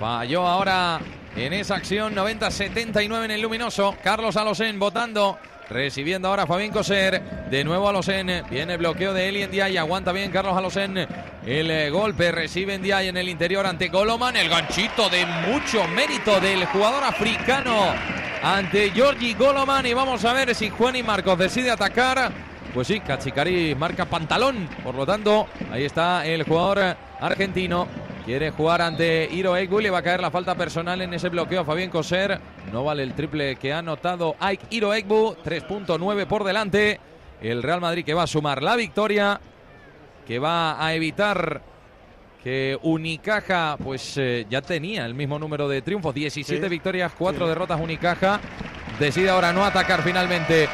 Falló 0.00 0.46
ahora 0.46 0.98
en 1.36 1.52
esa 1.52 1.76
acción 1.76 2.14
90-79 2.14 3.24
en 3.26 3.30
el 3.30 3.42
luminoso. 3.42 3.94
Carlos 4.02 4.36
Alosen 4.36 4.78
votando. 4.78 5.38
Recibiendo 5.68 6.28
ahora 6.28 6.46
Fabián 6.46 6.70
Coser. 6.70 7.20
De 7.50 7.64
nuevo 7.64 7.88
Alosen. 7.88 8.44
Viene 8.50 8.74
el 8.74 8.78
bloqueo 8.78 9.12
de 9.12 9.28
Eli 9.28 9.46
Ndiaye. 9.46 9.78
Aguanta 9.78 10.12
bien 10.12 10.30
Carlos 10.30 10.56
Alosen. 10.56 10.96
El 11.44 11.70
eh, 11.70 11.90
golpe 11.90 12.30
recibe 12.32 12.78
Ndiaye 12.78 13.08
en 13.08 13.16
el 13.16 13.28
interior 13.28 13.66
ante 13.66 13.88
Goloman. 13.88 14.36
El 14.36 14.48
ganchito 14.48 15.08
de 15.08 15.26
mucho 15.26 15.86
mérito 15.88 16.40
del 16.40 16.66
jugador 16.66 17.04
africano 17.04 17.94
ante 18.42 18.90
Georgi 18.90 19.34
Goloman. 19.34 19.86
Y 19.86 19.94
vamos 19.94 20.24
a 20.24 20.32
ver 20.32 20.54
si 20.54 20.70
Juan 20.70 20.96
y 20.96 21.02
Marcos 21.02 21.38
decide 21.38 21.70
atacar. 21.70 22.30
Pues 22.72 22.86
sí, 22.86 23.00
Cachicari 23.00 23.74
marca 23.74 24.04
pantalón. 24.04 24.68
Por 24.84 24.94
lo 24.94 25.04
tanto, 25.04 25.48
ahí 25.72 25.84
está 25.84 26.26
el 26.26 26.44
jugador 26.44 26.96
argentino. 27.20 27.88
Quiere 28.26 28.50
jugar 28.50 28.82
ante 28.82 29.28
Hiro 29.32 29.56
Egbu. 29.56 29.78
Le 29.80 29.88
va 29.90 29.98
a 29.98 30.02
caer 30.02 30.20
la 30.20 30.30
falta 30.32 30.54
personal 30.56 31.00
en 31.00 31.14
ese 31.14 31.28
bloqueo 31.28 31.60
a 31.60 31.64
Fabián 31.64 31.90
Coser. 31.90 32.40
No 32.72 32.82
vale 32.82 33.04
el 33.04 33.14
triple 33.14 33.54
que 33.56 33.72
ha 33.72 33.78
anotado 33.78 34.34
Ike 34.40 34.66
Hiro 34.70 34.92
Egbu. 34.92 35.36
3.9 35.44 36.26
por 36.26 36.42
delante. 36.42 36.98
El 37.40 37.62
Real 37.62 37.80
Madrid 37.80 38.04
que 38.04 38.14
va 38.14 38.24
a 38.24 38.26
sumar 38.26 38.62
la 38.62 38.76
victoria. 38.76 39.40
que 40.26 40.40
va 40.40 40.84
a 40.84 40.92
evitar 40.92 41.62
que 42.42 42.76
Unicaja 42.82 43.76
pues 43.80 44.16
eh, 44.18 44.44
ya 44.50 44.60
tenía 44.60 45.06
el 45.06 45.14
mismo 45.14 45.38
número 45.38 45.68
de 45.68 45.82
triunfos, 45.82 46.12
17 46.12 46.64
Sí. 46.64 46.68
victorias, 46.68 47.12
4 47.16 47.44
Sí. 47.44 47.48
derrotas 47.48 47.80
Unicaja. 47.80 48.40
Decide 48.98 49.30
ahora 49.30 49.52
no 49.52 49.64
atacar 49.64 50.02
finalmente. 50.02 50.68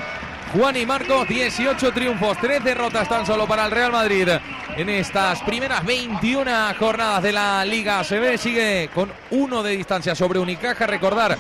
Juan 0.53 0.77
y 0.77 0.85
Marcos, 0.85 1.27
18 1.29 1.93
triunfos, 1.93 2.37
3 2.39 2.63
derrotas 2.63 3.09
tan 3.09 3.25
solo 3.25 3.47
para 3.47 3.65
el 3.65 3.71
Real 3.71 3.91
Madrid 3.91 4.29
en 4.77 4.89
estas 4.91 5.41
primeras 5.43 5.83
21 5.87 6.75
jornadas 6.79 7.23
de 7.23 7.33
la 7.33 7.65
Liga. 7.65 8.05
Se 8.05 8.19
ve, 8.19 8.37
sigue 8.37 8.91
con 8.95 9.11
uno 9.31 9.63
de 9.63 9.79
distancia 9.79 10.15
sobre 10.15 10.39
Unicaja. 10.39 10.87
Recordar 10.87 11.39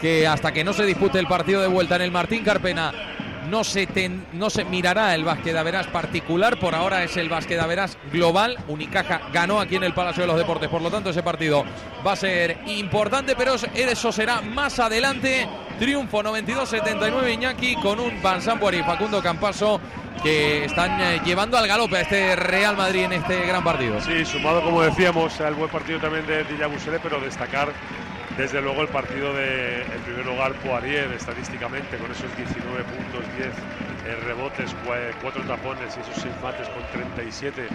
que 0.00 0.26
hasta 0.26 0.50
que 0.50 0.64
no 0.64 0.72
se 0.72 0.84
dispute 0.84 1.20
el 1.20 1.28
partido 1.28 1.60
de 1.60 1.68
vuelta 1.68 1.94
en 1.96 2.02
el 2.02 2.10
Martín 2.10 2.42
Carpena 2.42 2.92
no 3.48 3.64
se, 3.64 3.88
no 4.32 4.50
se 4.50 4.64
mirará 4.64 5.14
el 5.14 5.24
básquet 5.24 5.54
de 5.54 5.62
Verás 5.62 5.86
particular, 5.88 6.58
por 6.58 6.74
ahora 6.74 7.02
es 7.04 7.16
el 7.16 7.28
básquet 7.28 7.60
de 7.60 7.66
Verás 7.66 7.98
global. 8.12 8.56
Unicaja 8.68 9.20
ganó 9.32 9.60
aquí 9.60 9.76
en 9.76 9.84
el 9.84 9.94
Palacio 9.94 10.22
de 10.22 10.28
los 10.28 10.36
Deportes, 10.38 10.68
por 10.68 10.82
lo 10.82 10.90
tanto 10.90 11.10
ese 11.10 11.22
partido 11.22 11.64
va 12.06 12.12
a 12.12 12.16
ser 12.16 12.58
importante, 12.66 13.34
pero 13.36 13.54
eso 13.54 14.12
será 14.12 14.40
más 14.40 14.78
adelante. 14.78 15.48
Triunfo 15.78 16.22
92-79 16.22 17.34
Iñaki 17.34 17.76
con 17.76 18.00
un 18.00 18.20
Van 18.22 18.40
y 18.40 18.82
Facundo 18.82 19.22
Campaso 19.22 19.80
que 20.22 20.64
están 20.64 21.00
eh, 21.00 21.20
llevando 21.24 21.56
al 21.56 21.68
galope 21.68 21.96
a 21.96 22.00
este 22.00 22.34
Real 22.34 22.76
Madrid 22.76 23.04
en 23.04 23.12
este 23.12 23.46
gran 23.46 23.62
partido. 23.62 24.00
Sí, 24.00 24.24
sumado, 24.24 24.62
como 24.62 24.82
decíamos, 24.82 25.40
al 25.40 25.54
buen 25.54 25.70
partido 25.70 26.00
también 26.00 26.26
de 26.26 26.44
Dillabusele, 26.44 26.98
pero 27.00 27.20
destacar 27.20 27.68
desde 28.38 28.62
luego 28.62 28.82
el 28.82 28.88
partido 28.88 29.34
de, 29.34 29.82
en 29.82 30.00
primer 30.06 30.24
lugar, 30.24 30.54
Poirier, 30.62 31.10
estadísticamente, 31.10 31.98
con 31.98 32.08
esos 32.12 32.34
19 32.36 32.84
puntos, 32.84 33.24
10 33.34 33.46
eh, 34.06 34.16
rebotes, 34.24 34.74
4 35.20 35.42
tapones 35.42 35.96
y 35.96 36.00
esos 36.00 36.14
6 36.22 36.34
mates 36.40 36.68
con 36.68 36.82
37 36.86 37.66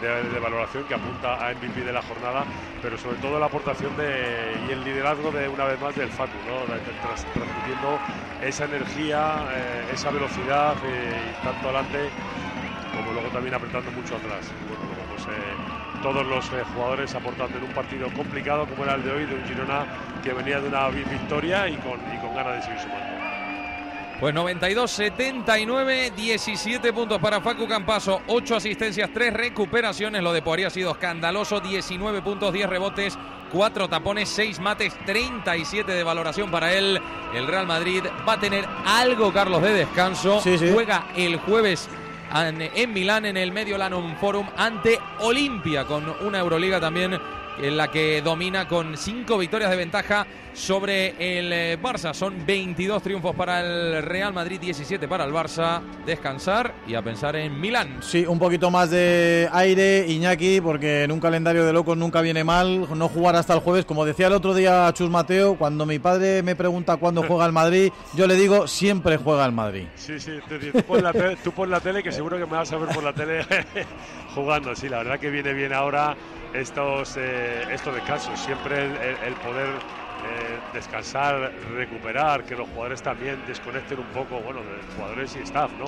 de, 0.00 0.38
valoración 0.38 0.84
que 0.84 0.94
apunta 0.94 1.34
a 1.34 1.52
MVP 1.52 1.82
de 1.82 1.92
la 1.92 2.02
jornada, 2.02 2.44
pero 2.80 2.96
sobre 2.96 3.16
todo 3.16 3.40
la 3.40 3.46
aportación 3.46 3.96
de, 3.96 4.54
y 4.68 4.72
el 4.72 4.84
liderazgo 4.84 5.32
de 5.32 5.48
una 5.48 5.64
vez 5.64 5.80
más 5.80 5.96
del 5.96 6.08
Facu, 6.10 6.38
¿no? 6.46 6.62
Transmitiendo 6.62 7.98
esa 8.46 8.64
energía, 8.66 9.48
eh, 9.50 9.94
esa 9.94 10.10
velocidad 10.10 10.76
eh, 10.86 11.34
tanto 11.42 11.68
adelante 11.70 11.98
como 12.94 13.12
luego 13.12 13.28
también 13.30 13.54
apretando 13.54 13.90
mucho 13.90 14.14
atrás. 14.14 14.46
Eh, 15.28 15.73
todos 16.04 16.26
los 16.26 16.44
eh, 16.52 16.62
jugadores 16.74 17.14
aportando 17.14 17.56
en 17.56 17.64
un 17.64 17.70
partido 17.72 18.08
complicado 18.12 18.66
como 18.66 18.84
era 18.84 18.94
el 18.94 19.02
de 19.04 19.10
hoy, 19.10 19.24
de 19.24 19.34
un 19.36 19.44
Girona 19.46 19.86
que 20.22 20.34
venía 20.34 20.60
de 20.60 20.68
una 20.68 20.88
vi- 20.90 21.02
victoria 21.04 21.66
y 21.66 21.76
con, 21.78 21.98
y 22.14 22.18
con 22.20 22.34
ganas 22.34 22.56
de 22.56 22.62
seguir 22.62 22.78
sumando. 22.80 23.14
Pues 24.20 24.34
92-79, 24.34 26.12
17 26.14 26.92
puntos 26.92 27.18
para 27.18 27.40
Facu 27.40 27.66
Campaso, 27.66 28.20
8 28.26 28.56
asistencias, 28.56 29.10
3 29.12 29.32
recuperaciones. 29.32 30.22
Lo 30.22 30.32
de 30.32 30.42
Poirier 30.42 30.68
ha 30.68 30.70
sido 30.70 30.92
escandaloso, 30.92 31.60
19 31.60 32.20
puntos, 32.22 32.52
10 32.52 32.68
rebotes, 32.68 33.18
4 33.50 33.88
tapones, 33.88 34.28
6 34.28 34.60
mates, 34.60 34.94
37 35.06 35.90
de 35.90 36.02
valoración 36.04 36.50
para 36.50 36.72
él. 36.74 37.00
El 37.34 37.46
Real 37.46 37.66
Madrid 37.66 38.04
va 38.28 38.34
a 38.34 38.40
tener 38.40 38.66
algo, 38.86 39.32
Carlos, 39.32 39.62
de 39.62 39.72
descanso. 39.72 40.40
Sí, 40.40 40.58
sí. 40.58 40.70
Juega 40.72 41.06
el 41.16 41.38
jueves 41.38 41.88
en, 42.34 42.92
Milán 42.92 43.26
en 43.26 43.36
el 43.36 43.52
Mediolanum 43.52 44.16
Forum 44.16 44.46
ante 44.56 44.98
Olimpia 45.20 45.84
con 45.84 46.04
una 46.26 46.38
Euroliga 46.40 46.80
también 46.80 47.18
en 47.60 47.76
la 47.76 47.90
que 47.90 48.22
domina 48.22 48.66
con 48.68 48.96
5 48.96 49.38
victorias 49.38 49.70
de 49.70 49.76
ventaja 49.76 50.26
sobre 50.54 51.08
el 51.18 51.52
eh, 51.52 51.78
Barça. 51.80 52.14
Son 52.14 52.46
22 52.46 53.02
triunfos 53.02 53.34
para 53.34 53.60
el 53.60 54.02
Real 54.02 54.32
Madrid, 54.32 54.60
17 54.60 55.06
para 55.08 55.24
el 55.24 55.32
Barça. 55.32 55.82
Descansar 56.06 56.74
y 56.86 56.94
a 56.94 57.02
pensar 57.02 57.36
en 57.36 57.60
Milán. 57.60 57.98
Sí, 58.00 58.24
un 58.26 58.38
poquito 58.38 58.70
más 58.70 58.90
de 58.90 59.48
aire, 59.52 60.06
Iñaki, 60.08 60.60
porque 60.60 61.02
en 61.02 61.12
un 61.12 61.20
calendario 61.20 61.64
de 61.64 61.72
locos 61.72 61.96
nunca 61.96 62.20
viene 62.20 62.44
mal 62.44 62.86
no 62.96 63.08
jugar 63.08 63.36
hasta 63.36 63.54
el 63.54 63.60
jueves. 63.60 63.84
Como 63.84 64.04
decía 64.04 64.28
el 64.28 64.32
otro 64.32 64.54
día 64.54 64.90
Chus 64.94 65.10
Mateo, 65.10 65.56
cuando 65.56 65.86
mi 65.86 65.98
padre 65.98 66.42
me 66.42 66.56
pregunta 66.56 66.96
cuándo 66.96 67.22
juega 67.26 67.46
el 67.46 67.52
Madrid, 67.52 67.92
yo 68.14 68.26
le 68.26 68.34
digo 68.34 68.66
siempre 68.66 69.16
juega 69.16 69.44
el 69.44 69.52
Madrid. 69.52 69.86
Sí, 69.96 70.20
sí, 70.20 70.32
tú, 70.48 70.54
tú 70.72 70.82
pon 70.84 71.02
la 71.02 71.12
tele, 71.12 71.36
tú 71.42 71.52
pon 71.52 71.70
la 71.70 71.80
tele 71.80 72.02
que 72.02 72.12
seguro 72.12 72.38
que 72.38 72.46
me 72.46 72.52
vas 72.52 72.72
a 72.72 72.76
ver 72.76 72.94
por 72.94 73.02
la 73.02 73.12
tele 73.12 73.44
jugando. 74.34 74.74
Sí, 74.76 74.88
la 74.88 74.98
verdad 74.98 75.18
que 75.18 75.30
viene 75.30 75.52
bien 75.52 75.72
ahora 75.72 76.16
estos, 76.54 77.16
eh, 77.16 77.64
estos 77.70 77.94
descansos. 77.94 78.38
Siempre 78.40 78.84
el, 78.84 78.96
el- 78.96 79.16
el 79.26 79.34
poder 79.34 79.68
eh, 79.68 80.58
descansar, 80.72 81.52
recuperar, 81.76 82.44
que 82.44 82.56
los 82.56 82.66
jugadores 82.70 83.02
también 83.02 83.42
desconecten 83.46 83.98
un 83.98 84.06
poco, 84.06 84.40
bueno, 84.40 84.60
de 84.60 84.80
jugadores 84.96 85.36
y 85.36 85.40
staff, 85.40 85.70
¿no? 85.78 85.86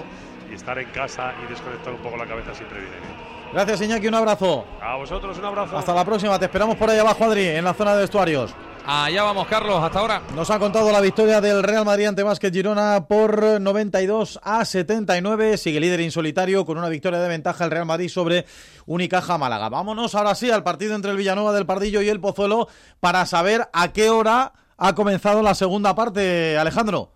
Y 0.51 0.55
estar 0.55 0.78
en 0.78 0.88
casa 0.90 1.32
y 1.43 1.48
desconectar 1.51 1.93
un 1.93 2.01
poco 2.01 2.16
la 2.18 2.26
cabeza 2.26 2.55
siempre 2.55 2.80
viene 2.80 2.97
bien. 2.97 3.12
Gracias, 3.52 3.80
Iñaki, 3.80 4.09
un 4.09 4.14
abrazo. 4.14 4.66
A 4.82 4.97
vosotros 4.97 5.38
un 5.38 5.44
abrazo. 5.44 5.78
Hasta 5.78 5.94
la 5.94 6.05
próxima, 6.05 6.38
te 6.38 6.44
esperamos 6.47 6.76
por 6.76 6.90
ahí 6.90 6.98
abajo, 6.98 7.24
Adri, 7.24 7.47
en 7.47 7.64
la 7.64 7.72
zona 7.72 7.94
de 7.94 8.01
vestuarios. 8.02 8.55
Allá 8.88 9.24
vamos, 9.24 9.48
Carlos, 9.48 9.82
hasta 9.82 9.98
ahora. 9.98 10.22
Nos 10.36 10.48
ha 10.48 10.60
contado 10.60 10.92
la 10.92 11.00
victoria 11.00 11.40
del 11.40 11.64
Real 11.64 11.84
Madrid 11.84 12.06
ante 12.06 12.22
Vázquez 12.22 12.52
Girona 12.52 13.08
por 13.08 13.60
92 13.60 14.38
a 14.44 14.64
79. 14.64 15.56
Sigue 15.56 15.80
líder 15.80 16.00
insolitario 16.02 16.64
con 16.64 16.78
una 16.78 16.88
victoria 16.88 17.18
de 17.18 17.28
ventaja 17.28 17.64
el 17.64 17.72
Real 17.72 17.84
Madrid 17.84 18.08
sobre 18.08 18.46
Unicaja 18.86 19.38
Málaga. 19.38 19.68
Vámonos 19.70 20.14
ahora 20.14 20.36
sí 20.36 20.52
al 20.52 20.62
partido 20.62 20.94
entre 20.94 21.10
el 21.10 21.16
Villanueva 21.16 21.52
del 21.52 21.66
Pardillo 21.66 22.00
y 22.00 22.08
el 22.08 22.20
Pozuelo 22.20 22.68
para 23.00 23.26
saber 23.26 23.68
a 23.72 23.92
qué 23.92 24.08
hora 24.08 24.52
ha 24.76 24.94
comenzado 24.94 25.42
la 25.42 25.56
segunda 25.56 25.96
parte, 25.96 26.56
Alejandro. 26.56 27.15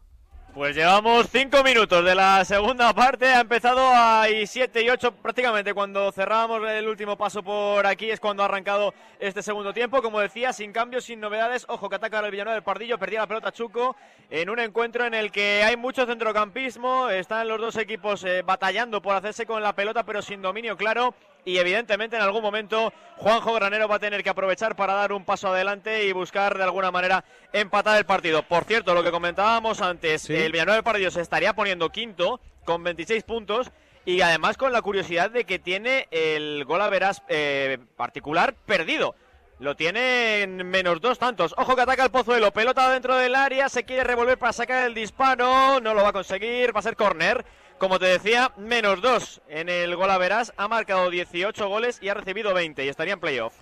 Pues 0.54 0.74
llevamos 0.74 1.28
cinco 1.30 1.62
minutos 1.62 2.04
de 2.04 2.12
la 2.12 2.44
segunda 2.44 2.92
parte. 2.92 3.26
Ha 3.26 3.42
empezado 3.42 3.88
a 3.94 4.24
7 4.44 4.82
y 4.82 4.90
8 4.90 5.12
prácticamente. 5.12 5.72
Cuando 5.72 6.10
cerrábamos 6.10 6.68
el 6.68 6.88
último 6.88 7.16
paso 7.16 7.40
por 7.44 7.86
aquí 7.86 8.10
es 8.10 8.18
cuando 8.18 8.42
ha 8.42 8.46
arrancado 8.46 8.92
este 9.20 9.44
segundo 9.44 9.72
tiempo. 9.72 10.02
Como 10.02 10.18
decía, 10.18 10.52
sin 10.52 10.72
cambios, 10.72 11.04
sin 11.04 11.20
novedades. 11.20 11.66
Ojo 11.68 11.88
que 11.88 11.94
ataca 11.94 12.18
el 12.18 12.32
Villanueva 12.32 12.54
del 12.54 12.64
Pardillo. 12.64 12.98
Perdía 12.98 13.20
la 13.20 13.26
pelota 13.28 13.52
Chuco 13.52 13.94
en 14.28 14.50
un 14.50 14.58
encuentro 14.58 15.06
en 15.06 15.14
el 15.14 15.30
que 15.30 15.62
hay 15.62 15.76
mucho 15.76 16.04
centrocampismo. 16.04 17.08
Están 17.10 17.46
los 17.46 17.60
dos 17.60 17.76
equipos 17.76 18.24
eh, 18.24 18.42
batallando 18.42 19.00
por 19.00 19.14
hacerse 19.14 19.46
con 19.46 19.62
la 19.62 19.72
pelota, 19.72 20.02
pero 20.02 20.20
sin 20.20 20.42
dominio 20.42 20.76
claro. 20.76 21.14
Y 21.44 21.58
evidentemente 21.58 22.16
en 22.16 22.22
algún 22.22 22.42
momento 22.42 22.92
Juanjo 23.16 23.52
Granero 23.54 23.88
va 23.88 23.96
a 23.96 24.00
tener 24.00 24.22
que 24.22 24.30
aprovechar 24.30 24.76
para 24.76 24.94
dar 24.94 25.12
un 25.12 25.24
paso 25.24 25.48
adelante 25.48 26.04
y 26.04 26.12
buscar 26.12 26.56
de 26.56 26.64
alguna 26.64 26.90
manera 26.90 27.24
empatar 27.52 27.98
el 27.98 28.06
partido. 28.06 28.42
Por 28.42 28.64
cierto, 28.64 28.94
lo 28.94 29.02
que 29.02 29.10
comentábamos 29.10 29.80
antes, 29.80 30.28
el 30.30 30.52
Villanueva 30.52 30.76
del 30.76 30.84
Partido 30.84 31.10
se 31.10 31.20
estaría 31.20 31.54
poniendo 31.54 31.90
quinto 31.90 32.40
con 32.64 32.82
26 32.82 33.22
puntos 33.24 33.70
y 34.04 34.20
además 34.22 34.56
con 34.56 34.72
la 34.72 34.82
curiosidad 34.82 35.30
de 35.30 35.44
que 35.44 35.58
tiene 35.58 36.08
el 36.10 36.64
gol 36.64 36.80
a 36.82 36.88
veras 36.88 37.22
eh, 37.28 37.78
particular 37.96 38.54
perdido. 38.66 39.14
Lo 39.60 39.76
tiene 39.76 40.40
en 40.40 40.66
menos 40.66 41.02
dos 41.02 41.18
tantos. 41.18 41.54
Ojo 41.58 41.76
que 41.76 41.82
ataca 41.82 42.04
el 42.04 42.10
Pozuelo. 42.10 42.50
Pelota 42.50 42.90
dentro 42.90 43.14
del 43.16 43.34
área. 43.34 43.68
Se 43.68 43.84
quiere 43.84 44.04
revolver 44.04 44.38
para 44.38 44.54
sacar 44.54 44.86
el 44.86 44.94
disparo. 44.94 45.80
No 45.80 45.92
lo 45.92 46.02
va 46.02 46.08
a 46.08 46.14
conseguir. 46.14 46.74
Va 46.74 46.80
a 46.80 46.82
ser 46.82 46.96
córner. 46.96 47.44
Como 47.80 47.98
te 47.98 48.04
decía, 48.04 48.52
menos 48.58 49.00
dos 49.00 49.40
en 49.48 49.70
el 49.70 49.96
gol 49.96 50.10
a 50.10 50.18
veras. 50.18 50.52
Ha 50.58 50.68
marcado 50.68 51.08
18 51.08 51.66
goles 51.66 51.98
y 52.02 52.10
ha 52.10 52.14
recibido 52.14 52.52
20. 52.52 52.84
Y 52.84 52.88
estaría 52.88 53.14
en 53.14 53.20
playoff. 53.20 53.54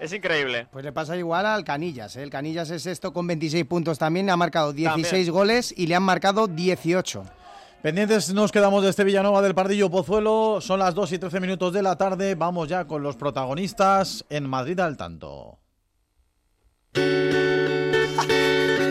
Es 0.00 0.12
increíble. 0.12 0.66
Pues 0.72 0.84
le 0.84 0.90
pasa 0.90 1.16
igual 1.16 1.46
al 1.46 1.62
Canillas. 1.62 2.16
¿eh? 2.16 2.24
El 2.24 2.30
Canillas 2.30 2.68
es 2.70 2.86
esto 2.86 3.12
con 3.12 3.28
26 3.28 3.64
puntos 3.66 3.96
también. 3.96 4.28
Ha 4.28 4.36
marcado 4.36 4.72
16 4.72 5.06
También. 5.06 5.32
goles 5.32 5.72
y 5.76 5.86
le 5.86 5.94
han 5.94 6.02
marcado 6.02 6.48
18. 6.48 7.24
Pendientes 7.80 8.34
nos 8.34 8.50
quedamos 8.50 8.82
de 8.82 8.90
este 8.90 9.04
Villanova 9.04 9.40
del 9.40 9.54
Pardillo 9.54 9.88
Pozuelo. 9.88 10.60
Son 10.60 10.80
las 10.80 10.96
2 10.96 11.12
y 11.12 11.18
13 11.20 11.38
minutos 11.38 11.72
de 11.72 11.82
la 11.82 11.96
tarde. 11.96 12.34
Vamos 12.34 12.68
ya 12.68 12.86
con 12.86 13.04
los 13.04 13.14
protagonistas 13.16 14.24
en 14.30 14.48
Madrid 14.48 14.80
al 14.80 14.96
tanto. 14.96 15.60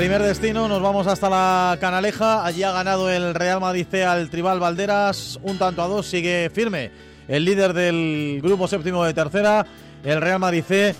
Primer 0.00 0.22
destino, 0.22 0.66
nos 0.66 0.80
vamos 0.80 1.06
hasta 1.06 1.28
la 1.28 1.76
Canaleja. 1.78 2.46
Allí 2.46 2.62
ha 2.62 2.72
ganado 2.72 3.10
el 3.10 3.34
Real 3.34 3.60
Madrid 3.60 3.86
C 3.90 4.02
al 4.02 4.30
Tribal 4.30 4.58
Valderas. 4.58 5.38
Un 5.42 5.58
tanto 5.58 5.82
a 5.82 5.88
dos, 5.88 6.06
sigue 6.06 6.50
firme 6.54 6.90
el 7.28 7.44
líder 7.44 7.74
del 7.74 8.40
grupo 8.42 8.66
séptimo 8.66 9.04
de 9.04 9.12
tercera, 9.12 9.66
el 10.02 10.22
Real 10.22 10.38
Madrid 10.38 10.64
C, 10.66 10.94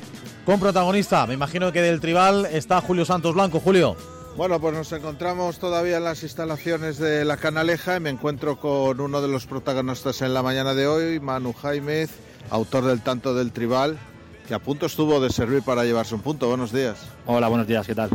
con 0.45 0.61
protagonista. 0.61 1.27
Me 1.27 1.33
imagino 1.33 1.73
que 1.73 1.81
del 1.81 1.99
Tribal 1.99 2.45
está 2.53 2.83
Julio 2.83 3.07
Santos 3.07 3.33
Blanco. 3.35 3.59
Julio. 3.59 3.97
Bueno, 4.37 4.61
pues 4.61 4.75
nos 4.75 4.93
encontramos 4.93 5.59
todavía 5.59 5.97
en 5.97 6.05
las 6.05 6.23
instalaciones 6.23 6.99
de 6.99 7.25
la 7.25 7.39
Canaleja 7.39 7.97
y 7.97 8.01
me 8.01 8.11
encuentro 8.11 8.61
con 8.61 9.01
uno 9.01 9.23
de 9.23 9.29
los 9.29 9.47
protagonistas 9.47 10.21
en 10.21 10.35
la 10.35 10.43
mañana 10.43 10.75
de 10.75 10.87
hoy, 10.87 11.21
Manu 11.21 11.55
Jaimez, 11.55 12.11
autor 12.51 12.85
del 12.85 13.01
tanto 13.01 13.33
del 13.33 13.51
Tribal, 13.51 13.97
que 14.47 14.53
a 14.53 14.59
punto 14.59 14.85
estuvo 14.85 15.21
de 15.21 15.31
servir 15.31 15.63
para 15.63 15.85
llevarse 15.85 16.15
un 16.15 16.21
punto. 16.21 16.49
Buenos 16.49 16.71
días. 16.71 16.99
Hola, 17.25 17.49
buenos 17.49 17.67
días, 17.67 17.87
¿qué 17.87 17.95
tal? 17.95 18.11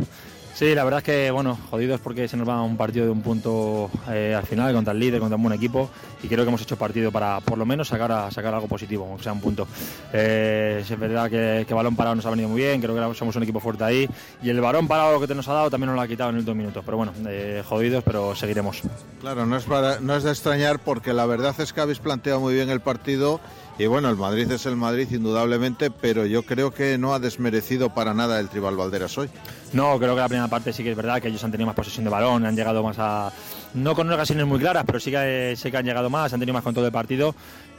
Sí, 0.56 0.74
la 0.74 0.84
verdad 0.84 1.00
es 1.00 1.04
que, 1.04 1.30
bueno, 1.30 1.58
jodidos 1.70 2.00
porque 2.00 2.26
se 2.28 2.36
nos 2.38 2.48
va 2.48 2.62
un 2.62 2.78
partido 2.78 3.04
de 3.04 3.10
un 3.10 3.20
punto 3.20 3.90
eh, 4.08 4.34
al 4.34 4.46
final 4.46 4.72
contra 4.72 4.94
el 4.94 4.98
líder, 4.98 5.20
contra 5.20 5.36
un 5.36 5.42
buen 5.42 5.54
equipo 5.54 5.90
y 6.22 6.28
creo 6.28 6.44
que 6.44 6.48
hemos 6.48 6.62
hecho 6.62 6.78
partido 6.78 7.12
para 7.12 7.40
por 7.40 7.58
lo 7.58 7.66
menos 7.66 7.88
sacar, 7.88 8.32
sacar 8.32 8.54
algo 8.54 8.66
positivo, 8.66 9.04
aunque 9.04 9.22
sea 9.22 9.34
un 9.34 9.42
punto. 9.42 9.68
Eh, 10.14 10.78
es 10.80 10.98
verdad 10.98 11.28
que, 11.28 11.66
que, 11.68 11.74
balón 11.74 11.94
parado 11.94 12.16
nos 12.16 12.24
ha 12.24 12.30
venido 12.30 12.48
muy 12.48 12.62
bien, 12.62 12.80
creo 12.80 12.94
que 12.94 13.14
somos 13.18 13.36
un 13.36 13.42
equipo 13.42 13.60
fuerte 13.60 13.84
ahí 13.84 14.08
y 14.42 14.48
el 14.48 14.58
balón 14.62 14.88
parado 14.88 15.20
que 15.20 15.26
te 15.26 15.34
nos 15.34 15.46
ha 15.48 15.52
dado 15.52 15.68
también 15.68 15.88
nos 15.88 15.96
lo 15.96 16.00
ha 16.00 16.08
quitado 16.08 16.30
en 16.30 16.36
el 16.36 16.40
último 16.40 16.54
minutos, 16.54 16.82
pero 16.86 16.96
bueno, 16.96 17.12
eh, 17.28 17.62
jodidos, 17.62 18.02
pero 18.02 18.34
seguiremos. 18.34 18.80
Claro, 19.20 19.44
no 19.44 19.58
es, 19.58 19.68
no 20.00 20.16
es 20.16 20.22
de 20.22 20.30
extrañar 20.30 20.78
porque 20.78 21.12
la 21.12 21.26
verdad 21.26 21.54
es 21.58 21.74
que 21.74 21.82
habéis 21.82 21.98
planteado 21.98 22.40
muy 22.40 22.54
bien 22.54 22.70
el 22.70 22.80
partido 22.80 23.40
y 23.78 23.86
bueno, 23.86 24.08
el 24.08 24.16
Madrid 24.16 24.50
es 24.50 24.64
el 24.64 24.76
Madrid 24.76 25.06
indudablemente, 25.10 25.90
pero 25.90 26.24
yo 26.24 26.42
creo 26.42 26.72
que 26.72 26.96
no 26.96 27.12
ha 27.12 27.18
desmerecido 27.18 27.92
para 27.92 28.14
nada 28.14 28.40
el 28.40 28.48
Tribal 28.48 28.76
Valderas 28.76 29.18
hoy. 29.18 29.28
No, 29.74 29.98
creo 29.98 30.14
que 30.14 30.20
la 30.20 30.28
primera 30.28 30.48
parte 30.48 30.72
sí 30.72 30.82
que 30.82 30.92
es 30.92 30.96
verdad 30.96 31.20
que 31.20 31.28
ellos 31.28 31.44
han 31.44 31.50
tenido 31.50 31.66
más 31.66 31.76
posesión 31.76 32.04
de 32.04 32.10
balón, 32.10 32.46
han 32.46 32.56
llegado 32.56 32.82
más 32.82 32.96
a... 32.98 33.30
No 33.74 33.94
con 33.94 34.10
ocasiones 34.10 34.46
muy 34.46 34.58
claras, 34.58 34.84
pero 34.86 34.98
sí 34.98 35.10
que, 35.10 35.54
sí 35.56 35.70
que 35.70 35.76
han 35.76 35.84
llegado 35.84 36.08
más, 36.08 36.32
han 36.32 36.40
tenido 36.40 36.54
más 36.54 36.62
control 36.62 36.84
del 36.84 36.92
partido. 36.92 37.34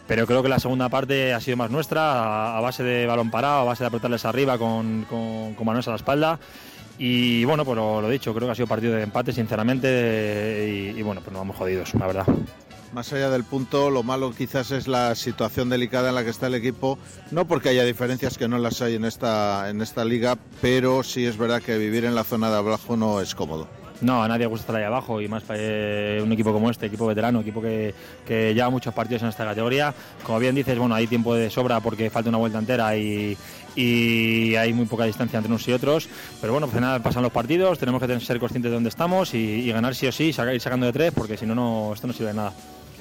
Pero 0.07 0.26
creo 0.26 0.41
que 0.44 0.49
la 0.49 0.60
segunda 0.60 0.88
parte 0.88 1.34
ha 1.34 1.41
sido 1.41 1.57
más 1.57 1.72
nuestra, 1.72 2.57
a, 2.57 2.61
base 2.61 2.84
de 2.84 3.06
balón 3.07 3.30
parado, 3.32 3.61
a 3.61 3.64
base 3.64 3.84
de 3.84 3.88
apretarles 3.88 4.24
arriba 4.24 4.57
con, 4.57 5.06
con, 5.10 5.65
manos 5.65 5.88
a 5.88 5.91
la 5.91 5.98
espalda. 5.98 6.40
Y 6.98 7.44
bueno, 7.44 7.65
pues 7.65 7.76
lo, 7.76 8.07
dicho, 8.07 8.34
creo 8.34 8.48
que 8.48 8.52
ha 8.53 8.56
sido 8.56 8.68
partido 8.68 8.94
de 8.94 9.03
empate, 9.03 9.34
sinceramente. 9.34 10.94
Y, 10.95 10.99
y 10.99 11.02
bueno, 11.02 11.22
pues 11.22 11.34
nos 11.34 11.41
vamos 11.41 11.57
jodidos, 11.57 11.94
la 11.95 12.07
verdad. 12.07 12.26
Más 12.93 13.11
allá 13.14 13.30
del 13.30 13.43
punto, 13.43 13.89
lo 13.89 14.01
malo 14.01 14.31
quizás 14.31 14.72
es 14.72 14.88
la 14.88 15.14
situación 15.15 15.69
delicada 15.69 16.09
en 16.09 16.15
la 16.15 16.23
que 16.23 16.30
está 16.30 16.47
el 16.47 16.55
equipo, 16.55 16.97
no 17.31 17.45
porque 17.45 17.69
haya 17.69 17.84
diferencias 17.84 18.38
que 18.38 18.47
no 18.47 18.57
las 18.57 18.81
hay 18.81 18.95
en 18.95 19.05
esta, 19.05 19.69
en 19.69 19.81
esta 19.81 20.05
liga, 20.05 20.38
pero 20.61 21.03
sí 21.03 21.26
es 21.26 21.38
verdad 21.38 21.61
que 21.61 21.77
vivir 21.77 22.05
en 22.05 22.15
la 22.15 22.23
zona 22.23 22.49
de 22.49 22.57
abajo 22.57 22.95
no 22.95 23.22
es 23.22 23.35
cómodo. 23.35 23.68
No, 23.99 24.22
a 24.22 24.27
nadie 24.27 24.45
gusta 24.45 24.61
estar 24.61 24.76
ahí 24.76 24.84
abajo 24.84 25.22
y 25.22 25.27
más 25.27 25.43
para 25.43 25.59
eh, 25.59 26.22
un 26.22 26.31
equipo 26.31 26.53
como 26.53 26.69
este, 26.69 26.85
equipo 26.85 27.07
veterano, 27.07 27.41
equipo 27.41 27.61
que, 27.61 27.95
que, 28.26 28.53
lleva 28.53 28.69
muchos 28.69 28.93
partidos 28.93 29.23
en 29.23 29.30
esta 29.30 29.43
categoría. 29.43 29.93
Como 30.23 30.38
bien 30.38 30.53
dices, 30.53 30.77
bueno, 30.77 30.93
hay 30.93 31.07
tiempo 31.07 31.34
de 31.34 31.49
sobra 31.49 31.80
porque 31.80 32.09
falta 32.11 32.30
una 32.30 32.38
vuelta 32.38 32.59
entera 32.59 32.95
y, 32.95 33.35
y 33.76 34.55
hay 34.55 34.72
muy 34.72 34.85
poca 34.85 35.05
distancia 35.05 35.38
entre 35.38 35.51
unos 35.51 35.68
y 35.68 35.73
otros. 35.73 36.07
Pero 36.39 36.53
bueno, 36.53 36.68
pues 36.68 36.80
nada, 36.80 37.01
pasan 37.01 37.23
los 37.23 37.31
partidos, 37.31 37.80
tenemos 37.80 37.99
que 38.01 38.19
ser 38.19 38.39
conscientes 38.39 38.69
de 38.69 38.76
dónde 38.76 38.89
estamos 38.89 39.34
y, 39.34 39.72
ganar 39.72 39.95
sí 39.95 40.05
o 40.05 40.11
sí, 40.11 40.31
sacar, 40.31 40.53
ir 40.53 40.61
sacando 40.61 40.85
de 40.85 40.93
tres 40.93 41.11
porque 41.11 41.35
si 41.35 41.47
no, 41.47 41.55
no, 41.55 41.91
esto 41.93 42.05
no 42.05 42.14
sirve 42.14 42.30
de 42.30 42.35
nada. 42.35 42.53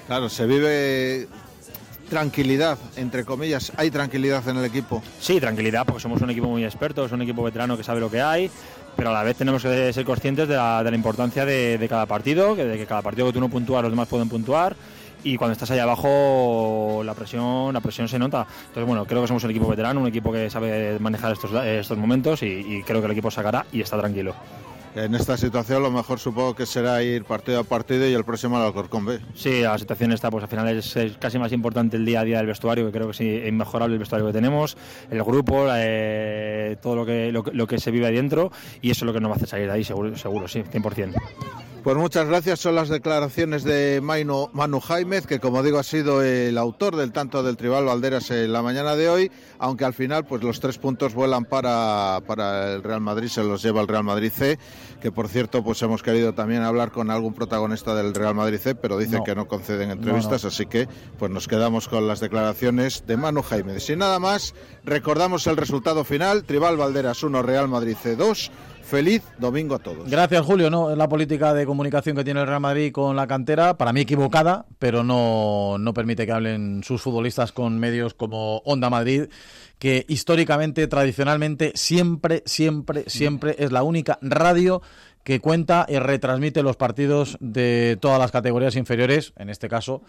Claro, 0.06 0.28
se 0.28 0.46
vive 0.46 1.26
tranquilidad, 2.08 2.78
entre 2.96 3.24
comillas, 3.24 3.72
¿hay 3.76 3.90
tranquilidad 3.90 4.46
en 4.48 4.58
el 4.58 4.64
equipo? 4.64 5.02
Sí, 5.18 5.40
tranquilidad, 5.40 5.84
porque 5.84 6.00
somos 6.00 6.22
un 6.22 6.30
equipo 6.30 6.46
muy 6.46 6.64
experto, 6.64 7.04
es 7.04 7.10
un 7.10 7.22
equipo 7.22 7.42
veterano 7.42 7.76
que 7.76 7.82
sabe 7.82 7.98
lo 7.98 8.08
que 8.08 8.22
hay, 8.22 8.48
pero 8.94 9.10
a 9.10 9.12
la 9.12 9.24
vez 9.24 9.36
tenemos 9.36 9.62
que 9.62 9.92
ser 9.92 10.04
conscientes 10.04 10.46
de 10.46 10.54
la, 10.54 10.88
importancia 10.94 11.44
de, 11.44 11.84
cada 11.88 12.06
partido, 12.06 12.54
de 12.54 12.78
que 12.78 12.86
cada 12.86 13.02
partido 13.02 13.26
que 13.26 13.32
tú 13.32 13.40
no 13.40 13.48
puntúas, 13.48 13.82
los 13.82 13.90
demás 13.90 14.06
pueden 14.06 14.28
puntuar. 14.28 14.76
Y 15.24 15.36
cuando 15.36 15.54
estás 15.54 15.72
ahí 15.72 15.80
abajo, 15.80 17.02
la 17.04 17.14
presión, 17.14 17.74
la 17.74 17.80
presión 17.80 18.06
se 18.06 18.16
nota. 18.16 18.46
Entonces, 18.68 18.86
bueno, 18.86 19.06
creo 19.06 19.22
que 19.22 19.26
somos 19.26 19.42
un 19.42 19.50
equipo 19.50 19.66
veterano, 19.66 20.00
un 20.00 20.06
equipo 20.06 20.30
que 20.30 20.48
sabe 20.48 21.00
manejar 21.00 21.32
estos, 21.32 21.98
momentos 21.98 22.44
y 22.44 22.82
creo 22.86 23.00
que 23.00 23.06
el 23.06 23.12
equipo 23.12 23.28
sacará 23.28 23.66
y 23.72 23.80
está 23.80 23.98
tranquilo. 23.98 24.36
En 24.97 25.14
esta 25.14 25.36
situación 25.36 25.82
lo 25.82 25.90
mejor 25.90 26.18
supongo 26.18 26.56
que 26.56 26.64
será 26.64 27.02
ir 27.02 27.24
partido 27.24 27.60
a 27.60 27.64
partido 27.64 28.09
y 28.09 28.14
el 28.14 28.24
próximo 28.24 28.56
al 28.56 28.62
Alcorcón. 28.62 29.20
Sí, 29.35 29.60
la 29.60 29.77
situación 29.77 30.10
está, 30.12 30.31
pues 30.31 30.44
al 30.44 30.48
final 30.48 30.68
es, 30.68 30.97
casi 31.18 31.39
más 31.39 31.52
importante 31.52 31.98
el 31.98 32.06
día 32.06 32.20
a 32.20 32.24
día 32.24 32.39
del 32.39 32.47
vestuario, 32.47 32.86
que 32.86 32.93
creo 32.93 33.09
que 33.09 33.12
sí, 33.12 33.28
es 33.28 33.48
inmejorable 33.48 33.93
el 33.93 33.98
vestuario 33.98 34.27
que 34.27 34.32
tenemos, 34.32 34.74
el 35.10 35.23
grupo, 35.23 35.66
eh, 35.70 36.78
todo 36.81 36.97
lo 36.97 37.05
que, 37.05 37.31
lo, 37.31 37.44
lo, 37.52 37.66
que 37.66 37.78
se 37.78 37.90
vive 37.90 38.06
ahí 38.06 38.14
dentro 38.14 38.51
y 38.81 38.90
eso 38.90 39.05
es 39.05 39.06
lo 39.06 39.12
que 39.12 39.20
nos 39.20 39.28
va 39.28 39.35
a 39.35 39.36
hacer 39.36 39.48
salir 39.48 39.66
de 39.66 39.73
ahí, 39.74 39.85
seguro, 39.85 40.16
seguro 40.16 40.48
sí, 40.48 40.62
100%. 40.62 41.12
Pues 41.86 41.96
muchas 41.96 42.26
gracias. 42.26 42.58
Son 42.58 42.74
las 42.74 42.88
declaraciones 42.88 43.62
de 43.62 44.00
Maino, 44.02 44.50
Manu 44.52 44.80
Jaimez, 44.80 45.24
que 45.24 45.38
como 45.38 45.62
digo 45.62 45.78
ha 45.78 45.84
sido 45.84 46.20
el 46.20 46.58
autor 46.58 46.96
del 46.96 47.12
tanto 47.12 47.44
del 47.44 47.56
Tribal 47.56 47.84
Valderas 47.84 48.32
en 48.32 48.52
la 48.52 48.60
mañana 48.60 48.96
de 48.96 49.08
hoy, 49.08 49.30
aunque 49.60 49.84
al 49.84 49.94
final 49.94 50.24
pues 50.24 50.42
los 50.42 50.58
tres 50.58 50.78
puntos 50.78 51.14
vuelan 51.14 51.44
para, 51.44 52.22
para 52.26 52.72
el 52.72 52.82
Real 52.82 53.00
Madrid, 53.00 53.28
se 53.28 53.44
los 53.44 53.62
lleva 53.62 53.82
el 53.82 53.86
Real 53.86 54.02
Madrid 54.02 54.32
C, 54.34 54.58
que 55.00 55.12
por 55.12 55.28
cierto 55.28 55.62
pues 55.62 55.80
hemos 55.82 56.02
querido 56.02 56.34
también 56.34 56.64
hablar 56.64 56.90
con 56.90 57.08
algún 57.08 57.34
protagonista 57.34 57.94
del 57.94 58.14
Real 58.14 58.34
Madrid 58.34 58.58
C, 58.58 58.74
pero 58.74 58.98
dicen 58.98 59.18
no. 59.18 59.22
que 59.24 59.36
no 59.36 59.46
conceden 59.46 59.92
entrevistas, 59.92 60.42
no, 60.42 60.48
no. 60.48 60.52
así 60.52 60.66
que 60.66 60.88
pues 61.20 61.30
nos 61.30 61.46
quedamos 61.46 61.86
con 61.86 62.08
las 62.08 62.18
declaraciones 62.18 63.04
de 63.06 63.16
Manu 63.16 63.42
Jaimez. 63.42 63.84
Sin 63.84 64.00
nada 64.00 64.18
más, 64.18 64.56
recordamos 64.82 65.46
el 65.46 65.56
resultado 65.56 66.02
final, 66.02 66.42
Tribal 66.42 66.76
Valderas 66.76 67.22
1, 67.22 67.42
Real 67.42 67.68
Madrid 67.68 67.94
C 68.02 68.16
2. 68.16 68.50
Feliz 68.86 69.24
domingo 69.38 69.74
a 69.74 69.78
todos. 69.80 70.08
Gracias, 70.08 70.46
Julio. 70.46 70.70
No, 70.70 70.94
la 70.94 71.08
política 71.08 71.52
de 71.52 71.66
comunicación 71.66 72.14
que 72.14 72.22
tiene 72.22 72.40
el 72.40 72.46
Real 72.46 72.60
Madrid 72.60 72.92
con 72.92 73.16
la 73.16 73.26
cantera, 73.26 73.76
para 73.76 73.92
mí 73.92 74.02
equivocada, 74.02 74.66
pero 74.78 75.02
no, 75.02 75.76
no 75.78 75.92
permite 75.92 76.24
que 76.24 76.30
hablen 76.30 76.84
sus 76.84 77.02
futbolistas 77.02 77.50
con 77.50 77.80
medios 77.80 78.14
como 78.14 78.58
Onda 78.58 78.88
Madrid, 78.88 79.24
que 79.80 80.06
históricamente, 80.08 80.86
tradicionalmente, 80.86 81.72
siempre, 81.74 82.44
siempre, 82.46 83.02
siempre 83.08 83.56
es 83.58 83.72
la 83.72 83.82
única 83.82 84.20
radio 84.22 84.82
que 85.24 85.40
cuenta 85.40 85.86
y 85.88 85.98
retransmite 85.98 86.62
los 86.62 86.76
partidos 86.76 87.36
de 87.40 87.98
todas 88.00 88.20
las 88.20 88.30
categorías 88.30 88.76
inferiores, 88.76 89.32
en 89.36 89.50
este 89.50 89.68
caso 89.68 90.02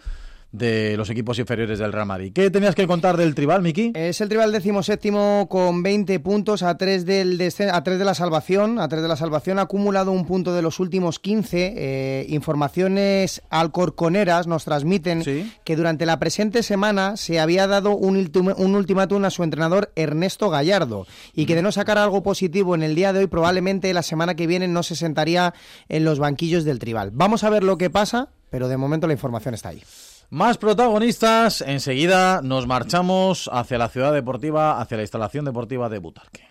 de 0.52 0.96
los 0.96 1.10
equipos 1.10 1.38
inferiores 1.38 1.78
del 1.78 1.92
Real 1.92 2.06
Madrid. 2.06 2.32
¿Qué 2.34 2.50
tenías 2.50 2.74
que 2.74 2.86
contar 2.86 3.16
del 3.16 3.34
Tribal, 3.34 3.60
Miki? 3.60 3.92
Es 3.94 4.20
el 4.20 4.28
Tribal 4.28 4.50
decimoséptimo 4.50 5.46
con 5.50 5.82
20 5.82 6.20
puntos 6.20 6.62
a 6.62 6.78
3, 6.78 7.04
del 7.04 7.52
a 7.70 7.84
3 7.84 7.98
de 7.98 8.04
la 8.04 8.14
salvación. 8.14 8.78
A 8.78 8.88
3 8.88 9.02
de 9.02 9.08
la 9.08 9.16
salvación 9.16 9.58
ha 9.58 9.62
acumulado 9.62 10.10
un 10.10 10.24
punto 10.24 10.54
de 10.54 10.62
los 10.62 10.80
últimos 10.80 11.18
15. 11.18 11.74
Eh, 11.76 12.26
informaciones 12.28 13.42
alcorconeras 13.50 14.46
nos 14.46 14.64
transmiten 14.64 15.22
¿Sí? 15.22 15.52
que 15.64 15.76
durante 15.76 16.06
la 16.06 16.18
presente 16.18 16.62
semana 16.62 17.16
se 17.16 17.40
había 17.40 17.66
dado 17.66 17.94
un, 17.94 18.30
un 18.56 18.74
ultimátum 18.74 19.24
a 19.24 19.30
su 19.30 19.42
entrenador 19.42 19.92
Ernesto 19.96 20.48
Gallardo 20.48 21.06
y 21.34 21.44
que 21.44 21.56
de 21.56 21.62
no 21.62 21.72
sacar 21.72 21.98
algo 21.98 22.22
positivo 22.22 22.74
en 22.74 22.82
el 22.82 22.94
día 22.94 23.12
de 23.12 23.20
hoy 23.20 23.26
probablemente 23.26 23.92
la 23.92 24.02
semana 24.02 24.34
que 24.34 24.46
viene 24.46 24.66
no 24.66 24.82
se 24.82 24.96
sentaría 24.96 25.52
en 25.88 26.04
los 26.04 26.18
banquillos 26.18 26.64
del 26.64 26.78
Tribal. 26.78 27.10
Vamos 27.12 27.44
a 27.44 27.50
ver 27.50 27.64
lo 27.64 27.76
que 27.76 27.90
pasa, 27.90 28.30
pero 28.50 28.68
de 28.68 28.76
momento 28.78 29.06
la 29.06 29.12
información 29.12 29.54
está 29.54 29.70
ahí. 29.70 29.82
Más 30.30 30.58
protagonistas, 30.58 31.62
enseguida 31.62 32.42
nos 32.42 32.66
marchamos 32.66 33.48
hacia 33.50 33.78
la 33.78 33.88
ciudad 33.88 34.12
deportiva, 34.12 34.78
hacia 34.78 34.98
la 34.98 35.02
instalación 35.02 35.46
deportiva 35.46 35.88
de 35.88 35.98
Butarque. 36.00 36.46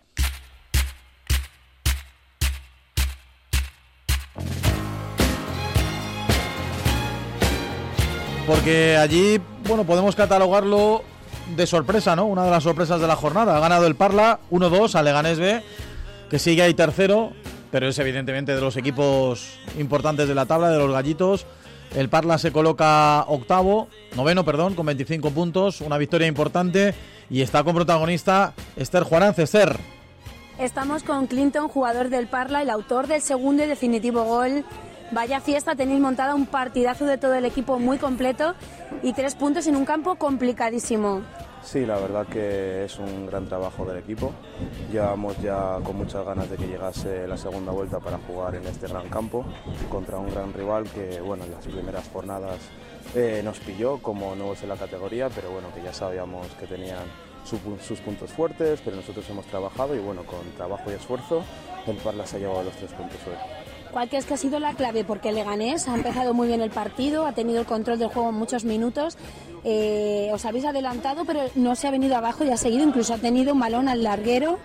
Porque 8.47 8.97
allí, 8.97 9.39
bueno, 9.67 9.83
podemos 9.83 10.15
catalogarlo 10.15 11.03
de 11.55 11.67
sorpresa, 11.67 12.15
¿no? 12.15 12.25
Una 12.25 12.45
de 12.45 12.49
las 12.49 12.63
sorpresas 12.63 12.99
de 12.99 13.05
la 13.05 13.15
jornada. 13.15 13.57
Ha 13.57 13.59
ganado 13.59 13.85
el 13.85 13.93
Parla 13.93 14.39
1-2 14.49 14.95
a 14.95 15.03
Leganés 15.03 15.37
B, 15.37 15.61
que 16.31 16.39
sigue 16.39 16.63
ahí 16.63 16.73
tercero, 16.73 17.33
pero 17.69 17.89
es 17.89 17.99
evidentemente 17.99 18.55
de 18.55 18.61
los 18.61 18.75
equipos 18.75 19.59
importantes 19.77 20.27
de 20.27 20.33
la 20.33 20.47
tabla, 20.47 20.71
de 20.71 20.79
los 20.79 20.91
gallitos. 20.91 21.45
El 21.95 22.09
Parla 22.09 22.37
se 22.37 22.51
coloca 22.51 23.23
octavo, 23.27 23.87
noveno, 24.15 24.43
perdón, 24.45 24.75
con 24.75 24.85
25 24.85 25.31
puntos, 25.31 25.81
una 25.81 25.97
victoria 25.97 26.27
importante 26.27 26.93
y 27.29 27.41
está 27.41 27.63
con 27.63 27.75
protagonista 27.75 28.53
Esther 28.75 29.03
Juarán 29.03 29.33
Esther. 29.37 29.77
Estamos 30.59 31.03
con 31.03 31.27
Clinton, 31.27 31.67
jugador 31.67 32.09
del 32.09 32.27
Parla, 32.27 32.61
el 32.61 32.69
autor 32.69 33.07
del 33.07 33.21
segundo 33.21 33.63
y 33.63 33.67
definitivo 33.67 34.23
gol. 34.23 34.65
Vaya 35.11 35.39
fiesta, 35.39 35.75
tenéis 35.75 36.01
montada 36.01 36.35
un 36.35 36.45
partidazo 36.45 37.05
de 37.05 37.17
todo 37.17 37.35
el 37.35 37.45
equipo 37.45 37.79
muy 37.79 37.97
completo 37.97 38.55
y 39.03 39.13
tres 39.13 39.35
puntos 39.35 39.67
en 39.67 39.75
un 39.75 39.85
campo 39.85 40.15
complicadísimo. 40.15 41.21
Sí, 41.67 41.85
la 41.85 41.97
verdad 41.99 42.25
que 42.25 42.85
es 42.85 42.97
un 42.97 43.25
gran 43.25 43.45
trabajo 43.45 43.83
del 43.83 43.97
equipo. 43.97 44.31
Llevamos 44.89 45.37
ya 45.41 45.77
con 45.83 45.97
muchas 45.97 46.25
ganas 46.25 46.49
de 46.49 46.55
que 46.55 46.65
llegase 46.65 47.27
la 47.27 47.35
segunda 47.35 47.73
vuelta 47.73 47.99
para 47.99 48.17
jugar 48.19 48.55
en 48.55 48.65
este 48.67 48.87
gran 48.87 49.09
campo 49.09 49.45
contra 49.89 50.17
un 50.17 50.31
gran 50.31 50.53
rival 50.53 50.85
que, 50.85 51.19
bueno, 51.19 51.43
en 51.43 51.51
las 51.51 51.65
primeras 51.67 52.07
jornadas 52.07 52.57
eh, 53.15 53.41
nos 53.43 53.59
pilló 53.59 53.97
como 53.97 54.33
nuevos 54.33 54.63
en 54.63 54.69
la 54.69 54.77
categoría, 54.77 55.27
pero 55.27 55.51
bueno, 55.51 55.67
que 55.75 55.83
ya 55.83 55.91
sabíamos 55.91 56.47
que 56.57 56.67
tenían 56.67 57.03
su, 57.43 57.59
sus 57.85 57.99
puntos 57.99 58.31
fuertes, 58.31 58.79
pero 58.85 58.95
nosotros 58.95 59.29
hemos 59.29 59.45
trabajado 59.47 59.93
y 59.93 59.99
bueno, 59.99 60.23
con 60.23 60.49
trabajo 60.55 60.89
y 60.89 60.93
esfuerzo, 60.93 61.43
el 61.85 61.97
Parla 61.97 62.25
se 62.25 62.37
ha 62.37 62.39
llevado 62.39 62.63
los 62.63 62.77
tres 62.77 62.93
puntos 62.93 63.19
hoy. 63.27 63.66
¿Cuál 63.91 64.09
crees 64.09 64.25
que 64.25 64.33
ha 64.33 64.37
sido 64.37 64.59
la 64.59 64.73
clave? 64.73 65.03
Porque 65.03 65.31
Leganés 65.31 65.87
ha 65.87 65.95
empezado 65.95 66.33
muy 66.33 66.47
bien 66.47 66.61
el 66.61 66.69
partido, 66.69 67.25
ha 67.25 67.33
tenido 67.33 67.59
el 67.59 67.65
control 67.65 67.99
del 67.99 68.09
juego 68.09 68.29
en 68.29 68.35
muchos 68.35 68.63
minutos. 68.65 69.17
Eh, 69.63 70.29
os 70.33 70.45
habéis 70.45 70.65
adelantado, 70.65 71.25
pero 71.25 71.41
no 71.55 71.75
se 71.75 71.87
ha 71.87 71.91
venido 71.91 72.15
abajo 72.15 72.43
y 72.43 72.49
ha 72.49 72.57
seguido. 72.57 72.83
Incluso 72.83 73.13
ha 73.13 73.17
tenido 73.17 73.53
un 73.53 73.59
balón 73.59 73.89
al 73.89 74.03
larguero 74.03 74.59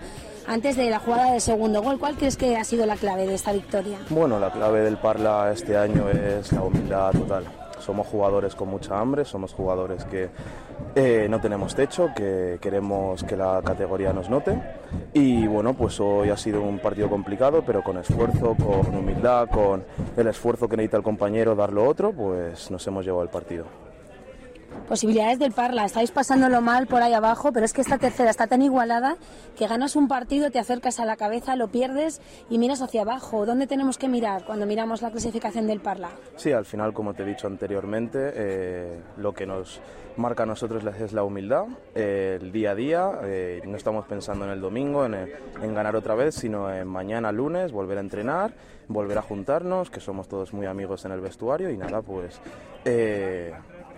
antes 0.47 0.75
de 0.75 0.89
la 0.89 0.99
jugada 0.99 1.31
del 1.31 1.41
segundo 1.41 1.81
gol. 1.81 1.99
¿Cuál 1.99 2.15
crees 2.15 2.37
que 2.37 2.57
ha 2.57 2.63
sido 2.63 2.85
la 2.85 2.95
clave 2.95 3.25
de 3.25 3.35
esta 3.35 3.53
victoria? 3.53 3.97
Bueno, 4.09 4.39
la 4.39 4.51
clave 4.51 4.81
del 4.81 4.97
Parla 4.97 5.51
este 5.53 5.77
año 5.77 6.09
es 6.09 6.51
la 6.51 6.61
humildad 6.61 7.11
total. 7.11 7.45
Somos 7.83 8.07
jugadores 8.07 8.55
con 8.55 8.69
mucha 8.69 8.97
hambre, 8.97 9.25
somos 9.25 9.53
jugadores 9.53 10.05
que 10.05 10.29
eh, 10.95 11.27
no 11.29 11.41
tenemos 11.41 11.75
techo, 11.75 12.09
que 12.15 12.57
queremos 12.61 13.23
que 13.23 13.35
la 13.35 13.61
categoría 13.61 14.13
nos 14.13 14.29
note. 14.29 14.57
Y 15.13 15.45
bueno, 15.47 15.73
pues 15.73 15.99
hoy 15.99 16.29
ha 16.29 16.37
sido 16.37 16.61
un 16.61 16.79
partido 16.79 17.09
complicado, 17.09 17.63
pero 17.65 17.83
con 17.83 17.97
esfuerzo, 17.97 18.55
con 18.55 18.95
humildad, 18.95 19.49
con 19.49 19.83
el 20.15 20.27
esfuerzo 20.27 20.69
que 20.69 20.77
necesita 20.77 20.97
el 20.97 21.03
compañero 21.03 21.55
dar 21.55 21.73
lo 21.73 21.87
otro, 21.87 22.13
pues 22.13 22.71
nos 22.71 22.87
hemos 22.87 23.03
llevado 23.03 23.23
el 23.23 23.29
partido 23.29 23.65
posibilidades 24.87 25.39
del 25.39 25.51
Parla. 25.51 25.85
Estáis 25.85 26.11
pasándolo 26.11 26.61
mal 26.61 26.87
por 26.87 27.01
ahí 27.01 27.13
abajo, 27.13 27.51
pero 27.51 27.65
es 27.65 27.73
que 27.73 27.81
esta 27.81 27.97
tercera 27.97 28.29
está 28.29 28.47
tan 28.47 28.61
igualada 28.61 29.17
que 29.57 29.67
ganas 29.67 29.95
un 29.95 30.07
partido, 30.07 30.51
te 30.51 30.59
acercas 30.59 30.99
a 30.99 31.05
la 31.05 31.15
cabeza, 31.15 31.55
lo 31.55 31.67
pierdes 31.67 32.21
y 32.49 32.57
miras 32.57 32.81
hacia 32.81 33.01
abajo. 33.01 33.45
¿Dónde 33.45 33.67
tenemos 33.67 33.97
que 33.97 34.07
mirar 34.07 34.45
cuando 34.45 34.65
miramos 34.65 35.01
la 35.01 35.11
clasificación 35.11 35.67
del 35.67 35.79
Parla? 35.79 36.09
Sí, 36.35 36.51
al 36.51 36.65
final, 36.65 36.93
como 36.93 37.13
te 37.13 37.23
he 37.23 37.25
dicho 37.25 37.47
anteriormente, 37.47 38.31
eh, 38.35 38.99
lo 39.17 39.33
que 39.33 39.45
nos 39.45 39.81
marca 40.17 40.43
a 40.43 40.45
nosotros 40.45 40.83
es 40.99 41.13
la 41.13 41.23
humildad, 41.23 41.65
eh, 41.95 42.37
el 42.39 42.51
día 42.51 42.71
a 42.71 42.75
día. 42.75 43.11
Eh, 43.23 43.61
no 43.65 43.77
estamos 43.77 44.05
pensando 44.05 44.45
en 44.45 44.51
el 44.51 44.61
domingo, 44.61 45.05
en, 45.05 45.15
en 45.15 45.73
ganar 45.73 45.95
otra 45.95 46.15
vez, 46.15 46.35
sino 46.35 46.71
en 46.71 46.87
mañana, 46.87 47.31
lunes, 47.31 47.71
volver 47.71 47.97
a 47.97 48.01
entrenar, 48.01 48.53
volver 48.87 49.17
a 49.17 49.21
juntarnos, 49.21 49.89
que 49.89 49.99
somos 49.99 50.27
todos 50.27 50.53
muy 50.53 50.67
amigos 50.67 51.05
en 51.05 51.13
el 51.13 51.21
vestuario 51.21 51.69
y 51.69 51.77
nada, 51.77 52.01
pues 52.01 52.39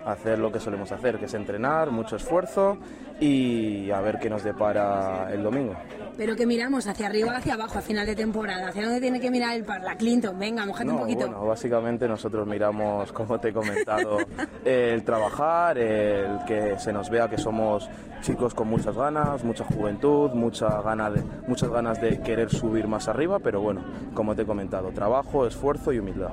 hacer 0.06 0.38
lo 0.38 0.52
que 0.52 0.60
solemos 0.60 0.92
hacer, 0.92 1.18
que 1.18 1.24
es 1.26 1.34
entrenar, 1.34 1.90
mucho 1.90 2.16
esfuerzo 2.16 2.78
y 3.20 3.90
a 3.90 4.00
ver 4.00 4.18
qué 4.18 4.30
nos 4.30 4.44
depara 4.44 5.32
el 5.32 5.42
domingo. 5.42 5.74
Pero 6.16 6.36
que 6.36 6.46
miramos 6.46 6.86
hacia 6.86 7.08
arriba 7.08 7.28
o 7.28 7.36
hacia 7.36 7.54
abajo 7.54 7.78
a 7.78 7.82
final 7.82 8.06
de 8.06 8.14
temporada, 8.14 8.68
¿hacia 8.68 8.84
dónde 8.84 9.00
tiene 9.00 9.20
que 9.20 9.30
mirar 9.30 9.54
el 9.54 9.64
Parla? 9.64 9.96
Clinton, 9.96 10.38
venga, 10.38 10.64
mojate 10.64 10.90
un 10.90 10.98
poquito. 10.98 11.26
Bueno, 11.26 11.44
básicamente 11.44 12.08
nosotros 12.08 12.46
miramos, 12.46 13.12
como 13.12 13.38
te 13.40 13.48
he 13.48 13.52
comentado, 13.52 14.18
el 14.64 15.02
trabajar, 15.02 15.76
el 15.76 16.44
que 16.46 16.78
se 16.78 16.92
nos 16.92 17.10
vea 17.10 17.28
que 17.28 17.36
somos 17.36 17.90
chicos 18.22 18.54
con 18.54 18.68
muchas 18.68 18.94
ganas, 18.94 19.44
mucha 19.44 19.64
juventud, 19.64 20.30
mucha 20.30 20.80
gana 20.82 21.10
de, 21.10 21.22
muchas 21.48 21.68
ganas 21.68 22.00
de 22.00 22.20
querer 22.20 22.48
subir 22.50 22.86
más 22.86 23.08
arriba, 23.08 23.40
pero 23.40 23.60
bueno, 23.60 23.82
como 24.14 24.36
te 24.36 24.42
he 24.42 24.46
comentado, 24.46 24.90
trabajo, 24.92 25.46
esfuerzo 25.46 25.92
y 25.92 25.98
humildad. 25.98 26.30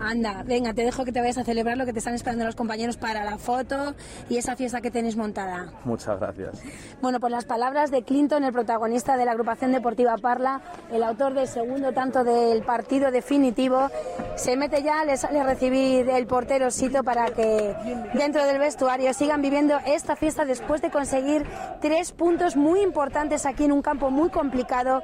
Anda, 0.00 0.42
venga, 0.46 0.72
te 0.72 0.82
dejo 0.82 1.04
que 1.04 1.12
te 1.12 1.20
vayas 1.20 1.36
a 1.36 1.44
celebrar 1.44 1.76
lo 1.76 1.84
que 1.84 1.92
te 1.92 1.98
están 1.98 2.14
esperando 2.14 2.44
los 2.44 2.56
compañeros 2.56 2.96
para 2.96 3.22
la 3.24 3.36
foto 3.36 3.94
y 4.30 4.38
esa 4.38 4.56
fiesta 4.56 4.80
que 4.80 4.90
tenéis 4.90 5.16
montada. 5.16 5.72
Muchas 5.84 6.18
gracias. 6.18 6.62
Bueno, 7.02 7.20
pues 7.20 7.30
las 7.30 7.44
palabras 7.44 7.90
de 7.90 8.02
Clinton, 8.02 8.44
el 8.44 8.52
protagonista 8.52 9.18
de 9.18 9.26
la 9.26 9.32
agrupación 9.32 9.72
deportiva 9.72 10.16
Parla, 10.16 10.62
el 10.90 11.02
autor 11.02 11.34
del 11.34 11.48
segundo 11.48 11.92
tanto 11.92 12.24
del 12.24 12.62
partido 12.62 13.10
definitivo, 13.10 13.90
se 14.36 14.56
mete 14.56 14.82
ya, 14.82 15.04
le 15.04 15.18
sale 15.18 15.40
a 15.40 15.44
recibir 15.44 16.08
el 16.08 16.26
portero 16.26 16.70
Sito 16.70 17.04
para 17.04 17.26
que 17.26 17.74
dentro 18.14 18.46
del 18.46 18.58
vestuario 18.58 19.12
sigan 19.12 19.42
viviendo 19.42 19.78
esta 19.86 20.16
fiesta 20.16 20.46
después 20.46 20.80
de 20.80 20.90
conseguir 20.90 21.44
tres 21.82 22.12
puntos 22.12 22.56
muy 22.56 22.80
importantes 22.80 23.44
aquí 23.44 23.64
en 23.64 23.72
un 23.72 23.82
campo 23.82 24.10
muy 24.10 24.30
complicado 24.30 25.02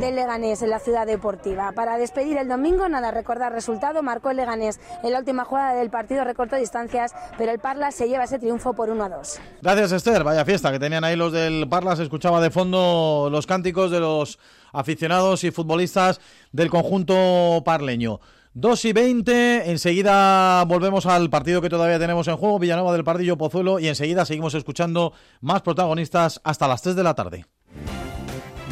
del 0.00 0.14
Leganés, 0.14 0.62
en 0.62 0.70
la 0.70 0.78
ciudad 0.78 1.06
deportiva. 1.06 1.72
Para 1.72 1.98
despedir 1.98 2.38
el 2.38 2.48
domingo, 2.48 2.88
nada, 2.88 3.10
recordar 3.10 3.52
resultado, 3.52 4.02
marcó 4.02 4.29
el 4.30 4.36
Leganés 4.36 4.80
en 5.02 5.12
la 5.12 5.18
última 5.18 5.44
jugada 5.44 5.74
del 5.74 5.90
partido, 5.90 6.24
recortó 6.24 6.56
distancias, 6.56 7.14
pero 7.38 7.52
el 7.52 7.58
Parla 7.58 7.90
se 7.90 8.08
lleva 8.08 8.24
ese 8.24 8.38
triunfo 8.38 8.72
por 8.72 8.90
1 8.90 9.04
a 9.04 9.08
2. 9.08 9.40
Gracias, 9.62 9.92
Esther. 9.92 10.24
Vaya 10.24 10.44
fiesta 10.44 10.72
que 10.72 10.78
tenían 10.78 11.04
ahí 11.04 11.16
los 11.16 11.32
del 11.32 11.68
Parla. 11.68 11.96
Se 11.96 12.02
escuchaba 12.02 12.40
de 12.40 12.50
fondo 12.50 13.28
los 13.30 13.46
cánticos 13.46 13.90
de 13.90 14.00
los 14.00 14.38
aficionados 14.72 15.44
y 15.44 15.50
futbolistas 15.50 16.20
del 16.52 16.70
conjunto 16.70 17.62
parleño. 17.64 18.20
2 18.54 18.84
y 18.86 18.92
20, 18.92 19.70
enseguida 19.70 20.64
volvemos 20.64 21.06
al 21.06 21.30
partido 21.30 21.62
que 21.62 21.68
todavía 21.68 22.00
tenemos 22.00 22.26
en 22.26 22.36
juego, 22.36 22.58
Villanova 22.58 22.92
del 22.92 23.04
Pardillo 23.04 23.38
Pozuelo, 23.38 23.78
y 23.78 23.86
enseguida 23.86 24.24
seguimos 24.24 24.54
escuchando 24.54 25.12
más 25.40 25.62
protagonistas 25.62 26.40
hasta 26.42 26.66
las 26.66 26.82
3 26.82 26.96
de 26.96 27.02
la 27.04 27.14
tarde. 27.14 27.46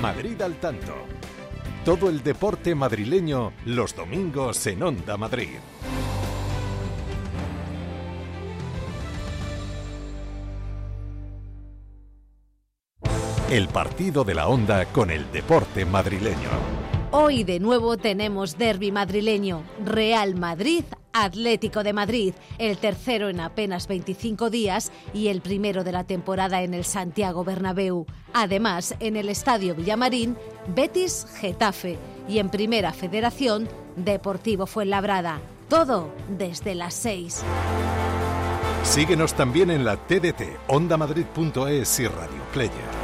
Madrid 0.03 0.41
al 0.43 0.55
tanto 0.57 1.18
todo 1.89 2.11
el 2.11 2.23
deporte 2.23 2.75
madrileño 2.75 3.55
los 3.65 3.97
domingos 3.97 4.67
en 4.67 4.83
Onda 4.83 5.17
Madrid. 5.17 5.57
El 13.51 13.69
partido 13.69 14.23
de 14.23 14.35
la 14.35 14.49
Onda 14.49 14.85
con 14.85 15.11
el 15.11 15.33
deporte 15.33 15.87
madrileño. 15.87 16.88
Hoy 17.11 17.45
de 17.45 17.59
nuevo 17.59 17.97
tenemos 17.97 18.59
derby 18.59 18.93
madrileño, 18.93 19.63
Real 19.85 20.35
Madrid 20.35 20.85
Atlético 21.13 21.83
de 21.83 21.93
Madrid, 21.93 22.35
el 22.59 22.79
tercero 22.79 23.29
en 23.29 23.41
apenas 23.41 23.89
25 23.89 24.51
días 24.51 24.93
y 25.13 25.29
el 25.29 25.41
primero 25.41 25.85
de 25.85 25.93
la 25.93 26.05
temporada 26.05 26.63
en 26.63 26.75
el 26.75 26.85
Santiago 26.85 27.45
Bernabéu. 27.45 28.07
Además, 28.33 28.95
en 29.01 29.17
el 29.17 29.29
Estadio 29.29 29.75
Villamarín, 29.75 30.37
Betis 30.69 31.27
Getafe 31.41 31.99
y 32.29 32.39
en 32.39 32.51
Primera 32.51 32.93
Federación, 32.93 33.69
Deportivo 33.97 34.67
Fuenlabrada. 34.67 35.41
Todo 35.69 36.13
desde 36.29 36.75
las 36.75 36.95
6. 36.95 37.43
Síguenos 38.85 39.35
también 39.35 39.71
en 39.71 39.85
la 39.85 39.97
TDT, 39.97 40.43
ondamadrid.es 40.69 42.01
y 42.01 42.07
Radio 42.07 42.43
Player. 42.53 42.98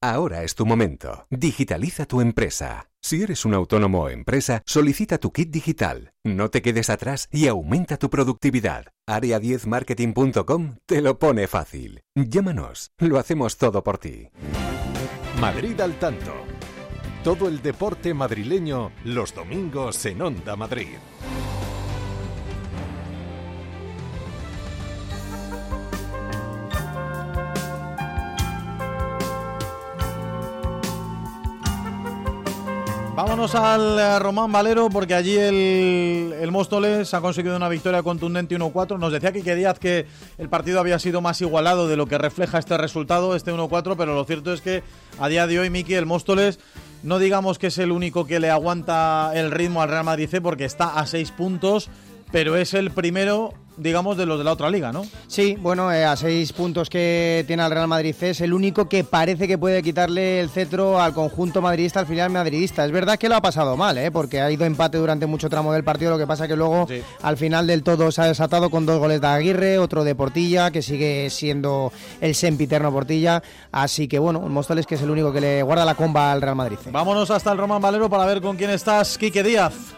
Ahora 0.00 0.44
es 0.44 0.54
tu 0.54 0.64
momento. 0.64 1.26
Digitaliza 1.28 2.06
tu 2.06 2.20
empresa. 2.20 2.88
Si 3.02 3.20
eres 3.20 3.44
un 3.44 3.54
autónomo 3.54 4.04
o 4.04 4.08
empresa, 4.08 4.62
solicita 4.64 5.18
tu 5.18 5.32
kit 5.32 5.50
digital. 5.50 6.12
No 6.22 6.50
te 6.50 6.62
quedes 6.62 6.88
atrás 6.88 7.28
y 7.32 7.48
aumenta 7.48 7.96
tu 7.96 8.08
productividad. 8.08 8.86
Área10marketing.com 9.08 10.76
te 10.86 11.02
lo 11.02 11.18
pone 11.18 11.48
fácil. 11.48 12.02
Llámanos, 12.14 12.92
lo 12.98 13.18
hacemos 13.18 13.56
todo 13.56 13.82
por 13.82 13.98
ti. 13.98 14.28
Madrid 15.40 15.80
al 15.80 15.98
tanto. 15.98 16.32
Todo 17.24 17.48
el 17.48 17.60
deporte 17.60 18.14
madrileño 18.14 18.92
los 19.04 19.34
domingos 19.34 20.06
en 20.06 20.22
Onda 20.22 20.54
Madrid. 20.54 20.98
Vámonos 33.18 33.56
al 33.56 33.98
eh, 33.98 34.18
Román 34.20 34.52
Valero 34.52 34.88
porque 34.90 35.12
allí 35.12 35.36
el, 35.36 36.48
Móstoles 36.52 37.12
ha 37.14 37.20
conseguido 37.20 37.56
una 37.56 37.68
victoria 37.68 38.04
contundente 38.04 38.56
1-4. 38.56 38.96
Nos 38.96 39.10
decía 39.10 39.32
Quique 39.32 39.56
Díaz 39.56 39.80
que 39.80 40.06
el 40.38 40.48
partido 40.48 40.78
había 40.78 41.00
sido 41.00 41.20
más 41.20 41.40
igualado 41.40 41.88
de 41.88 41.96
lo 41.96 42.06
que 42.06 42.16
refleja 42.16 42.60
este 42.60 42.78
resultado, 42.78 43.34
este 43.34 43.52
1-4, 43.52 43.96
pero 43.98 44.14
lo 44.14 44.22
cierto 44.22 44.52
es 44.52 44.60
que 44.60 44.84
a 45.18 45.26
día 45.26 45.48
de 45.48 45.58
hoy, 45.58 45.68
Miki, 45.68 45.94
el 45.94 46.06
Móstoles 46.06 46.60
no 47.02 47.18
digamos 47.18 47.58
que 47.58 47.66
es 47.66 47.78
el 47.78 47.90
único 47.90 48.24
que 48.24 48.38
le 48.38 48.50
aguanta 48.50 49.32
el 49.34 49.50
ritmo 49.50 49.82
al 49.82 49.88
Real 49.88 50.04
Madrid 50.04 50.28
porque 50.40 50.64
está 50.64 50.90
a 51.00 51.04
6 51.04 51.32
puntos, 51.32 51.90
pero 52.30 52.54
es 52.54 52.72
el 52.72 52.92
primero 52.92 53.52
digamos, 53.78 54.16
de 54.16 54.26
los 54.26 54.38
de 54.38 54.44
la 54.44 54.52
otra 54.52 54.70
liga, 54.70 54.92
¿no? 54.92 55.06
Sí, 55.26 55.56
bueno, 55.60 55.92
eh, 55.92 56.04
a 56.04 56.16
seis 56.16 56.52
puntos 56.52 56.90
que 56.90 57.44
tiene 57.46 57.64
el 57.64 57.70
Real 57.70 57.88
Madrid 57.88 58.14
es 58.20 58.40
el 58.40 58.52
único 58.52 58.88
que 58.88 59.04
parece 59.04 59.46
que 59.46 59.58
puede 59.58 59.82
quitarle 59.82 60.40
el 60.40 60.50
cetro 60.50 61.00
al 61.00 61.14
conjunto 61.14 61.62
madridista, 61.62 62.00
al 62.00 62.06
final 62.06 62.30
madridista. 62.30 62.84
Es 62.84 62.92
verdad 62.92 63.18
que 63.18 63.28
lo 63.28 63.36
ha 63.36 63.40
pasado 63.40 63.76
mal, 63.76 63.98
¿eh? 63.98 64.10
porque 64.10 64.40
ha 64.40 64.50
ido 64.50 64.64
empate 64.64 64.98
durante 64.98 65.26
mucho 65.26 65.48
tramo 65.48 65.72
del 65.72 65.84
partido, 65.84 66.10
lo 66.10 66.18
que 66.18 66.26
pasa 66.26 66.48
que 66.48 66.56
luego 66.56 66.86
al 67.22 67.36
final 67.36 67.66
del 67.66 67.82
todo 67.82 68.10
se 68.10 68.22
ha 68.22 68.26
desatado 68.26 68.70
con 68.70 68.86
dos 68.86 68.98
goles 68.98 69.20
de 69.20 69.26
Aguirre, 69.26 69.78
otro 69.78 70.04
de 70.04 70.14
Portilla, 70.14 70.70
que 70.70 70.82
sigue 70.82 71.30
siendo 71.30 71.92
el 72.20 72.34
sempiterno 72.34 72.92
Portilla. 72.92 73.42
Así 73.72 74.08
que 74.08 74.18
bueno, 74.18 74.40
Móstoles 74.40 74.86
que 74.86 74.96
es 74.96 75.02
el 75.02 75.10
único 75.10 75.32
que 75.32 75.40
le 75.40 75.62
guarda 75.62 75.84
la 75.84 75.94
comba 75.94 76.32
al 76.32 76.42
Real 76.42 76.56
Madrid. 76.56 76.78
Vámonos 76.90 77.30
hasta 77.30 77.52
el 77.52 77.58
Román 77.58 77.82
Valero 77.82 78.08
para 78.08 78.26
ver 78.26 78.40
con 78.40 78.56
quién 78.56 78.70
estás, 78.70 79.18
Quique 79.18 79.42
Díaz. 79.42 79.97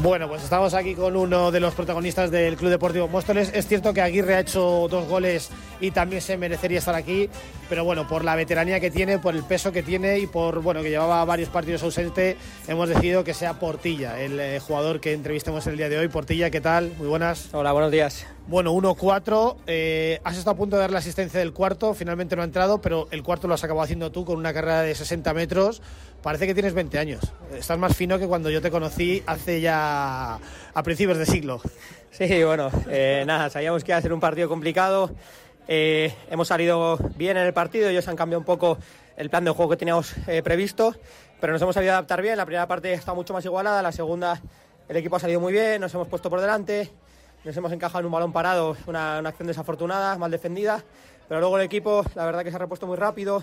Bueno, 0.00 0.28
pues 0.28 0.44
estamos 0.44 0.74
aquí 0.74 0.94
con 0.94 1.16
uno 1.16 1.50
de 1.50 1.58
los 1.58 1.74
protagonistas 1.74 2.30
del 2.30 2.56
Club 2.56 2.70
Deportivo 2.70 3.08
Móstoles. 3.08 3.50
Es 3.52 3.66
cierto 3.66 3.92
que 3.92 4.00
Aguirre 4.00 4.36
ha 4.36 4.40
hecho 4.40 4.86
dos 4.88 5.08
goles 5.08 5.50
y 5.80 5.90
también 5.90 6.22
se 6.22 6.36
merecería 6.36 6.78
estar 6.78 6.94
aquí, 6.94 7.28
pero 7.68 7.82
bueno, 7.82 8.06
por 8.06 8.24
la 8.24 8.36
veteranía 8.36 8.78
que 8.78 8.92
tiene, 8.92 9.18
por 9.18 9.34
el 9.34 9.42
peso 9.42 9.72
que 9.72 9.82
tiene 9.82 10.20
y 10.20 10.28
por 10.28 10.62
bueno 10.62 10.82
que 10.82 10.90
llevaba 10.90 11.24
varios 11.24 11.48
partidos 11.48 11.82
ausente, 11.82 12.36
hemos 12.68 12.88
decidido 12.88 13.24
que 13.24 13.34
sea 13.34 13.58
Portilla, 13.58 14.20
el 14.20 14.38
eh, 14.38 14.60
jugador 14.60 15.00
que 15.00 15.12
entrevistemos 15.12 15.66
el 15.66 15.76
día 15.76 15.88
de 15.88 15.98
hoy. 15.98 16.06
Portilla, 16.06 16.48
¿qué 16.48 16.60
tal? 16.60 16.92
Muy 16.98 17.08
buenas. 17.08 17.52
Hola, 17.52 17.72
buenos 17.72 17.90
días. 17.90 18.37
Bueno, 18.48 18.72
1-4. 18.72 19.56
Eh, 19.66 20.20
has 20.24 20.36
estado 20.36 20.54
a 20.54 20.56
punto 20.56 20.76
de 20.76 20.80
dar 20.80 20.90
la 20.90 20.98
asistencia 20.98 21.38
del 21.38 21.52
cuarto, 21.52 21.92
finalmente 21.94 22.34
no 22.34 22.42
ha 22.42 22.46
entrado, 22.46 22.80
pero 22.80 23.06
el 23.10 23.22
cuarto 23.22 23.46
lo 23.46 23.54
has 23.54 23.62
acabado 23.62 23.84
haciendo 23.84 24.10
tú 24.10 24.24
con 24.24 24.38
una 24.38 24.54
carrera 24.54 24.82
de 24.82 24.94
60 24.94 25.32
metros 25.34 25.82
parece 26.22 26.46
que 26.46 26.54
tienes 26.54 26.74
20 26.74 26.98
años. 26.98 27.20
Estás 27.56 27.78
más 27.78 27.96
fino 27.96 28.18
que 28.18 28.26
cuando 28.26 28.50
yo 28.50 28.60
te 28.60 28.70
conocí 28.70 29.22
hace 29.26 29.60
ya 29.60 30.38
a 30.74 30.82
principios 30.82 31.18
de 31.18 31.26
siglo. 31.26 31.60
Sí, 32.10 32.42
bueno, 32.42 32.70
eh, 32.88 33.24
nada, 33.26 33.50
sabíamos 33.50 33.84
que 33.84 33.92
iba 33.92 33.98
a 33.98 34.02
ser 34.02 34.12
un 34.12 34.20
partido 34.20 34.48
complicado. 34.48 35.10
Eh, 35.68 36.12
hemos 36.30 36.48
salido 36.48 36.98
bien 37.16 37.36
en 37.36 37.46
el 37.46 37.52
partido, 37.52 37.88
ellos 37.90 38.08
han 38.08 38.16
cambiado 38.16 38.40
un 38.40 38.46
poco 38.46 38.78
el 39.16 39.28
plan 39.28 39.44
de 39.44 39.50
juego 39.50 39.70
que 39.72 39.76
teníamos 39.76 40.14
eh, 40.26 40.42
previsto, 40.42 40.96
pero 41.40 41.52
nos 41.52 41.60
hemos 41.60 41.74
sabido 41.74 41.92
adaptar 41.92 42.22
bien. 42.22 42.36
La 42.36 42.46
primera 42.46 42.66
parte 42.66 42.92
está 42.92 43.12
mucho 43.12 43.34
más 43.34 43.44
igualada, 43.44 43.82
la 43.82 43.92
segunda 43.92 44.40
el 44.88 44.96
equipo 44.96 45.16
ha 45.16 45.20
salido 45.20 45.38
muy 45.38 45.52
bien, 45.52 45.80
nos 45.80 45.92
hemos 45.92 46.08
puesto 46.08 46.30
por 46.30 46.40
delante, 46.40 46.90
nos 47.44 47.56
hemos 47.56 47.72
encajado 47.72 48.00
en 48.00 48.06
un 48.06 48.12
balón 48.12 48.32
parado, 48.32 48.76
una, 48.86 49.18
una 49.18 49.28
acción 49.28 49.46
desafortunada, 49.48 50.16
mal 50.18 50.30
defendida, 50.30 50.82
pero 51.28 51.40
luego 51.40 51.58
el 51.58 51.64
equipo, 51.64 52.04
la 52.14 52.24
verdad 52.24 52.42
que 52.42 52.50
se 52.50 52.56
ha 52.56 52.58
repuesto 52.58 52.86
muy 52.86 52.96
rápido, 52.96 53.42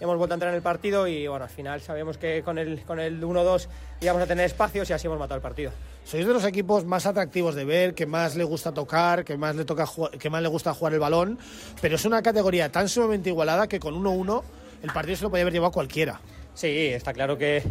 hemos 0.00 0.16
vuelto 0.16 0.32
a 0.32 0.36
entrar 0.36 0.50
en 0.50 0.56
el 0.56 0.62
partido 0.62 1.06
y 1.06 1.26
bueno, 1.26 1.44
al 1.44 1.50
final 1.50 1.80
sabemos 1.82 2.16
que 2.16 2.42
con 2.42 2.56
el, 2.58 2.82
con 2.84 2.98
el 2.98 3.22
1-2 3.22 3.68
íbamos 4.00 4.22
a 4.22 4.26
tener 4.26 4.46
espacios 4.46 4.88
y 4.88 4.94
así 4.94 5.06
hemos 5.06 5.18
matado 5.18 5.36
el 5.36 5.42
partido. 5.42 5.70
Sois 6.04 6.26
de 6.26 6.32
los 6.32 6.44
equipos 6.44 6.86
más 6.86 7.04
atractivos 7.04 7.54
de 7.54 7.66
ver, 7.66 7.94
que 7.94 8.06
más 8.06 8.34
le 8.34 8.44
gusta 8.44 8.72
tocar, 8.72 9.26
que 9.26 9.36
más 9.36 9.54
le, 9.54 9.66
toca 9.66 9.86
que 10.18 10.30
más 10.30 10.40
le 10.40 10.48
gusta 10.48 10.72
jugar 10.72 10.94
el 10.94 11.00
balón, 11.00 11.38
pero 11.82 11.96
es 11.96 12.04
una 12.06 12.22
categoría 12.22 12.72
tan 12.72 12.88
sumamente 12.88 13.28
igualada 13.28 13.66
que 13.66 13.78
con 13.78 13.94
1-1 13.94 14.42
el 14.82 14.92
partido 14.92 15.16
se 15.16 15.22
lo 15.24 15.30
podía 15.30 15.42
haber 15.42 15.52
llevado 15.52 15.72
cualquiera. 15.72 16.20
Sí, 16.58 16.88
está 16.88 17.12
claro 17.12 17.38
que, 17.38 17.62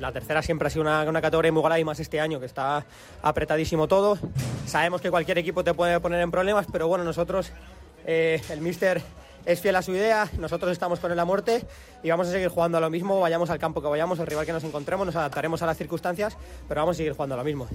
la 0.00 0.12
tercera 0.12 0.42
siempre 0.42 0.66
ha 0.66 0.70
sido 0.70 0.82
una, 0.82 1.22
categoría 1.22 1.50
muy 1.50 1.60
igualada 1.60 1.80
y 1.80 1.84
más 1.84 1.98
este 1.98 2.20
año 2.20 2.38
que 2.38 2.44
está 2.44 2.84
apretadísimo 3.22 3.88
todo. 3.88 4.18
Sabemos 4.66 5.00
que 5.00 5.08
cualquier 5.08 5.38
equipo 5.38 5.64
te 5.64 5.72
puede 5.72 5.98
poner 5.98 6.20
en 6.20 6.30
problemas, 6.30 6.66
pero 6.70 6.88
bueno, 6.88 7.04
nosotros, 7.04 7.52
eh, 8.04 8.38
el 8.50 8.60
míster 8.60 9.00
es 9.46 9.62
fiel 9.62 9.76
a 9.76 9.80
su 9.80 9.92
idea, 9.92 10.28
nosotros 10.38 10.72
estamos 10.72 11.00
con 11.00 11.10
él 11.10 11.18
a 11.18 11.24
muerte 11.24 11.64
y 12.02 12.10
vamos 12.10 12.28
a 12.28 12.32
seguir 12.32 12.48
jugando 12.48 12.76
a 12.76 12.82
lo 12.82 12.90
mismo, 12.90 13.18
vayamos 13.18 13.48
al 13.48 13.58
campo 13.58 13.80
que 13.80 13.88
vayamos, 13.88 14.18
el 14.18 14.26
rival 14.26 14.44
que 14.44 14.52
nos 14.52 14.64
encontremos, 14.64 15.06
nos 15.06 15.16
adaptaremos 15.16 15.62
a 15.62 15.66
las 15.66 15.78
circunstancias, 15.78 16.36
pero 16.68 16.82
vamos 16.82 16.96
a 16.96 16.98
seguir 16.98 17.14
jugando 17.14 17.34
a 17.34 17.38
lo 17.38 17.44
mismo. 17.44 17.66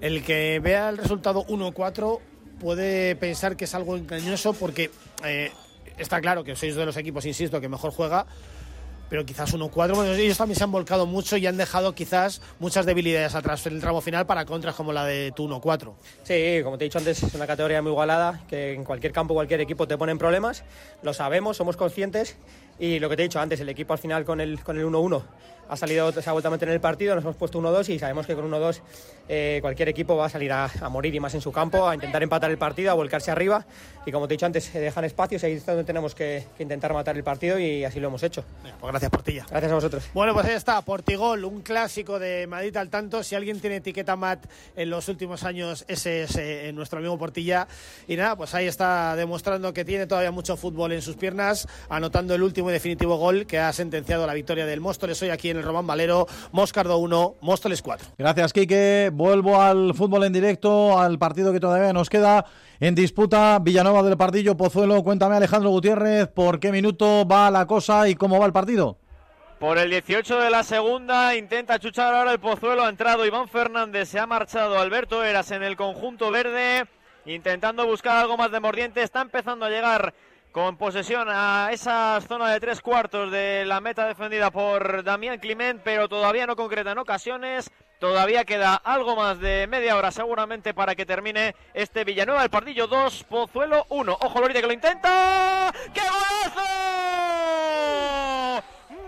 El 0.00 0.24
que 0.24 0.58
vea 0.58 0.88
el 0.88 0.96
resultado 0.96 1.44
1-4 1.48 2.18
puede 2.58 3.14
pensar 3.14 3.58
que 3.58 3.66
es 3.66 3.74
algo 3.74 3.94
engañoso 3.94 4.54
porque 4.54 4.90
eh, 5.22 5.52
está 5.98 6.18
claro 6.22 6.44
que 6.44 6.56
sois 6.56 6.74
de 6.74 6.86
los 6.86 6.96
equipos, 6.96 7.26
insisto, 7.26 7.60
que 7.60 7.68
mejor 7.68 7.90
juega, 7.90 8.24
pero 9.08 9.24
quizás 9.24 9.54
1-4. 9.54 9.94
Bueno, 9.94 10.12
ellos 10.14 10.36
también 10.36 10.56
se 10.56 10.64
han 10.64 10.72
volcado 10.72 11.06
mucho 11.06 11.36
y 11.36 11.46
han 11.46 11.56
dejado 11.56 11.94
quizás 11.94 12.40
muchas 12.58 12.86
debilidades 12.86 13.34
atrás 13.34 13.66
en 13.66 13.74
el 13.74 13.80
tramo 13.80 14.00
final 14.00 14.26
para 14.26 14.44
contras 14.44 14.74
como 14.74 14.92
la 14.92 15.04
de 15.04 15.32
tu 15.32 15.48
1-4. 15.48 15.92
Sí, 16.22 16.60
como 16.62 16.78
te 16.78 16.84
he 16.84 16.86
dicho 16.86 16.98
antes, 16.98 17.22
es 17.22 17.34
una 17.34 17.46
categoría 17.46 17.82
muy 17.82 17.92
igualada, 17.92 18.42
que 18.48 18.74
en 18.74 18.84
cualquier 18.84 19.12
campo, 19.12 19.34
cualquier 19.34 19.60
equipo 19.60 19.86
te 19.86 19.96
ponen 19.96 20.18
problemas, 20.18 20.64
lo 21.02 21.12
sabemos, 21.14 21.56
somos 21.56 21.76
conscientes 21.76 22.36
y 22.78 22.98
lo 22.98 23.08
que 23.08 23.16
te 23.16 23.22
he 23.22 23.26
dicho 23.26 23.40
antes, 23.40 23.60
el 23.60 23.68
equipo 23.68 23.92
al 23.92 23.98
final 23.98 24.24
con 24.24 24.40
el 24.40 24.58
1-1 24.58 24.62
con 24.62 24.78
el 24.78 24.86
1-1 24.86 25.22
ha 25.68 25.76
salido, 25.76 26.10
se 26.12 26.28
ha 26.28 26.32
vuelto 26.32 26.48
a 26.48 26.50
meter 26.50 26.68
en 26.68 26.74
el 26.74 26.80
partido, 26.80 27.14
nos 27.14 27.24
hemos 27.24 27.36
puesto 27.36 27.60
1-2 27.60 27.88
y 27.90 27.98
sabemos 27.98 28.26
que 28.26 28.34
con 28.34 28.50
1-2 28.50 28.80
eh, 29.28 29.58
cualquier 29.60 29.90
equipo 29.90 30.16
va 30.16 30.26
a 30.26 30.28
salir 30.28 30.50
a, 30.50 30.70
a, 30.80 30.88
morir 30.88 31.14
y 31.14 31.20
más 31.20 31.34
en 31.34 31.40
su 31.40 31.52
campo, 31.52 31.86
a 31.86 31.94
intentar 31.94 32.22
empatar 32.22 32.50
el 32.50 32.58
partido, 32.58 32.90
a 32.90 32.94
volcarse 32.94 33.30
arriba 33.30 33.66
y 34.06 34.12
como 34.12 34.26
te 34.26 34.34
he 34.34 34.36
dicho 34.36 34.46
antes, 34.46 34.64
se 34.64 34.80
dejan 34.80 35.04
espacios 35.04 35.42
y 35.42 35.46
ahí 35.46 35.52
es 35.52 35.66
donde 35.66 35.84
tenemos 35.84 36.14
que, 36.14 36.46
que, 36.56 36.62
intentar 36.62 36.94
matar 36.94 37.16
el 37.16 37.24
partido 37.24 37.58
y 37.58 37.84
así 37.84 38.00
lo 38.00 38.08
hemos 38.08 38.22
hecho. 38.22 38.44
Pues 38.62 38.90
gracias 38.90 39.10
Portilla. 39.10 39.46
Gracias 39.50 39.70
a 39.70 39.74
vosotros. 39.74 40.08
Bueno, 40.14 40.32
pues 40.32 40.46
ahí 40.46 40.54
está, 40.54 40.80
Portigol, 40.80 41.44
un 41.44 41.60
clásico 41.60 42.18
de 42.18 42.46
Madrid 42.46 42.74
al 42.78 42.88
tanto. 42.88 43.22
Si 43.22 43.34
alguien 43.34 43.60
tiene 43.60 43.76
etiqueta 43.76 44.16
MAT 44.16 44.46
en 44.76 44.88
los 44.88 45.08
últimos 45.08 45.44
años, 45.44 45.84
ese 45.88 46.22
es 46.22 46.36
eh, 46.36 46.72
nuestro 46.72 47.00
amigo 47.00 47.18
Portilla. 47.18 47.68
Y 48.06 48.16
nada, 48.16 48.36
pues 48.36 48.54
ahí 48.54 48.66
está 48.66 49.14
demostrando 49.14 49.74
que 49.74 49.84
tiene 49.84 50.06
todavía 50.06 50.30
mucho 50.30 50.56
fútbol 50.56 50.92
en 50.92 51.02
sus 51.02 51.16
piernas, 51.16 51.68
anotando 51.90 52.34
el 52.34 52.42
último 52.42 52.67
y 52.68 52.72
definitivo 52.72 53.16
gol 53.16 53.46
que 53.46 53.58
ha 53.58 53.72
sentenciado 53.72 54.26
la 54.26 54.34
victoria 54.34 54.66
del 54.66 54.80
Móstoles 54.80 55.20
hoy 55.22 55.30
aquí 55.30 55.50
en 55.50 55.56
el 55.56 55.62
Román 55.62 55.86
Valero. 55.86 56.26
Moscardo 56.52 56.98
1, 56.98 57.34
Móstoles 57.40 57.82
4. 57.82 58.08
Gracias, 58.18 58.52
Quique. 58.52 59.10
Vuelvo 59.12 59.60
al 59.60 59.94
fútbol 59.94 60.24
en 60.24 60.32
directo, 60.32 60.98
al 60.98 61.18
partido 61.18 61.52
que 61.52 61.60
todavía 61.60 61.92
nos 61.92 62.10
queda 62.10 62.44
en 62.80 62.94
disputa. 62.94 63.58
Villanova 63.60 64.02
del 64.02 64.16
Pardillo, 64.16 64.56
Pozuelo. 64.56 65.02
Cuéntame, 65.02 65.36
Alejandro 65.36 65.70
Gutiérrez, 65.70 66.28
por 66.28 66.60
qué 66.60 66.72
minuto 66.72 67.26
va 67.26 67.50
la 67.50 67.66
cosa 67.66 68.08
y 68.08 68.14
cómo 68.14 68.38
va 68.38 68.46
el 68.46 68.52
partido. 68.52 68.98
Por 69.58 69.76
el 69.76 69.90
18 69.90 70.38
de 70.38 70.50
la 70.50 70.62
segunda 70.62 71.34
intenta 71.34 71.80
chuchar 71.80 72.14
ahora 72.14 72.30
el 72.30 72.38
Pozuelo. 72.38 72.84
Ha 72.84 72.88
entrado 72.88 73.26
Iván 73.26 73.48
Fernández, 73.48 74.08
se 74.08 74.20
ha 74.20 74.26
marchado 74.26 74.78
Alberto 74.78 75.24
Eras 75.24 75.50
en 75.50 75.64
el 75.64 75.76
conjunto 75.76 76.30
verde. 76.30 76.86
Intentando 77.26 77.84
buscar 77.84 78.16
algo 78.18 78.36
más 78.36 78.52
de 78.52 78.60
mordiente. 78.60 79.02
Está 79.02 79.20
empezando 79.20 79.66
a 79.66 79.70
llegar 79.70 80.14
con 80.58 80.76
posesión 80.76 81.28
a 81.30 81.70
esa 81.70 82.20
zona 82.26 82.50
de 82.50 82.58
tres 82.58 82.80
cuartos 82.80 83.30
de 83.30 83.64
la 83.64 83.80
meta 83.80 84.08
defendida 84.08 84.50
por 84.50 85.04
Damián 85.04 85.38
Clement, 85.38 85.80
pero 85.84 86.08
todavía 86.08 86.48
no 86.48 86.56
concreta 86.56 86.90
en 86.90 86.98
ocasiones. 86.98 87.70
Todavía 88.00 88.44
queda 88.44 88.74
algo 88.74 89.14
más 89.14 89.38
de 89.38 89.68
media 89.68 89.96
hora 89.96 90.10
seguramente 90.10 90.74
para 90.74 90.96
que 90.96 91.06
termine 91.06 91.54
este 91.74 92.02
Villanueva. 92.02 92.42
El 92.42 92.50
Pardillo 92.50 92.88
2, 92.88 93.22
Pozuelo 93.28 93.86
1. 93.90 94.18
Ojo 94.20 94.40
Lorite 94.40 94.60
que 94.60 94.66
lo 94.66 94.72
intenta. 94.72 95.72
¡Qué 95.94 96.00
golazo! 96.00 96.60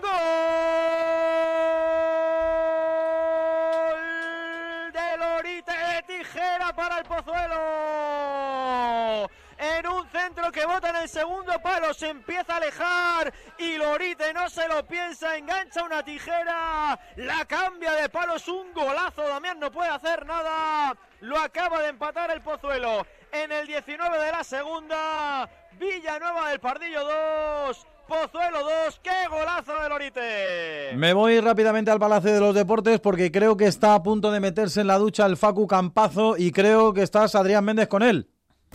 ¡Gol 0.01 0.21
de 4.93 5.17
Lorite 5.17 5.73
de 5.73 6.01
tijera 6.03 6.71
para 6.73 6.99
el 6.99 7.03
Pozuelo! 7.03 7.71
En 9.81 9.87
un 9.87 10.07
centro 10.09 10.51
que 10.51 10.65
bota 10.65 10.91
en 10.91 10.97
el 10.97 11.09
segundo 11.09 11.53
palo, 11.61 11.93
se 11.93 12.09
empieza 12.09 12.53
a 12.53 12.57
alejar 12.57 13.33
y 13.57 13.77
Lorite 13.77 14.31
no 14.33 14.47
se 14.47 14.67
lo 14.67 14.85
piensa, 14.85 15.35
engancha 15.37 15.83
una 15.83 16.03
tijera, 16.03 16.99
la 17.15 17.45
cambia 17.45 17.93
de 17.93 18.07
palo, 18.09 18.35
es 18.35 18.47
un 18.47 18.71
golazo, 18.73 19.27
Damián 19.27 19.59
no 19.59 19.71
puede 19.71 19.89
hacer 19.89 20.25
nada, 20.25 20.95
lo 21.21 21.39
acaba 21.39 21.81
de 21.81 21.89
empatar 21.89 22.29
el 22.29 22.41
Pozuelo 22.41 23.05
en 23.31 23.51
el 23.51 23.65
19 23.65 24.19
de 24.19 24.31
la 24.31 24.43
segunda, 24.43 25.49
Villanueva 25.79 26.49
del 26.49 26.59
Pardillo 26.59 27.03
2. 27.67 27.87
Pozuelo 28.07 28.59
2, 28.85 28.99
qué 29.01 29.27
golazo 29.29 29.73
de 29.81 29.87
Lorite. 29.87 30.97
Me 30.97 31.13
voy 31.13 31.39
rápidamente 31.39 31.91
al 31.91 31.99
Palacio 31.99 32.33
de 32.33 32.41
los 32.41 32.53
Deportes 32.53 32.99
porque 32.99 33.31
creo 33.31 33.55
que 33.55 33.67
está 33.67 33.95
a 33.95 34.03
punto 34.03 34.31
de 34.31 34.41
meterse 34.41 34.81
en 34.81 34.87
la 34.87 34.97
ducha 34.97 35.25
el 35.25 35.37
Facu 35.37 35.65
Campazo 35.65 36.35
y 36.37 36.51
creo 36.51 36.93
que 36.93 37.03
estás 37.03 37.35
Adrián 37.35 37.63
Méndez 37.63 37.87
con 37.87 38.03
él. 38.03 38.27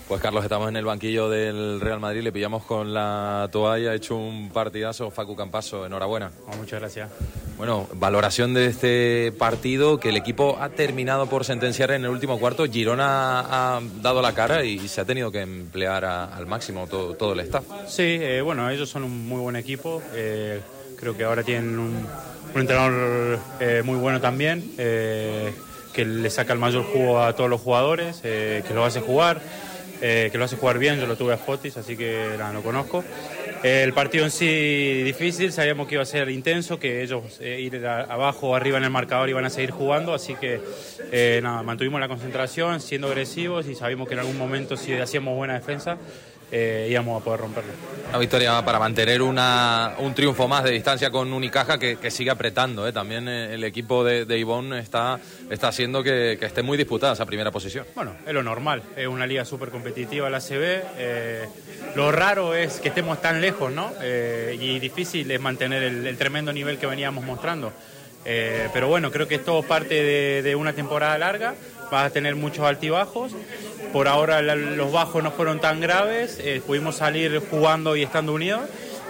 Pues 0.09 0.20
Carlos, 0.20 0.44
estamos 0.44 0.68
en 0.68 0.77
el 0.77 0.85
banquillo 0.85 1.28
del 1.28 1.81
Real 1.81 1.98
Madrid, 1.98 2.23
le 2.23 2.31
pillamos 2.31 2.62
con 2.62 2.94
la 2.94 3.48
toalla, 3.51 3.90
ha 3.90 3.94
hecho 3.94 4.14
un 4.14 4.51
partidazo, 4.51 5.10
Facu 5.10 5.35
Campaso, 5.35 5.85
enhorabuena. 5.85 6.31
Oh, 6.47 6.56
muchas 6.56 6.78
gracias. 6.78 7.10
Bueno, 7.56 7.89
valoración 7.94 8.55
de 8.55 8.66
este 8.66 9.32
partido 9.36 9.98
que 9.98 10.10
el 10.10 10.16
equipo 10.16 10.59
ha 10.60 10.68
terminado 10.68 11.27
por 11.27 11.44
sentenciar 11.44 11.90
en 11.90 12.05
el 12.05 12.10
último 12.10 12.39
cuarto. 12.39 12.66
Girona 12.66 13.40
ha 13.40 13.81
dado 14.01 14.23
la 14.23 14.32
cara 14.32 14.62
y 14.62 14.86
se 14.86 15.01
ha 15.01 15.05
tenido 15.05 15.32
que 15.32 15.40
emplear 15.40 16.05
a, 16.05 16.36
al 16.36 16.47
máximo 16.47 16.86
todo, 16.86 17.14
todo, 17.14 17.32
el 17.32 17.40
staff. 17.40 17.64
Sí, 17.89 18.18
eh, 18.20 18.43
bueno, 18.43 18.70
ellos 18.70 18.89
son 18.89 19.02
un 19.02 19.27
muy 19.27 19.40
buen 19.40 19.56
equipo. 19.56 20.02
Eh, 20.14 20.60
creo 20.97 21.16
que 21.16 21.24
ahora 21.24 21.43
tienen 21.43 21.81
un, 21.81 22.06
un 22.55 22.60
entrenador 22.60 23.40
eh, 23.59 23.82
muy 23.85 23.97
bueno 23.98 24.20
también, 24.20 24.73
que 24.77 26.05
le 26.05 26.31
saca 26.31 26.52
el 26.52 26.60
mayor 26.60 26.85
jugo 26.85 27.20
a 27.20 27.32
todos 27.32 27.51
los 27.51 27.60
jugadores, 27.60 28.18
que 28.18 28.70
lo 28.73 28.85
hace 28.85 29.01
jugar 29.01 29.40
eh, 30.01 30.28
que 30.31 30.39
lo 30.39 30.44
hace 30.44 30.56
jugar 30.56 30.78
bien, 30.78 30.98
yo 31.01 31.06
lo 31.06 31.16
tuve 31.16 31.35
a 31.35 31.36
Fotis, 31.36 31.77
así 31.77 31.97
que 31.97 32.35
nada, 32.39 32.52
lo 32.52 32.62
conozco. 32.62 33.05
Eh, 33.62 33.82
el 33.82 33.93
partido 33.93 34.24
en 34.24 34.31
sí 34.31 35.02
difícil, 35.02 35.51
sabíamos 35.52 35.89
que 35.89 35.94
iba 35.94 36.02
a 36.02 36.06
ser 36.06 36.28
intenso, 36.31 36.78
que 36.78 37.02
ellos 37.02 37.39
eh, 37.40 37.60
ir 37.60 37.86
a, 37.86 38.02
abajo 38.02 38.51
o 38.51 38.55
arriba 38.55 38.78
en 38.78 38.85
el 38.85 38.90
marcador 38.90 39.28
iban 39.28 39.44
a 39.44 39.51
seguir 39.51 39.70
jugando, 39.70 40.14
así 40.14 40.35
que 40.35 40.60
eh, 41.10 41.40
nada, 41.43 41.62
mantuvimos 41.62 42.01
la 42.01 42.09
concentración, 42.09 42.81
siendo 42.81 43.09
agresivos 43.09 43.66
y 43.66 43.74
sabíamos 43.74 44.09
que 44.09 44.14
en 44.14 44.20
algún 44.20 44.39
momento 44.39 44.77
si 44.77 44.93
hacíamos 44.93 45.35
buena 45.35 45.55
defensa 45.55 45.97
eh, 46.51 46.89
íbamos 46.90 47.20
a 47.20 47.24
poder 47.24 47.40
romperlo. 47.40 47.73
Una 48.09 48.18
victoria 48.18 48.64
para 48.64 48.78
mantener 48.78 49.20
una, 49.20 49.94
un 49.98 50.14
triunfo 50.14 50.47
más 50.47 50.62
de 50.62 50.70
distancia 50.70 51.10
con 51.10 51.32
Unicaja 51.32 51.78
que, 51.78 51.97
que 51.97 52.10
sigue 52.10 52.31
apretando. 52.31 52.86
¿eh? 52.86 52.93
También 52.93 53.27
el 53.28 53.64
equipo 53.64 54.05
de, 54.05 54.24
de 54.24 54.39
Ivonne 54.39 54.78
está, 54.78 55.18
está 55.51 55.68
haciendo 55.68 56.02
que, 56.02 56.36
que, 56.39 56.47
esté 56.47 56.62
muy 56.62 56.78
disputada 56.78 57.14
esa 57.14 57.27
primera 57.27 57.51
posición. 57.51 57.85
Bueno, 57.94 58.14
es 58.24 58.32
lo 58.32 58.43
normal. 58.43 58.82
Es 58.97 59.09
una 59.09 59.27
liga 59.27 59.44
súper 59.44 59.70
competitiva 59.70 60.31
la 60.31 60.40
CB. 60.40 60.82
Eh, 60.98 61.48
lo 61.97 62.12
raro 62.12 62.55
es 62.55 62.81
que 62.81 62.89
estemos 62.89 63.20
tan 63.20 63.40
lejos, 63.40 63.73
¿no? 63.73 63.93
Eh, 64.01 64.56
y 64.60 64.78
difícil 64.78 65.31
es 65.31 65.40
mantener 65.40 65.82
el, 65.82 66.06
el, 66.06 66.16
tremendo 66.16 66.52
nivel 66.52 66.78
que 66.78 66.86
veníamos 66.86 67.24
mostrando. 67.24 67.73
Eh, 68.24 68.68
pero 68.73 68.89
bueno, 68.89 69.12
creo 69.12 69.28
que 69.28 69.36
es 69.36 69.44
todo 69.44 69.62
parte 69.62 69.94
de, 69.94 70.43
de 70.43 70.56
una 70.56 70.73
temporada 70.73 71.16
larga. 71.16 71.55
Vas 71.90 72.06
a 72.06 72.10
tener 72.10 72.36
muchos 72.36 72.64
altibajos 72.64 73.32
por 73.92 74.08
ahora 74.08 74.42
los 74.42 74.92
bajos 74.92 75.22
no 75.22 75.30
fueron 75.30 75.58
tan 75.58 75.80
graves, 75.80 76.38
eh, 76.42 76.60
pudimos 76.66 76.96
salir 76.96 77.40
jugando 77.50 77.96
y 77.96 78.02
estando 78.02 78.34
unidos, 78.34 78.62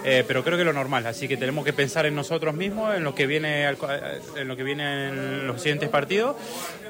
eh, 0.05 0.23
pero 0.25 0.45
creo 0.45 0.55
que 0.55 0.61
es 0.61 0.65
lo 0.65 0.71
normal, 0.71 1.05
así 1.07 1.27
que 1.27 1.35
tenemos 1.35 1.65
que 1.65 1.73
pensar 1.73 2.05
en 2.05 2.15
nosotros 2.15 2.55
mismos, 2.55 2.95
en 2.95 3.03
lo 3.03 3.13
que 3.13 3.27
viene, 3.27 3.67
en 3.67 4.47
lo 4.47 4.55
que 4.55 4.63
viene 4.63 5.09
en 5.09 5.47
los 5.47 5.61
siguientes 5.61 5.89
partidos 5.89 6.37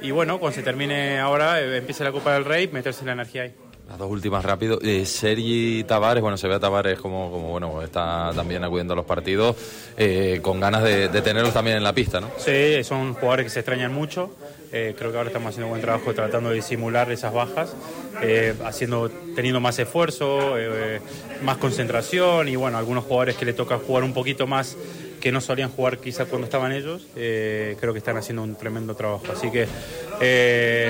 y 0.01 0.11
bueno, 0.11 0.39
cuando 0.39 0.55
se 0.55 0.63
termine 0.63 1.19
ahora, 1.19 1.59
eh, 1.59 1.77
empiece 1.77 2.03
la 2.03 2.11
Copa 2.11 2.33
del 2.33 2.45
Rey, 2.45 2.67
meterse 2.67 3.03
la 3.03 3.13
energía 3.13 3.43
ahí. 3.43 3.53
Las 3.89 3.97
dos 3.97 4.11
últimas 4.11 4.43
rápido. 4.43 4.79
Eh, 4.83 5.05
Sergi 5.05 5.85
Tavares, 5.85 6.21
bueno, 6.21 6.37
se 6.37 6.47
ve 6.47 6.55
a 6.55 6.59
Tavares 6.59 6.99
como, 6.99 7.31
como 7.31 7.47
bueno, 7.47 7.81
está 7.81 8.31
también 8.35 8.63
acudiendo 8.63 8.93
a 8.93 8.97
los 8.97 9.05
partidos, 9.05 9.55
eh, 9.97 10.39
con 10.43 10.59
ganas 10.59 10.83
de, 10.83 11.07
de, 11.07 11.21
tenerlos 11.21 11.53
también 11.53 11.77
en 11.77 11.83
la 11.83 11.93
pista, 11.93 12.19
¿no? 12.19 12.29
Sí, 12.37 12.83
son 12.83 13.13
jugadores 13.13 13.45
que 13.45 13.49
se 13.49 13.59
extrañan 13.61 13.93
mucho. 13.93 14.35
Eh, 14.71 14.95
creo 14.97 15.11
que 15.11 15.17
ahora 15.17 15.29
estamos 15.29 15.49
haciendo 15.49 15.67
un 15.67 15.71
buen 15.71 15.81
trabajo 15.81 16.13
tratando 16.13 16.49
de 16.49 16.55
disimular 16.55 17.11
esas 17.11 17.33
bajas, 17.33 17.75
eh, 18.21 18.53
haciendo, 18.65 19.09
teniendo 19.35 19.59
más 19.59 19.79
esfuerzo, 19.79 20.57
eh, 20.57 20.99
más 21.41 21.57
concentración 21.57 22.49
y 22.49 22.55
bueno, 22.55 22.77
algunos 22.77 23.05
jugadores 23.05 23.35
que 23.35 23.45
le 23.45 23.53
toca 23.53 23.77
jugar 23.77 24.03
un 24.03 24.13
poquito 24.13 24.47
más 24.47 24.75
que 25.21 25.31
no 25.31 25.41
solían 25.41 25.71
jugar 25.71 25.97
quizás 25.97 26.27
cuando 26.27 26.45
estaban 26.45 26.71
ellos, 26.71 27.07
creo 27.15 27.91
que 27.91 27.97
están 27.97 28.17
haciendo 28.17 28.43
un 28.43 28.55
tremendo 28.55 28.93
trabajo. 28.95 29.25
Así 29.33 29.49
que 29.49 29.67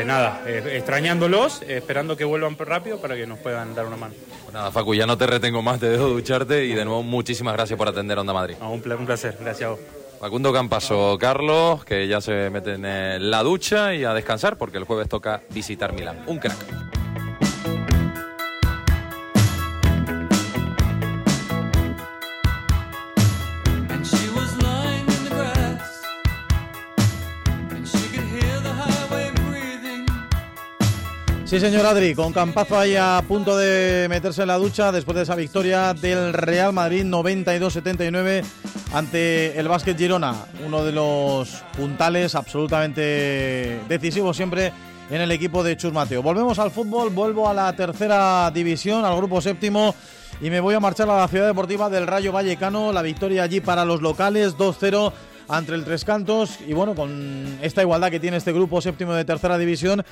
nada, 0.05 0.43
extrañándolos, 0.45 1.61
esperando 1.61 2.17
que 2.17 2.25
vuelvan 2.25 2.57
rápido 2.57 2.99
para 2.99 3.15
que 3.15 3.25
nos 3.25 3.39
puedan 3.39 3.73
dar 3.73 3.85
una 3.85 3.95
mano. 3.95 4.15
Pues 4.43 4.53
nada, 4.53 4.69
Facu, 4.71 4.93
ya 4.93 5.05
no 5.05 5.17
te 5.17 5.27
retengo 5.27 5.61
más, 5.61 5.79
te 5.79 5.89
dejo 5.89 6.09
ducharte 6.09 6.65
y 6.65 6.73
de 6.73 6.83
nuevo 6.83 7.03
muchísimas 7.03 7.53
gracias 7.53 7.77
por 7.77 7.87
atender 7.87 8.17
a 8.17 8.21
Onda 8.21 8.33
Madrid. 8.33 8.55
un, 8.61 8.81
placer, 8.81 9.37
gracias 9.39 9.67
a 9.67 9.71
vos. 9.71 9.79
Facundo 10.19 10.52
Campaso, 10.52 11.18
Carlos, 11.19 11.85
que 11.85 12.07
ya 12.07 12.22
se 12.22 12.49
meten 12.49 12.85
en 12.85 13.30
la 13.30 13.44
ducha 13.44 13.94
y 13.94 14.03
a 14.03 14.14
descansar 14.14 14.57
porque 14.57 14.77
el 14.77 14.84
jueves 14.84 15.07
toca 15.10 15.41
visitar 15.49 15.94
Milán. 15.94 16.23
Un 16.26 16.39
crack. 16.39 16.57
Sí, 31.47 31.61
señor 31.61 31.85
Adri, 31.85 32.13
con 32.13 32.33
Campazo 32.33 32.77
ahí 32.77 32.97
a 32.97 33.23
punto 33.25 33.55
de 33.55 34.07
meterse 34.09 34.41
en 34.41 34.49
la 34.49 34.57
ducha 34.57 34.91
después 34.91 35.15
de 35.15 35.23
esa 35.23 35.33
victoria 35.33 35.93
del 35.93 36.33
Real 36.33 36.73
Madrid 36.73 37.05
92-79 37.05 38.43
ante 38.93 39.57
el 39.57 39.69
Básquet 39.69 39.97
Girona, 39.97 40.35
uno 40.65 40.83
de 40.83 40.91
los 40.91 41.63
puntales 41.77 42.35
absolutamente 42.35 43.79
decisivos 43.87 44.35
siempre 44.35 44.73
en 45.09 45.21
el 45.21 45.31
equipo 45.31 45.63
de 45.63 45.77
Chus 45.77 45.93
Mateo. 45.93 46.21
Volvemos 46.21 46.59
al 46.59 46.69
fútbol, 46.69 47.11
vuelvo 47.11 47.47
a 47.47 47.53
la 47.53 47.73
tercera 47.73 48.51
división, 48.53 49.05
al 49.05 49.15
grupo 49.15 49.39
séptimo 49.39 49.95
y 50.41 50.49
me 50.49 50.59
voy 50.59 50.75
a 50.75 50.81
marchar 50.81 51.09
a 51.09 51.15
la 51.15 51.29
ciudad 51.29 51.47
deportiva 51.47 51.89
del 51.89 52.07
Rayo 52.07 52.33
Vallecano, 52.33 52.91
la 52.91 53.01
victoria 53.01 53.43
allí 53.43 53.61
para 53.61 53.85
los 53.85 54.01
locales 54.01 54.57
2-0 54.57 55.13
ante 55.47 55.73
el 55.73 55.85
Tres 55.85 56.03
Cantos. 56.03 56.59
Y 56.67 56.73
bueno, 56.73 56.93
con 56.93 57.57
esta 57.61 57.81
igualdad 57.81 58.11
que 58.11 58.19
tiene 58.19 58.37
este 58.37 58.51
grupo 58.51 58.81
séptimo 58.81 59.13
de 59.13 59.25
tercera 59.25 59.57
división 59.57 60.03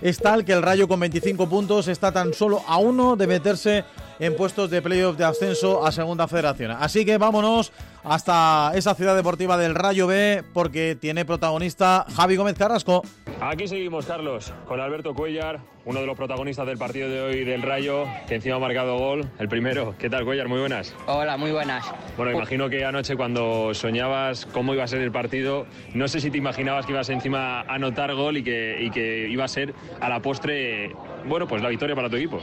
es 0.00 0.18
tal 0.18 0.44
que 0.44 0.52
el 0.52 0.62
Rayo 0.62 0.88
con 0.88 1.00
25 1.00 1.48
puntos 1.48 1.88
está 1.88 2.12
tan 2.12 2.32
solo 2.32 2.62
a 2.66 2.78
uno 2.78 3.16
de 3.16 3.26
meterse 3.26 3.84
en 4.20 4.36
puestos 4.36 4.70
de 4.70 4.82
playoff 4.82 5.16
de 5.16 5.24
ascenso 5.24 5.84
a 5.86 5.92
Segunda 5.92 6.26
Federación. 6.28 6.72
Así 6.72 7.04
que 7.04 7.18
vámonos 7.18 7.72
hasta 8.04 8.72
esa 8.74 8.94
ciudad 8.94 9.14
deportiva 9.14 9.56
del 9.56 9.74
Rayo 9.74 10.06
B 10.06 10.42
porque 10.52 10.96
tiene 11.00 11.24
protagonista 11.24 12.06
Javi 12.14 12.36
Gómez 12.36 12.56
Carrasco. 12.56 13.02
Aquí 13.40 13.68
seguimos, 13.68 14.06
Carlos, 14.06 14.52
con 14.66 14.80
Alberto 14.80 15.14
Cuellar, 15.14 15.60
uno 15.84 16.00
de 16.00 16.06
los 16.06 16.16
protagonistas 16.16 16.66
del 16.66 16.76
partido 16.76 17.08
de 17.08 17.20
hoy 17.20 17.44
del 17.44 17.62
Rayo, 17.62 18.04
que 18.26 18.36
encima 18.36 18.56
ha 18.56 18.58
marcado 18.58 18.98
gol, 18.98 19.28
el 19.38 19.48
primero. 19.48 19.94
¿Qué 19.98 20.10
tal, 20.10 20.24
Cuellar? 20.24 20.48
Muy 20.48 20.58
buenas. 20.58 20.94
Hola, 21.06 21.36
muy 21.36 21.52
buenas. 21.52 21.84
Bueno, 22.16 22.32
imagino 22.32 22.68
que 22.68 22.84
anoche 22.84 23.16
cuando 23.16 23.72
soñabas 23.74 24.46
cómo 24.46 24.74
iba 24.74 24.82
a 24.82 24.88
ser 24.88 25.00
el 25.02 25.12
partido, 25.12 25.66
no 25.94 26.08
sé 26.08 26.20
si 26.20 26.30
te 26.30 26.38
imaginabas 26.38 26.86
que 26.86 26.92
ibas 26.92 27.08
encima 27.10 27.60
a 27.60 27.74
anotar 27.74 28.12
gol 28.14 28.38
y 28.38 28.42
que, 28.42 28.78
y 28.80 28.90
que 28.90 29.28
iba 29.28 29.44
a 29.44 29.48
ser 29.48 29.72
a 30.00 30.08
la 30.08 30.20
postre, 30.20 30.92
bueno, 31.26 31.46
pues 31.46 31.62
la 31.62 31.68
victoria 31.68 31.94
para 31.94 32.08
tu 32.08 32.16
equipo. 32.16 32.40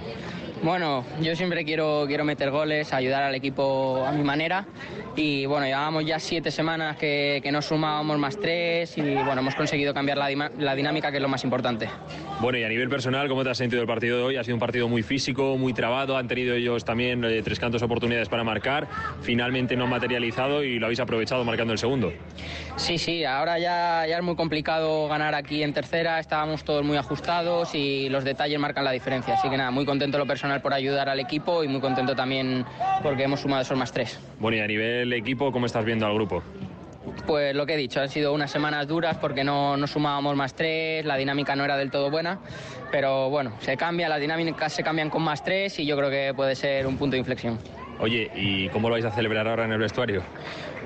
Bueno, 0.64 1.06
yo 1.22 1.36
siempre 1.36 1.66
quiero, 1.66 2.06
quiero 2.08 2.24
meter 2.24 2.50
goles, 2.50 2.94
ayudar 2.94 3.24
al 3.24 3.36
equipo 3.36 4.06
a 4.06 4.12
mi 4.12 4.24
manera 4.24 4.66
y 5.16 5.46
bueno, 5.46 5.66
llevábamos 5.66 6.06
ya 6.06 6.20
siete 6.20 6.52
semanas 6.52 6.98
que, 6.98 7.40
que 7.42 7.52
nos 7.52 7.66
sumábamos 7.66 8.18
más 8.18 8.40
tres 8.40 8.98
y 8.98 9.02
bueno, 9.02 9.42
hemos 9.42 9.56
conseguido 9.56 9.94
cambiar 9.94 10.18
la, 10.18 10.52
la, 10.58 10.76
dinámica 10.76 11.12
que 11.12 11.18
es 11.18 11.22
lo 11.22 11.30
más 11.30 11.44
importante. 11.44 11.90
Bueno, 12.40 12.58
y 12.58 12.64
a 12.64 12.70
nivel 12.70 12.90
personal, 12.90 13.28
¿cómo 13.30 13.44
te 13.44 13.50
has 13.50 13.58
sentido 13.58 13.82
el 13.82 13.88
partido 13.88 14.18
de 14.18 14.24
hoy? 14.24 14.38
Ha 14.38 14.44
sido 14.44 14.56
un 14.56 14.60
partido 14.60 14.88
muy 14.88 15.04
físico, 15.04 15.58
muy 15.58 15.74
trabado, 15.74 16.18
han 16.18 16.28
tenido 16.28 16.56
ellos 16.56 16.84
también 16.84 17.24
eh, 17.24 17.42
tres 17.44 17.60
cantos 17.60 17.82
oportunidades 17.82 18.30
para 18.30 18.44
marcar, 18.44 18.88
finalmente 19.22 19.76
no 19.76 19.86
han 19.86 19.90
materializado 19.90 20.64
y 20.64 20.80
lo 20.80 20.88
habéis 20.88 21.00
aprovechado 21.00 21.44
marcando 21.44 21.74
el 21.74 21.80
segundo. 21.80 22.12
Sí, 22.76 22.98
sí, 22.98 23.24
ahora 23.24 23.58
ya, 23.58 24.06
ya 24.08 24.18
es 24.18 24.24
muy 24.24 24.36
complicado 24.36 25.08
ganar 25.08 25.34
aquí 25.34 25.64
en 25.64 25.74
tercera, 25.74 26.20
estábamos 26.20 26.64
todos 26.64 26.84
muy 26.84 26.98
ajustados 26.98 27.74
y 27.74 28.10
los 28.10 28.24
detalles 28.24 28.60
marcan 28.60 28.84
la 28.84 28.92
diferencia, 28.92 29.36
así 29.36 29.50
que 29.50 29.58
nada, 29.58 29.72
muy 29.72 29.86
contento 29.86 30.18
lo 30.18 30.28
personal 30.28 30.62
por 30.62 30.74
ayudar 30.74 31.08
al 31.08 31.20
equipo 31.20 31.64
y 31.64 31.68
muy 31.68 31.80
contento 31.80 32.16
también 32.16 32.66
porque 33.02 33.24
hemos 33.24 33.40
sumado 33.40 33.62
esos 33.62 33.78
más 33.78 33.92
tres. 33.92 34.20
Bueno, 34.40 34.58
y 34.58 34.60
a 34.60 34.68
nivel 34.68 35.05
equipo, 35.14 35.52
¿cómo 35.52 35.66
estás 35.66 35.86
viendo 35.86 36.06
al 36.06 36.14
grupo? 36.14 36.44
Pues 37.28 37.56
lo 37.56 37.66
que 37.66 37.74
he 37.74 37.78
dicho, 37.78 38.02
han 38.02 38.10
sido 38.10 38.34
unas 38.34 38.52
semanas 38.52 38.88
duras 38.88 39.18
porque 39.18 39.44
no, 39.44 39.78
no, 39.78 39.88
sumábamos 39.88 40.36
más 40.36 40.54
tres, 40.54 41.06
la 41.06 41.18
dinámica 41.18 41.56
no 41.56 41.64
era 41.64 41.78
del 41.78 41.92
todo 41.92 42.10
buena, 42.10 42.40
pero 42.92 43.30
bueno, 43.30 43.54
se 43.60 43.78
cambia, 43.78 44.10
las 44.10 44.20
dinámicas 44.20 44.74
se 44.74 44.84
cambian 44.84 45.10
con 45.10 45.24
más 45.24 45.44
tres 45.44 45.80
y 45.80 45.86
yo 45.86 45.96
creo 45.98 46.10
que 46.10 46.34
puede 46.36 46.56
ser 46.56 46.88
un 46.88 46.98
punto 46.98 47.14
de 47.14 47.20
inflexión. 47.20 47.60
Oye, 48.00 48.30
¿y 48.36 48.68
cómo 48.70 48.90
lo 48.90 48.94
vais 48.94 49.06
a 49.06 49.12
celebrar 49.12 49.48
ahora 49.48 49.66
en 49.66 49.72
el 49.72 49.80
vestuario? 49.80 50.22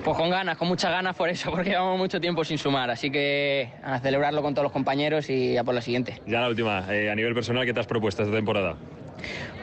Pues 0.04 0.16
con 0.16 0.30
ganas, 0.30 0.58
con 0.58 0.68
muchas 0.68 0.92
ganas 0.92 1.16
por 1.16 1.30
eso, 1.30 1.50
porque 1.52 1.72
llevamos 1.72 1.98
mucho 1.98 2.22
tiempo 2.22 2.44
sin 2.46 2.58
sumar, 2.58 2.90
así 2.90 3.10
que 3.10 3.70
a 3.84 4.00
celebrarlo 4.00 4.42
con 4.42 4.54
todos 4.54 4.64
los 4.64 4.72
compañeros 4.72 5.30
y 5.30 5.58
a 5.58 5.64
por 5.64 5.74
la 5.74 5.82
siguiente. 5.82 6.22
Ya 6.26 6.42
la 6.42 6.50
última, 6.50 6.86
eh, 6.94 7.10
a 7.10 7.16
nivel 7.16 7.34
personal, 7.34 7.66
¿qué 7.66 7.74
te 7.74 7.80
has 7.80 7.88
propuesto 7.88 8.24
esta 8.24 8.36
temporada? 8.36 8.76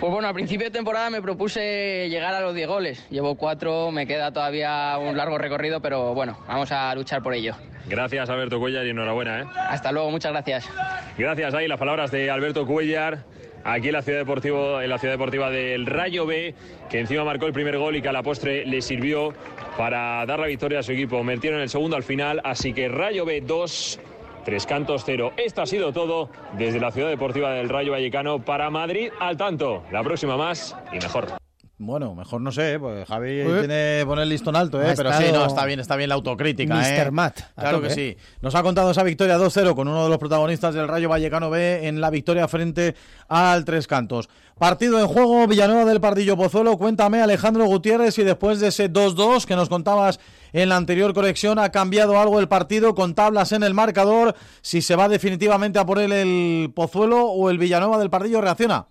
Pues 0.00 0.12
bueno, 0.12 0.28
al 0.28 0.34
principio 0.34 0.66
de 0.66 0.70
temporada 0.70 1.08
me 1.10 1.22
propuse 1.22 2.08
llegar 2.08 2.34
a 2.34 2.40
los 2.40 2.54
10 2.54 2.68
goles. 2.68 3.06
Llevo 3.10 3.34
4, 3.36 3.90
me 3.90 4.06
queda 4.06 4.32
todavía 4.32 4.98
un 4.98 5.16
largo 5.16 5.38
recorrido, 5.38 5.80
pero 5.80 6.14
bueno, 6.14 6.38
vamos 6.46 6.70
a 6.72 6.94
luchar 6.94 7.22
por 7.22 7.34
ello. 7.34 7.54
Gracias, 7.88 8.28
Alberto 8.28 8.58
Cuellar, 8.58 8.84
y 8.86 8.90
enhorabuena. 8.90 9.42
¿eh? 9.42 9.44
Hasta 9.56 9.92
luego, 9.92 10.10
muchas 10.10 10.32
gracias. 10.32 10.68
Gracias, 11.16 11.54
ahí 11.54 11.68
las 11.68 11.78
palabras 11.78 12.10
de 12.10 12.30
Alberto 12.30 12.66
Cuellar. 12.66 13.24
Aquí 13.64 13.88
en 13.88 13.94
la, 13.94 14.02
ciudad 14.02 14.20
deportivo, 14.20 14.80
en 14.80 14.88
la 14.88 14.98
ciudad 14.98 15.14
deportiva 15.14 15.50
del 15.50 15.86
Rayo 15.86 16.24
B, 16.24 16.54
que 16.88 17.00
encima 17.00 17.24
marcó 17.24 17.46
el 17.46 17.52
primer 17.52 17.78
gol 17.78 17.96
y 17.96 18.02
que 18.02 18.08
a 18.08 18.12
la 18.12 18.22
postre 18.22 18.64
le 18.64 18.80
sirvió 18.80 19.34
para 19.76 20.24
dar 20.24 20.38
la 20.38 20.46
victoria 20.46 20.78
a 20.78 20.82
su 20.84 20.92
equipo. 20.92 21.24
Metieron 21.24 21.60
el 21.60 21.68
segundo 21.68 21.96
al 21.96 22.04
final, 22.04 22.40
así 22.44 22.72
que 22.72 22.88
Rayo 22.88 23.24
B 23.24 23.40
2, 23.40 24.00
Tres 24.46 24.64
Cantos 24.64 25.02
cero. 25.04 25.32
Esto 25.36 25.62
ha 25.62 25.66
sido 25.66 25.92
todo 25.92 26.30
desde 26.56 26.78
la 26.78 26.92
Ciudad 26.92 27.08
Deportiva 27.08 27.50
del 27.50 27.68
Rayo 27.68 27.90
Vallecano 27.90 28.38
para 28.38 28.70
Madrid 28.70 29.10
al 29.18 29.36
tanto. 29.36 29.82
La 29.90 30.04
próxima 30.04 30.36
más 30.36 30.76
y 30.92 30.98
mejor. 30.98 31.45
Bueno, 31.78 32.14
mejor 32.14 32.40
no 32.40 32.50
sé, 32.52 32.78
pues 32.78 33.06
Javi 33.06 33.42
tiene 33.44 33.98
que 33.98 34.04
poner 34.06 34.22
el 34.22 34.30
listón 34.30 34.56
alto, 34.56 34.82
¿eh? 34.82 34.94
pero 34.96 35.12
sí, 35.12 35.24
no, 35.30 35.44
está 35.44 35.66
bien, 35.66 35.78
está 35.78 35.94
bien 35.96 36.08
la 36.08 36.14
autocrítica. 36.14 36.74
Mr. 36.74 37.08
¿eh? 37.08 37.10
Matt. 37.10 37.40
Claro 37.54 37.82
que 37.82 37.90
sí. 37.90 38.16
Nos 38.40 38.54
ha 38.54 38.62
contado 38.62 38.90
esa 38.90 39.02
victoria 39.02 39.36
2-0 39.36 39.74
con 39.74 39.86
uno 39.86 40.04
de 40.04 40.08
los 40.08 40.16
protagonistas 40.16 40.74
del 40.74 40.88
Rayo 40.88 41.10
Vallecano 41.10 41.50
B 41.50 41.86
en 41.86 42.00
la 42.00 42.08
victoria 42.08 42.48
frente 42.48 42.94
al 43.28 43.66
Tres 43.66 43.86
Cantos. 43.86 44.30
Partido 44.58 44.98
en 44.98 45.06
juego, 45.06 45.46
Villanueva 45.46 45.84
del 45.84 46.00
Pardillo 46.00 46.34
Pozuelo. 46.34 46.78
Cuéntame, 46.78 47.20
Alejandro 47.20 47.66
Gutiérrez, 47.66 48.14
si 48.14 48.24
después 48.24 48.58
de 48.58 48.68
ese 48.68 48.90
2-2 48.90 49.44
que 49.44 49.54
nos 49.54 49.68
contabas 49.68 50.18
en 50.54 50.70
la 50.70 50.76
anterior 50.76 51.12
conexión 51.12 51.58
ha 51.58 51.68
cambiado 51.68 52.18
algo 52.18 52.40
el 52.40 52.48
partido 52.48 52.94
con 52.94 53.14
tablas 53.14 53.52
en 53.52 53.62
el 53.62 53.74
marcador, 53.74 54.34
si 54.62 54.80
se 54.80 54.96
va 54.96 55.10
definitivamente 55.10 55.78
a 55.78 55.84
por 55.84 55.98
él 55.98 56.12
el 56.12 56.72
Pozuelo 56.74 57.26
o 57.26 57.50
el 57.50 57.58
Villanueva 57.58 57.98
del 57.98 58.08
Pardillo 58.08 58.40
reacciona. 58.40 58.86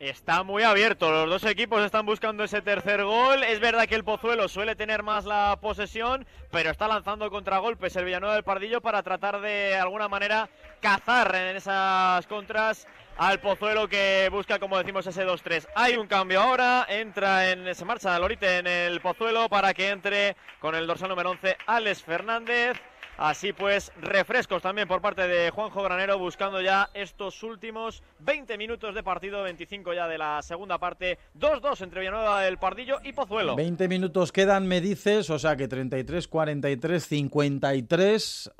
Está 0.00 0.44
muy 0.44 0.62
abierto, 0.62 1.10
los 1.10 1.28
dos 1.42 1.50
equipos 1.50 1.84
están 1.84 2.06
buscando 2.06 2.42
ese 2.42 2.62
tercer 2.62 3.04
gol. 3.04 3.44
Es 3.44 3.60
verdad 3.60 3.86
que 3.86 3.94
el 3.96 4.02
Pozuelo 4.02 4.48
suele 4.48 4.74
tener 4.74 5.02
más 5.02 5.26
la 5.26 5.58
posesión, 5.60 6.26
pero 6.50 6.70
está 6.70 6.88
lanzando 6.88 7.30
contragolpes 7.30 7.94
el 7.96 8.06
Villanueva 8.06 8.34
del 8.34 8.42
Pardillo 8.42 8.80
para 8.80 9.02
tratar 9.02 9.42
de 9.42 9.76
alguna 9.76 10.08
manera 10.08 10.48
cazar 10.80 11.34
en 11.34 11.54
esas 11.54 12.26
contras 12.28 12.86
al 13.18 13.40
Pozuelo 13.40 13.88
que 13.88 14.30
busca, 14.32 14.58
como 14.58 14.78
decimos, 14.78 15.06
ese 15.06 15.26
2-3. 15.26 15.68
Hay 15.74 15.96
un 15.96 16.06
cambio 16.06 16.40
ahora, 16.40 16.86
entra 16.88 17.50
en, 17.50 17.74
se 17.74 17.84
marcha 17.84 18.18
Lorite 18.18 18.56
en 18.56 18.66
el 18.68 19.02
Pozuelo 19.02 19.50
para 19.50 19.74
que 19.74 19.90
entre 19.90 20.34
con 20.60 20.74
el 20.74 20.86
dorsal 20.86 21.10
número 21.10 21.32
11 21.32 21.58
Alex 21.66 22.02
Fernández. 22.02 22.80
Así 23.20 23.52
pues, 23.52 23.92
refrescos 24.00 24.62
también 24.62 24.88
por 24.88 25.02
parte 25.02 25.28
de 25.28 25.50
Juanjo 25.50 25.82
Granero 25.82 26.18
buscando 26.18 26.62
ya 26.62 26.88
estos 26.94 27.42
últimos 27.42 28.02
20 28.20 28.56
minutos 28.56 28.94
de 28.94 29.02
partido, 29.02 29.42
25 29.42 29.92
ya 29.92 30.08
de 30.08 30.16
la 30.16 30.40
segunda 30.40 30.78
parte, 30.78 31.18
2-2 31.38 31.82
entre 31.82 32.00
Villanueva 32.00 32.40
del 32.40 32.56
Pardillo 32.56 32.96
y 33.04 33.12
Pozuelo. 33.12 33.56
20 33.56 33.88
minutos 33.88 34.32
quedan, 34.32 34.66
me 34.66 34.80
dices, 34.80 35.28
o 35.28 35.38
sea 35.38 35.54
que 35.54 35.68
33, 35.68 36.28
43, 36.28 37.06
53, 37.06 38.52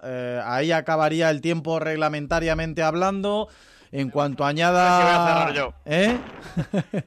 ahí 0.45 0.73
acabaría 0.73 1.31
el 1.31 1.41
tiempo 1.41 1.79
reglamentariamente 1.79 2.83
hablando. 2.83 3.49
En 3.93 4.11
cuanto 4.11 4.45
añada. 4.45 5.01
Casi 5.01 5.03
voy 5.03 5.15
a 5.15 5.27
cerrar 5.27 5.55
yo. 5.55 5.75
¿Eh? 5.85 6.19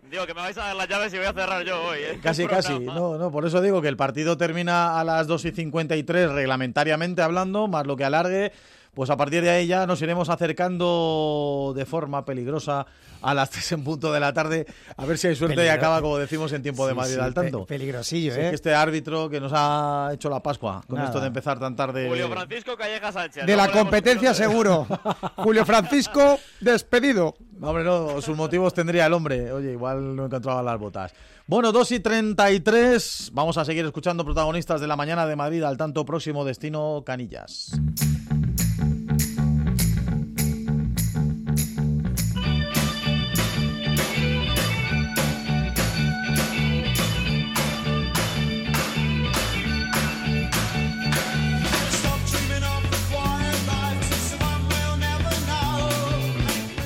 Digo 0.11 0.25
que 0.25 0.33
me 0.33 0.41
vais 0.41 0.57
a 0.57 0.65
dar 0.65 0.75
las 0.75 0.87
llaves 0.87 1.13
y 1.13 1.17
voy 1.17 1.25
a 1.25 1.33
cerrar 1.33 1.63
yo 1.63 1.81
hoy. 1.81 1.99
¿eh? 1.99 2.19
Casi, 2.21 2.45
casi. 2.45 2.77
No, 2.79 3.17
no, 3.17 3.31
por 3.31 3.45
eso 3.45 3.61
digo 3.61 3.81
que 3.81 3.87
el 3.87 3.97
partido 3.97 4.37
termina 4.37 4.99
a 4.99 5.03
las 5.03 5.27
2 5.27 5.45
y 5.45 5.51
53 5.51 6.31
reglamentariamente 6.31 7.21
hablando, 7.21 7.67
más 7.67 7.87
lo 7.87 7.95
que 7.95 8.03
alargue 8.03 8.51
pues 8.93 9.09
a 9.09 9.17
partir 9.17 9.41
de 9.43 9.49
ahí 9.49 9.67
ya 9.67 9.85
nos 9.87 10.01
iremos 10.01 10.29
acercando 10.29 11.73
de 11.75 11.85
forma 11.85 12.25
peligrosa 12.25 12.85
a 13.21 13.33
las 13.33 13.49
3 13.51 13.71
en 13.73 13.83
punto 13.83 14.11
de 14.11 14.19
la 14.19 14.33
tarde, 14.33 14.65
a 14.97 15.05
ver 15.05 15.17
si 15.17 15.27
hay 15.27 15.35
suerte 15.35 15.63
y 15.65 15.67
acaba, 15.69 16.01
como 16.01 16.17
decimos, 16.17 16.51
en 16.53 16.61
tiempo 16.61 16.85
de 16.85 16.93
Sí, 16.93 16.97
Madrid 16.97 17.13
sí, 17.15 17.19
al 17.21 17.33
tanto. 17.33 17.59
pe- 17.65 17.65
peligrosillo, 17.77 18.31
es 18.33 18.37
¿eh? 18.37 18.49
que 18.49 18.55
este 18.55 18.73
árbitro 18.75 19.29
que 19.29 19.39
nos 19.39 19.51
ha 19.55 20.09
hecho 20.13 20.29
la 20.29 20.41
Pascua 20.41 20.83
con 20.87 20.97
Nada. 20.97 21.07
esto 21.09 21.21
de 21.21 21.27
empezar 21.27 21.59
tan 21.59 21.75
tarde. 21.75 22.07
Julio 22.09 22.29
Francisco 22.29 22.75
Calleja 22.77 23.11
Sánchez. 23.11 23.45
De 23.45 23.55
la 23.55 23.71
competencia 23.71 24.33
seguro. 24.33 24.85
Julio 25.37 25.65
Francisco, 25.65 26.37
despedido. 26.59 27.35
Hombre, 27.61 27.83
no, 27.83 28.21
sus 28.21 28.35
motivos 28.35 28.73
tendría 28.73 29.05
el 29.05 29.13
hombre. 29.13 29.51
Oye, 29.53 29.71
igual 29.71 30.15
no 30.15 30.25
encontraba 30.25 30.61
las 30.61 30.77
botas. 30.79 31.13
Bueno, 31.47 31.71
2 31.71 31.91
y 31.93 31.99
33. 31.99 33.31
Vamos 33.33 33.57
a 33.57 33.65
seguir 33.65 33.85
escuchando 33.85 34.23
protagonistas 34.25 34.81
de 34.81 34.87
la 34.87 34.95
mañana 34.95 35.25
de 35.25 35.35
Madrid 35.35 35.63
al 35.63 35.77
tanto 35.77 36.05
próximo 36.05 36.43
destino 36.45 37.03
Canillas. 37.05 37.71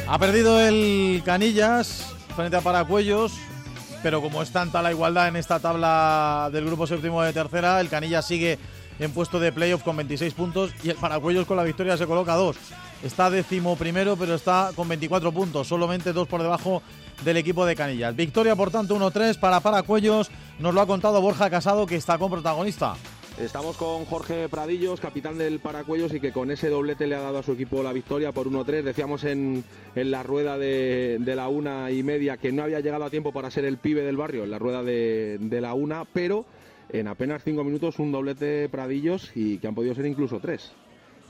Ha 0.10 0.18
perdido 0.20 0.62
el 0.62 1.22
Canillas 1.26 2.14
frente 2.34 2.56
a 2.56 2.62
Paracuellos, 2.62 3.34
pero 4.02 4.22
como 4.22 4.42
es 4.42 4.52
tanta 4.52 4.82
la 4.82 4.92
igualdad 4.92 5.28
en 5.28 5.36
esta 5.36 5.60
tabla 5.60 6.50
del 6.54 6.66
grupo 6.66 6.88
séptimo 6.88 7.22
de 7.22 7.34
tercera, 7.34 7.82
el 7.82 7.90
Canillas 7.90 8.26
sigue 8.26 8.58
en 9.00 9.12
puesto 9.12 9.38
de 9.38 9.52
playoff 9.52 9.84
con 9.84 9.98
26 9.98 10.34
puntos 10.34 10.72
y 10.82 10.92
el 10.92 10.96
Paracuellos 10.96 11.46
con 11.46 11.58
la 11.58 11.64
victoria 11.64 11.98
se 11.98 12.08
coloca 12.08 12.34
a 12.34 12.38
dos. 12.38 12.56
Está 13.04 13.30
décimo 13.30 13.76
primero, 13.76 14.16
pero 14.16 14.36
está 14.36 14.72
con 14.78 14.88
24 14.88 15.30
puntos, 15.34 15.68
solamente 15.68 16.14
dos 16.14 16.26
por 16.26 16.42
debajo 16.42 16.82
del 17.26 17.36
equipo 17.36 17.66
de 17.66 17.76
Canillas. 17.76 18.16
Victoria, 18.16 18.56
por 18.56 18.72
tanto, 18.72 18.96
1-3 18.96 19.38
para 19.38 19.60
Paracuellos. 19.60 20.32
Nos 20.58 20.74
lo 20.74 20.80
ha 20.80 20.88
contado 20.88 21.20
Borja 21.20 21.50
Casado, 21.50 21.86
que 21.86 21.98
está 21.98 22.18
con 22.18 22.32
protagonista. 22.32 22.96
Estamos 23.40 23.78
con 23.78 24.06
Jorge 24.06 24.50
Pradillos, 24.50 25.00
capitán 25.00 25.38
del 25.38 25.60
Paracuellos 25.60 26.12
y 26.12 26.20
que 26.20 26.32
con 26.32 26.50
ese 26.50 26.70
doblete 26.70 27.06
le 27.06 27.16
ha 27.16 27.22
dado 27.22 27.38
a 27.38 27.44
su 27.44 27.52
equipo 27.52 27.84
la 27.84 27.94
victoria 27.94 28.32
por 28.32 28.48
1-3. 28.48 28.82
Decíamos 28.82 29.24
en, 29.26 29.64
en 29.96 30.10
la 30.12 30.24
rueda 30.24 30.58
de, 30.58 31.18
de 31.20 31.36
la 31.36 31.48
una 31.48 31.92
y 31.92 32.02
media 32.02 32.38
que 32.38 32.52
no 32.52 32.64
había 32.64 32.80
llegado 32.80 33.04
a 33.06 33.12
tiempo 33.12 33.32
para 33.32 33.52
ser 33.52 33.66
el 33.66 33.78
pibe 33.78 34.02
del 34.02 34.18
barrio 34.18 34.44
en 34.44 34.50
la 34.50 34.58
rueda 34.58 34.82
de, 34.82 35.38
de 35.40 35.62
la 35.62 35.76
una, 35.76 36.06
pero 36.06 36.46
en 36.90 37.08
apenas 37.08 37.44
cinco 37.44 37.64
minutos 37.64 38.00
un 38.00 38.12
doblete 38.12 38.70
Pradillos 38.70 39.32
y 39.36 39.60
que 39.60 39.68
han 39.68 39.76
podido 39.76 39.94
ser 39.94 40.08
incluso 40.08 40.40
tres. 40.40 40.72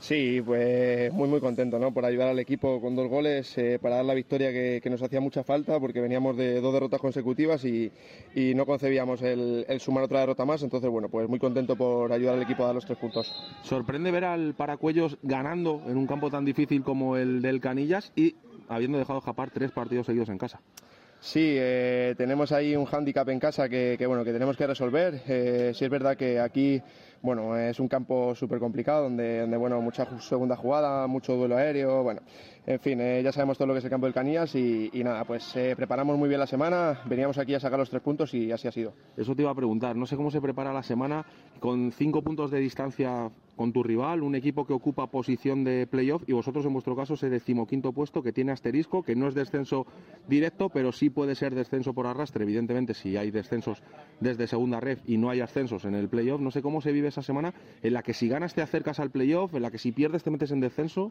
Sí, 0.00 0.40
pues 0.46 1.12
muy 1.12 1.28
muy 1.28 1.40
contento 1.40 1.78
¿no? 1.78 1.92
por 1.92 2.04
ayudar 2.04 2.28
al 2.28 2.38
equipo 2.38 2.80
con 2.80 2.94
dos 2.94 3.08
goles 3.08 3.58
eh, 3.58 3.80
para 3.82 3.96
dar 3.96 4.04
la 4.04 4.14
victoria 4.14 4.52
que, 4.52 4.80
que 4.80 4.90
nos 4.90 5.02
hacía 5.02 5.20
mucha 5.20 5.42
falta 5.42 5.80
porque 5.80 6.00
veníamos 6.00 6.36
de 6.36 6.60
dos 6.60 6.72
derrotas 6.72 7.00
consecutivas 7.00 7.64
y, 7.64 7.90
y 8.32 8.54
no 8.54 8.64
concebíamos 8.64 9.22
el, 9.22 9.66
el 9.68 9.80
sumar 9.80 10.04
otra 10.04 10.20
derrota 10.20 10.44
más. 10.44 10.62
Entonces, 10.62 10.88
bueno, 10.88 11.08
pues 11.08 11.28
muy 11.28 11.40
contento 11.40 11.74
por 11.74 12.12
ayudar 12.12 12.36
al 12.36 12.42
equipo 12.42 12.62
a 12.62 12.66
dar 12.66 12.76
los 12.76 12.86
tres 12.86 12.96
puntos. 12.98 13.32
Sorprende 13.64 14.12
ver 14.12 14.24
al 14.24 14.54
Paracuellos 14.54 15.18
ganando 15.22 15.82
en 15.86 15.96
un 15.96 16.06
campo 16.06 16.30
tan 16.30 16.44
difícil 16.44 16.84
como 16.84 17.16
el 17.16 17.42
del 17.42 17.60
Canillas 17.60 18.12
y 18.14 18.36
habiendo 18.68 18.98
dejado 18.98 19.18
escapar 19.18 19.50
tres 19.50 19.72
partidos 19.72 20.06
seguidos 20.06 20.28
en 20.28 20.38
casa. 20.38 20.60
Sí, 21.20 21.56
eh, 21.58 22.14
tenemos 22.16 22.52
ahí 22.52 22.76
un 22.76 22.84
hándicap 22.84 23.28
en 23.28 23.40
casa 23.40 23.68
que, 23.68 23.96
que, 23.98 24.06
bueno 24.06 24.24
que 24.24 24.32
tenemos 24.32 24.56
que 24.56 24.68
resolver. 24.68 25.20
Eh, 25.26 25.72
sí 25.74 25.84
es 25.84 25.90
verdad 25.90 26.16
que 26.16 26.38
aquí 26.38 26.80
bueno 27.22 27.56
es 27.56 27.80
un 27.80 27.88
campo 27.88 28.34
súper 28.34 28.58
complicado 28.60 29.04
donde, 29.04 29.40
donde 29.40 29.56
bueno 29.56 29.80
mucha 29.80 30.06
ju- 30.06 30.20
segunda 30.20 30.56
jugada, 30.56 31.06
mucho 31.06 31.34
duelo 31.34 31.56
aéreo, 31.56 32.02
bueno, 32.02 32.20
en 32.68 32.80
fin, 32.80 33.00
eh, 33.00 33.22
ya 33.22 33.32
sabemos 33.32 33.56
todo 33.56 33.68
lo 33.68 33.72
que 33.72 33.78
es 33.78 33.84
el 33.84 33.90
campo 33.90 34.04
del 34.04 34.12
Canillas 34.12 34.54
y, 34.54 34.90
y 34.92 35.02
nada, 35.02 35.24
pues 35.24 35.56
eh, 35.56 35.72
preparamos 35.74 36.18
muy 36.18 36.28
bien 36.28 36.38
la 36.38 36.46
semana, 36.46 37.00
veníamos 37.06 37.38
aquí 37.38 37.54
a 37.54 37.60
sacar 37.60 37.78
los 37.78 37.88
tres 37.88 38.02
puntos 38.02 38.34
y 38.34 38.52
así 38.52 38.68
ha 38.68 38.72
sido. 38.72 38.92
Eso 39.16 39.34
te 39.34 39.40
iba 39.40 39.50
a 39.50 39.54
preguntar, 39.54 39.96
no 39.96 40.04
sé 40.04 40.16
cómo 40.16 40.30
se 40.30 40.42
prepara 40.42 40.70
la 40.70 40.82
semana 40.82 41.24
con 41.60 41.92
cinco 41.92 42.20
puntos 42.20 42.50
de 42.50 42.58
distancia 42.58 43.30
con 43.56 43.72
tu 43.72 43.82
rival, 43.82 44.22
un 44.22 44.36
equipo 44.36 44.66
que 44.66 44.72
ocupa 44.72 45.08
posición 45.08 45.64
de 45.64 45.86
playoff 45.86 46.22
y 46.28 46.32
vosotros 46.32 46.64
en 46.64 46.72
vuestro 46.74 46.94
caso 46.94 47.14
ese 47.14 47.28
decimoquinto 47.28 47.92
puesto 47.92 48.22
que 48.22 48.32
tiene 48.32 48.52
asterisco, 48.52 49.02
que 49.02 49.16
no 49.16 49.26
es 49.26 49.34
descenso 49.34 49.84
directo, 50.28 50.68
pero 50.68 50.92
sí 50.92 51.10
puede 51.10 51.34
ser 51.34 51.54
descenso 51.54 51.92
por 51.92 52.06
arrastre, 52.06 52.44
evidentemente 52.44 52.94
si 52.94 53.16
hay 53.16 53.32
descensos 53.32 53.82
desde 54.20 54.46
segunda 54.46 54.78
red 54.78 54.98
y 55.06 55.16
no 55.16 55.30
hay 55.30 55.40
ascensos 55.40 55.86
en 55.86 55.94
el 55.94 56.08
playoff, 56.08 56.40
no 56.40 56.52
sé 56.52 56.62
cómo 56.62 56.80
se 56.80 56.92
vive 56.92 57.08
esa 57.08 57.22
semana 57.22 57.52
en 57.82 57.94
la 57.94 58.02
que 58.02 58.12
si 58.14 58.28
ganas 58.28 58.54
te 58.54 58.62
acercas 58.62 59.00
al 59.00 59.10
playoff, 59.10 59.54
en 59.54 59.62
la 59.62 59.72
que 59.72 59.78
si 59.78 59.90
pierdes 59.90 60.22
te 60.22 60.30
metes 60.30 60.52
en 60.52 60.60
descenso. 60.60 61.10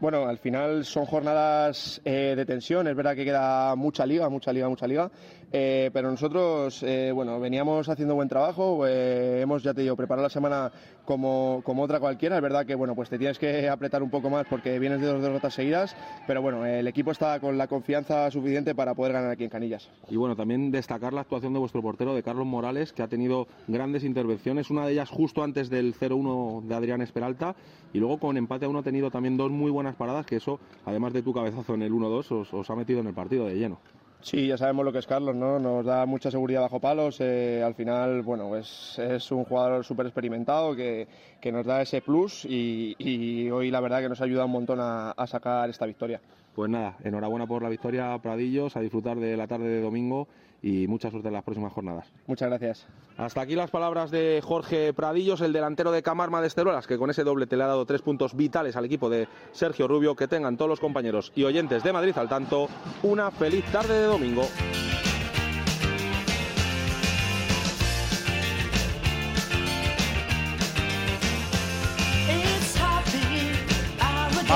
Bueno, 0.00 0.26
al 0.26 0.38
final 0.38 0.84
son 0.84 0.97
jornadas 1.06 2.00
eh, 2.04 2.34
de 2.36 2.46
tensión, 2.46 2.88
es 2.88 2.96
verdad 2.96 3.14
que 3.14 3.24
queda 3.24 3.74
mucha 3.76 4.06
liga, 4.06 4.28
mucha 4.28 4.52
liga, 4.52 4.68
mucha 4.68 4.86
liga, 4.86 5.10
eh, 5.52 5.90
pero 5.92 6.10
nosotros, 6.10 6.82
eh, 6.82 7.10
bueno, 7.14 7.40
veníamos 7.40 7.88
haciendo 7.88 8.14
buen 8.14 8.28
trabajo, 8.28 8.86
eh, 8.86 9.40
hemos, 9.40 9.62
ya 9.62 9.72
te 9.72 9.80
digo, 9.82 9.96
preparado 9.96 10.26
la 10.26 10.30
semana 10.30 10.70
como, 11.04 11.62
como 11.64 11.82
otra 11.82 12.00
cualquiera, 12.00 12.36
es 12.36 12.42
verdad 12.42 12.66
que, 12.66 12.74
bueno, 12.74 12.94
pues 12.94 13.08
te 13.08 13.18
tienes 13.18 13.38
que 13.38 13.68
apretar 13.70 14.02
un 14.02 14.10
poco 14.10 14.28
más 14.28 14.46
porque 14.48 14.78
vienes 14.78 15.00
de 15.00 15.06
dos 15.06 15.22
derrotas 15.22 15.54
seguidas, 15.54 15.96
pero 16.26 16.42
bueno, 16.42 16.66
el 16.66 16.86
equipo 16.86 17.12
está 17.12 17.40
con 17.40 17.56
la 17.56 17.66
confianza 17.66 18.30
suficiente 18.30 18.74
para 18.74 18.94
poder 18.94 19.14
ganar 19.14 19.30
aquí 19.30 19.44
en 19.44 19.50
Canillas. 19.50 19.88
Y 20.10 20.16
bueno, 20.16 20.36
también 20.36 20.70
destacar 20.70 21.12
la 21.12 21.22
actuación 21.22 21.54
de 21.54 21.58
vuestro 21.58 21.80
portero, 21.80 22.14
de 22.14 22.22
Carlos 22.22 22.46
Morales, 22.46 22.92
que 22.92 23.02
ha 23.02 23.08
tenido 23.08 23.46
grandes 23.66 24.04
intervenciones, 24.04 24.70
una 24.70 24.84
de 24.84 24.92
ellas 24.92 25.08
justo 25.08 25.42
antes 25.42 25.70
del 25.70 25.94
0-1 25.94 26.62
de 26.64 26.74
Adrián 26.74 27.00
Esperalta, 27.00 27.56
y 27.94 27.98
luego 27.98 28.18
con 28.18 28.36
empate 28.36 28.66
a 28.66 28.68
uno 28.68 28.80
ha 28.80 28.82
tenido 28.82 29.10
también 29.10 29.38
dos 29.38 29.50
muy 29.50 29.70
buenas 29.70 29.96
paradas, 29.96 30.26
que 30.26 30.36
eso, 30.36 30.60
además 30.84 31.14
de 31.14 31.22
tu 31.22 31.32
cabezazo 31.32 31.74
en 31.74 31.82
el 31.82 31.92
1-2, 31.92 32.32
os, 32.32 32.52
os 32.52 32.70
ha 32.70 32.74
metido 32.74 33.00
en 33.00 33.06
el 33.06 33.14
partido 33.14 33.46
de 33.46 33.54
lleno. 33.54 33.78
Sí, 34.20 34.48
ya 34.48 34.58
sabemos 34.58 34.84
lo 34.84 34.92
que 34.92 34.98
es 34.98 35.06
Carlos, 35.06 35.34
¿no? 35.36 35.60
Nos 35.60 35.86
da 35.86 36.04
mucha 36.04 36.30
seguridad 36.30 36.62
bajo 36.62 36.80
palos. 36.80 37.20
eh, 37.20 37.62
al 37.64 37.74
final, 37.74 38.22
bueno, 38.22 38.56
es, 38.56 38.98
es 38.98 39.30
un 39.30 39.44
jugador 39.44 39.84
súper 39.84 40.06
experimentado 40.06 40.74
que, 40.74 41.06
que 41.40 41.52
nos 41.52 41.64
da 41.64 41.82
ese 41.82 42.02
plus 42.02 42.44
y, 42.44 42.96
y 42.98 43.48
hoy 43.50 43.70
la 43.70 43.80
verdad 43.80 44.00
que 44.00 44.08
nos 44.08 44.20
ayuda 44.20 44.44
un 44.44 44.50
montón 44.50 44.80
a, 44.80 45.12
a 45.12 45.26
sacar 45.28 45.70
esta 45.70 45.86
victoria. 45.86 46.20
Pues 46.54 46.68
nada, 46.68 46.96
enhorabuena 47.04 47.46
por 47.46 47.62
la 47.62 47.68
victoria, 47.68 48.18
Pradillos, 48.20 48.76
a 48.76 48.80
disfrutar 48.80 49.18
de 49.18 49.36
la 49.36 49.46
tarde 49.46 49.68
de 49.68 49.80
domingo 49.80 50.26
y 50.62 50.86
mucha 50.86 51.10
suerte 51.10 51.28
en 51.28 51.34
las 51.34 51.44
próximas 51.44 51.72
jornadas. 51.72 52.06
Muchas 52.26 52.48
gracias. 52.48 52.86
Hasta 53.16 53.40
aquí 53.40 53.54
las 53.54 53.70
palabras 53.70 54.10
de 54.10 54.40
Jorge 54.42 54.92
Pradillos, 54.92 55.40
el 55.40 55.52
delantero 55.52 55.92
de 55.92 56.02
Camarma 56.02 56.40
de 56.40 56.46
Esterolas, 56.48 56.86
que 56.86 56.98
con 56.98 57.10
ese 57.10 57.24
doble 57.24 57.46
te 57.46 57.56
le 57.56 57.64
ha 57.64 57.68
dado 57.68 57.86
tres 57.86 58.02
puntos 58.02 58.34
vitales 58.36 58.76
al 58.76 58.84
equipo 58.84 59.10
de 59.10 59.28
Sergio 59.52 59.88
Rubio. 59.88 60.16
Que 60.16 60.28
tengan 60.28 60.56
todos 60.56 60.68
los 60.68 60.80
compañeros 60.80 61.32
y 61.34 61.44
oyentes 61.44 61.82
de 61.82 61.92
Madrid 61.92 62.16
al 62.16 62.28
tanto 62.28 62.68
una 63.02 63.30
feliz 63.30 63.64
tarde 63.72 63.94
de 63.94 64.06
domingo. 64.06 64.42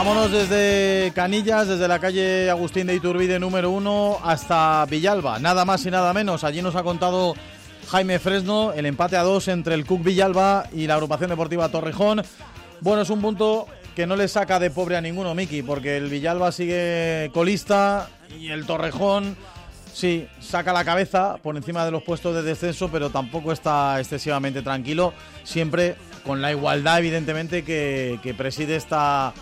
Vámonos 0.04 0.32
desde 0.32 1.12
Canillas, 1.14 1.68
desde 1.68 1.86
la 1.86 2.00
calle 2.00 2.50
Agustín 2.50 2.88
de 2.88 2.96
Iturbide 2.96 3.38
número 3.38 3.70
uno 3.70 4.18
hasta 4.24 4.84
Villalba. 4.86 5.38
Nada 5.38 5.64
más 5.64 5.86
y 5.86 5.92
nada 5.92 6.12
menos. 6.12 6.42
Allí 6.42 6.60
nos 6.60 6.74
ha 6.74 6.82
contado 6.82 7.34
Jaime 7.88 8.18
Fresno 8.18 8.72
el 8.72 8.86
empate 8.86 9.16
a 9.16 9.22
dos 9.22 9.46
entre 9.46 9.76
el 9.76 9.86
Cook 9.86 10.02
Villalba 10.02 10.64
y 10.72 10.88
la 10.88 10.94
agrupación 10.94 11.30
deportiva 11.30 11.68
Torrejón. 11.68 12.20
Bueno, 12.80 13.02
es 13.02 13.10
un 13.10 13.20
punto 13.20 13.68
que 13.94 14.08
no 14.08 14.16
le 14.16 14.26
saca 14.26 14.58
de 14.58 14.72
pobre 14.72 14.96
a 14.96 15.00
ninguno, 15.00 15.36
Miki, 15.36 15.62
porque 15.62 15.98
el 15.98 16.10
Villalba 16.10 16.50
sigue 16.50 17.30
colista 17.32 18.08
y 18.36 18.48
el 18.48 18.66
Torrejón 18.66 19.36
sí 19.94 20.26
saca 20.40 20.72
la 20.72 20.84
cabeza 20.84 21.36
por 21.40 21.56
encima 21.56 21.84
de 21.84 21.92
los 21.92 22.02
puestos 22.02 22.34
de 22.34 22.42
descenso, 22.42 22.88
pero 22.90 23.10
tampoco 23.10 23.52
está 23.52 24.00
excesivamente 24.00 24.62
tranquilo. 24.62 25.14
Siempre 25.44 25.94
con 26.26 26.42
la 26.42 26.50
igualdad, 26.50 26.98
evidentemente, 26.98 27.62
que 27.62 28.34
preside 28.36 28.74
esta 28.74 29.32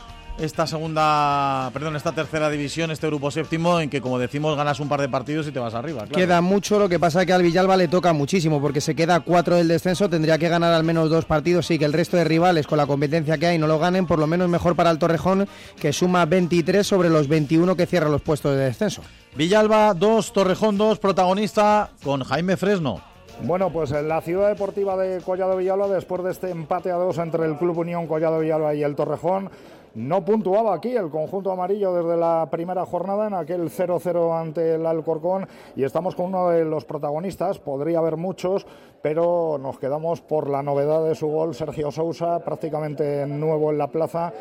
esta 0.41 0.67
segunda, 0.67 1.71
perdón, 1.73 1.97
esta 1.97 2.13
tercera 2.13 2.49
división, 2.49 2.91
este 2.91 3.07
grupo 3.07 3.31
séptimo, 3.31 3.79
en 3.81 3.91
que 3.91 4.01
como 4.01 4.19
decimos 4.19 4.57
ganas 4.57 4.81
un 4.81 4.89
par 4.89 5.01
de 5.01 5.09
partidos 5.09 5.47
y 5.47 5.53
te 5.53 5.59
vas 5.59 5.75
arriba. 5.75 6.01
Claro. 6.01 6.15
Queda 6.15 6.41
mucho, 6.41 6.79
lo 6.79 6.89
que 6.89 6.99
pasa 6.99 7.27
que 7.27 7.33
al 7.33 7.43
Villalba 7.43 7.77
le 7.77 7.89
toca 7.89 8.13
muchísimo, 8.13 8.61
porque 8.61 8.81
se 8.81 8.95
queda 8.95 9.21
cuatro 9.21 9.57
del 9.57 9.69
descenso, 9.69 10.09
tendría 10.09 10.39
que 10.39 10.49
ganar 10.49 10.73
al 10.73 10.85
menos 10.85 11.11
dos 11.11 11.27
partidos, 11.27 11.67
sí 11.67 11.79
que 11.79 11.85
el 11.85 11.93
resto 11.93 12.17
de 12.17 12.25
rivales 12.25 12.67
con 12.67 12.79
la 12.79 12.87
competencia 12.87 13.37
que 13.39 13.47
hay 13.47 13.59
no 13.59 13.67
lo 13.67 13.79
ganen, 13.79 14.07
por 14.07 14.19
lo 14.19 14.27
menos 14.27 14.49
mejor 14.49 14.75
para 14.77 14.91
el 14.91 14.99
Torrejón, 14.99 15.47
que 15.79 15.93
suma 15.93 16.25
23 16.25 16.87
sobre 16.87 17.11
los 17.11 17.29
21 17.29 17.77
que 17.77 17.87
cierra 17.87 18.09
los 18.09 18.23
puestos 18.23 18.57
de 18.57 18.65
descenso. 18.65 19.03
Villalba 19.37 19.95
2, 19.95 20.33
Torrejón 20.33 20.79
2, 20.79 20.99
protagonista 20.99 21.91
con 22.03 22.25
Jaime 22.25 22.57
Fresno. 22.57 23.03
Bueno, 23.43 23.71
pues 23.71 23.91
en 23.93 24.07
la 24.07 24.21
ciudad 24.21 24.49
deportiva 24.49 24.97
de 24.99 25.23
Collado 25.23 25.57
Villalba, 25.57 25.89
después 25.89 26.23
de 26.23 26.31
este 26.31 26.51
empate 26.51 26.91
a 26.91 26.97
dos 26.97 27.17
entre 27.17 27.47
el 27.47 27.57
Club 27.57 27.79
Unión 27.79 28.07
Collado 28.07 28.41
Villalba 28.41 28.75
y 28.75 28.83
el 28.83 28.95
Torrejón, 28.95 29.51
no 29.95 30.25
puntuaba 30.25 30.75
aquí 30.75 30.91
el 30.97 31.11
conjunto 31.11 31.51
amarillo 31.51 31.93
desde 31.95 32.17
la 32.17 32.49
primera 32.51 32.85
jornada 32.87 33.27
en 33.27 33.35
aquel 33.35 33.69
0-0 33.71 34.41
ante 34.41 34.75
el 34.77 34.87
Alcorcón 34.87 35.47
y 35.77 35.85
estamos 35.85 36.15
con 36.15 36.27
uno 36.27 36.49
de 36.51 36.65
los 36.65 36.85
protagonistas, 36.85 37.59
podría 37.59 37.99
haber 37.99 38.17
muchos, 38.17 38.67
pero 39.03 39.59
nos 39.61 39.79
quedamos 39.79 40.21
por 40.21 40.49
la 40.49 40.63
novedad 40.63 41.05
de 41.05 41.15
su 41.15 41.27
gol, 41.29 41.55
Sergio 41.55 41.91
Sousa, 41.91 42.39
prácticamente 42.41 43.27
nuevo 43.27 43.71
en 43.71 43.79
la 43.79 43.89
plaza 43.89 44.33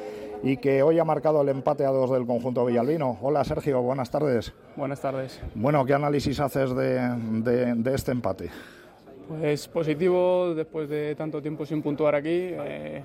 y 0.41 0.57
que 0.57 0.81
hoy 0.83 0.97
ha 0.99 1.03
marcado 1.03 1.41
el 1.41 1.49
empate 1.49 1.83
a 1.85 1.89
dos 1.89 2.11
del 2.11 2.25
conjunto 2.25 2.65
villalbino. 2.65 3.17
Hola 3.21 3.43
Sergio, 3.43 3.81
buenas 3.81 4.09
tardes. 4.09 4.53
Buenas 4.77 5.01
tardes. 5.01 5.41
Bueno, 5.55 5.83
¿qué 5.85 5.93
análisis 5.93 6.39
haces 6.39 6.73
de, 6.75 6.99
de- 7.43 7.73
de 7.75 7.95
este 7.95 8.11
empate? 8.11 8.49
Pues 9.27 9.67
positivo 9.67 10.53
después 10.55 10.89
de 10.89 11.13
tanto 11.15 11.41
tiempo 11.41 11.65
sin 11.65 11.81
puntuar 11.81 12.15
aquí. 12.15 12.29
eh, 12.31 13.03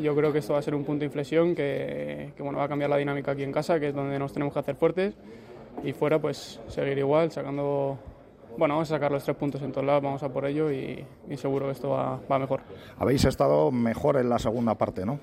yo 0.00 0.14
creo 0.14 0.32
que 0.32 0.38
esto 0.38 0.52
va 0.52 0.58
a 0.58 0.62
ser 0.62 0.74
un 0.74 0.84
punto 0.84 1.00
de 1.00 1.06
inflexión 1.06 1.54
que, 1.54 2.32
que, 2.36 2.42
bueno, 2.42 2.58
va 2.58 2.64
a 2.64 2.68
cambiar 2.68 2.90
la 2.90 2.96
dinámica 2.96 3.32
aquí 3.32 3.42
en 3.42 3.52
casa, 3.52 3.78
que 3.78 3.88
es 3.88 3.94
donde 3.94 4.18
nos 4.18 4.32
tenemos 4.32 4.52
que 4.52 4.60
hacer 4.60 4.76
fuertes. 4.76 5.14
Y 5.82 5.92
fuera, 5.92 6.18
pues 6.18 6.60
seguir 6.68 6.98
igual, 6.98 7.30
sacando. 7.30 7.98
Bueno, 8.58 8.74
vamos 8.74 8.90
a 8.90 8.96
sacar 8.96 9.10
los 9.10 9.24
tres 9.24 9.36
puntos 9.36 9.62
en 9.62 9.72
todos 9.72 9.86
lados, 9.86 10.02
vamos 10.02 10.22
a 10.22 10.28
por 10.28 10.44
ello 10.44 10.70
y, 10.70 11.04
y 11.30 11.36
seguro 11.38 11.66
que 11.66 11.72
esto 11.72 11.88
va, 11.90 12.20
va 12.30 12.38
mejor. 12.38 12.60
Habéis 12.98 13.24
estado 13.24 13.70
mejor 13.70 14.18
en 14.18 14.28
la 14.28 14.38
segunda 14.38 14.74
parte, 14.74 15.06
¿no? 15.06 15.18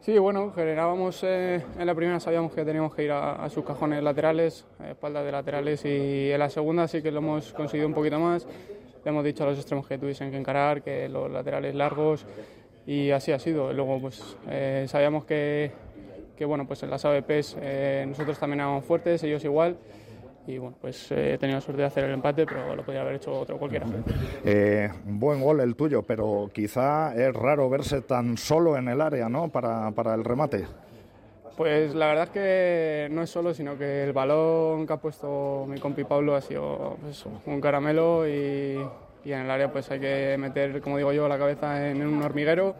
Sí, 0.00 0.18
bueno, 0.18 0.52
generábamos 0.52 1.22
eh, 1.22 1.64
en 1.78 1.86
la 1.86 1.94
primera, 1.94 2.18
sabíamos 2.20 2.52
que 2.52 2.64
teníamos 2.64 2.94
que 2.94 3.04
ir 3.04 3.12
a, 3.12 3.44
a 3.44 3.48
sus 3.48 3.64
cajones 3.64 4.02
laterales, 4.02 4.66
a 4.80 4.90
espaldas 4.90 5.24
de 5.24 5.32
laterales, 5.32 5.84
y 5.84 6.30
en 6.30 6.38
la 6.38 6.50
segunda 6.50 6.88
sí 6.88 7.02
que 7.02 7.10
lo 7.12 7.18
hemos 7.18 7.52
conseguido 7.52 7.88
un 7.88 7.94
poquito 7.94 8.18
más. 8.18 8.46
Le 9.04 9.10
hemos 9.10 9.24
dicho 9.24 9.44
a 9.44 9.46
los 9.46 9.56
extremos 9.56 9.86
que 9.86 9.98
tuviesen 9.98 10.32
que 10.32 10.36
encarar, 10.36 10.82
que 10.82 11.08
los 11.08 11.30
laterales 11.30 11.74
largos, 11.76 12.26
y 12.86 13.10
así 13.10 13.32
ha 13.32 13.38
sido. 13.38 13.72
Luego, 13.72 14.00
pues 14.00 14.36
eh, 14.48 14.86
sabíamos 14.88 15.24
que, 15.24 15.72
que, 16.36 16.44
bueno, 16.44 16.66
pues 16.66 16.82
en 16.82 16.90
las 16.90 17.04
AVPs 17.04 17.56
eh, 17.60 18.04
nosotros 18.08 18.38
también 18.38 18.60
éramos 18.60 18.84
fuertes, 18.84 19.22
ellos 19.24 19.44
igual. 19.44 19.76
Y 20.46 20.58
bueno, 20.58 20.76
pues 20.80 21.10
eh, 21.10 21.34
he 21.34 21.38
tenido 21.38 21.60
suerte 21.60 21.82
de 21.82 21.88
hacer 21.88 22.04
el 22.04 22.12
empate, 22.12 22.46
pero 22.46 22.76
lo 22.76 22.84
podría 22.84 23.02
haber 23.02 23.16
hecho 23.16 23.32
otro 23.32 23.58
cualquiera. 23.58 23.86
Eh, 24.44 24.88
buen 25.04 25.42
gol 25.42 25.60
el 25.60 25.74
tuyo, 25.74 26.02
pero 26.02 26.48
quizá 26.52 27.14
es 27.16 27.34
raro 27.34 27.68
verse 27.68 28.02
tan 28.02 28.36
solo 28.36 28.76
en 28.76 28.86
el 28.86 29.00
área, 29.00 29.28
¿no? 29.28 29.48
Para, 29.48 29.90
para 29.90 30.14
el 30.14 30.22
remate. 30.22 30.66
Pues 31.56 31.94
la 31.94 32.06
verdad 32.06 32.24
es 32.24 32.30
que 32.30 33.08
no 33.10 33.22
es 33.22 33.30
solo, 33.30 33.54
sino 33.54 33.76
que 33.76 34.04
el 34.04 34.12
balón 34.12 34.86
que 34.86 34.92
ha 34.92 34.98
puesto 34.98 35.64
mi 35.66 35.80
compi 35.80 36.04
Pablo 36.04 36.36
ha 36.36 36.40
sido 36.40 36.96
pues, 37.02 37.24
un 37.46 37.60
caramelo 37.60 38.28
y, 38.28 38.78
y 39.26 39.32
en 39.32 39.40
el 39.40 39.50
área 39.50 39.72
pues 39.72 39.90
hay 39.90 39.98
que 39.98 40.36
meter, 40.38 40.80
como 40.80 40.98
digo 40.98 41.12
yo, 41.12 41.26
la 41.26 41.36
cabeza 41.36 41.90
en 41.90 42.06
un 42.06 42.22
hormiguero 42.22 42.76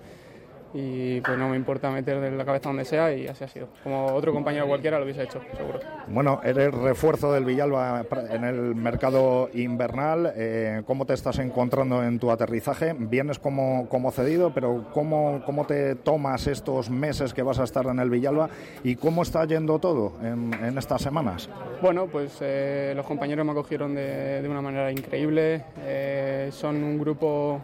y 0.77 1.20
pues 1.23 1.39
no 1.39 1.48
me 1.48 1.57
importa 1.57 1.90
meter 1.90 2.32
la 2.32 2.44
cabeza 2.44 2.69
donde 2.69 2.85
sea 2.85 3.12
y 3.15 3.27
así 3.27 3.44
ha 3.44 3.48
sido. 3.48 3.69
Como 3.82 4.07
otro 4.12 4.32
compañero 4.32 4.66
cualquiera 4.66 4.98
lo 4.98 5.05
hubiese 5.05 5.23
hecho, 5.23 5.40
seguro. 5.57 5.81
Bueno, 6.09 6.40
eres 6.44 6.73
refuerzo 6.74 7.32
del 7.32 7.44
Villalba 7.47 8.05
en 8.31 8.44
el 8.44 8.74
mercado 8.74 9.48
invernal. 9.55 10.32
Eh, 10.36 10.82
¿Cómo 10.86 11.07
te 11.07 11.15
estás 11.15 11.39
encontrando 11.39 12.05
en 12.05 12.19
tu 12.19 12.31
aterrizaje? 12.31 12.94
Vienes 12.98 13.39
como, 13.39 13.89
como 13.89 14.11
cedido, 14.11 14.53
pero 14.53 14.85
¿cómo, 14.93 15.43
¿cómo 15.47 15.65
te 15.65 15.94
tomas 15.94 16.47
estos 16.47 16.90
meses 16.90 17.32
que 17.32 17.43
vas 17.43 17.59
a 17.59 17.65
estar 17.65 17.86
en 17.86 17.98
el 17.98 18.11
Villalba 18.11 18.51
y 18.85 18.97
cómo 18.97 19.23
está 19.23 19.44
yendo 19.47 19.78
todo 19.78 20.12
en, 20.23 20.53
en 20.62 20.77
estas 20.77 21.01
semanas? 21.01 21.48
Bueno, 21.81 22.07
pues 22.07 22.36
eh, 22.43 22.93
los 22.94 23.07
compañeros 23.07 23.47
me 23.47 23.53
acogieron 23.53 23.94
de, 23.94 24.43
de 24.43 24.48
una 24.48 24.61
manera 24.61 24.93
increíble. 24.93 25.65
Eh, 25.85 26.51
son 26.53 26.82
un 26.82 26.98
grupo, 26.98 27.61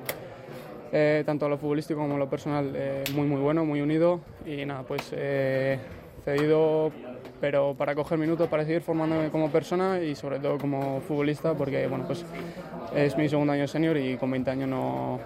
eh, 0.92 1.22
tanto 1.24 1.48
lo 1.48 1.56
futbolístico 1.56 2.00
como 2.00 2.18
lo 2.18 2.28
personal, 2.28 2.72
eh, 2.74 3.02
muy 3.14 3.26
muy 3.26 3.40
bueno, 3.40 3.64
muy 3.64 3.80
unido. 3.80 4.20
Y 4.46 4.64
nada, 4.66 4.82
pues 4.82 5.10
eh, 5.12 5.78
cedido, 6.24 6.92
pero 7.40 7.74
para 7.76 7.94
coger 7.94 8.18
minutos, 8.18 8.48
para 8.48 8.64
seguir 8.64 8.82
formándome 8.82 9.30
como 9.30 9.50
persona 9.50 10.00
y 10.00 10.14
sobre 10.14 10.38
todo 10.38 10.58
como 10.58 11.00
futbolista, 11.00 11.54
porque 11.54 11.86
bueno, 11.86 12.04
pues 12.06 12.24
es 12.94 13.16
mi 13.16 13.28
segundo 13.28 13.54
año 13.54 13.66
senior 13.66 13.96
y 13.96 14.16
con 14.16 14.30
20 14.30 14.50
años 14.50 14.68
no, 14.68 15.18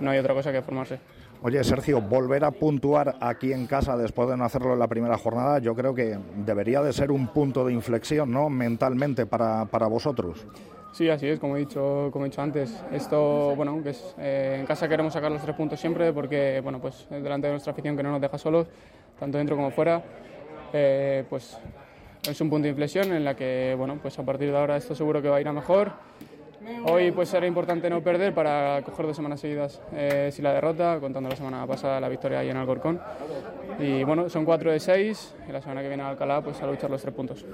no 0.00 0.10
hay 0.10 0.18
otra 0.18 0.34
cosa 0.34 0.52
que 0.52 0.60
formarse. 0.62 0.98
Oye, 1.46 1.62
Sergio, 1.62 2.00
volver 2.00 2.42
a 2.42 2.52
puntuar 2.52 3.16
aquí 3.20 3.52
en 3.52 3.66
casa 3.66 3.98
después 3.98 4.30
de 4.30 4.34
no 4.34 4.46
hacerlo 4.46 4.72
en 4.72 4.78
la 4.78 4.88
primera 4.88 5.18
jornada, 5.18 5.58
yo 5.58 5.74
creo 5.74 5.94
que 5.94 6.18
debería 6.36 6.80
de 6.80 6.90
ser 6.90 7.10
un 7.10 7.26
punto 7.26 7.66
de 7.66 7.74
inflexión, 7.74 8.32
¿no? 8.32 8.48
Mentalmente 8.48 9.26
para, 9.26 9.66
para 9.66 9.86
vosotros. 9.86 10.46
Sí, 10.92 11.10
así 11.10 11.28
es, 11.28 11.38
como 11.38 11.58
he 11.58 11.58
dicho, 11.58 12.08
como 12.10 12.24
he 12.24 12.30
dicho 12.30 12.40
antes. 12.40 12.82
Esto, 12.90 13.54
bueno, 13.56 13.82
que 13.82 13.90
es, 13.90 14.14
eh, 14.16 14.56
en 14.60 14.64
casa 14.64 14.88
queremos 14.88 15.12
sacar 15.12 15.30
los 15.30 15.42
tres 15.42 15.54
puntos 15.54 15.78
siempre 15.78 16.14
porque, 16.14 16.62
bueno, 16.62 16.80
pues 16.80 17.06
delante 17.10 17.48
de 17.48 17.52
nuestra 17.52 17.74
afición 17.74 17.94
que 17.94 18.02
no 18.02 18.10
nos 18.10 18.22
deja 18.22 18.38
solos, 18.38 18.66
tanto 19.20 19.36
dentro 19.36 19.54
como 19.54 19.70
fuera, 19.70 20.02
eh, 20.72 21.26
pues 21.28 21.58
es 22.26 22.40
un 22.40 22.48
punto 22.48 22.62
de 22.62 22.70
inflexión 22.70 23.12
en 23.12 23.22
la 23.22 23.36
que, 23.36 23.74
bueno, 23.76 23.98
pues 24.00 24.18
a 24.18 24.22
partir 24.22 24.50
de 24.50 24.56
ahora 24.56 24.78
esto 24.78 24.94
seguro 24.94 25.20
que 25.20 25.28
va 25.28 25.36
a 25.36 25.40
ir 25.42 25.48
a 25.48 25.52
mejor. 25.52 25.92
Hoy 26.84 27.10
pues 27.12 27.28
será 27.28 27.46
importante 27.46 27.88
no 27.90 28.02
perder 28.02 28.34
para 28.34 28.82
coger 28.82 29.06
dos 29.06 29.16
semanas 29.16 29.40
seguidas 29.40 29.80
eh, 29.92 30.30
sin 30.32 30.44
la 30.44 30.52
derrota, 30.52 30.98
contando 31.00 31.28
la 31.28 31.36
semana 31.36 31.66
pasada 31.66 32.00
la 32.00 32.08
victoria 32.08 32.40
ahí 32.40 32.50
en 32.50 32.56
Alcorcón. 32.56 33.00
Y 33.78 34.04
bueno, 34.04 34.28
son 34.28 34.44
cuatro 34.44 34.70
de 34.70 34.80
seis 34.80 35.34
y 35.48 35.52
la 35.52 35.60
semana 35.60 35.82
que 35.82 35.88
viene 35.88 36.02
a 36.02 36.08
Alcalá 36.08 36.42
pues 36.42 36.60
a 36.62 36.66
luchar 36.66 36.90
los 36.90 37.02
tres 37.02 37.14
puntos. 37.14 37.44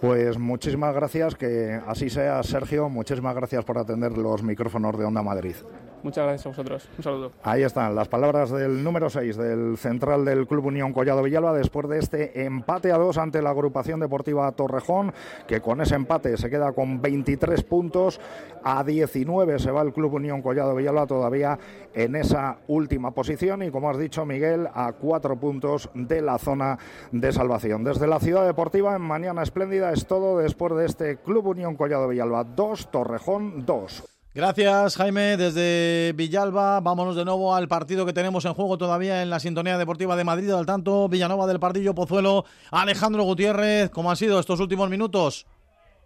Pues 0.00 0.38
muchísimas 0.38 0.94
gracias, 0.94 1.34
que 1.34 1.80
así 1.86 2.10
sea, 2.10 2.42
Sergio. 2.42 2.88
Muchísimas 2.88 3.34
gracias 3.34 3.64
por 3.64 3.78
atender 3.78 4.16
los 4.16 4.42
micrófonos 4.42 4.98
de 4.98 5.04
Onda 5.04 5.22
Madrid. 5.22 5.56
Muchas 6.02 6.24
gracias 6.24 6.46
a 6.46 6.48
vosotros. 6.50 6.88
Un 6.96 7.04
saludo. 7.04 7.32
Ahí 7.42 7.62
están 7.62 7.94
las 7.94 8.08
palabras 8.08 8.50
del 8.50 8.82
número 8.82 9.10
6 9.10 9.36
del 9.36 9.76
central 9.76 10.24
del 10.24 10.46
Club 10.46 10.66
Unión 10.66 10.92
Collado 10.92 11.22
Villalba 11.22 11.52
después 11.52 11.88
de 11.88 11.98
este 11.98 12.44
empate 12.44 12.92
a 12.92 12.98
dos 12.98 13.18
ante 13.18 13.42
la 13.42 13.50
agrupación 13.50 14.00
deportiva 14.00 14.50
Torrejón, 14.52 15.12
que 15.46 15.60
con 15.60 15.80
ese 15.80 15.94
empate 15.94 16.36
se 16.36 16.50
queda 16.50 16.72
con 16.72 17.00
23 17.00 17.62
puntos. 17.64 18.20
A 18.62 18.84
19 18.84 19.58
se 19.58 19.70
va 19.70 19.82
el 19.82 19.92
Club 19.92 20.14
Unión 20.14 20.42
Collado 20.42 20.74
Villalba 20.74 21.06
todavía 21.06 21.58
en 21.94 22.16
esa 22.16 22.58
última 22.68 23.12
posición 23.12 23.62
y, 23.62 23.70
como 23.70 23.90
has 23.90 23.98
dicho, 23.98 24.24
Miguel, 24.24 24.68
a 24.72 24.92
cuatro 24.92 25.36
puntos 25.36 25.90
de 25.94 26.22
la 26.22 26.38
zona 26.38 26.78
de 27.12 27.32
salvación. 27.32 27.84
Desde 27.84 28.06
la 28.06 28.20
ciudad 28.20 28.46
deportiva, 28.46 28.94
en 28.94 29.02
Mañana 29.02 29.42
Espléndida, 29.42 29.92
es 29.92 30.06
todo 30.06 30.38
después 30.38 30.74
de 30.74 30.86
este 30.86 31.16
Club 31.16 31.46
Unión 31.46 31.76
Collado 31.76 32.08
Villalba 32.08 32.44
2, 32.44 32.90
Torrejón 32.90 33.64
2. 33.64 34.17
Gracias, 34.38 34.96
Jaime. 34.96 35.36
Desde 35.36 36.12
Villalba, 36.12 36.78
vámonos 36.78 37.16
de 37.16 37.24
nuevo 37.24 37.56
al 37.56 37.66
partido 37.66 38.06
que 38.06 38.12
tenemos 38.12 38.44
en 38.44 38.54
juego 38.54 38.78
todavía 38.78 39.20
en 39.20 39.30
la 39.30 39.40
Sintonía 39.40 39.76
Deportiva 39.76 40.14
de 40.14 40.22
Madrid. 40.22 40.52
Al 40.52 40.64
tanto, 40.64 41.08
Villanova 41.08 41.48
del 41.48 41.58
Pardillo, 41.58 41.92
Pozuelo, 41.92 42.44
Alejandro 42.70 43.24
Gutiérrez. 43.24 43.90
¿Cómo 43.90 44.12
han 44.12 44.16
sido 44.16 44.38
estos 44.38 44.60
últimos 44.60 44.88
minutos? 44.90 45.44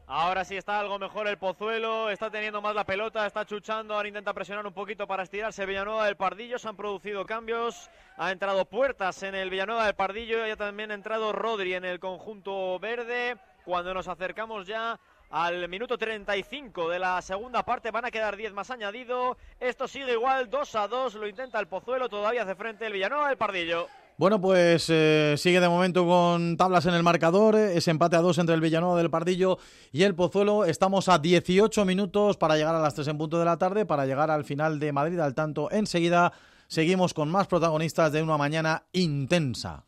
Ahora 0.07 0.47
sí 0.47 0.57
está 0.57 0.81
algo 0.81 0.99
mejor 0.99 1.29
el 1.29 1.37
Pozuelo, 1.37 2.09
está 2.09 2.31
teniendo 2.31 2.63
más 2.63 2.75
la 2.75 2.85
pelota, 2.85 3.27
está 3.27 3.45
chuchando, 3.45 3.93
ahora 3.93 4.09
intenta 4.09 4.33
presionar 4.33 4.67
un 4.67 4.73
poquito 4.73 5.07
para 5.07 5.25
estirarse 5.25 5.67
Villanueva 5.67 6.07
del 6.07 6.17
Pardillo, 6.17 6.59
se 6.59 6.69
han 6.69 6.77
producido 6.77 7.27
cambios, 7.27 7.91
ha 8.17 8.33
entrado 8.33 8.65
Puertas 8.65 9.23
en 9.25 9.35
el 9.35 9.51
Villanueva 9.51 9.85
del 9.85 9.95
Pardillo 9.95 10.47
y 10.47 10.51
ha 10.51 10.57
también 10.57 10.91
entrado 10.91 11.33
Rodri 11.33 11.75
en 11.75 11.85
el 11.85 12.01
conjunto 12.01 12.79
verde. 12.79 13.37
Cuando 13.67 13.93
nos 13.93 14.09
acercamos 14.09 14.67
ya 14.67 14.99
al 15.33 15.67
minuto 15.67 15.97
35 15.97 16.91
de 16.91 16.99
la 16.99 17.21
segunda 17.23 17.65
parte 17.65 17.91
van 17.91 18.05
a 18.05 18.11
quedar 18.11 18.37
10 18.37 18.53
más 18.53 18.71
añadido. 18.71 19.39
Esto 19.59 19.89
sigue 19.89 20.13
igual, 20.13 20.51
2 20.51 20.75
a 20.75 20.87
2, 20.87 21.15
lo 21.15 21.27
intenta 21.27 21.59
el 21.59 21.67
Pozuelo, 21.67 22.09
todavía 22.09 22.43
hace 22.43 22.55
frente 22.55 22.87
el 22.87 22.93
Villanueva 22.93 23.29
del 23.29 23.39
Pardillo. 23.39 23.89
Bueno, 24.19 24.41
pues 24.43 24.91
eh, 24.91 25.35
sigue 25.39 25.59
de 25.59 25.69
momento 25.71 26.07
con 26.07 26.59
tablas 26.59 26.85
en 26.85 26.93
el 26.93 27.03
marcador, 27.03 27.57
eh, 27.57 27.79
ese 27.79 27.91
empate 27.91 28.15
a 28.15 28.21
dos 28.21 28.37
entre 28.37 28.55
el 28.55 28.61
Villanueva 28.61 28.99
del 28.99 29.11
Pardillo 29.11 29.59
y 29.91 30.03
el 30.03 30.15
Pozuelo. 30.15 30.67
Estamos 30.67 31.09
a 31.09 31.19
18 31.19 31.87
minutos 31.87 32.37
para 32.37 32.57
llegar 32.57 32.75
a 32.75 32.81
las 32.81 32.95
3 32.95 33.09
en 33.09 33.19
punto 33.19 33.39
de 33.39 33.47
la 33.47 33.57
tarde, 33.57 33.87
para 33.87 34.05
llegar 34.05 34.31
al 34.31 34.45
final 34.45 34.79
de 34.79 34.93
Madrid 34.93 35.19
al 35.19 35.35
tanto. 35.35 35.71
Enseguida 35.71 36.35
seguimos 36.69 37.15
con 37.15 37.31
más 37.31 37.47
protagonistas 37.47 38.13
de 38.13 38.23
una 38.23 38.37
mañana 38.37 38.85
intensa. 38.93 39.87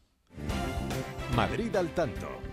Madrid 1.37 1.77
al 1.77 1.89
tanto. 1.91 2.44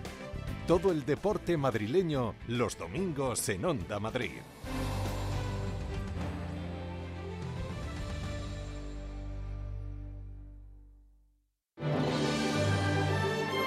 Todo 0.72 0.90
el 0.90 1.04
deporte 1.04 1.54
madrileño 1.58 2.34
los 2.48 2.78
domingos 2.78 3.46
en 3.50 3.66
Onda 3.66 4.00
Madrid. 4.00 4.40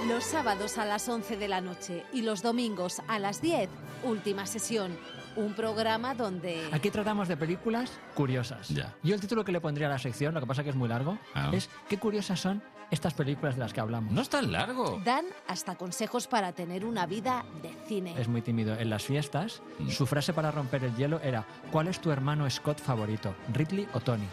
Los 0.08 0.24
sábados 0.24 0.80
a 0.80 0.86
las 0.86 1.08
11 1.08 1.38
de 1.38 1.48
la 1.48 1.62
noche 1.62 2.04
y 2.12 2.24
los 2.24 2.42
domingos 2.42 3.04
a 3.08 3.20
las 3.20 3.40
10, 3.40 3.70
última 4.04 4.48
sesión. 4.48 4.98
Un 5.36 5.54
programa 5.54 6.16
donde... 6.16 6.68
Aquí 6.72 6.90
tratamos 6.90 7.28
de 7.28 7.38
películas 7.38 8.00
curiosas. 8.16 8.70
Yo 9.04 9.14
el 9.14 9.22
título 9.22 9.46
que 9.46 9.52
le 9.52 9.62
pondría 9.62 9.86
a 9.86 9.92
la 9.92 10.00
sección, 10.00 10.34
lo 10.34 10.40
que 10.40 10.48
pasa 10.48 10.64
que 10.64 10.72
es 10.72 10.76
muy 10.76 10.90
largo, 10.90 11.20
Ah. 11.36 11.52
es 11.54 11.70
¿Qué 11.88 12.00
curiosas 12.00 12.40
son 12.40 12.64
estas 12.92 13.14
películas 13.14 13.56
de 13.56 13.62
las 13.62 13.74
que 13.74 13.80
hablamos? 13.80 14.12
No 14.14 14.22
es 14.22 14.30
tan 14.30 14.52
largo. 14.52 15.02
Dan 15.04 15.26
hasta 15.48 15.76
consejos 15.76 16.28
para 16.28 16.52
tener 16.54 16.86
una 16.86 17.06
vida 17.06 17.46
de 17.62 17.70
cine. 17.88 18.14
Es 18.20 18.28
muy 18.28 18.42
tímido. 18.42 18.76
En 18.78 18.90
las 18.90 19.04
fiestas, 19.04 19.62
Mm. 19.80 19.90
su 19.90 20.06
frase 20.06 20.34
para 20.34 20.52
romper 20.52 20.84
el 20.84 20.96
hielo 20.96 21.20
era 21.22 21.46
¿Cuál 21.72 21.88
es 21.88 22.00
tu 22.00 22.12
hermano 22.12 22.50
Scott 22.50 22.80
favorito? 22.80 23.36
¿Ridley 23.54 23.88
o 23.94 24.00
Tony? 24.00 24.28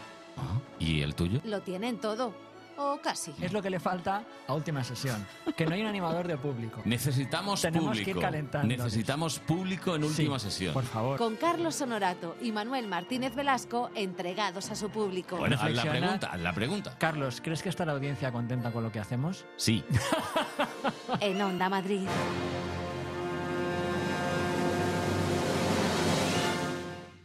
¿Y 0.79 1.01
el 1.01 1.13
tuyo? 1.15 1.39
Lo 1.43 1.61
tienen 1.61 1.97
todo. 1.99 2.33
O 2.77 2.99
casi. 3.01 3.33
Es 3.41 3.53
lo 3.53 3.61
que 3.61 3.69
le 3.69 3.79
falta 3.79 4.23
a 4.47 4.53
última 4.53 4.83
sesión. 4.83 5.25
Que 5.55 5.65
no 5.65 5.75
hay 5.75 5.81
un 5.81 5.87
animador 5.87 6.27
de 6.27 6.37
público. 6.37 6.81
Necesitamos 6.85 7.61
Tenemos 7.61 7.89
público. 7.89 8.05
que 8.05 8.11
ir 8.11 8.19
calentando. 8.19 8.67
Necesitamos 8.67 9.39
público 9.39 9.95
en 9.95 10.03
última 10.03 10.39
sesión. 10.39 10.73
Por 10.73 10.83
favor. 10.83 11.17
Con 11.17 11.35
Carlos 11.35 11.79
Honorato 11.81 12.35
y 12.41 12.51
Manuel 12.51 12.87
Martínez 12.87 13.35
Velasco 13.35 13.89
entregados 13.95 14.71
a 14.71 14.75
su 14.75 14.89
público. 14.89 15.37
Bueno, 15.37 15.57
haz 15.59 15.71
la 15.71 15.83
pregunta, 15.83 16.29
haz 16.31 16.39
la 16.39 16.53
pregunta. 16.53 16.95
Carlos, 16.97 17.41
¿crees 17.43 17.61
que 17.61 17.69
está 17.69 17.85
la 17.85 17.93
audiencia 17.93 18.31
contenta 18.31 18.71
con 18.71 18.83
lo 18.83 18.91
que 18.91 18.99
hacemos? 18.99 19.45
Sí. 19.57 19.83
En 21.19 21.41
Onda 21.41 21.69
Madrid. 21.69 22.07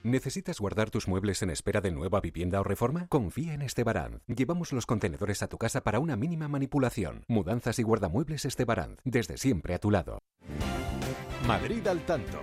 ¿Necesitas 0.08 0.58
guardar 0.58 0.88
tus 0.88 1.06
muebles 1.06 1.42
en 1.42 1.50
espera 1.50 1.82
de 1.82 1.90
nueva 1.90 2.22
vivienda 2.22 2.58
o 2.60 2.64
reforma? 2.64 3.06
Confía 3.08 3.52
en 3.52 3.60
Estebaranz. 3.60 4.22
Llevamos 4.26 4.72
los 4.72 4.86
contenedores 4.86 5.42
a 5.42 5.48
tu 5.48 5.58
casa 5.58 5.82
para 5.82 6.00
una 6.00 6.16
mínima 6.16 6.48
manipulación. 6.48 7.24
Mudanzas 7.28 7.78
y 7.78 7.82
guardamuebles 7.82 8.46
Estebaranz. 8.46 9.00
Desde 9.04 9.36
siempre 9.36 9.74
a 9.74 9.78
tu 9.78 9.90
lado. 9.90 10.20
Madrid 11.46 11.86
al 11.86 12.06
tanto. 12.06 12.38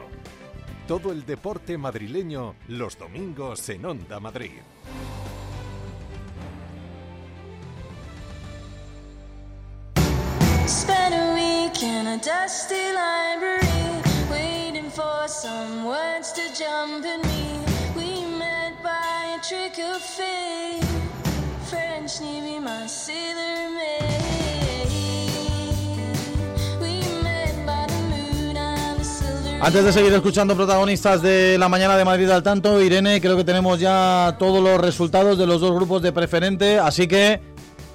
Todo 0.88 1.12
el 1.12 1.26
deporte 1.26 1.76
madrileño 1.76 2.54
los 2.68 3.00
domingos 3.00 3.68
en 3.70 3.86
Onda 3.86 4.20
Madrid. 4.20 4.62
Spent 10.68 11.16
a 11.16 11.34
week 11.34 11.82
in 11.82 12.06
a 12.06 12.18
dusty 12.18 12.76
library, 12.94 13.60
waiting 13.66 13.95
for 15.26 15.32
some 15.32 15.86
words 15.86 16.32
to 16.34 16.42
jump 16.54 17.06
in 17.06 17.22
me. 17.22 17.60
We 17.96 18.26
met 18.38 18.74
by 18.84 19.38
a 19.38 19.42
trick 19.42 19.80
of 19.80 20.02
fate. 20.02 20.84
French 21.70 22.22
Navy, 22.22 22.60
my 22.60 22.88
sailor 22.88 23.70
maid. 23.72 24.88
We 26.80 27.00
met 27.24 27.56
by 27.66 27.88
the 27.88 28.02
moon 28.12 28.58
and 28.58 29.00
the 29.00 29.04
silver. 29.04 29.62
Antes 29.62 29.86
de 29.86 29.94
seguir 29.94 30.14
escuchando 30.14 30.56
protagonistas 30.56 31.22
de 31.22 31.58
la 31.58 31.70
mañana 31.70 31.98
de 31.98 32.06
Madrid 32.06 32.30
al 32.30 32.44
tanto, 32.44 32.82
Irene, 32.82 33.20
creo 33.20 33.36
que 33.36 33.44
tenemos 33.44 33.80
ya 33.80 34.36
todos 34.38 34.62
los 34.64 34.80
resultados 34.80 35.38
de 35.40 35.48
los 35.48 35.60
dos 35.60 35.74
grupos 35.74 36.04
de 36.04 36.12
preferente, 36.12 36.78
así 36.78 37.08
que 37.08 37.42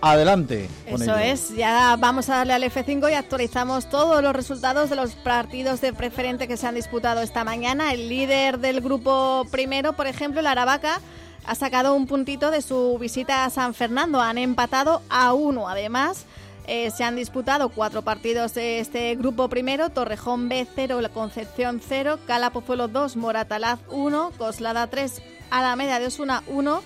adelante. 0.01 0.69
con 0.91 1.03
Eso 1.03 1.17
ello. 1.17 1.33
es, 1.33 1.55
ya 1.55 1.97
vamos 1.99 2.29
a 2.29 2.37
darle 2.37 2.55
al 2.55 2.63
F5 2.63 3.11
y 3.11 3.15
actualizamos 3.15 3.89
todos 3.89 4.23
los 4.23 4.35
resultados 4.35 4.91
de 4.91 4.97
los 4.97 5.13
partidos 5.15 5.81
de 5.81 5.93
preferente 5.93 6.49
que 6.49 6.57
se 6.57 6.67
han 6.67 6.75
disputado 6.75 7.21
esta 7.21 7.45
mañana. 7.45 7.93
El 7.93 8.09
líder 8.09 8.59
del 8.59 8.81
grupo 8.81 9.47
primero, 9.51 9.93
por 9.95 10.07
ejemplo, 10.07 10.41
el 10.41 10.47
Aravaca, 10.47 11.01
ha 11.45 11.55
sacado 11.55 11.95
un 11.95 12.07
puntito 12.07 12.51
de 12.51 12.63
su 12.63 12.99
visita 12.99 13.45
a 13.45 13.51
San 13.51 13.75
Fernando. 13.75 14.21
Han 14.21 14.39
empatado 14.39 15.03
a 15.09 15.33
uno. 15.33 15.69
Además, 15.69 16.25
eh, 16.67 16.91
se 16.91 17.03
han 17.05 17.17
disputado 17.17 17.71
cuatro 17.71 18.03
partidos 18.03 18.55
de 18.55 18.81
este 18.81 19.15
grupo 19.17 19.49
primero. 19.49 19.91
Torrejón 19.91 20.49
B 20.49 20.67
0, 20.75 21.01
La 21.01 21.09
Concepción 21.09 21.81
0, 21.87 22.19
Cala 22.27 22.51
Pozuelo 22.51 22.89
2, 22.89 23.17
Moratalaz 23.17 23.81
1, 23.91 24.33
Coslada 24.39 24.87
3, 24.87 25.23
Alameda 25.51 25.99
de 25.99 26.07
Osuna 26.07 26.43
1 26.47 26.83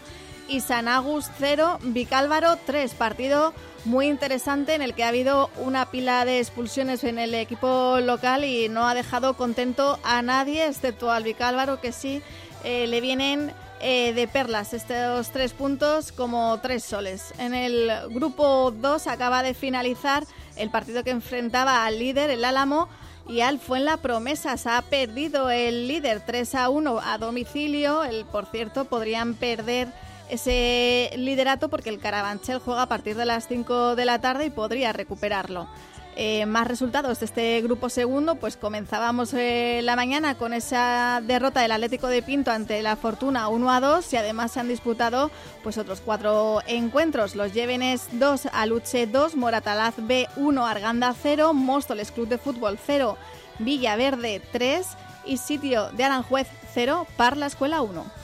y 0.49 0.61
San 0.61 0.89
Agus 0.89 1.31
0, 1.39 1.79
Vicálvaro 1.83 2.57
3. 2.66 2.95
Partido 2.95 3.53
muy 3.85 4.07
interesante 4.07 4.75
en 4.75 4.83
el 4.83 4.95
que 4.95 5.05
ha 5.05 5.09
habido 5.09 5.51
una 5.59 5.91
pila 5.91 6.25
de 6.25 6.41
expulsiones 6.41 7.05
en 7.05 7.19
el 7.19 7.35
equipo 7.35 7.99
local 8.01 8.45
y 8.45 8.69
no 8.69 8.89
ha 8.89 8.95
dejado 8.95 9.35
contento 9.35 9.99
a 10.05 10.23
nadie, 10.23 10.66
excepto 10.66 11.11
al 11.11 11.25
Vicálvaro, 11.25 11.81
que 11.81 11.93
sí 11.93 12.23
eh, 12.65 12.87
le 12.87 13.01
vienen 13.01 13.53
eh, 13.81 14.12
de 14.15 14.27
perlas 14.29 14.73
estos 14.73 15.31
tres 15.31 15.53
puntos 15.53 16.12
como 16.12 16.59
tres 16.61 16.85
soles. 16.85 17.35
En 17.39 17.55
el 17.55 17.91
grupo 18.11 18.71
2 18.71 19.07
acaba 19.07 19.43
de 19.43 19.55
finalizar 19.55 20.25
el 20.57 20.71
partido 20.71 21.05
que 21.05 21.11
enfrentaba 21.11 21.85
al 21.85 21.99
líder, 21.99 22.31
el 22.31 22.45
Álamo, 22.45 22.89
y 23.29 23.41
al 23.41 23.61
la 23.81 23.97
promesa. 23.97 24.57
Se 24.57 24.69
ha 24.69 24.83
perdido 24.83 25.51
el 25.51 25.89
líder 25.89 26.23
3 26.25 26.55
a 26.55 26.69
1 26.69 27.01
a 27.03 27.19
domicilio. 27.19 28.05
El, 28.05 28.25
por 28.25 28.47
cierto, 28.47 28.85
podrían 28.85 29.35
perder 29.35 29.89
ese 30.30 31.10
liderato 31.16 31.68
porque 31.68 31.90
el 31.90 31.98
Carabanchel 31.98 32.59
juega 32.59 32.82
a 32.82 32.88
partir 32.88 33.16
de 33.16 33.24
las 33.24 33.48
5 33.48 33.96
de 33.96 34.05
la 34.05 34.20
tarde 34.20 34.46
y 34.46 34.51
podría 34.51 34.92
recuperarlo. 34.92 35.68
Eh, 36.16 36.46
más 36.46 36.68
resultados 36.68 37.18
de 37.18 37.26
este 37.26 37.60
grupo 37.62 37.88
segundo, 37.88 38.36
pues 38.36 38.56
comenzábamos 38.56 39.34
eh, 39.34 39.80
la 39.82 39.96
mañana 39.96 40.36
con 40.36 40.55
esa 40.55 41.20
derrota 41.24 41.60
del 41.60 41.72
Atlético 41.72 42.06
de 42.06 42.22
Pinto 42.22 42.52
ante 42.52 42.80
la 42.82 42.94
Fortuna 42.94 43.48
1 43.48 43.70
a 43.72 43.80
2 43.80 44.12
y 44.12 44.16
además 44.16 44.52
se 44.52 44.60
han 44.60 44.68
disputado 44.68 45.32
pues 45.64 45.76
otros 45.76 46.01
cuatro 46.01 46.60
encuentros. 46.68 47.34
Los 47.34 47.52
Llévenes 47.52 48.06
2, 48.12 48.48
Aluche 48.52 49.09
2, 49.09 49.34
Moratalaz 49.34 49.94
B 49.98 50.28
1, 50.36 50.64
Arganda 50.64 51.12
0, 51.20 51.52
Móstoles 51.52 52.12
Club 52.12 52.28
de 52.28 52.38
Fútbol 52.38 52.78
0, 52.86 53.18
Villaverde 53.59 54.40
3 54.52 54.86
y 55.26 55.38
Sitio 55.38 55.90
de 55.90 56.05
Aranjuez 56.05 56.46
0, 56.74 57.09
Parla 57.16 57.46
Escuela 57.46 57.82
1. 57.82 58.23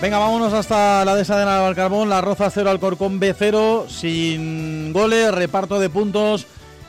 Venga, 0.00 0.16
vámonos 0.16 0.54
hasta 0.54 1.04
la 1.04 1.14
desadena 1.14 1.56
de 1.56 1.60
Valcarbón, 1.60 2.08
la 2.08 2.22
Roza 2.22 2.48
0, 2.48 2.70
Alcorcón 2.70 3.20
B 3.20 3.34
0, 3.38 3.84
sin 3.86 4.94
goles, 4.94 5.30
reparto 5.30 5.78
de 5.78 5.90
puntos 5.90 6.46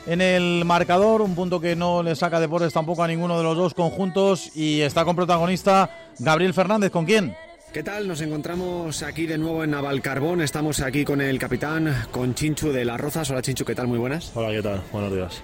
en 0.07 0.21
el 0.21 0.63
marcador, 0.63 1.21
un 1.21 1.35
punto 1.35 1.59
que 1.59 1.75
no 1.75 2.03
le 2.03 2.15
saca 2.15 2.39
deportes 2.39 2.71
tampoco 2.71 3.03
a 3.03 3.09
ninguno 3.09 3.37
de 3.37 3.43
los 3.43 3.57
dos 3.57 3.73
conjuntos 3.73 4.55
y 4.55 4.79
está 4.79 5.03
con 5.03 5.17
protagonista 5.17 5.89
Gabriel 6.19 6.53
Fernández, 6.53 6.89
¿con 6.89 7.03
quién? 7.03 7.35
¿Qué 7.73 7.83
tal? 7.83 8.07
Nos 8.07 8.21
encontramos 8.21 9.03
aquí 9.03 9.27
de 9.27 9.37
nuevo 9.37 9.65
en 9.65 9.71
Navalcarbón. 9.71 10.41
Estamos 10.41 10.79
aquí 10.79 11.03
con 11.03 11.19
el 11.19 11.37
capitán, 11.37 12.05
con 12.11 12.33
Chinchu 12.33 12.71
de 12.71 12.85
las 12.85 12.99
Rozas. 12.99 13.29
Hola 13.29 13.41
Chinchu, 13.41 13.65
¿qué 13.65 13.75
tal? 13.75 13.87
Muy 13.87 13.97
buenas. 13.97 14.31
Hola, 14.35 14.51
¿qué 14.51 14.61
tal? 14.61 14.81
Buenos 14.93 15.13
días. 15.13 15.41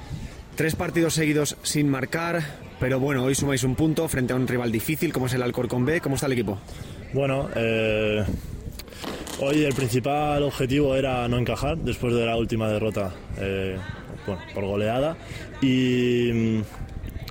Tres 0.56 0.76
partidos 0.76 1.16
seguidos 1.16 1.58
sin 1.64 1.90
marcar, 1.90 2.44
pero 2.80 3.00
bueno, 3.00 3.24
hoy 3.24 3.36
sumáis 3.36 3.64
un 3.64 3.76
punto 3.76 4.08
frente 4.08 4.32
a 4.32 4.38
un 4.38 4.48
rival 4.48 4.72
difícil 4.72 5.12
como 5.12 5.26
es 5.26 5.34
el 5.34 5.42
Alcorcón 5.42 5.86
B. 5.86 6.00
¿Cómo 6.00 6.16
está 6.16 6.28
el 6.28 6.34
equipo? 6.34 6.58
Bueno, 7.14 7.50
eh, 7.56 8.24
hoy 9.40 9.64
el 9.64 9.74
principal 9.74 10.44
objetivo 10.44 10.96
era 10.96 11.28
no 11.30 11.38
encajar 11.38 11.78
después 11.78 12.14
de 12.14 12.26
la 12.26 12.36
última 12.36 12.70
derrota 12.70 13.14
eh, 13.40 13.78
bueno, 14.26 14.42
por 14.54 14.66
goleada 14.66 15.16
y 15.62 16.30
mm, 16.34 16.62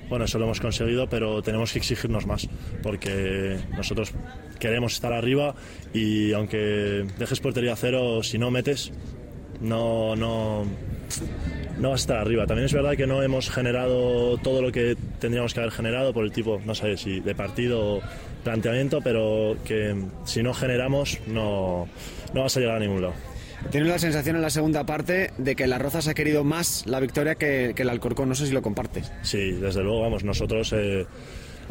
bueno, 0.09 0.25
eso 0.25 0.39
lo 0.39 0.47
hemos 0.47 0.61
conseguido, 0.61 1.09
pero 1.09 1.43
tenemos 1.43 1.73
que 1.73 1.79
exigirnos 1.79 2.27
más 2.27 2.49
porque 2.83 3.59
nosotros 3.77 4.13
queremos 4.59 4.95
estar 4.95 5.13
arriba 5.13 5.55
y 5.93 6.33
aunque 6.33 7.05
dejes 7.19 7.41
portería 7.41 7.77
cero, 7.77 8.23
si 8.23 8.39
no 8.39 8.51
metes, 8.51 8.93
no, 9.61 10.17
no, 10.17 10.65
no 11.79 11.91
vas 11.91 12.01
a 12.01 12.03
estar 12.03 12.17
arriba. 12.19 12.47
También 12.47 12.67
es 12.67 12.73
verdad 12.73 12.97
que 12.97 13.07
no 13.07 13.23
hemos 13.23 13.51
generado 13.51 14.39
todo 14.39 14.63
lo 14.63 14.73
que 14.73 14.97
tendríamos 15.19 15.53
que 15.53 15.61
haber 15.61 15.73
generado 15.73 16.15
por 16.15 16.25
el 16.25 16.33
tipo, 16.33 16.61
no 16.65 16.75
sé 16.75 16.97
si 16.97 17.21
de 17.21 17.35
partido 17.35 18.01
planteamiento, 18.47 19.01
pero 19.03 19.57
que 19.65 19.97
si 20.25 20.41
no 20.41 20.55
generamos 20.55 21.19
no, 21.27 21.89
no 22.33 22.43
vas 22.43 22.57
a 22.57 22.61
llegar 22.61 22.77
a 22.77 22.79
ningún 22.79 23.03
lado. 23.03 23.15
Tiene 23.73 23.89
la 23.89 23.99
sensación 23.99 24.37
en 24.37 24.43
la 24.43 24.51
segunda 24.51 24.87
parte 24.87 25.33
de 25.37 25.57
que 25.57 25.67
la 25.67 25.79
Rozas 25.79 26.07
ha 26.07 26.15
querido 26.15 26.45
más 26.45 26.87
la 26.87 27.01
victoria 27.01 27.35
que, 27.35 27.73
que 27.75 27.83
el 27.83 27.89
Alcorcón. 27.89 28.29
No 28.29 28.37
sé 28.37 28.47
si 28.47 28.53
lo 28.53 28.63
compartes. 28.63 29.11
Sí, 29.23 29.51
desde 29.51 29.83
luego, 29.83 30.03
vamos, 30.03 30.23
nosotros, 30.23 30.73
eh, 30.77 31.05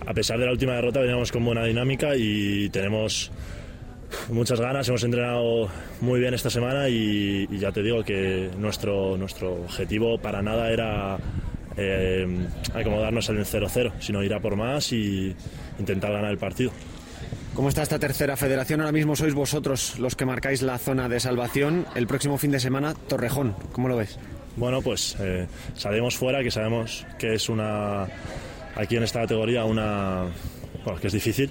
a 0.06 0.14
pesar 0.14 0.38
de 0.38 0.48
la 0.48 0.52
última 0.52 0.74
derrota, 0.74 1.00
veníamos 1.00 1.32
con 1.32 1.46
buena 1.46 1.64
dinámica 1.64 2.18
y 2.18 2.68
tenemos 2.72 3.32
muchas 4.30 4.60
ganas, 4.60 4.90
hemos 4.90 5.04
entrenado 5.06 5.70
muy 6.02 6.20
bien 6.20 6.34
esta 6.34 6.50
semana 6.50 6.90
y, 6.90 7.48
y 7.50 7.58
ya 7.58 7.72
te 7.72 7.84
digo 7.84 8.04
que 8.04 8.50
nuestro, 8.58 9.16
nuestro 9.16 9.54
objetivo 9.64 10.18
para 10.18 10.42
nada 10.42 10.72
era 10.72 11.18
eh, 11.78 12.28
acomodarnos 12.74 13.30
en 13.30 13.38
el 13.38 13.46
0-0, 13.46 13.94
sino 14.00 14.24
ir 14.24 14.34
a 14.34 14.40
por 14.40 14.56
más 14.56 14.92
y 14.92 15.36
intentar 15.80 16.12
ganar 16.12 16.32
el 16.32 16.38
partido. 16.38 16.72
¿Cómo 17.54 17.70
está 17.70 17.84
esta 17.84 18.00
tercera 18.00 18.36
federación? 18.36 18.82
Ahora 18.82 18.92
mismo 18.92 19.16
sois 19.16 19.34
vosotros 19.34 19.98
los 19.98 20.16
que 20.16 20.26
marcáis 20.26 20.62
la 20.62 20.78
zona 20.78 21.08
de 21.08 21.22
salvación. 21.22 21.86
El 21.96 22.06
próximo 22.06 22.38
fin 22.38 22.52
de 22.52 22.60
semana, 22.60 22.94
Torrejón. 22.94 23.56
¿Cómo 23.72 23.88
lo 23.88 23.96
ves? 23.96 24.20
Bueno, 24.58 24.82
pues 24.82 25.16
eh, 25.20 25.48
salimos 25.74 26.18
fuera, 26.18 26.44
que 26.44 26.52
sabemos 26.52 27.06
que 27.18 27.34
es 27.36 27.48
una, 27.48 28.08
aquí 28.76 28.98
en 28.98 29.04
esta 29.04 29.22
categoría, 29.22 29.64
una, 29.64 30.26
bueno, 30.84 31.00
que 31.00 31.08
es 31.08 31.14
difícil 31.14 31.50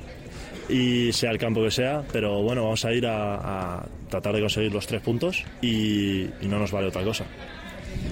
y 0.68 1.12
sea 1.12 1.30
el 1.30 1.38
campo 1.38 1.62
que 1.62 1.70
sea, 1.70 2.02
pero 2.12 2.42
bueno, 2.42 2.64
vamos 2.64 2.84
a 2.84 2.92
ir 2.92 3.06
a, 3.06 3.76
a 3.80 3.86
tratar 4.08 4.34
de 4.34 4.40
conseguir 4.40 4.72
los 4.72 4.86
tres 4.86 5.02
puntos 5.02 5.44
y, 5.60 6.22
y 6.40 6.46
no 6.48 6.58
nos 6.58 6.70
vale 6.70 6.88
otra 6.88 7.02
cosa. 7.02 7.24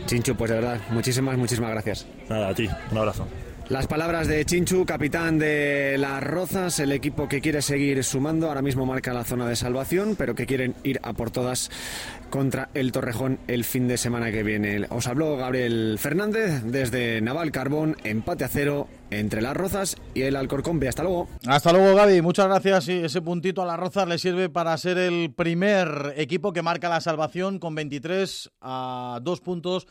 Chinchu, 0.07 0.35
pues 0.35 0.51
de 0.51 0.57
verdad, 0.57 0.81
muchísimas, 0.91 1.37
muchísimas 1.39 1.71
gracias. 1.71 2.07
Nada, 2.29 2.49
a 2.49 2.55
ti, 2.55 2.69
un 2.91 2.99
abrazo. 2.99 3.27
Las 3.69 3.87
palabras 3.87 4.29
de 4.29 4.45
Chinchu, 4.45 4.85
capitán 4.85 5.39
de 5.39 5.97
las 5.99 6.23
Rozas, 6.23 6.79
el 6.81 6.93
equipo 6.93 7.29
que 7.29 7.41
quiere 7.41 7.63
seguir 7.63 8.03
sumando, 8.05 8.49
ahora 8.49 8.61
mismo 8.61 8.85
marca 8.85 9.15
la 9.15 9.25
zona 9.25 9.47
de 9.47 9.57
salvación, 9.57 10.15
pero 10.17 10.35
que 10.35 10.47
quieren 10.47 10.75
ir 10.83 11.01
a 11.03 11.15
por 11.15 11.31
todas 11.31 11.71
contra 12.29 12.69
el 12.75 12.93
Torrejón 12.93 13.39
el 13.47 13.65
fin 13.65 13.89
de 13.89 13.97
semana 13.97 14.31
que 14.31 14.43
viene. 14.43 14.87
Os 14.91 15.07
habló 15.07 15.37
Gabriel 15.37 15.97
Fernández 15.99 16.63
desde 16.65 17.21
Naval 17.21 17.51
Carbón, 17.51 17.97
empate 18.05 18.45
a 18.45 18.49
cero 18.49 18.89
entre 19.11 19.41
las 19.41 19.57
Rozas 19.57 19.97
y 20.13 20.23
el 20.23 20.37
Alcorcón. 20.37 20.83
Hasta 20.87 21.03
luego. 21.03 21.29
Hasta 21.47 21.73
luego, 21.73 21.95
Gaby. 21.95 22.21
Muchas 22.21 22.47
gracias. 22.47 22.89
Y 22.89 23.05
ese 23.05 23.23
puntito 23.23 23.63
a 23.63 23.67
las 23.67 23.79
Rozas 23.79 24.09
le 24.09 24.19
sirve 24.19 24.49
para 24.49 24.77
ser 24.77 24.99
el 24.99 25.33
primer 25.33 26.15
equipo 26.17 26.53
que 26.53 26.63
marca 26.63 26.89
la 26.89 27.01
salvación 27.01 27.59
con 27.59 27.75
23 27.75 28.51
a 28.61 29.21
dos 29.23 29.41
puntos 29.41 29.87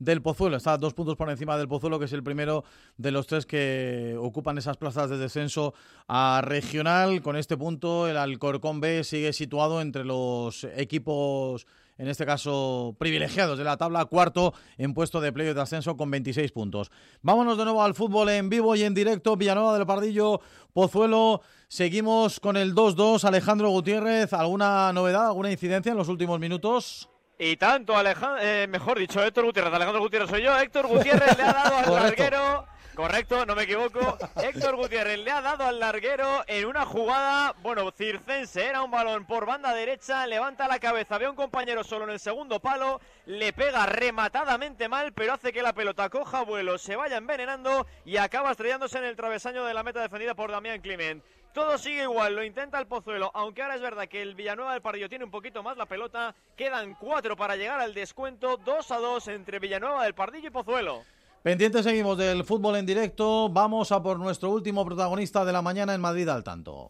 del 0.00 0.22
Pozuelo. 0.22 0.56
Está 0.56 0.76
dos 0.76 0.94
puntos 0.94 1.14
por 1.14 1.30
encima 1.30 1.56
del 1.56 1.68
Pozuelo, 1.68 2.00
que 2.00 2.06
es 2.06 2.12
el 2.12 2.24
primero 2.24 2.64
de 2.96 3.12
los 3.12 3.28
tres 3.28 3.46
que 3.46 4.16
ocupan 4.18 4.58
esas 4.58 4.76
plazas 4.76 5.08
de 5.10 5.18
descenso 5.18 5.74
a 6.08 6.42
regional. 6.42 7.22
Con 7.22 7.36
este 7.36 7.56
punto, 7.56 8.08
el 8.08 8.16
Alcorcón 8.16 8.80
B 8.80 9.04
sigue 9.04 9.32
situado 9.32 9.80
entre 9.80 10.04
los 10.04 10.64
equipos 10.74 11.66
en 11.98 12.08
este 12.08 12.24
caso 12.24 12.96
privilegiados 12.98 13.58
de 13.58 13.64
la 13.64 13.76
tabla, 13.76 14.06
cuarto 14.06 14.54
en 14.78 14.94
puesto 14.94 15.20
de 15.20 15.34
playoff 15.34 15.54
de 15.54 15.60
ascenso 15.60 15.98
con 15.98 16.10
26 16.10 16.50
puntos. 16.50 16.90
Vámonos 17.20 17.58
de 17.58 17.64
nuevo 17.64 17.82
al 17.82 17.94
fútbol 17.94 18.30
en 18.30 18.48
vivo 18.48 18.74
y 18.74 18.84
en 18.84 18.94
directo, 18.94 19.36
Villanueva 19.36 19.76
del 19.76 19.86
Pardillo, 19.86 20.40
Pozuelo. 20.72 21.42
Seguimos 21.68 22.40
con 22.40 22.56
el 22.56 22.74
2-2. 22.74 23.24
Alejandro 23.24 23.68
Gutiérrez, 23.68 24.32
¿alguna 24.32 24.94
novedad, 24.94 25.26
alguna 25.26 25.52
incidencia 25.52 25.92
en 25.92 25.98
los 25.98 26.08
últimos 26.08 26.40
minutos? 26.40 27.10
Y 27.42 27.56
tanto, 27.56 27.96
Alejandro, 27.96 28.38
eh, 28.42 28.66
mejor 28.68 28.98
dicho, 28.98 29.24
Héctor 29.24 29.46
Gutiérrez, 29.46 29.72
Alejandro 29.72 30.02
Gutiérrez 30.02 30.28
soy 30.28 30.42
yo, 30.42 30.58
Héctor 30.58 30.86
Gutiérrez 30.86 31.38
le 31.38 31.42
ha 31.42 31.52
dado 31.54 31.78
al 31.78 31.84
Correcto. 31.86 32.22
larguero, 32.22 32.66
correcto, 32.94 33.46
no 33.46 33.54
me 33.54 33.62
equivoco, 33.62 34.18
Héctor 34.42 34.76
Gutiérrez 34.76 35.18
le 35.20 35.30
ha 35.30 35.40
dado 35.40 35.64
al 35.64 35.80
larguero 35.80 36.44
en 36.46 36.66
una 36.66 36.84
jugada, 36.84 37.54
bueno, 37.62 37.90
circense, 37.92 38.66
era 38.66 38.82
un 38.82 38.90
balón 38.90 39.24
por 39.24 39.46
banda 39.46 39.72
derecha, 39.72 40.26
levanta 40.26 40.68
la 40.68 40.78
cabeza, 40.78 41.16
ve 41.16 41.24
a 41.24 41.30
un 41.30 41.36
compañero 41.36 41.82
solo 41.82 42.04
en 42.04 42.10
el 42.10 42.20
segundo 42.20 42.60
palo, 42.60 43.00
le 43.24 43.54
pega 43.54 43.86
rematadamente 43.86 44.90
mal, 44.90 45.14
pero 45.14 45.32
hace 45.32 45.50
que 45.50 45.62
la 45.62 45.72
pelota 45.72 46.10
coja 46.10 46.42
vuelo, 46.42 46.76
se 46.76 46.94
vaya 46.94 47.16
envenenando 47.16 47.86
y 48.04 48.18
acaba 48.18 48.50
estrellándose 48.50 48.98
en 48.98 49.04
el 49.04 49.16
travesaño 49.16 49.64
de 49.64 49.72
la 49.72 49.82
meta 49.82 50.02
defendida 50.02 50.34
por 50.34 50.50
Damián 50.50 50.82
Climent. 50.82 51.24
Todo 51.52 51.78
sigue 51.78 52.04
igual, 52.04 52.36
lo 52.36 52.44
intenta 52.44 52.78
el 52.78 52.86
Pozuelo, 52.86 53.32
aunque 53.34 53.62
ahora 53.62 53.74
es 53.74 53.80
verdad 53.80 54.06
que 54.06 54.22
el 54.22 54.36
Villanueva 54.36 54.72
del 54.72 54.82
Pardillo 54.82 55.08
tiene 55.08 55.24
un 55.24 55.32
poquito 55.32 55.64
más 55.64 55.76
la 55.76 55.86
pelota. 55.86 56.32
Quedan 56.56 56.94
cuatro 56.94 57.36
para 57.36 57.56
llegar 57.56 57.80
al 57.80 57.92
descuento, 57.92 58.56
2 58.56 58.90
a 58.92 58.98
2 58.98 59.28
entre 59.28 59.58
Villanueva 59.58 60.04
del 60.04 60.14
Pardillo 60.14 60.46
y 60.46 60.50
Pozuelo. 60.50 61.02
Pendientes 61.42 61.84
seguimos 61.84 62.16
del 62.18 62.44
fútbol 62.44 62.76
en 62.76 62.86
directo. 62.86 63.48
Vamos 63.48 63.90
a 63.90 64.00
por 64.00 64.18
nuestro 64.18 64.50
último 64.50 64.84
protagonista 64.84 65.44
de 65.44 65.52
la 65.52 65.62
mañana 65.62 65.92
en 65.92 66.00
Madrid 66.00 66.28
al 66.28 66.44
tanto. 66.44 66.86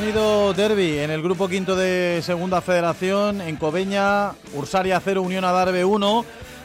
Tenido 0.00 0.52
derby 0.52 0.98
en 0.98 1.10
el 1.10 1.22
grupo 1.22 1.48
quinto 1.48 1.74
de 1.74 2.20
Segunda 2.22 2.60
Federación 2.60 3.40
en 3.40 3.56
Cobeña, 3.56 4.32
Ursaria 4.52 5.00
0, 5.02 5.22
Unión 5.22 5.42
Adarve 5.42 5.86
1. 5.86 6.24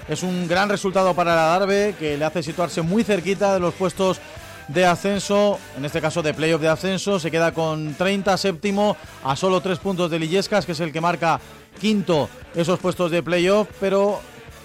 Es 0.09 0.21
un 0.21 0.49
gran 0.49 0.67
resultado 0.67 1.13
para 1.13 1.31
el 1.31 1.39
Adarve 1.39 1.95
que 1.97 2.17
le 2.17 2.25
hace 2.25 2.43
situarse 2.43 2.81
muy 2.81 3.05
cerquita 3.05 3.53
de 3.53 3.61
los 3.61 3.73
puestos 3.73 4.19
de 4.67 4.85
ascenso, 4.85 5.59
en 5.77 5.85
este 5.85 6.01
caso 6.01 6.21
de 6.21 6.33
playoff 6.33 6.59
de 6.59 6.67
ascenso. 6.67 7.21
Se 7.21 7.31
queda 7.31 7.53
con 7.53 7.93
30 7.93 8.35
séptimo 8.35 8.97
a 9.23 9.37
solo 9.37 9.61
tres 9.61 9.79
puntos 9.79 10.11
de 10.11 10.19
Lillescas, 10.19 10.65
que 10.65 10.73
es 10.73 10.79
el 10.81 10.91
que 10.91 10.99
marca 10.99 11.39
quinto 11.79 12.27
esos 12.53 12.79
puestos 12.79 13.11
de 13.11 13.23
playoff, 13.23 13.69
pero 13.79 14.19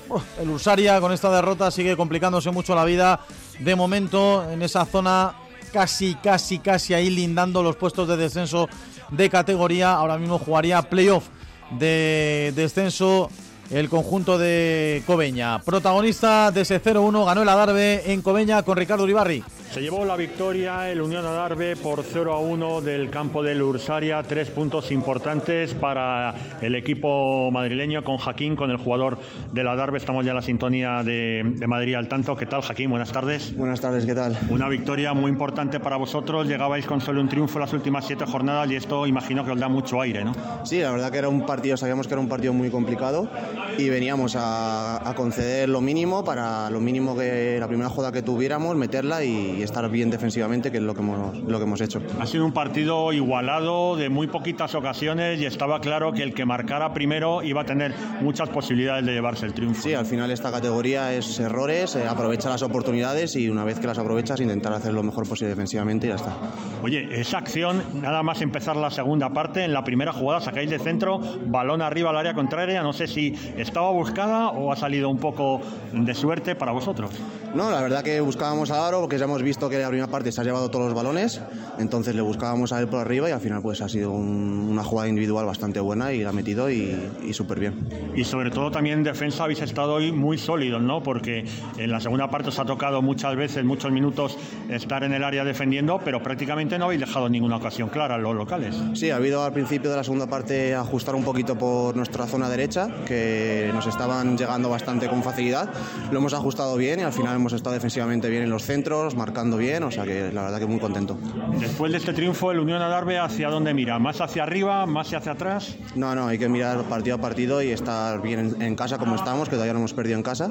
uf, 0.09 0.25
el 0.41 0.51
Ursaria 0.51 1.01
con 1.01 1.13
esta 1.13 1.31
derrota 1.31 1.71
sigue 1.71 1.97
complicándose 1.97 2.51
mucho 2.51 2.75
la 2.75 2.85
vida. 2.85 3.21
De 3.61 3.77
momento 3.77 4.45
en 4.51 4.61
esa 4.63 4.85
zona 4.87 5.37
casi, 5.77 6.15
casi, 6.15 6.59
casi 6.59 6.95
ahí 6.95 7.11
lindando 7.11 7.63
los 7.63 7.77
puestos 7.77 8.09
de 8.09 8.17
descenso 8.17 8.67
de 9.11 9.29
categoría. 9.29 9.93
Ahora 9.93 10.17
mismo 10.17 10.39
jugaría 10.39 10.81
playoff 10.81 11.25
de 11.71 12.51
descenso 12.57 13.29
el 13.71 13.91
conjunto 13.91 14.39
de 14.39 15.03
Cobeña. 15.07 15.61
Protagonista 15.61 16.51
de 16.51 16.63
ese 16.63 16.83
0-1 16.83 17.27
ganó 17.27 17.43
el 17.43 17.49
Adarve 17.51 18.11
en 18.11 18.23
Cobeña 18.23 18.63
con 18.63 18.79
Ricardo 18.79 19.05
Uribarri. 19.05 19.45
Se 19.73 19.83
llevó 19.83 20.07
la 20.07 20.17
victoria 20.17 20.91
el 20.91 21.03
Unión 21.03 21.27
Adarve 21.27 21.77
por 21.77 22.03
0 22.03 22.33
a 22.33 22.41
1 22.41 22.81
del 22.81 23.11
campo 23.11 23.43
del 23.43 23.61
Ursaria. 23.61 24.23
Tres 24.23 24.49
puntos 24.49 24.91
importantes 24.91 25.75
para 25.75 26.35
el 26.63 26.75
equipo 26.75 27.51
madrileño 27.51 28.03
con 28.03 28.17
Jaquín, 28.17 28.57
con 28.57 28.71
el 28.71 28.79
jugador 28.79 29.19
del 29.53 29.69
Adarve. 29.69 29.99
Estamos 29.99 30.25
ya 30.25 30.31
en 30.31 30.37
la 30.37 30.43
sintonía 30.43 31.03
de, 31.03 31.43
de 31.45 31.67
Madrid 31.67 31.95
al 31.95 32.09
tanto. 32.09 32.35
¿Qué 32.37 32.47
tal, 32.47 32.63
Jaquín? 32.63 32.89
Buenas 32.89 33.13
tardes. 33.13 33.55
Buenas 33.55 33.83
tardes, 33.83 34.07
¿qué 34.07 34.15
tal? 34.15 34.39
Una 34.49 34.69
victoria 34.69 35.13
muy 35.13 35.31
importante 35.31 35.79
para 35.79 35.97
vosotros. 35.97 36.47
Llegabais 36.47 36.87
con 36.87 37.03
solo 37.03 37.21
un 37.21 37.29
triunfo 37.29 37.59
las 37.59 37.75
últimas 37.75 38.07
siete 38.07 38.25
jornadas 38.25 38.71
y 38.71 38.77
esto 38.77 39.07
imagino 39.07 39.45
que 39.45 39.51
os 39.51 39.61
da 39.61 39.69
mucho 39.69 40.01
aire, 40.01 40.25
¿no? 40.25 40.33
Sí, 40.65 40.79
la 40.81 40.93
verdad 40.93 41.11
que 41.13 41.19
era 41.19 41.29
un 41.29 41.45
partido, 41.45 41.77
sabíamos 41.77 42.07
que 42.07 42.15
era 42.15 42.21
un 42.21 42.29
partido 42.29 42.55
muy 42.55 42.71
complicado 42.71 43.29
y 43.77 43.91
veníamos 43.91 44.37
a, 44.37 45.07
a 45.07 45.15
conceder 45.15 45.69
lo 45.69 45.83
mínimo 45.83 46.25
para 46.25 46.71
lo 46.71 46.81
mínimo 46.81 47.15
que 47.15 47.59
la 47.61 47.69
primera 47.69 47.91
jugada 47.91 48.13
que 48.13 48.23
tuviéramos, 48.23 48.75
meterla 48.77 49.23
y, 49.23 49.56
estar 49.63 49.89
bien 49.91 50.11
defensivamente, 50.11 50.71
que 50.71 50.79
es 50.79 50.83
lo 50.83 50.95
que 50.95 51.01
hemos, 51.01 51.37
lo 51.39 51.59
que 51.59 51.65
hemos 51.65 51.81
hecho. 51.81 52.01
Ha 52.21 52.27
sido 52.27 52.45
un 52.45 52.53
partido 52.53 53.13
igualado, 53.13 53.97
de 53.97 54.09
muy 54.09 54.27
poquitas 54.27 54.75
ocasiones 54.75 55.41
y 55.41 55.47
estaba 55.47 55.81
claro 55.81 56.13
que 56.13 56.23
el 56.23 56.35
que 56.35 56.45
marcara 56.45 56.93
primero 56.93 57.43
iba 57.43 57.63
a 57.63 57.65
tener 57.65 57.95
muchas 58.21 58.49
posibilidades 58.49 59.05
de 59.07 59.13
llevarse 59.13 59.47
el 59.47 59.55
triunfo. 59.55 59.83
Sí, 59.83 59.95
al 59.95 60.07
final 60.07 60.31
esta 60.31 60.51
categoría 60.51 61.13
es 61.13 61.39
errores, 61.41 61.97
eh, 61.97 62.07
aprovecha 62.07 62.49
las 62.49 62.63
oportunidades 62.63 63.37
y 63.37 63.49
una 63.49 63.65
vez 63.65 63.79
que 63.79 63.87
las 63.87 63.99
aprovechas 63.99 64.41
intentar 64.41 64.73
hacer 64.73 64.93
lo 64.93 65.03
mejor 65.03 65.29
posible 65.29 65.51
defensivamente 65.51 66.07
y 66.07 66.11
ya 66.11 66.17
está. 66.17 66.37
Oye, 66.83 67.09
esa 67.21 67.39
acción, 67.39 67.83
nada 68.01 68.23
más 68.23 68.43
empezar 68.43 68.77
la 68.77 68.91
segunda 68.91 69.31
parte, 69.31 69.65
en 69.65 69.73
la 69.73 69.85
primera 69.85 70.13
jugada 70.13 70.41
sacáis 70.41 70.71
de 70.71 70.79
centro, 70.79 71.21
balón 71.47 71.83
arriba 71.83 72.11
al 72.11 72.17
área 72.17 72.35
contraria, 72.35 72.83
no 72.83 72.93
sé 72.93 73.07
si 73.07 73.35
estaba 73.57 73.91
buscada 73.91 74.49
o 74.49 74.73
ha 74.73 74.77
salido 74.77 75.09
un 75.09 75.19
poco 75.19 75.61
de 75.93 76.15
suerte 76.15 76.55
para 76.55 76.73
vosotros. 76.73 77.11
No, 77.57 77.71
la 77.71 77.81
verdad 77.81 78.03
que 78.05 78.21
buscábamos 78.21 78.71
a 78.71 78.87
Aro 78.87 79.01
porque 79.01 79.17
ya 79.17 79.25
hemos 79.25 79.43
visto 79.43 79.71
que 79.71 79.79
la 79.79 79.89
primera 79.89 80.09
parte 80.09 80.31
se 80.31 80.41
ha 80.41 80.45
llevado 80.45 80.71
todos 80.71 80.85
los 80.85 80.95
balones, 80.95 81.41
entonces 81.79 82.15
le 82.15 82.21
buscábamos 82.21 82.71
a 82.73 82.81
él 82.81 82.87
por 82.89 83.01
arriba 83.01 83.31
y 83.31 83.33
al 83.33 83.41
final 83.41 83.63
pues 83.63 83.81
ha 83.81 83.89
sido 83.89 84.11
un- 84.13 84.69
una 84.71 84.85
jugada 84.85 85.09
individual 85.09 85.47
bastante 85.47 85.81
buena 85.81 86.13
y 86.13 86.23
la 86.23 86.29
ha 86.31 86.33
metido 86.35 86.71
y, 86.71 86.95
y 87.27 87.33
súper 87.33 87.59
bien. 87.59 87.89
Y 88.15 88.25
sobre 88.25 88.51
todo 88.51 88.71
también 88.71 88.99
en 88.99 89.05
defensa 89.05 89.45
habéis 89.45 89.63
estado 89.63 89.95
hoy 89.95 90.13
muy 90.13 90.37
sólidos, 90.37 90.83
¿no? 90.83 91.03
Porque 91.03 91.47
en 91.79 91.91
la 91.91 91.99
segunda 91.99 92.29
parte 92.29 92.51
os 92.51 92.59
ha 92.59 92.67
tocado 92.67 93.01
muchas 93.01 93.35
veces, 93.37 93.65
muchos 93.65 93.91
minutos 93.91 94.37
estar 94.69 95.03
en 95.05 95.15
el 95.15 95.25
área 95.25 95.43
defendiendo, 95.43 95.99
pero 96.05 96.23
prácticamente 96.23 96.79
no 96.79 96.85
habéis 96.85 97.01
dejado 97.01 97.29
ninguna 97.31 97.57
ocasión 97.57 97.89
clara 97.89 98.19
los 98.19 98.37
locales. 98.37 98.77
Sí, 98.93 99.11
ha 99.11 99.17
habido 99.17 99.43
al 99.43 99.55
principio 99.55 99.89
de 99.91 99.97
la 99.97 100.05
segunda 100.05 100.27
parte 100.27 100.75
ajustar 100.75 101.15
un 101.15 101.25
poquito 101.25 101.57
por 101.57 101.97
nuestra 101.97 102.27
zona 102.27 102.51
derecha, 102.51 102.89
que 103.07 103.71
nos 103.73 103.87
estaban 103.87 104.37
llegando 104.37 104.69
bastante 104.69 105.09
con 105.09 105.23
facilidad. 105.23 105.71
Lo 106.13 106.19
hemos 106.19 106.35
ajustado 106.35 106.77
bien 106.77 107.01
y 107.01 107.03
al 107.03 107.13
final 107.15 107.35
hemos 107.37 107.46
estado 107.53 107.75
defensivamente 107.75 108.29
bien 108.29 108.43
en 108.43 108.51
los 108.51 108.63
centros, 108.63 109.15
marcando 109.17 109.57
bien, 109.57 109.83
o 109.83 109.91
sea 109.91 110.05
que 110.05 110.33
la 110.33 110.43
verdad 110.43 110.59
que 110.59 110.67
muy 110.67 110.79
contento. 110.79 111.19
Después 111.59 111.93
de 111.93 111.99
este 111.99 112.13
triunfo, 112.13 112.51
el 112.53 112.61
Unión 112.61 112.83
Adarve, 112.83 113.19
¿hacia 113.19 113.49
dónde 113.49 113.75
mira? 113.75 113.99
¿Más 113.99 114.21
hacia 114.21 114.43
arriba, 114.43 114.87
más 114.87 115.13
hacia 115.13 115.33
atrás? 115.33 115.77
No, 115.95 116.15
no, 116.15 116.27
hay 116.27 116.39
que 116.39 116.49
mirar 116.49 116.83
partido 116.85 117.17
a 117.17 117.21
partido 117.21 117.63
y 117.63 117.71
estar 117.71 118.21
bien 118.23 118.55
en, 118.59 118.63
en 118.63 118.77
casa 118.77 118.99
como 118.99 119.17
estamos, 119.17 119.49
que 119.49 119.55
todavía 119.55 119.73
no 119.73 119.81
hemos 119.81 119.95
perdido 119.95 120.17
en 120.17 120.23
casa. 120.23 120.49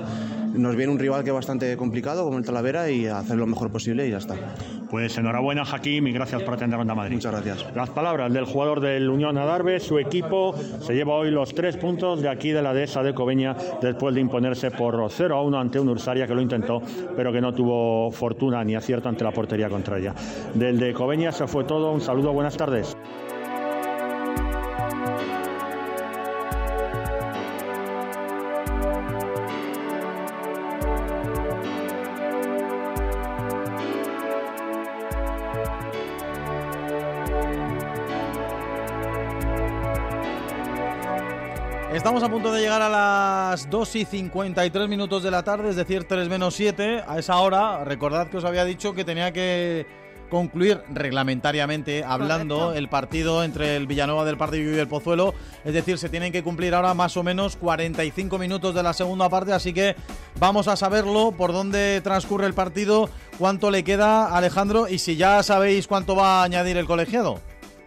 Nos 0.53 0.75
viene 0.75 0.91
un 0.91 0.99
rival 0.99 1.23
que 1.23 1.31
es 1.31 1.35
bastante 1.35 1.75
complicado, 1.75 2.23
como 2.23 2.37
el 2.37 2.45
Talavera, 2.45 2.89
y 2.89 3.07
hacer 3.07 3.37
lo 3.37 3.45
mejor 3.45 3.71
posible 3.71 4.07
y 4.07 4.11
ya 4.11 4.17
está. 4.17 4.35
Pues 4.89 5.17
enhorabuena, 5.17 5.65
Jaquín, 5.65 6.07
y 6.07 6.13
gracias 6.13 6.43
por 6.43 6.53
atender 6.53 6.79
Onda 6.79 6.95
Madrid. 6.95 7.15
Muchas 7.15 7.31
gracias. 7.33 7.75
Las 7.75 7.89
palabras 7.89 8.31
del 8.31 8.45
jugador 8.45 8.79
del 8.79 9.09
Unión 9.09 9.37
Adarve, 9.37 9.79
su 9.79 9.99
equipo 9.99 10.55
se 10.79 10.93
lleva 10.93 11.15
hoy 11.15 11.31
los 11.31 11.53
tres 11.53 11.75
puntos 11.75 12.21
de 12.21 12.29
aquí 12.29 12.51
de 12.51 12.61
la 12.61 12.73
dehesa 12.73 13.03
de 13.03 13.13
Cobeña 13.13 13.55
después 13.81 14.15
de 14.15 14.21
imponerse 14.21 14.71
por 14.71 15.05
0 15.09 15.35
a 15.35 15.41
1 15.41 15.59
ante 15.59 15.79
un 15.79 15.89
Ursaria 15.89 16.27
que 16.27 16.35
lo 16.35 16.41
intentó, 16.41 16.81
pero 17.15 17.31
que 17.31 17.41
no 17.41 17.53
tuvo 17.53 18.11
fortuna 18.11 18.63
ni 18.63 18.75
acierto 18.75 19.09
ante 19.09 19.23
la 19.23 19.31
portería 19.31 19.69
contraria. 19.69 20.13
Del 20.53 20.79
de 20.79 20.93
Cobeña 20.93 21.31
se 21.31 21.47
fue 21.47 21.63
todo. 21.63 21.91
Un 21.91 22.01
saludo, 22.01 22.33
buenas 22.33 22.57
tardes. 22.57 22.95
Estamos 41.95 42.23
a 42.23 42.29
punto 42.29 42.51
de 42.51 42.59
llegar 42.59 42.81
a 42.81 42.89
las 42.89 43.69
2 43.69 43.95
y 43.95 44.03
53 44.03 44.89
minutos 44.89 45.23
de 45.23 45.31
la 45.31 45.43
tarde, 45.43 45.69
es 45.69 45.77
decir, 45.77 46.03
3 46.03 46.27
menos 46.27 46.53
7. 46.53 47.05
A 47.07 47.19
esa 47.19 47.37
hora, 47.37 47.85
recordad 47.85 48.27
que 48.27 48.35
os 48.35 48.43
había 48.43 48.65
dicho 48.65 48.93
que 48.93 49.05
tenía 49.05 49.31
que 49.31 49.87
concluir 50.29 50.81
reglamentariamente 50.93 52.03
hablando 52.03 52.57
Correcto. 52.57 52.77
el 52.77 52.89
partido 52.89 53.43
entre 53.45 53.77
el 53.77 53.87
Villanueva 53.87 54.25
del 54.25 54.35
Partido 54.35 54.75
y 54.75 54.77
el 54.77 54.89
Pozuelo. 54.89 55.33
Es 55.63 55.73
decir, 55.73 55.97
se 55.97 56.09
tienen 56.09 56.33
que 56.33 56.43
cumplir 56.43 56.75
ahora 56.75 56.93
más 56.93 57.15
o 57.15 57.23
menos 57.23 57.55
45 57.55 58.37
minutos 58.37 58.75
de 58.75 58.83
la 58.83 58.91
segunda 58.91 59.29
parte, 59.29 59.53
así 59.53 59.73
que 59.73 59.95
vamos 60.37 60.67
a 60.67 60.75
saberlo 60.75 61.31
por 61.31 61.53
dónde 61.53 62.01
transcurre 62.01 62.45
el 62.45 62.53
partido, 62.53 63.09
cuánto 63.39 63.71
le 63.71 63.85
queda 63.85 64.25
a 64.27 64.37
Alejandro 64.37 64.89
y 64.89 64.97
si 64.97 65.15
ya 65.15 65.41
sabéis 65.43 65.87
cuánto 65.87 66.13
va 66.13 66.41
a 66.41 66.43
añadir 66.43 66.75
el 66.75 66.87
colegiado. 66.87 67.39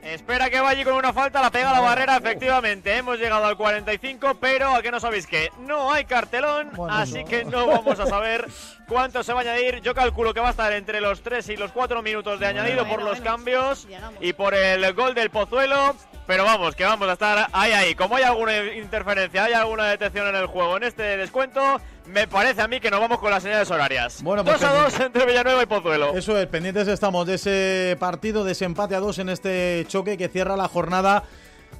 Espera 0.02 0.48
que 0.48 0.60
vaya 0.60 0.84
con 0.84 0.94
una 0.94 1.12
falta, 1.12 1.42
la 1.42 1.50
pega 1.50 1.70
a 1.70 1.74
la 1.74 1.80
barrera, 1.80 2.16
efectivamente. 2.16 2.96
Hemos 2.96 3.18
llegado 3.18 3.44
al 3.44 3.56
45, 3.56 4.36
pero 4.40 4.74
¿a 4.74 4.82
qué 4.82 4.90
no 4.90 5.00
sabéis 5.00 5.26
que 5.26 5.50
No 5.58 5.92
hay 5.92 6.04
cartelón, 6.04 6.70
así 6.88 7.24
que 7.24 7.44
no 7.44 7.66
vamos 7.66 7.98
a 7.98 8.06
saber 8.06 8.48
cuánto 8.86 9.22
se 9.22 9.32
va 9.32 9.40
a 9.40 9.42
añadir. 9.42 9.80
Yo 9.82 9.94
calculo 9.94 10.32
que 10.32 10.40
va 10.40 10.48
a 10.48 10.50
estar 10.52 10.72
entre 10.72 11.00
los 11.00 11.22
3 11.22 11.48
y 11.50 11.56
los 11.56 11.72
4 11.72 12.02
minutos 12.02 12.40
de 12.40 12.46
añadido 12.46 12.86
por 12.86 13.02
los 13.02 13.20
cambios 13.20 13.86
y 14.20 14.32
por 14.32 14.54
el 14.54 14.92
gol 14.94 15.14
del 15.14 15.30
Pozuelo. 15.30 15.96
Pero 16.28 16.44
vamos, 16.44 16.76
que 16.76 16.84
vamos 16.84 17.08
a 17.08 17.14
estar 17.14 17.48
ahí, 17.52 17.72
ahí. 17.72 17.94
Como 17.94 18.14
hay 18.14 18.22
alguna 18.22 18.54
interferencia, 18.74 19.44
hay 19.44 19.54
alguna 19.54 19.86
detección 19.86 20.26
en 20.28 20.36
el 20.36 20.44
juego 20.46 20.76
en 20.76 20.82
este 20.82 21.02
descuento, 21.16 21.80
me 22.04 22.28
parece 22.28 22.60
a 22.60 22.68
mí 22.68 22.80
que 22.80 22.90
nos 22.90 23.00
vamos 23.00 23.18
con 23.18 23.30
las 23.30 23.42
señales 23.42 23.70
horarias. 23.70 24.22
Bueno, 24.22 24.44
pues 24.44 24.60
2 24.60 24.70
a 24.70 24.74
2 24.74 24.92
pendiente- 24.92 25.06
entre 25.06 25.24
Villanueva 25.26 25.62
y 25.62 25.66
Pozuelo. 25.66 26.14
Eso 26.14 26.38
es, 26.38 26.46
pendientes 26.46 26.86
estamos 26.86 27.26
de 27.26 27.36
ese 27.36 27.96
partido, 27.98 28.44
de 28.44 28.52
ese 28.52 28.66
empate 28.66 28.94
a 28.94 29.00
dos 29.00 29.18
en 29.18 29.30
este 29.30 29.86
choque 29.88 30.18
que 30.18 30.28
cierra 30.28 30.54
la 30.54 30.68
jornada 30.68 31.24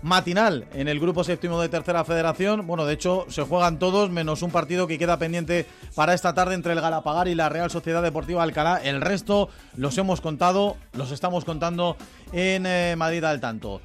matinal 0.00 0.66
en 0.74 0.88
el 0.88 0.98
grupo 1.00 1.24
séptimo 1.24 1.60
de 1.60 1.68
tercera 1.68 2.02
federación. 2.04 2.66
Bueno, 2.66 2.86
de 2.86 2.94
hecho, 2.94 3.26
se 3.28 3.42
juegan 3.42 3.78
todos, 3.78 4.08
menos 4.08 4.40
un 4.42 4.50
partido 4.50 4.86
que 4.86 4.96
queda 4.98 5.18
pendiente 5.18 5.66
para 5.94 6.14
esta 6.14 6.32
tarde 6.34 6.54
entre 6.54 6.72
el 6.72 6.80
Galapagar 6.80 7.28
y 7.28 7.34
la 7.34 7.50
Real 7.50 7.70
Sociedad 7.70 8.02
Deportiva 8.02 8.42
Alcalá. 8.42 8.80
El 8.82 9.02
resto 9.02 9.50
los 9.76 9.98
hemos 9.98 10.20
contado, 10.22 10.76
los 10.92 11.10
estamos 11.10 11.44
contando 11.44 11.96
en 12.32 12.64
eh, 12.64 12.94
Madrid 12.96 13.24
al 13.24 13.40
tanto. 13.40 13.82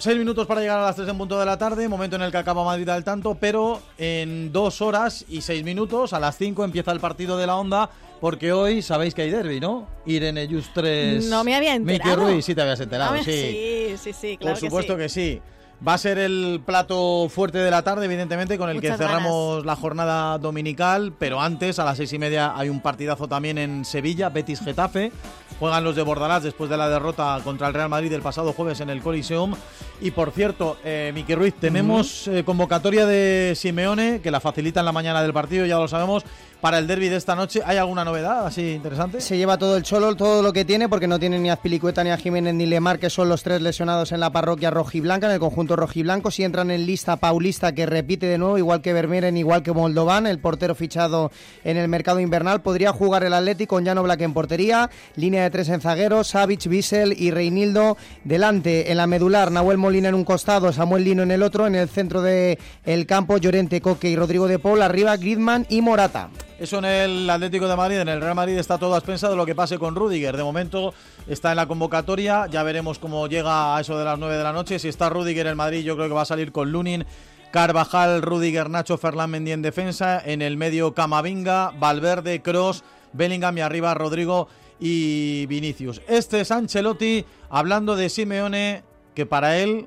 Seis 0.00 0.16
minutos 0.16 0.46
para 0.46 0.60
llegar 0.60 0.78
a 0.78 0.82
las 0.82 0.94
3 0.94 1.08
en 1.08 1.18
punto 1.18 1.40
de 1.40 1.44
la 1.44 1.58
tarde, 1.58 1.88
momento 1.88 2.14
en 2.14 2.22
el 2.22 2.30
que 2.30 2.36
acaba 2.38 2.62
Madrid 2.62 2.88
al 2.88 3.02
tanto, 3.02 3.34
pero 3.34 3.82
en 3.98 4.52
dos 4.52 4.80
horas 4.80 5.24
y 5.28 5.40
seis 5.40 5.64
minutos, 5.64 6.12
a 6.12 6.20
las 6.20 6.36
5 6.38 6.64
empieza 6.64 6.92
el 6.92 7.00
partido 7.00 7.36
de 7.36 7.48
la 7.48 7.56
Onda, 7.56 7.90
porque 8.20 8.52
hoy 8.52 8.80
sabéis 8.80 9.12
que 9.12 9.22
hay 9.22 9.30
derby, 9.30 9.58
¿no? 9.58 9.88
Irene 10.06 10.46
Justres. 10.48 11.24
No 11.26 11.42
me 11.42 11.56
había 11.56 11.74
enterado. 11.74 12.26
Ruiz, 12.28 12.44
sí 12.44 12.54
te 12.54 12.62
habías 12.62 12.78
enterado, 12.78 13.14
Ah, 13.14 13.24
sí. 13.24 13.32
sí, 13.32 13.94
sí, 13.98 14.12
sí, 14.12 14.36
claro 14.36 14.54
Por 14.54 14.60
supuesto 14.60 14.96
que 14.96 15.08
sí. 15.08 15.42
Va 15.86 15.94
a 15.94 15.98
ser 15.98 16.18
el 16.18 16.60
plato 16.66 17.28
fuerte 17.28 17.58
de 17.58 17.70
la 17.70 17.82
tarde, 17.82 18.06
evidentemente, 18.06 18.58
con 18.58 18.68
el 18.68 18.76
Muchas 18.76 18.98
que 18.98 19.04
cerramos 19.04 19.64
la 19.64 19.76
jornada 19.76 20.36
dominical. 20.38 21.12
Pero 21.16 21.40
antes, 21.40 21.78
a 21.78 21.84
las 21.84 21.96
seis 21.96 22.12
y 22.12 22.18
media, 22.18 22.52
hay 22.56 22.68
un 22.68 22.80
partidazo 22.80 23.28
también 23.28 23.58
en 23.58 23.84
Sevilla, 23.84 24.28
Betis 24.28 24.60
Getafe. 24.60 25.12
Juegan 25.60 25.84
los 25.84 25.94
de 25.94 26.02
Bordalás 26.02 26.42
después 26.42 26.68
de 26.68 26.76
la 26.76 26.88
derrota 26.88 27.40
contra 27.44 27.68
el 27.68 27.74
Real 27.74 27.88
Madrid 27.88 28.12
el 28.12 28.22
pasado 28.22 28.52
jueves 28.52 28.80
en 28.80 28.90
el 28.90 29.02
Coliseum. 29.02 29.54
Y 30.00 30.10
por 30.10 30.32
cierto, 30.32 30.78
eh, 30.84 31.12
Miki 31.14 31.34
Ruiz, 31.34 31.54
tenemos 31.54 32.26
eh, 32.28 32.44
convocatoria 32.44 33.06
de 33.06 33.54
Simeone, 33.56 34.20
que 34.20 34.30
la 34.30 34.40
facilita 34.40 34.80
en 34.80 34.86
la 34.86 34.92
mañana 34.92 35.22
del 35.22 35.32
partido, 35.32 35.64
ya 35.66 35.78
lo 35.78 35.88
sabemos, 35.88 36.24
para 36.60 36.78
el 36.78 36.86
derby 36.86 37.08
de 37.08 37.16
esta 37.16 37.34
noche. 37.34 37.62
¿Hay 37.64 37.76
alguna 37.76 38.04
novedad 38.04 38.46
así 38.46 38.72
interesante? 38.72 39.20
Se 39.20 39.36
lleva 39.36 39.58
todo 39.58 39.76
el 39.76 39.82
cholo, 39.82 40.16
todo 40.16 40.42
lo 40.42 40.52
que 40.52 40.64
tiene, 40.64 40.88
porque 40.88 41.06
no 41.06 41.18
tiene 41.18 41.38
ni 41.38 41.50
a 41.50 41.54
Azpilicueta, 41.54 42.02
ni 42.04 42.10
a 42.10 42.16
Jiménez, 42.16 42.54
ni 42.54 42.66
Lemar, 42.66 42.98
que 42.98 43.10
son 43.10 43.28
los 43.28 43.42
tres 43.42 43.62
lesionados 43.62 44.12
en 44.12 44.20
la 44.20 44.30
parroquia 44.30 44.70
rojiblanca, 44.70 45.26
en 45.26 45.34
el 45.34 45.40
conjunto 45.40 45.76
rojiblanco. 45.76 46.30
Si 46.30 46.44
entran 46.44 46.70
en 46.70 46.86
lista 46.86 47.16
Paulista, 47.16 47.72
que 47.72 47.86
repite 47.86 48.26
de 48.26 48.38
nuevo, 48.38 48.58
igual 48.58 48.82
que 48.82 48.92
Vermeeren, 48.92 49.36
igual 49.36 49.62
que 49.62 49.72
Moldovan, 49.72 50.26
el 50.26 50.38
portero 50.38 50.74
fichado 50.74 51.30
en 51.64 51.76
el 51.76 51.88
mercado 51.88 52.20
invernal. 52.20 52.60
Podría 52.62 52.92
jugar 52.92 53.24
el 53.24 53.34
Atlético 53.34 53.76
con 53.76 53.84
Llano 53.84 54.02
Black 54.02 54.22
en 54.22 54.32
portería, 54.32 54.88
línea 55.16 55.42
de 55.42 55.50
tres 55.50 55.68
en 55.68 55.80
zaguero, 55.80 56.24
Savic, 56.24 56.66
Bissell 56.66 57.12
y 57.12 57.30
Reinildo 57.30 57.96
delante. 58.24 58.90
En 58.90 58.96
la 58.96 59.06
medular, 59.06 59.52
Nahuel 59.52 59.78
Molina 59.78 60.08
en 60.08 60.14
un 60.14 60.24
costado, 60.24 60.72
Samuel 60.72 61.04
Lino 61.04 61.22
en 61.22 61.30
el 61.30 61.42
otro. 61.42 61.66
En 61.66 61.74
el 61.74 61.88
centro 61.88 62.22
del 62.22 62.58
el 62.84 63.06
campo, 63.06 63.36
Llorente, 63.36 63.80
Coque 63.80 64.08
y 64.08 64.16
Rodrigo 64.16 64.48
de 64.48 64.58
Paul. 64.58 64.82
Arriba, 64.82 65.16
Griezmann 65.16 65.66
y 65.68 65.82
Morata. 65.82 66.30
Eso 66.58 66.78
en 66.78 66.86
el 66.86 67.30
Atlético 67.30 67.68
de 67.68 67.76
Madrid, 67.76 67.98
en 67.98 68.08
el 68.08 68.20
Real 68.20 68.34
Madrid 68.34 68.58
está 68.58 68.78
todo 68.78 68.96
a 68.96 69.36
lo 69.36 69.46
que 69.46 69.54
pase 69.54 69.78
con 69.78 69.94
Rudiger. 69.94 70.36
De 70.36 70.42
momento 70.42 70.92
está 71.28 71.50
en 71.50 71.56
la 71.56 71.68
convocatoria, 71.68 72.48
ya 72.50 72.64
veremos 72.64 72.98
cómo 72.98 73.28
llega 73.28 73.76
a 73.76 73.80
eso 73.80 73.96
de 73.96 74.04
las 74.04 74.18
9 74.18 74.36
de 74.36 74.42
la 74.42 74.52
noche. 74.52 74.80
Si 74.80 74.88
está 74.88 75.08
Rudiger 75.08 75.46
en 75.46 75.56
Madrid, 75.56 75.84
yo 75.84 75.94
creo 75.94 76.08
que 76.08 76.14
va 76.14 76.22
a 76.22 76.24
salir 76.24 76.50
con 76.50 76.72
Lunin, 76.72 77.06
Carvajal, 77.52 78.22
Rudiger, 78.22 78.70
Nacho, 78.70 78.98
Ferland 78.98 79.30
Mendy 79.30 79.52
en 79.52 79.62
defensa. 79.62 80.20
En 80.24 80.42
el 80.42 80.56
medio 80.56 80.94
Camavinga, 80.94 81.70
Valverde, 81.78 82.42
Cross, 82.42 82.82
Bellingham 83.12 83.56
y 83.56 83.60
arriba 83.60 83.94
Rodrigo 83.94 84.48
y 84.80 85.46
Vinicius. 85.46 86.02
Este 86.08 86.40
es 86.40 86.50
Ancelotti 86.50 87.24
hablando 87.50 87.94
de 87.94 88.08
Simeone, 88.08 88.82
que 89.14 89.26
para 89.26 89.58
él 89.58 89.86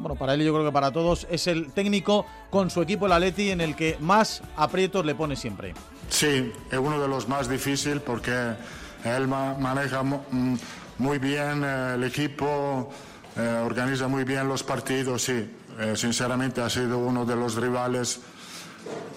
bueno, 0.00 0.16
para 0.16 0.34
él 0.34 0.44
yo 0.44 0.52
creo 0.52 0.64
que 0.64 0.72
para 0.72 0.92
todos, 0.92 1.26
es 1.30 1.48
el 1.48 1.72
técnico 1.72 2.24
con 2.50 2.70
su 2.70 2.82
equipo, 2.82 3.06
el 3.06 3.12
Atleti, 3.12 3.50
en 3.50 3.60
el 3.60 3.74
que 3.74 3.96
más 4.00 4.42
aprietos 4.56 5.04
le 5.04 5.16
pone 5.16 5.34
siempre. 5.34 5.74
Sí, 6.08 6.52
es 6.70 6.78
uno 6.78 7.00
de 7.00 7.06
los 7.08 7.28
más 7.28 7.48
difíciles 7.48 8.02
porque 8.04 8.32
él 9.04 9.28
ma- 9.28 9.54
maneja 9.54 10.02
mm, 10.02 10.56
muy 10.98 11.18
bien 11.18 11.62
eh, 11.64 11.92
el 11.94 12.04
equipo, 12.04 12.90
eh, 13.36 13.62
organiza 13.64 14.08
muy 14.08 14.24
bien 14.24 14.48
los 14.48 14.62
partidos, 14.62 15.22
sí. 15.22 15.54
Eh, 15.78 15.94
sinceramente 15.94 16.60
ha 16.60 16.68
sido 16.68 16.98
uno 16.98 17.24
de 17.24 17.36
los 17.36 17.54
rivales 17.54 18.20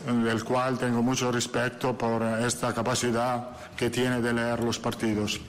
del 0.06 0.44
cual 0.44 0.78
tengo 0.78 1.02
mucho 1.02 1.32
respeto 1.32 1.98
por 1.98 2.22
esta 2.24 2.74
capacidad 2.74 3.50
que 3.76 3.90
tiene 3.90 4.22
de 4.22 4.34
leer 4.34 4.60
los 4.60 4.78
partidos. 4.78 5.40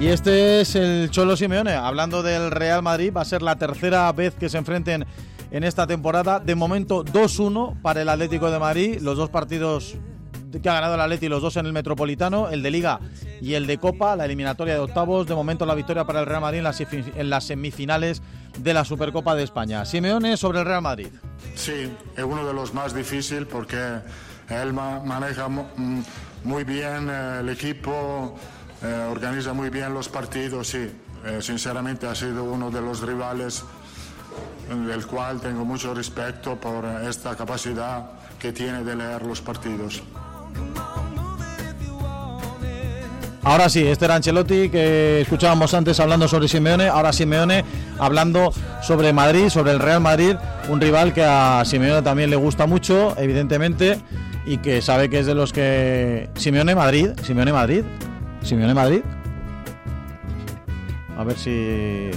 Y 0.00 0.08
este 0.08 0.60
es 0.62 0.74
el 0.74 1.10
Cholo 1.10 1.36
Simeone, 1.36 1.74
hablando 1.74 2.22
del 2.24 2.50
Real 2.50 2.82
Madrid, 2.82 3.12
va 3.16 3.20
a 3.20 3.24
ser 3.24 3.42
la 3.42 3.54
tercera 3.56 4.10
vez 4.12 4.34
que 4.34 4.48
se 4.48 4.58
enfrenten 4.58 5.06
en 5.52 5.62
esta 5.64 5.86
temporada. 5.86 6.40
De 6.40 6.54
momento 6.56 7.04
2-1 7.04 7.80
para 7.82 8.02
el 8.02 8.08
Atlético 8.08 8.50
de 8.50 8.58
Madrid, 8.58 8.98
los 9.00 9.16
dos 9.16 9.30
partidos 9.30 9.94
que 10.62 10.68
ha 10.68 10.74
ganado 10.74 10.96
el 10.96 11.00
Atleti, 11.00 11.28
los 11.28 11.40
dos 11.40 11.56
en 11.56 11.64
el 11.64 11.72
Metropolitano, 11.72 12.50
el 12.50 12.62
de 12.62 12.70
Liga 12.70 13.00
y 13.40 13.54
el 13.54 13.66
de 13.66 13.78
Copa, 13.78 14.16
la 14.16 14.26
eliminatoria 14.26 14.74
de 14.74 14.80
octavos. 14.80 15.26
De 15.26 15.34
momento 15.34 15.64
la 15.64 15.74
victoria 15.74 16.04
para 16.04 16.20
el 16.20 16.26
Real 16.26 16.42
Madrid 16.42 16.58
en 17.16 17.30
las, 17.30 17.44
semifinales 17.44 18.20
de 18.58 18.74
la 18.74 18.84
Supercopa 18.84 19.34
de 19.34 19.44
España. 19.44 19.84
Simeone 19.86 20.36
sobre 20.36 20.58
el 20.60 20.66
Real 20.66 20.82
Madrid. 20.82 21.08
Sí, 21.54 21.90
es 22.16 22.24
uno 22.24 22.46
de 22.46 22.52
los 22.52 22.74
más 22.74 22.94
difíciles 22.94 23.46
porque 23.50 23.78
él 24.50 24.72
ma- 24.74 25.00
maneja 25.00 25.48
mm, 25.48 26.02
muy 26.44 26.64
bien 26.64 27.08
eh, 27.10 27.38
el 27.40 27.48
equipo, 27.48 28.34
eh, 28.82 29.08
organiza 29.10 29.54
muy 29.54 29.70
bien 29.70 29.94
los 29.94 30.08
partidos, 30.10 30.68
sí. 30.68 30.90
Eh, 31.24 31.38
sinceramente 31.40 32.06
ha 32.06 32.14
sido 32.14 32.44
uno 32.44 32.70
de 32.70 32.80
los 32.82 33.00
rivales 33.00 33.64
del 34.68 35.06
cual 35.06 35.40
tengo 35.40 35.64
mucho 35.64 35.94
respeto 35.94 36.56
por 36.56 36.84
esta 37.08 37.36
capacidad 37.36 38.10
que 38.38 38.52
tiene 38.52 38.82
de 38.82 38.96
leer 38.96 39.22
los 39.22 39.40
partidos. 39.40 40.02
Ahora 43.44 43.68
sí, 43.68 43.84
este 43.84 44.04
era 44.04 44.14
Ancelotti 44.14 44.68
que 44.68 45.22
escuchábamos 45.22 45.74
antes 45.74 45.98
hablando 45.98 46.28
sobre 46.28 46.46
Simeone, 46.46 46.86
ahora 46.86 47.12
Simeone 47.12 47.64
hablando 47.98 48.52
sobre 48.82 49.12
Madrid, 49.12 49.48
sobre 49.48 49.72
el 49.72 49.80
Real 49.80 50.00
Madrid, 50.00 50.36
un 50.68 50.80
rival 50.80 51.12
que 51.12 51.24
a 51.24 51.64
Simeone 51.64 52.02
también 52.02 52.30
le 52.30 52.36
gusta 52.36 52.66
mucho, 52.66 53.16
evidentemente, 53.18 53.98
y 54.46 54.58
que 54.58 54.80
sabe 54.80 55.10
que 55.10 55.18
es 55.18 55.26
de 55.26 55.34
los 55.34 55.52
que 55.52 56.30
Simeone 56.36 56.76
Madrid, 56.76 57.10
Simeone 57.24 57.52
Madrid, 57.52 57.84
Simeone 58.42 58.74
Madrid. 58.74 59.02
A 61.18 61.24
ver 61.24 61.36
si 61.36 62.10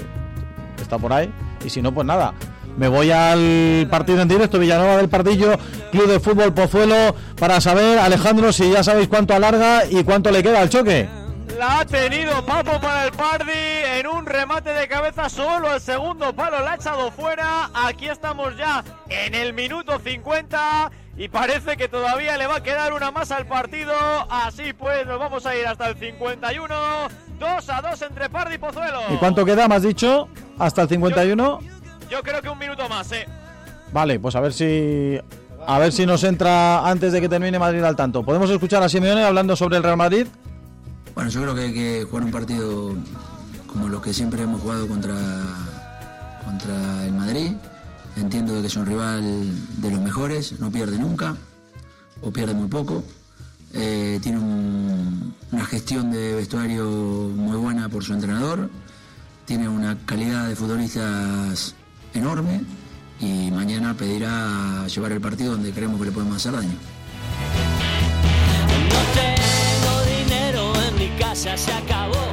está 0.79 0.99
por 0.99 1.11
ahí 1.11 1.31
y 1.65 1.69
si 1.69 1.81
no 1.81 1.93
pues 1.93 2.05
nada. 2.05 2.33
Me 2.77 2.87
voy 2.87 3.09
al 3.09 3.87
partido 3.89 4.21
en 4.21 4.27
directo 4.27 4.59
Villanueva 4.59 4.97
del 4.97 5.09
Pardillo, 5.09 5.57
Club 5.91 6.07
de 6.07 6.19
Fútbol 6.19 6.53
Pozuelo, 6.53 7.15
para 7.39 7.61
saber, 7.61 7.99
Alejandro, 7.99 8.51
si 8.51 8.69
ya 8.69 8.83
sabéis 8.83 9.07
cuánto 9.07 9.33
alarga 9.33 9.85
y 9.89 10.03
cuánto 10.03 10.29
le 10.29 10.43
queda 10.43 10.61
al 10.61 10.69
choque. 10.69 11.07
La 11.57 11.79
ha 11.79 11.85
tenido 11.85 12.45
Papo 12.45 12.81
para 12.81 13.05
el 13.05 13.11
Pardi 13.11 13.51
en 13.53 14.07
un 14.07 14.25
remate 14.25 14.71
de 14.71 14.89
cabeza 14.89 15.29
solo 15.29 15.73
el 15.73 15.79
segundo 15.79 16.33
palo 16.33 16.59
la 16.59 16.73
ha 16.73 16.75
echado 16.75 17.11
fuera. 17.11 17.69
Aquí 17.73 18.09
estamos 18.09 18.57
ya 18.57 18.83
en 19.07 19.33
el 19.33 19.53
minuto 19.53 19.97
50 19.97 20.91
y 21.15 21.29
parece 21.29 21.77
que 21.77 21.87
todavía 21.87 22.35
le 22.35 22.47
va 22.47 22.57
a 22.57 22.63
quedar 22.63 22.91
una 22.91 23.09
más 23.11 23.31
al 23.31 23.45
partido. 23.45 23.93
Así 24.29 24.73
pues 24.73 25.07
nos 25.07 25.17
vamos 25.17 25.45
a 25.45 25.55
ir 25.55 25.65
hasta 25.65 25.87
el 25.87 25.95
51. 25.95 26.75
2 27.39 27.69
a 27.69 27.81
2 27.81 28.01
entre 28.01 28.29
Pardi 28.29 28.55
y 28.55 28.57
Pozuelo. 28.57 29.01
¿Y 29.13 29.17
cuánto 29.17 29.45
queda? 29.45 29.69
¿Me 29.69 29.75
has 29.75 29.83
dicho? 29.83 30.27
¿Hasta 30.59 30.83
el 30.83 30.89
51? 30.89 31.59
Yo 32.09 32.21
creo 32.23 32.41
que 32.41 32.49
un 32.49 32.59
minuto 32.59 32.87
más, 32.87 33.11
eh. 33.11 33.25
Vale, 33.91 34.19
pues 34.19 34.35
a 34.35 34.39
ver 34.39 34.53
si 34.53 35.17
a 35.67 35.79
ver 35.79 35.91
si 35.91 36.05
nos 36.05 36.23
entra 36.23 36.87
antes 36.87 37.11
de 37.13 37.21
que 37.21 37.27
termine 37.29 37.57
Madrid 37.57 37.83
al 37.83 37.95
tanto. 37.95 38.23
¿Podemos 38.23 38.49
escuchar 38.49 38.83
a 38.83 38.89
Simeone 38.89 39.23
hablando 39.23 39.55
sobre 39.55 39.77
el 39.77 39.83
Real 39.83 39.97
Madrid? 39.97 40.27
Bueno, 41.15 41.29
yo 41.29 41.41
creo 41.41 41.55
que 41.55 41.61
hay 41.61 41.73
que 41.73 42.03
jugar 42.09 42.23
un 42.25 42.31
partido 42.31 42.93
como 43.67 43.87
los 43.89 44.01
que 44.01 44.13
siempre 44.13 44.43
hemos 44.43 44.61
jugado 44.61 44.87
contra, 44.87 45.15
contra 46.43 47.05
el 47.05 47.13
Madrid. 47.13 47.51
Entiendo 48.17 48.61
que 48.61 48.67
es 48.67 48.75
un 48.75 48.85
rival 48.85 49.81
de 49.81 49.91
los 49.91 49.99
mejores, 50.01 50.59
no 50.59 50.69
pierde 50.71 50.97
nunca 50.99 51.35
o 52.21 52.31
pierde 52.31 52.53
muy 52.53 52.67
poco. 52.67 53.03
Eh, 53.73 54.19
tiene 54.21 54.37
un- 54.39 55.33
una 55.51 55.65
gestión 55.65 56.11
de 56.11 56.35
vestuario 56.35 56.85
muy 56.85 57.57
buena 57.57 57.89
por 57.89 58.03
su 58.03 58.13
entrenador. 58.13 58.69
Tiene 59.45 59.69
una 59.69 59.95
calidad 60.07 60.47
de 60.47 60.55
futbolistas 60.55 61.75
enorme 62.15 62.61
y 63.19 63.51
mañana 63.51 63.93
pedirá 63.93 64.87
llevar 64.87 65.11
el 65.11 65.21
partido 65.21 65.51
donde 65.51 65.71
creemos 65.71 65.99
que 65.99 66.05
le 66.07 66.11
podemos 66.11 66.37
hacer 66.37 66.53
daño. 66.53 66.73
No 68.89 69.01
tengo 69.13 70.01
dinero 70.17 70.73
en 70.87 70.95
mi 70.97 71.09
casa, 71.19 71.55
se 71.57 71.71
acabó. 71.71 72.25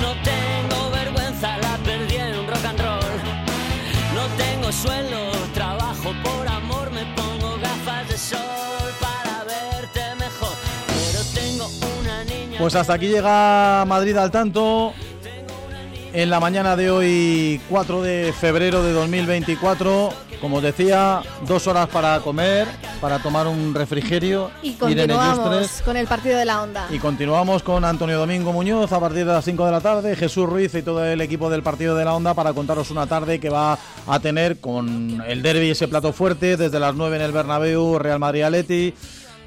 No 0.00 0.14
tengo 0.24 0.90
vergüenza, 0.90 1.58
la 1.58 1.76
perdí 1.84 2.16
en 2.16 2.38
un 2.38 2.46
rock 2.46 2.64
and 2.64 2.80
roll. 2.80 3.14
No 4.14 4.26
tengo 4.38 4.72
sueldo, 4.72 5.32
trabajo 5.52 6.14
por 6.24 6.48
amor, 6.48 6.90
me 6.92 7.04
pongo 7.14 7.58
gafas 7.60 8.08
de 8.08 8.16
sol 8.16 8.90
para 9.00 9.44
verte 9.44 10.00
mejor. 10.18 10.56
Pero 10.86 11.24
tengo 11.34 11.68
una 12.00 12.24
niña. 12.24 12.58
Pues 12.58 12.74
hasta 12.74 12.94
aquí 12.94 13.08
llega 13.08 13.84
Madrid 13.86 14.16
al 14.16 14.30
tanto. 14.30 14.94
En 16.16 16.30
la 16.30 16.38
mañana 16.38 16.76
de 16.76 16.92
hoy, 16.92 17.60
4 17.68 18.00
de 18.00 18.32
febrero 18.38 18.84
de 18.84 18.92
2024, 18.92 20.10
como 20.40 20.58
os 20.58 20.62
decía, 20.62 21.22
dos 21.44 21.66
horas 21.66 21.88
para 21.88 22.20
comer, 22.20 22.68
para 23.00 23.18
tomar 23.18 23.48
un 23.48 23.74
refrigerio. 23.74 24.52
Y 24.62 24.74
continuamos 24.74 25.82
con 25.84 25.96
el 25.96 26.06
partido 26.06 26.38
de 26.38 26.44
la 26.44 26.62
onda. 26.62 26.86
Y 26.92 27.00
continuamos 27.00 27.64
con 27.64 27.84
Antonio 27.84 28.16
Domingo 28.16 28.52
Muñoz 28.52 28.92
a 28.92 29.00
partir 29.00 29.26
de 29.26 29.32
las 29.32 29.44
5 29.44 29.66
de 29.66 29.72
la 29.72 29.80
tarde, 29.80 30.14
Jesús 30.14 30.48
Ruiz 30.48 30.72
y 30.76 30.82
todo 30.82 31.04
el 31.04 31.20
equipo 31.20 31.50
del 31.50 31.64
partido 31.64 31.96
de 31.96 32.04
la 32.04 32.14
Onda 32.14 32.32
para 32.32 32.52
contaros 32.52 32.92
una 32.92 33.08
tarde 33.08 33.40
que 33.40 33.50
va 33.50 33.76
a 34.06 34.20
tener 34.20 34.60
con 34.60 35.20
el 35.26 35.42
derby 35.42 35.70
ese 35.70 35.88
plato 35.88 36.12
fuerte 36.12 36.56
desde 36.56 36.78
las 36.78 36.94
9 36.94 37.16
en 37.16 37.22
el 37.22 37.32
Bernabéu, 37.32 37.98
Real 37.98 38.20
Madrid 38.20 38.42
Atleti, 38.42 38.94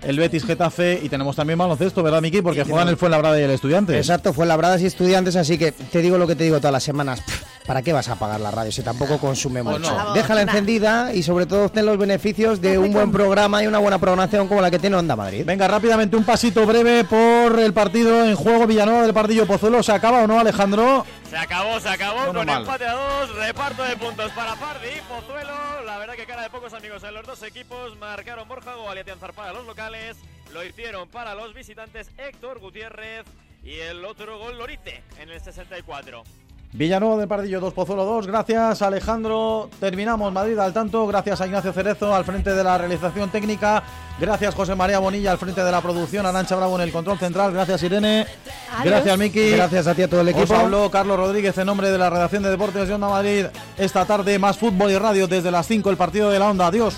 el 0.08 0.18
Betis 0.18 0.46
Getafe 0.46 1.00
y 1.04 1.10
tenemos 1.10 1.36
también 1.36 1.60
baloncesto, 1.60 2.02
¿verdad 2.02 2.22
Miki? 2.22 2.42
Porque 2.42 2.64
juegan 2.64 2.88
el 2.88 2.98
Fuenlabrada 2.98 3.40
y 3.40 3.44
el 3.44 3.52
Estudiante. 3.52 3.98
Exacto, 3.98 4.34
fue 4.34 4.46
labradas 4.46 4.82
y 4.82 4.86
estudiantes, 4.86 5.36
así 5.36 5.58
que 5.58 5.72
te 5.74 6.00
digo 6.00 6.18
lo 6.18 6.26
que 6.26 6.36
te 6.36 6.46
digo 6.46 6.58
todas 6.58 6.72
las 6.72 6.84
semanas. 6.84 7.22
¿Para 7.66 7.82
qué 7.82 7.92
vas 7.92 8.08
a 8.08 8.14
apagar 8.14 8.40
la 8.40 8.50
radio 8.50 8.72
si 8.72 8.82
tampoco 8.82 9.18
consume 9.18 9.62
Pues 9.62 9.80
mucho? 9.80 9.92
no. 9.94 10.14
Déjala 10.14 10.44
encendida 10.44 11.14
y 11.14 11.22
sobre 11.22 11.46
todo 11.46 11.66
obtén 11.66 11.86
los 11.86 11.98
beneficios 11.98 12.62
de 12.62 12.78
un 12.78 12.94
buen 12.94 13.12
programa 13.12 13.62
y 13.62 13.68
una 13.68 13.80
buena 13.80 14.00
programación 14.00 14.48
como 14.48 14.62
la 14.62 14.72
que 14.72 14.80
tiene 14.80 14.96
Onda 14.96 15.18
Madrid. 15.18 15.44
Venga, 15.46 15.68
rápidamente 15.68 16.16
un 16.16 16.24
pasito 16.24 16.66
breve 16.66 17.04
por 17.04 17.60
el 17.60 17.74
partido 17.74 18.24
en 18.24 18.36
juego 18.38 18.66
Villanueva 18.68 19.02
del 19.02 19.14
Pardillo 19.14 19.46
Pozuelo. 19.46 19.84
¿Se 19.84 19.92
acaba 19.92 20.24
o 20.24 20.28
no, 20.28 20.40
Alejandro? 20.40 21.06
Se 21.30 21.36
acabó, 21.36 21.78
se 21.82 21.90
acabó 21.90 22.20
Bueno, 22.28 22.40
con 22.40 22.46
mal. 22.46 22.62
empate 22.62 22.86
a 22.86 22.94
dos, 22.94 23.36
reparto 23.36 23.84
de 23.84 23.98
puntos 23.98 24.32
para 24.32 24.56
Pardi 24.56 24.88
y 24.88 25.02
Pozuelo. 25.02 25.66
Pocos 26.49 26.74
amigos 26.74 27.03
en 27.03 27.14
los 27.14 27.26
dos 27.26 27.44
equipos. 27.44 27.98
Marcaron 27.98 28.48
Borja 28.48 28.74
Atienzar 28.99 29.34
para 29.34 29.53
los 29.53 29.65
locales. 29.65 30.18
Lo 30.53 30.64
hicieron 30.64 31.10
para 31.10 31.36
los 31.36 31.53
visitantes 31.53 32.10
Héctor 32.18 32.60
Gutiérrez 32.60 33.26
y 33.64 33.80
el 33.80 34.06
otro 34.06 34.40
gol 34.40 34.57
Lorite 34.57 35.03
en 35.19 35.30
el 35.30 35.41
64. 35.41 36.24
Villanueva 36.78 37.18
del 37.18 37.28
Pardillo 37.28 37.60
2 37.60 37.74
Pozuelo 37.74 38.06
2. 38.06 38.28
Gracias, 38.28 38.84
Alejandro. 38.84 39.68
Terminamos 39.80 40.32
Madrid 40.32 40.60
al 40.60 40.74
tanto. 40.74 41.08
Gracias 41.08 41.41
a 41.41 41.48
Ignacio 41.48 41.74
Cerezo 41.74 42.14
al 42.14 42.24
frente 42.24 42.54
de 42.54 42.64
la 42.64 42.78
realización 42.78 43.32
técnica. 43.32 43.82
Gracias, 44.20 44.54
José 44.54 44.76
María 44.76 44.99
Bonilla 44.99 45.32
al 45.32 45.40
frente 45.40 45.64
de 45.64 45.72
la 45.72 45.82
producción. 45.82 46.28
Arancha 46.28 46.56
Bravo 46.56 46.76
en 46.76 46.84
el 46.84 46.91
control 46.91 47.18
central. 47.18 47.52
Gracias, 47.52 47.82
Irene. 47.82 48.28
Adiós. 48.78 48.94
Gracias, 48.94 49.18
Miki. 49.18 49.49
Gracias 49.49 49.88
a 49.88 49.95
ti, 49.95 50.04
a 50.04 50.08
todo 50.08 50.22
el 50.22 50.28
equipo. 50.28 50.44
Os 50.44 50.52
habló 50.52 50.91
Carlos 50.91 51.18
Rodríguez 51.18 51.58
en 51.58 51.66
nombre 51.66 51.90
de 51.90 51.98
la 51.98 52.12
redacción 52.12 52.44
de 52.44 52.52
Deportes 52.52 52.88
de 52.88 52.94
Onda 52.94 53.10
Madrid. 53.10 53.48
Esta 53.76 54.06
tarde, 54.06 54.38
más 54.38 54.60
fútbol 54.60 54.91
y 54.91 54.99
radio 54.99 55.28
desde 55.28 55.49
las 55.49 55.66
5, 55.66 55.90
el 55.90 55.98
partido 55.98 56.30
de 56.30 56.38
la 56.38 56.48
Onda. 56.48 56.68
Adiós. 56.68 56.95